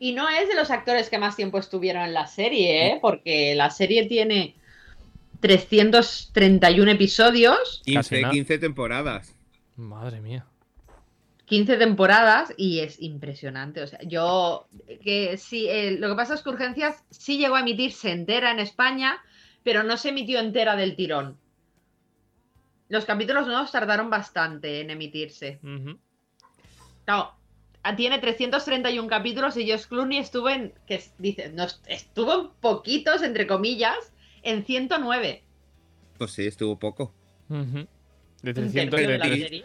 Y 0.00 0.12
no 0.12 0.28
es 0.28 0.48
de 0.48 0.54
los 0.54 0.70
actores 0.70 1.08
que 1.08 1.18
más 1.18 1.36
tiempo 1.36 1.58
estuvieron 1.58 2.02
en 2.02 2.14
la 2.14 2.26
serie, 2.26 2.88
¿eh? 2.88 2.98
porque 3.00 3.54
la 3.54 3.70
serie 3.70 4.06
tiene 4.06 4.54
331 5.40 6.90
episodios, 6.90 7.82
15, 7.84 8.20
nada. 8.22 8.32
15 8.32 8.58
temporadas. 8.58 9.34
Madre 9.76 10.20
mía. 10.20 10.46
15 11.48 11.76
temporadas 11.78 12.52
y 12.56 12.80
es 12.80 13.00
impresionante. 13.00 13.82
O 13.82 13.86
sea, 13.86 14.00
yo 14.02 14.68
que 15.02 15.36
sí, 15.38 15.66
eh, 15.68 15.96
lo 15.98 16.08
que 16.10 16.14
pasa 16.14 16.34
es 16.34 16.42
que 16.42 16.50
Urgencias 16.50 17.02
sí 17.10 17.38
llegó 17.38 17.56
a 17.56 17.60
emitirse 17.60 18.10
entera 18.12 18.50
en 18.50 18.58
España, 18.58 19.18
pero 19.62 19.82
no 19.82 19.96
se 19.96 20.10
emitió 20.10 20.40
entera 20.40 20.76
del 20.76 20.94
tirón. 20.96 21.38
Los 22.88 23.04
capítulos 23.04 23.46
nuevos 23.46 23.70
tardaron 23.72 24.10
bastante 24.10 24.80
en 24.80 24.90
emitirse. 24.90 25.58
Ujú. 25.62 25.98
Claro, 27.04 27.32
ah, 27.82 27.96
tiene 27.96 28.18
331 28.18 29.08
capítulos 29.08 29.56
y 29.56 29.70
Josh 29.70 29.86
Clooney 29.86 30.18
estuvo 30.18 30.48
en, 30.50 30.72
que 30.86 31.02
dice, 31.18 31.50
no, 31.50 31.64
est- 31.64 31.84
estuvo 31.86 32.34
en 32.40 32.48
poquitos, 32.60 33.22
entre 33.22 33.46
comillas, 33.46 34.12
en 34.42 34.64
109. 34.64 35.42
Pues 36.18 36.30
sí, 36.32 36.46
estuvo 36.46 36.78
poco. 36.78 37.14
De 37.48 37.56
Un 38.50 38.54
300 38.54 39.00
tercio 39.00 39.08
de 39.08 39.64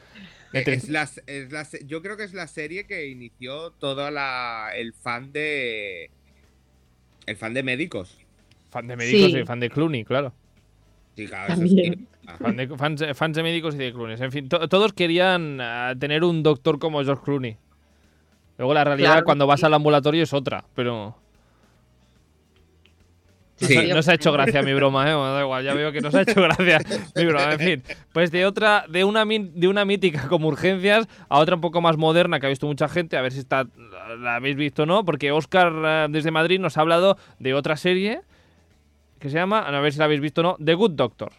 Eh, 0.54 0.64
Es 0.68 0.90
la, 0.90 1.04
es 1.26 1.52
la 1.52 1.68
yo 1.86 2.02
creo 2.02 2.16
que 2.18 2.24
es 2.24 2.34
la 2.34 2.48
serie 2.48 2.86
que 2.86 3.08
inició 3.08 3.72
todo 3.72 4.10
la, 4.12 4.72
el 4.76 4.94
fan 4.94 5.32
de. 5.32 6.10
El 7.26 7.38
fan 7.38 7.54
de 7.54 7.64
médicos. 7.64 8.18
Fan 8.70 8.88
de 8.88 8.96
médicos 8.96 9.32
Sí. 9.32 9.40
y 9.40 9.46
fan 9.46 9.60
de 9.60 9.70
Clooney, 9.70 10.04
claro. 10.04 10.34
Sí, 11.16 11.28
claro, 11.28 11.54
eso 11.54 11.62
También. 11.62 11.94
sí. 11.94 12.08
Ah, 12.26 12.38
Fan 12.40 12.56
de- 12.58 12.68
fans, 12.78 13.04
fans 13.16 13.36
de 13.36 13.44
médicos 13.44 13.76
y 13.76 13.78
de 13.80 13.92
Clooney. 13.94 14.16
En 14.20 14.32
fin, 14.32 14.48
to- 14.50 14.68
todos 14.70 14.94
querían 14.94 15.60
ah, 15.62 15.94
tener 16.00 16.24
un 16.24 16.42
doctor 16.44 16.80
como 16.80 17.04
George 17.04 17.22
Clooney. 17.24 17.58
Luego 18.58 18.74
la 18.74 18.84
realidad 18.84 19.12
Claro, 19.12 19.26
cuando 19.26 19.48
vas 19.48 19.60
sí. 19.60 19.66
al 19.66 19.74
ambulatorio 19.74 20.24
es 20.24 20.34
otra, 20.34 20.64
pero... 20.76 21.18
No, 23.62 23.68
Sí. 23.68 23.74
se, 23.76 23.94
no 23.94 24.02
se 24.02 24.12
ha 24.12 24.14
hecho 24.16 24.32
gracia 24.32 24.62
mi 24.64 24.74
broma, 24.74 25.10
¿eh? 25.10 25.14
Bueno, 25.14 25.34
da 25.34 25.42
igual, 25.42 25.64
ya 25.64 25.74
veo 25.74 25.92
que 25.92 26.02
no 26.02 26.10
se 26.12 26.18
ha 26.18 26.22
hecho 26.24 26.42
gracia 26.42 26.80
mi 27.16 27.26
broma. 27.26 27.54
En 27.54 27.60
fin, 27.60 27.84
pues 28.12 28.32
de 28.32 28.46
otra, 28.46 28.86
de 28.90 29.04
una, 29.04 29.24
de 29.26 29.68
una 29.68 29.86
mítica 29.86 30.28
como 30.28 30.48
Urgencias 30.48 31.08
a 31.30 31.40
otra 31.40 31.56
un 31.56 31.62
poco 31.62 31.80
más 31.80 31.96
moderna 31.96 32.40
que 32.40 32.48
ha 32.48 32.50
visto 32.50 32.66
mucha 32.68 32.90
gente, 32.90 33.16
a 33.16 33.22
ver 33.22 33.32
si 33.32 33.40
está, 33.40 33.66
la, 33.92 34.16
la 34.16 34.36
habéis 34.36 34.56
visto 34.56 34.84
o 34.84 34.86
no, 34.86 35.06
porque 35.06 35.32
Oscar 35.32 35.72
eh, 35.86 36.08
desde 36.10 36.32
Madrid 36.32 36.60
nos 36.60 36.78
ha 36.78 36.82
hablado 36.82 37.18
de 37.40 37.54
otra 37.54 37.78
serie 37.78 38.22
que 39.20 39.30
se 39.30 39.36
llama, 39.36 39.60
a 39.60 39.80
ver 39.80 39.94
si 39.94 40.00
la 40.00 40.06
habéis 40.06 40.20
visto 40.20 40.42
o 40.42 40.44
no, 40.44 40.58
The 40.64 40.74
Good 40.74 40.92
Doctor. 40.92 41.32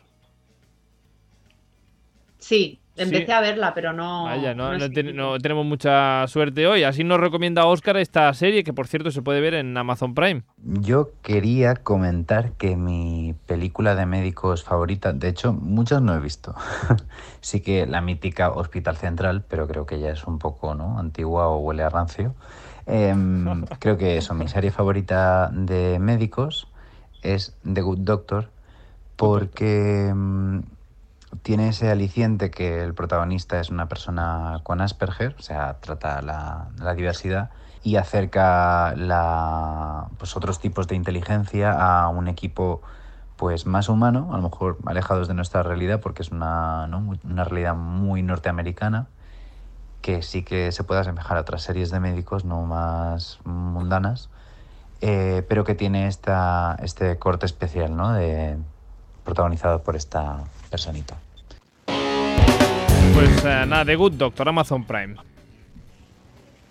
Sí, 2.39 2.79
empecé 2.97 3.27
Sí. 3.27 3.33
a 3.33 3.41
verla, 3.41 3.75
pero 3.75 3.93
no. 3.93 4.25
Vaya, 4.25 4.55
no, 4.55 4.73
no 4.73 4.79
no 4.79 4.85
he 4.85 4.91
ten- 4.91 5.07
seguido. 5.07 5.33
no 5.33 5.39
tenemos 5.39 5.65
mucha 5.67 6.27
suerte 6.29 6.67
hoy. 6.67 6.85
Así 6.85 7.05
nos 7.05 7.19
recomienda 7.21 7.67
Oscar 7.67 7.97
esta 7.97 8.33
serie, 8.35 8.65
que 8.65 8.73
por 8.73 8.87
cierto 8.87 9.11
se 9.11 9.23
puede 9.23 9.41
ver 9.41 9.55
en 9.55 9.77
Amazon 9.77 10.15
Prime. 10.15 10.43
Yo 10.59 11.11
quería 11.23 11.75
comentar 11.75 12.53
que 12.53 12.77
mi 12.77 13.35
película 13.47 13.95
de 13.95 14.07
médicos 14.07 14.65
favorita, 14.65 15.13
de 15.13 15.29
hecho, 15.29 15.53
muchas 15.53 16.01
no 16.03 16.15
he 16.15 16.21
visto. 16.21 16.55
sí 17.41 17.61
que 17.61 17.87
la 17.87 18.01
mítica 18.01 18.51
Hospital 18.51 18.97
Central, 18.97 19.45
pero 19.49 19.67
creo 19.67 19.87
que 19.87 19.99
ya 20.01 20.11
es 20.11 20.25
un 20.25 20.39
poco 20.39 20.75
¿no? 20.75 20.99
antigua 20.99 21.49
o 21.49 21.59
huele 21.59 21.83
a 21.83 21.89
rancio. 21.91 22.35
Em, 22.87 23.65
creo 23.79 23.97
que 23.97 24.17
eso, 24.19 24.35
mi 24.35 24.47
serie 24.49 24.71
favorita 24.71 25.51
de 25.53 25.99
médicos 25.99 26.69
es 27.23 27.57
The 27.71 27.81
Good 27.81 28.01
Doctor, 28.01 28.51
porque 29.17 30.13
mm, 30.15 30.59
tiene 31.43 31.69
ese 31.69 31.91
aliciente 31.91 32.51
que 32.51 32.83
el 32.83 32.95
protagonista 32.95 33.61
es 33.61 33.71
una 33.71 33.89
persona 33.89 34.61
con 34.63 34.81
Asperger, 34.81 35.35
o 35.39 35.43
sea, 35.43 35.79
trata 35.81 36.23
la, 36.23 36.69
la 36.79 36.95
diversidad 36.95 37.51
y 37.83 37.97
acerca 37.97 38.95
la, 38.97 40.09
pues 40.19 40.37
otros 40.37 40.59
tipos 40.59 40.89
de 40.89 40.97
inteligencia 40.97 41.73
a 41.73 42.09
un 42.09 42.29
equipo 42.29 42.81
pues 43.37 43.67
más 43.67 43.89
humano, 43.89 44.31
a 44.33 44.37
lo 44.37 44.45
mejor 44.45 44.79
alejados 44.87 45.29
de 45.29 45.35
nuestra 45.35 45.63
realidad, 45.63 46.01
porque 46.01 46.23
es 46.23 46.31
una, 46.31 46.87
¿no? 46.87 47.15
Una 47.25 47.45
realidad 47.45 47.75
muy 47.75 48.23
norteamericana, 48.23 49.09
que 50.03 50.23
sí 50.23 50.45
que 50.45 50.73
se 50.73 50.85
puede 50.85 51.01
asemejar 51.01 51.37
a 51.37 51.41
otras 51.41 51.63
series 51.63 51.91
de 51.91 52.01
médicos 52.01 52.45
no 52.45 52.63
más 52.63 53.39
mundanas, 53.45 54.31
eh, 55.01 55.45
pero 55.49 55.65
que 55.65 55.75
tiene 55.75 56.07
esta, 56.07 56.77
este 56.83 57.19
corte 57.19 57.47
especial, 57.47 57.97
¿no? 57.97 58.13
De, 58.13 58.57
protagonizado 59.25 59.83
por 59.83 59.97
esta 59.97 60.45
personita. 60.71 61.17
Pues 63.13 63.45
eh, 63.45 63.67
nada, 63.67 63.85
The 63.85 63.97
Good 63.97 64.13
Doctor, 64.15 64.49
Amazon 64.49 64.85
Prime. 64.85 65.17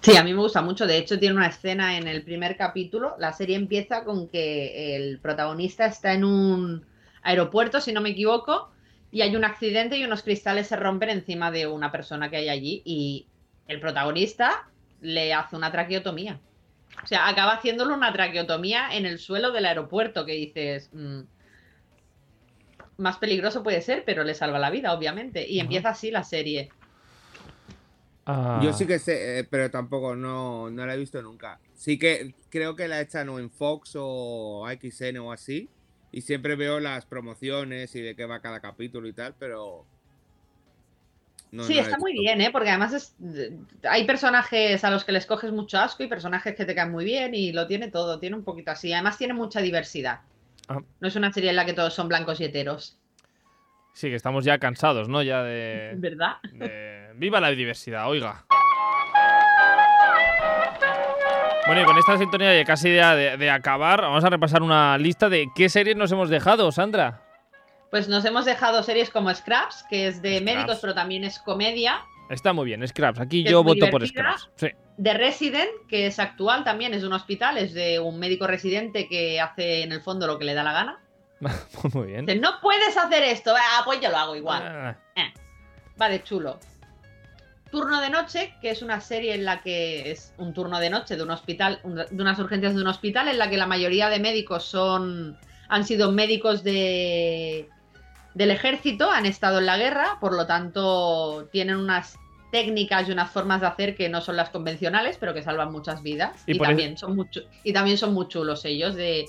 Sí, 0.02 0.18
a 0.18 0.24
mí 0.24 0.34
me 0.34 0.40
gusta 0.40 0.62
mucho. 0.62 0.86
De 0.86 0.98
hecho, 0.98 1.20
tiene 1.20 1.36
una 1.36 1.48
escena 1.48 1.98
en 1.98 2.08
el 2.08 2.24
primer 2.24 2.58
capítulo. 2.58 3.16
La 3.20 3.32
serie 3.32 3.56
empieza 3.56 4.04
con 4.04 4.28
que 4.28 4.96
el 4.96 5.20
protagonista 5.20 5.86
está 5.86 6.14
en 6.14 6.26
un 6.26 6.86
aeropuerto, 7.22 7.80
si 7.80 7.94
no 7.94 8.02
me 8.02 8.10
equivoco, 8.10 8.72
y 9.12 9.22
hay 9.22 9.36
un 9.36 9.46
accidente 9.46 9.98
y 9.98 10.04
unos 10.04 10.24
cristales 10.24 10.68
se 10.68 10.76
rompen 10.76 11.10
encima 11.10 11.52
de 11.52 11.68
una 11.68 11.92
persona 11.92 12.30
que 12.30 12.38
hay 12.38 12.50
allí 12.50 12.82
y 12.84 13.28
el 13.68 13.80
protagonista 13.80 14.68
le 15.00 15.34
hace 15.34 15.56
una 15.56 15.72
traqueotomía. 15.72 16.40
O 17.02 17.08
sea, 17.08 17.28
acaba 17.28 17.54
haciéndole 17.54 17.94
una 17.94 18.12
traqueotomía 18.12 18.90
en 18.92 19.06
el 19.06 19.20
suelo 19.20 19.52
del 19.52 19.66
aeropuerto 19.66 20.26
que 20.26 20.34
dices... 20.34 20.90
mm, 20.94 21.22
más 22.98 23.18
peligroso 23.18 23.64
puede 23.64 23.82
ser, 23.82 24.04
pero 24.06 24.24
le 24.24 24.34
salva 24.36 24.60
la 24.60 24.70
vida, 24.70 24.94
obviamente. 24.94 25.48
Y 25.48 25.60
empieza 25.60 25.90
así 25.90 26.12
la 26.12 26.24
serie. 26.24 26.72
Ah, 28.26 28.62
Yo 28.64 28.72
sí 28.74 28.86
que 28.88 29.00
sé, 29.00 29.40
eh, 29.40 29.44
pero 29.50 29.70
tampoco 29.70 30.16
no, 30.16 30.70
no 30.70 30.86
la 30.86 30.94
he 30.94 30.98
visto 30.98 31.22
nunca. 31.22 31.60
Sí 31.76 32.00
que 32.00 32.34
creo 32.50 32.76
que 32.76 32.88
la 32.88 33.02
echan 33.02 33.28
o 33.30 33.40
en 33.40 33.50
Fox 33.52 33.92
o 33.96 34.66
XN 34.70 35.20
o 35.20 35.32
así. 35.32 35.70
Y 36.12 36.22
siempre 36.22 36.56
veo 36.56 36.80
las 36.80 37.06
promociones 37.06 37.96
y 37.96 38.02
de 38.02 38.16
qué 38.16 38.26
va 38.26 38.40
cada 38.40 38.60
capítulo 38.60 39.08
y 39.08 39.14
tal, 39.14 39.34
pero. 39.40 39.86
no- 41.52 41.64
sí, 41.68 41.76
no 41.76 41.82
está 41.82 41.98
muy 41.98 42.14
bien, 42.14 42.40
¿eh? 42.42 42.50
Porque 42.52 42.70
además 42.70 42.94
es, 42.94 43.16
hay 43.84 44.06
personajes 44.06 44.84
a 44.84 44.92
los 44.92 45.04
que 45.04 45.12
les 45.12 45.26
coges 45.26 45.52
mucho 45.52 45.80
asco 45.80 46.04
y 46.04 46.08
personajes 46.08 46.56
que 46.56 46.66
te 46.66 46.76
caen 46.76 46.92
muy 46.92 47.06
bien 47.06 47.34
y 47.34 47.52
lo 47.52 47.68
tiene 47.68 47.90
todo, 47.90 48.20
tiene 48.20 48.36
un 48.36 48.44
poquito 48.44 48.72
así. 48.72 48.94
Además 48.94 49.18
tiene 49.18 49.34
mucha 49.34 49.62
diversidad. 49.62 50.20
Ah. 50.68 50.80
No 51.00 51.08
es 51.08 51.16
una 51.16 51.32
serie 51.34 51.50
en 51.50 51.56
la 51.56 51.66
que 51.66 51.74
todos 51.74 51.94
son 51.94 52.08
blancos 52.08 52.40
y 52.42 52.46
heteros, 52.46 52.98
Sí, 53.96 54.10
que 54.10 54.16
estamos 54.16 54.44
ya 54.44 54.58
cansados, 54.58 55.08
¿no? 55.08 55.22
Ya 55.22 55.44
de... 55.44 55.92
¿verdad? 55.98 56.38
de- 56.54 57.12
Viva 57.16 57.40
la 57.40 57.50
diversidad, 57.52 58.10
oiga. 58.10 58.46
Bueno, 61.66 61.82
y 61.82 61.86
con 61.86 61.98
esta 61.98 62.18
sintonía 62.18 62.56
ya 62.58 62.66
casi 62.66 62.90
de, 62.90 63.02
de- 63.16 63.38
de 63.38 63.50
acabar, 63.50 64.02
vamos 64.02 64.24
a 64.24 64.30
repasar 64.30 64.62
una 64.64 64.98
lista 64.98 65.30
de 65.30 65.48
qué 65.56 65.70
series 65.70 65.96
nos 65.96 66.12
hemos 66.12 66.30
dejado, 66.30 66.72
Sandra. 66.72 67.22
Pues 67.90 68.10
nos 68.10 68.26
hemos 68.26 68.46
dejado 68.46 68.82
series 68.84 69.10
como 69.12 69.34
Scraps, 69.34 69.86
que 69.90 70.08
es 70.08 70.22
de 70.22 70.40
Scraps. 70.40 70.44
médicos, 70.56 70.80
pero 70.82 70.94
también 70.94 71.24
es 71.24 71.40
comedia. 71.40 72.02
Está 72.30 72.52
muy 72.52 72.66
bien, 72.66 72.86
Scraps. 72.88 73.20
Aquí 73.20 73.44
yo 73.44 73.64
voto 73.64 73.90
por. 73.90 74.06
Scraps. 74.08 74.50
Sí. 74.56 74.70
The 75.02 75.14
Resident, 75.16 75.70
que 75.88 76.08
es 76.08 76.20
actual 76.20 76.64
también, 76.64 76.94
es 76.94 77.02
de 77.02 77.08
un 77.08 77.14
hospital, 77.14 77.58
es 77.58 77.74
de 77.74 78.00
un 78.00 78.20
médico 78.20 78.48
residente 78.48 79.08
que 79.08 79.40
hace 79.40 79.84
en 79.84 79.92
el 79.92 80.02
fondo 80.02 80.28
lo 80.28 80.38
que 80.38 80.46
le 80.46 80.54
da 80.54 80.64
la 80.64 80.74
gana. 80.74 81.00
muy 81.94 82.08
bien. 82.08 82.26
Dice, 82.26 82.40
no 82.40 82.60
puedes 82.62 82.96
hacer 82.98 83.24
esto, 83.24 83.54
ah, 83.56 83.82
pues 83.86 84.00
yo 84.02 84.10
lo 84.10 84.18
hago 84.18 84.36
igual. 84.36 84.64
Ah, 84.66 84.98
Eh, 85.16 85.34
va 86.00 86.10
de 86.10 86.24
chulo. 86.24 86.60
Turno 87.72 88.02
de 88.02 88.12
noche, 88.12 88.54
que 88.62 88.70
es 88.70 88.84
una 88.84 89.02
serie 89.02 89.34
en 89.34 89.46
la 89.46 89.62
que 89.62 90.12
es 90.12 90.34
un 90.38 90.54
turno 90.54 90.80
de 90.80 90.92
noche 90.92 91.16
de 91.16 91.24
un 91.24 91.32
hospital, 91.32 91.82
de 91.84 92.22
unas 92.22 92.38
urgencias 92.38 92.76
de 92.76 92.82
un 92.82 92.88
hospital, 92.88 93.28
en 93.30 93.40
la 93.40 93.50
que 93.50 93.58
la 93.58 93.66
mayoría 93.66 94.10
de 94.10 94.20
médicos 94.20 94.64
son 94.64 95.38
han 95.70 95.86
sido 95.86 96.12
médicos 96.12 96.64
de 96.64 97.68
del 98.36 98.52
ejército, 98.52 99.10
han 99.10 99.26
estado 99.26 99.60
en 99.60 99.66
la 99.66 99.78
guerra, 99.78 100.18
por 100.20 100.34
lo 100.36 100.46
tanto 100.46 101.48
tienen 101.52 101.78
unas 101.78 102.18
técnicas 102.54 103.10
y 103.10 103.12
unas 103.12 103.32
formas 103.32 103.62
de 103.62 103.68
hacer 103.68 103.96
que 103.96 104.08
no 104.10 104.22
son 104.22 104.36
las 104.38 104.52
convencionales, 104.52 105.18
pero 105.20 105.34
que 105.34 105.42
salvan 105.42 105.72
muchas 105.72 106.04
vidas. 106.04 106.44
Y 106.46 106.60
también 106.60 106.96
son 107.00 107.16
mucho, 107.16 107.42
y 107.64 107.74
también 107.74 107.98
son 107.98 108.14
muy 108.14 108.28
chulos 108.28 108.64
ellos 108.64 108.94
de 108.96 109.26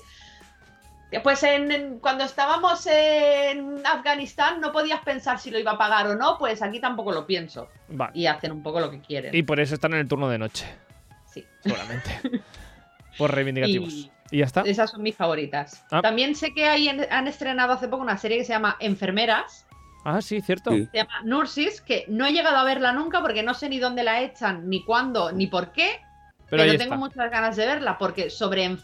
pues 1.23 1.41
en, 1.43 1.71
en- 1.71 1.99
cuando 1.99 2.23
estábamos 2.25 2.85
en 2.87 3.81
Afganistán 3.85 4.59
no 4.59 4.71
podías 4.73 4.99
pensar 5.01 5.39
si 5.39 5.49
lo 5.49 5.57
iba 5.57 5.71
a 5.71 5.77
pagar 5.77 6.07
o 6.07 6.15
no, 6.15 6.37
pues 6.37 6.61
aquí 6.61 6.79
tampoco 6.79 7.11
lo 7.13 7.25
pienso. 7.25 7.69
vale. 7.87 8.11
Y 8.13 8.25
hacen 8.27 8.51
un 8.51 8.61
poco 8.61 8.79
lo 8.79 8.91
que 8.91 8.99
quieren. 9.01 9.33
Y 9.33 9.41
por 9.43 9.59
eso 9.59 9.75
están 9.75 9.93
en 9.93 9.99
el 10.01 10.07
turno 10.07 10.27
de 10.29 10.37
noche, 10.37 10.65
Sí. 11.33 11.43
seguramente. 11.61 12.19
por 13.17 13.33
reivindicativos. 13.33 13.91
Y- 13.93 14.11
Y, 14.31 14.39
ya 14.39 14.45
está. 14.45 14.61
Esas 14.61 14.89
son 14.91 15.03
mis 15.03 15.15
favoritas. 15.15 15.83
Ah. 15.91 16.01
También 16.01 16.35
sé 16.35 16.53
que 16.53 16.65
hay 16.65 16.89
han 16.89 17.27
estrenado 17.27 17.73
hace 17.73 17.87
poco 17.87 18.01
una 18.03 18.17
serie 18.17 18.37
que 18.39 18.43
se 18.43 18.53
llama 18.53 18.75
Enfermeras. 18.79 19.64
Ah, 20.05 20.21
sí, 20.21 20.39
cierto. 20.39 20.69
Sí. 20.71 20.87
Se 20.91 20.97
llama 20.99 21.21
Nurses, 21.23 21.81
que 21.81 22.05
no 22.07 22.27
he 22.27 22.31
llegado 22.31 22.57
a 22.57 22.63
verla 22.63 22.93
nunca 22.93 23.21
porque 23.21 23.41
no 23.41 23.55
sé 23.55 23.67
ni 23.69 23.79
dónde 23.79 24.03
la 24.03 24.21
echan, 24.21 24.69
ni 24.69 24.85
cuándo, 24.85 25.31
ni 25.31 25.47
por 25.47 25.71
qué. 25.71 25.99
Pero, 26.47 26.63
tengo 26.63 26.83
está. 26.83 26.95
muchas 26.95 27.31
ganas 27.31 27.55
de 27.55 27.65
verla 27.65 27.97
porque 27.97 28.29
sobre 28.29 28.77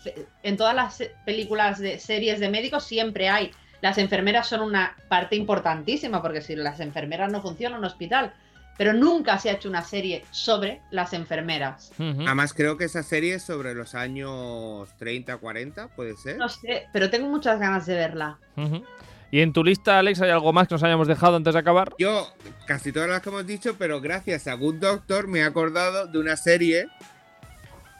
en 0.43 0.57
todas 0.57 0.75
las 0.75 1.03
películas 1.23 1.77
de 1.77 1.99
series 1.99 2.39
de 2.39 2.49
médicos 2.49 2.83
siempre 2.83 3.29
hay. 3.29 3.51
Las 3.81 3.99
enfermeras 3.99 4.47
son 4.47 4.61
una 4.61 4.95
parte 5.07 5.35
importantísima 5.35 6.23
porque 6.23 6.41
si 6.41 6.55
las 6.55 6.79
enfermeras 6.79 7.31
no 7.31 7.39
funcionan 7.39 7.79
un 7.79 7.85
hospital. 7.85 8.33
Pero 8.77 8.93
nunca 8.93 9.37
se 9.37 9.51
ha 9.51 9.53
hecho 9.53 9.69
una 9.69 9.83
serie 9.83 10.25
sobre 10.31 10.81
las 10.89 11.13
enfermeras. 11.13 11.91
Además, 11.99 12.51
creo 12.51 12.77
que 12.77 12.85
esa 12.85 13.03
serie 13.03 13.35
es 13.35 13.43
sobre 13.43 13.75
los 13.75 13.93
años 13.93 14.89
30, 14.97 15.37
40, 15.37 15.89
puede 15.89 16.15
ser. 16.15 16.37
No 16.37 16.49
sé, 16.49 16.87
pero 16.91 17.11
tengo 17.11 17.29
muchas 17.29 17.59
ganas 17.59 17.85
de 17.85 17.93
verla. 17.93 18.39
Ujú. 18.57 18.83
Y 19.31 19.39
en 19.41 19.53
tu 19.53 19.63
lista, 19.63 19.97
Alex, 19.97 20.21
¿hay 20.21 20.29
algo 20.29 20.51
más 20.51 20.67
que 20.67 20.75
nos 20.75 20.83
hayamos 20.83 21.07
dejado 21.07 21.37
antes 21.37 21.53
de 21.53 21.59
acabar? 21.59 21.93
Yo, 21.97 22.27
casi 22.67 22.91
todas 22.91 23.07
las 23.09 23.21
que 23.21 23.29
hemos 23.29 23.47
dicho, 23.47 23.75
pero 23.79 24.01
gracias 24.01 24.47
a 24.47 24.53
Good 24.55 24.75
Doctor 24.75 25.27
me 25.27 25.39
he 25.39 25.43
acordado 25.43 26.05
de 26.07 26.19
una 26.19 26.35
serie 26.35 26.87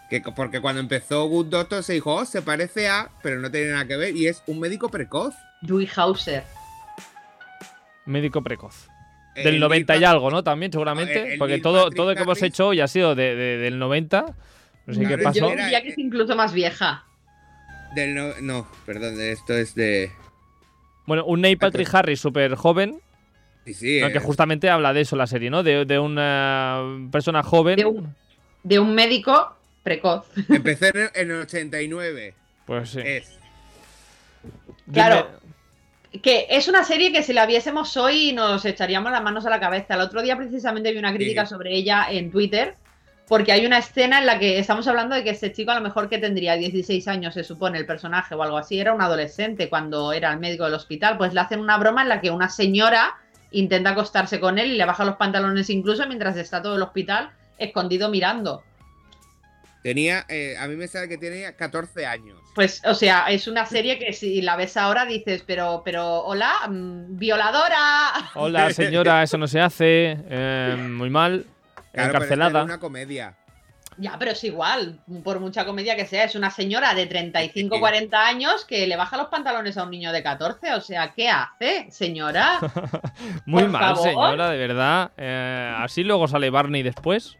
que, 0.10 0.22
porque 0.35 0.60
cuando 0.60 0.81
empezó 0.81 1.26
Good 1.27 1.45
Doctor 1.45 1.84
se 1.84 1.93
dijo, 1.93 2.14
oh, 2.15 2.26
se 2.26 2.41
parece 2.41 2.89
a, 2.89 3.10
pero 3.23 3.39
no 3.39 3.49
tiene 3.49 3.72
nada 3.72 3.88
que 3.88 3.95
ver, 3.95 4.14
y 4.15 4.27
es 4.27 4.43
un 4.45 4.60
médico 4.60 4.89
precoz. 4.89 5.34
Dewey 5.61 5.88
Hauser. 5.95 6.43
Médico 8.06 8.41
precoz. 8.43 8.89
Del 9.35 9.56
El 9.56 9.60
90 9.61 9.95
y 9.95 10.03
algo, 10.03 10.30
¿no? 10.30 10.43
También, 10.43 10.72
seguramente. 10.73 11.22
El- 11.22 11.31
el 11.34 11.38
porque 11.39 11.60
todo, 11.60 11.84
Patrick 11.84 11.95
todo 11.95 12.10
lo 12.10 12.15
que 12.18 12.23
hemos 12.23 12.41
hecho 12.41 12.68
hoy 12.68 12.81
ha 12.81 12.88
sido 12.89 13.15
de, 13.15 13.35
de- 13.35 13.57
del 13.57 13.80
90. 13.80 14.26
No 14.88 14.93
sé 14.93 14.99
Claro, 14.99 15.18
qué 15.18 15.23
pasó. 15.23 15.39
Yo 15.39 15.49
diría 15.51 15.81
que 15.81 15.89
es 15.89 15.97
incluso 15.97 16.35
más 16.35 16.51
vieja. 16.51 17.06
Del 17.95 18.14
no, 18.14 18.34
no, 18.41 18.68
perdón, 18.85 19.22
esto 19.22 19.53
es 19.53 19.73
de. 19.76 20.11
Bueno, 21.11 21.25
un 21.25 21.41
Neil 21.41 21.57
Patrick 21.57 21.93
Harris 21.93 22.21
súper 22.21 22.55
joven, 22.55 23.01
Sí, 23.65 23.73
sí. 23.73 23.99
¿no? 23.99 24.07
eh, 24.07 24.13
que 24.13 24.19
justamente 24.19 24.69
habla 24.69 24.93
de 24.93 25.01
eso 25.01 25.17
la 25.17 25.27
serie, 25.27 25.49
¿no? 25.49 25.61
De, 25.61 25.83
de 25.83 25.99
una 25.99 26.81
persona 27.11 27.43
joven. 27.43 27.75
De 27.75 27.83
un- 27.83 28.15
De 28.63 28.79
un 28.79 28.95
médico 28.95 29.53
precoz. 29.83 30.25
Empecé 30.49 30.88
en 30.88 30.97
el, 31.01 31.09
en 31.15 31.31
el 31.31 31.41
89. 31.41 32.33
Pues 32.65 32.91
sí. 32.91 33.01
Es. 33.03 33.38
Claro. 34.93 35.27
Que 36.23 36.47
es 36.49 36.69
una 36.69 36.85
serie 36.85 37.11
que 37.11 37.23
si 37.23 37.33
la 37.33 37.45
viésemos 37.45 37.97
hoy 37.97 38.31
nos 38.31 38.63
echaríamos 38.63 39.11
las 39.11 39.21
manos 39.21 39.45
a 39.45 39.49
la 39.49 39.59
cabeza. 39.59 39.95
El 39.95 39.99
otro 40.01 40.21
día 40.21 40.38
precisamente 40.38 40.93
vi 40.93 40.97
una 40.97 41.13
crítica 41.13 41.45
Sí. 41.45 41.49
sobre 41.49 41.75
ella 41.75 42.07
en 42.09 42.31
Twitter 42.31 42.75
porque 43.32 43.53
hay 43.53 43.66
una 43.66 43.78
escena 43.78 44.20
en 44.20 44.26
la 44.26 44.40
que 44.40 44.60
estamos 44.60 44.86
hablando 44.90 45.16
de 45.16 45.24
que 45.24 45.30
este 45.30 45.53
chico 45.53 45.72
a 45.72 45.76
lo 45.76 45.80
mejor 45.80 46.10
que 46.10 46.18
tendría 46.18 46.58
16 46.58 47.08
años, 47.08 47.34
se 47.34 47.45
supone, 47.45 47.78
el 47.78 47.86
personaje 47.86 48.36
o 48.36 48.44
algo 48.44 48.58
así, 48.58 48.78
era 48.78 48.91
un 48.91 49.02
adolescente 49.02 49.70
cuando 49.70 50.12
era 50.12 50.34
el 50.34 50.40
médico 50.41 50.66
del 50.66 50.74
hospital, 50.74 51.18
pues 51.18 51.34
le 51.34 51.40
hacen 51.40 51.62
una 51.62 51.78
broma 51.78 52.02
en 52.02 52.10
la 52.10 52.20
que 52.20 52.30
una 52.30 52.49
señora 52.49 53.16
intenta 53.52 53.91
acostarse 53.91 54.41
con 54.41 54.60
él 54.60 54.74
y 54.74 54.78
le 54.78 54.84
baja 54.84 55.06
los 55.06 55.16
pantalones 55.16 55.70
incluso 55.70 56.06
mientras 56.08 56.36
está 56.36 56.62
todo 56.62 56.76
el 56.76 56.82
hospital 56.82 57.32
escondido 57.58 58.10
mirando. 58.10 58.64
Tenía, 59.82 60.26
eh, 60.28 60.58
a 60.60 60.68
mí 60.68 60.76
me 60.76 60.90
sale 60.90 61.08
que 61.08 61.18
tenía 61.18 61.56
14 61.56 62.06
años. 62.06 62.38
Pues, 62.53 62.82
o 62.84 62.94
sea, 62.94 63.28
es 63.30 63.48
una 63.48 63.66
serie 63.66 63.98
que 63.98 64.12
si 64.12 64.41
la 64.41 64.58
ves 64.58 64.76
ahora 64.76 65.06
dices, 65.06 65.41
pero, 65.48 65.84
pero, 65.86 66.26
hola, 66.26 66.68
mm, 66.68 67.18
violadora. 67.18 68.12
Hola, 68.36 68.74
señora, 68.74 69.24
eso 69.24 69.38
no 69.38 69.48
se 69.48 69.62
hace. 69.62 70.18
eh, 70.30 70.76
muy 70.78 71.10
mal. 71.10 71.45
Claro, 71.91 72.11
pero 72.13 72.23
es 72.23 72.27
que 72.30 72.34
encarcelada. 72.34 72.49
era 72.59 72.63
una 72.63 72.80
comedia. 72.80 73.35
Ya, 73.97 74.15
pero 74.18 74.31
es 74.31 74.43
igual, 74.45 74.99
por 75.23 75.39
mucha 75.41 75.65
comedia 75.65 75.95
que 75.97 76.05
sea, 76.05 76.23
es 76.23 76.35
una 76.35 76.49
señora 76.49 76.93
de 76.95 77.05
35, 77.05 77.80
40 77.80 78.26
años 78.26 78.65
que 78.65 78.88
le 78.88 78.95
baja 78.95 79.18
los 79.18 79.27
pantalones 79.27 79.77
a 79.77 79.84
un 79.84 79.91
niño 79.91 80.11
de 80.13 80.23
14. 80.23 80.73
O 80.73 80.81
sea, 80.81 81.11
¿qué 81.13 81.30
hace, 81.30 81.88
señora? 81.91 82.59
Muy 83.45 83.63
por 83.63 83.72
mal, 83.72 83.81
favor. 83.95 84.03
señora, 84.09 84.49
de 84.49 84.57
verdad. 84.57 85.11
Eh, 85.18 85.76
así 85.77 86.03
luego 86.03 86.27
sale 86.27 86.49
Barney 86.49 86.84
después. 86.84 87.38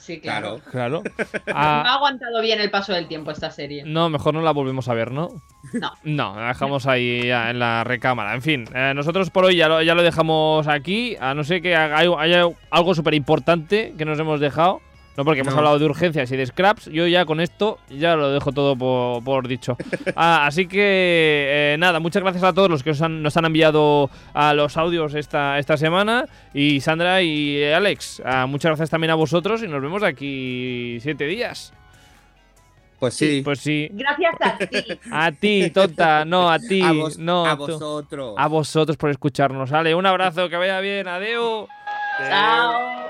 Sí, 0.00 0.18
claro. 0.20 0.60
Claro. 0.70 1.02
No 1.46 1.52
Ah, 1.54 1.82
ha 1.86 1.94
aguantado 1.94 2.40
bien 2.40 2.60
el 2.60 2.70
paso 2.70 2.92
del 2.92 3.06
tiempo 3.06 3.30
esta 3.30 3.50
serie. 3.50 3.84
no, 3.84 4.08
mejor 4.08 4.34
no 4.34 4.40
la 4.42 4.50
volvemos 4.52 4.88
a 4.88 4.94
ver, 4.94 5.10
¿no? 5.12 5.28
No. 5.74 5.92
No, 6.04 6.34
la 6.40 6.48
dejamos 6.48 6.86
ahí 6.86 7.26
ya 7.26 7.50
en 7.50 7.58
la 7.58 7.84
recámara. 7.84 8.34
En 8.34 8.42
fin, 8.42 8.64
eh, 8.74 8.92
nosotros 8.94 9.30
por 9.30 9.44
hoy 9.44 9.56
ya 9.56 9.68
lo, 9.68 9.82
ya 9.82 9.94
lo 9.94 10.02
dejamos 10.02 10.66
aquí. 10.68 11.16
A 11.20 11.34
no 11.34 11.44
ser 11.44 11.60
que 11.62 11.76
haga- 11.76 11.98
haya 12.20 12.44
algo 12.70 12.94
súper 12.94 13.14
importante 13.14 13.94
que 13.96 14.04
nos 14.04 14.18
hemos 14.18 14.40
dejado. 14.40 14.80
No, 15.16 15.24
porque 15.24 15.40
hemos 15.40 15.52
No. 15.52 15.58
hablado 15.58 15.78
de 15.78 15.84
urgencias 15.84 16.30
y 16.32 16.36
de 16.36 16.46
scraps. 16.46 16.86
Yo 16.86 17.06
ya 17.06 17.24
con 17.26 17.40
esto 17.40 17.78
ya 17.90 18.14
lo 18.16 18.30
dejo 18.30 18.52
todo 18.52 18.76
por, 18.76 19.22
por 19.24 19.48
dicho. 19.48 19.76
Ah, 20.16 20.46
así 20.46 20.66
que 20.66 21.72
eh, 21.74 21.76
nada, 21.78 21.98
muchas 22.00 22.22
gracias 22.22 22.44
a 22.44 22.52
todos 22.52 22.70
los 22.70 22.82
que 22.82 22.90
nos 22.90 23.02
han, 23.02 23.22
nos 23.22 23.36
han 23.36 23.44
enviado 23.44 24.08
a 24.32 24.54
los 24.54 24.76
audios 24.76 25.14
esta, 25.14 25.58
esta 25.58 25.76
semana. 25.76 26.26
Y 26.54 26.80
Sandra 26.80 27.20
y 27.22 27.62
Alex, 27.64 28.22
ah, 28.24 28.46
muchas 28.46 28.70
gracias 28.70 28.88
también 28.90 29.10
a 29.10 29.14
vosotros 29.16 29.62
y 29.62 29.68
nos 29.68 29.82
vemos 29.82 30.00
de 30.00 30.08
aquí 30.08 30.98
siete 31.00 31.24
días. 31.26 31.74
Pues 33.00 33.14
sí. 33.14 33.40
Pues 33.44 33.58
sí. 33.60 33.88
Gracias 33.92 34.34
a 34.40 34.58
ti. 34.58 34.98
A 35.10 35.32
ti, 35.32 35.70
tonta, 35.70 36.24
no, 36.24 36.50
a 36.50 36.58
ti, 36.58 36.82
A 36.82 36.92
vos- 36.92 37.18
no. 37.18 37.46
a 37.46 37.56
tú. 37.56 37.66
vosotros. 37.66 38.34
A 38.38 38.46
vosotros 38.46 38.96
por 38.96 39.10
escucharnos. 39.10 39.70
Vale, 39.70 39.94
un 39.94 40.06
abrazo, 40.06 40.48
que 40.48 40.56
vaya 40.56 40.80
bien, 40.80 41.08
adeu. 41.08 41.66
Chao. 42.28 43.09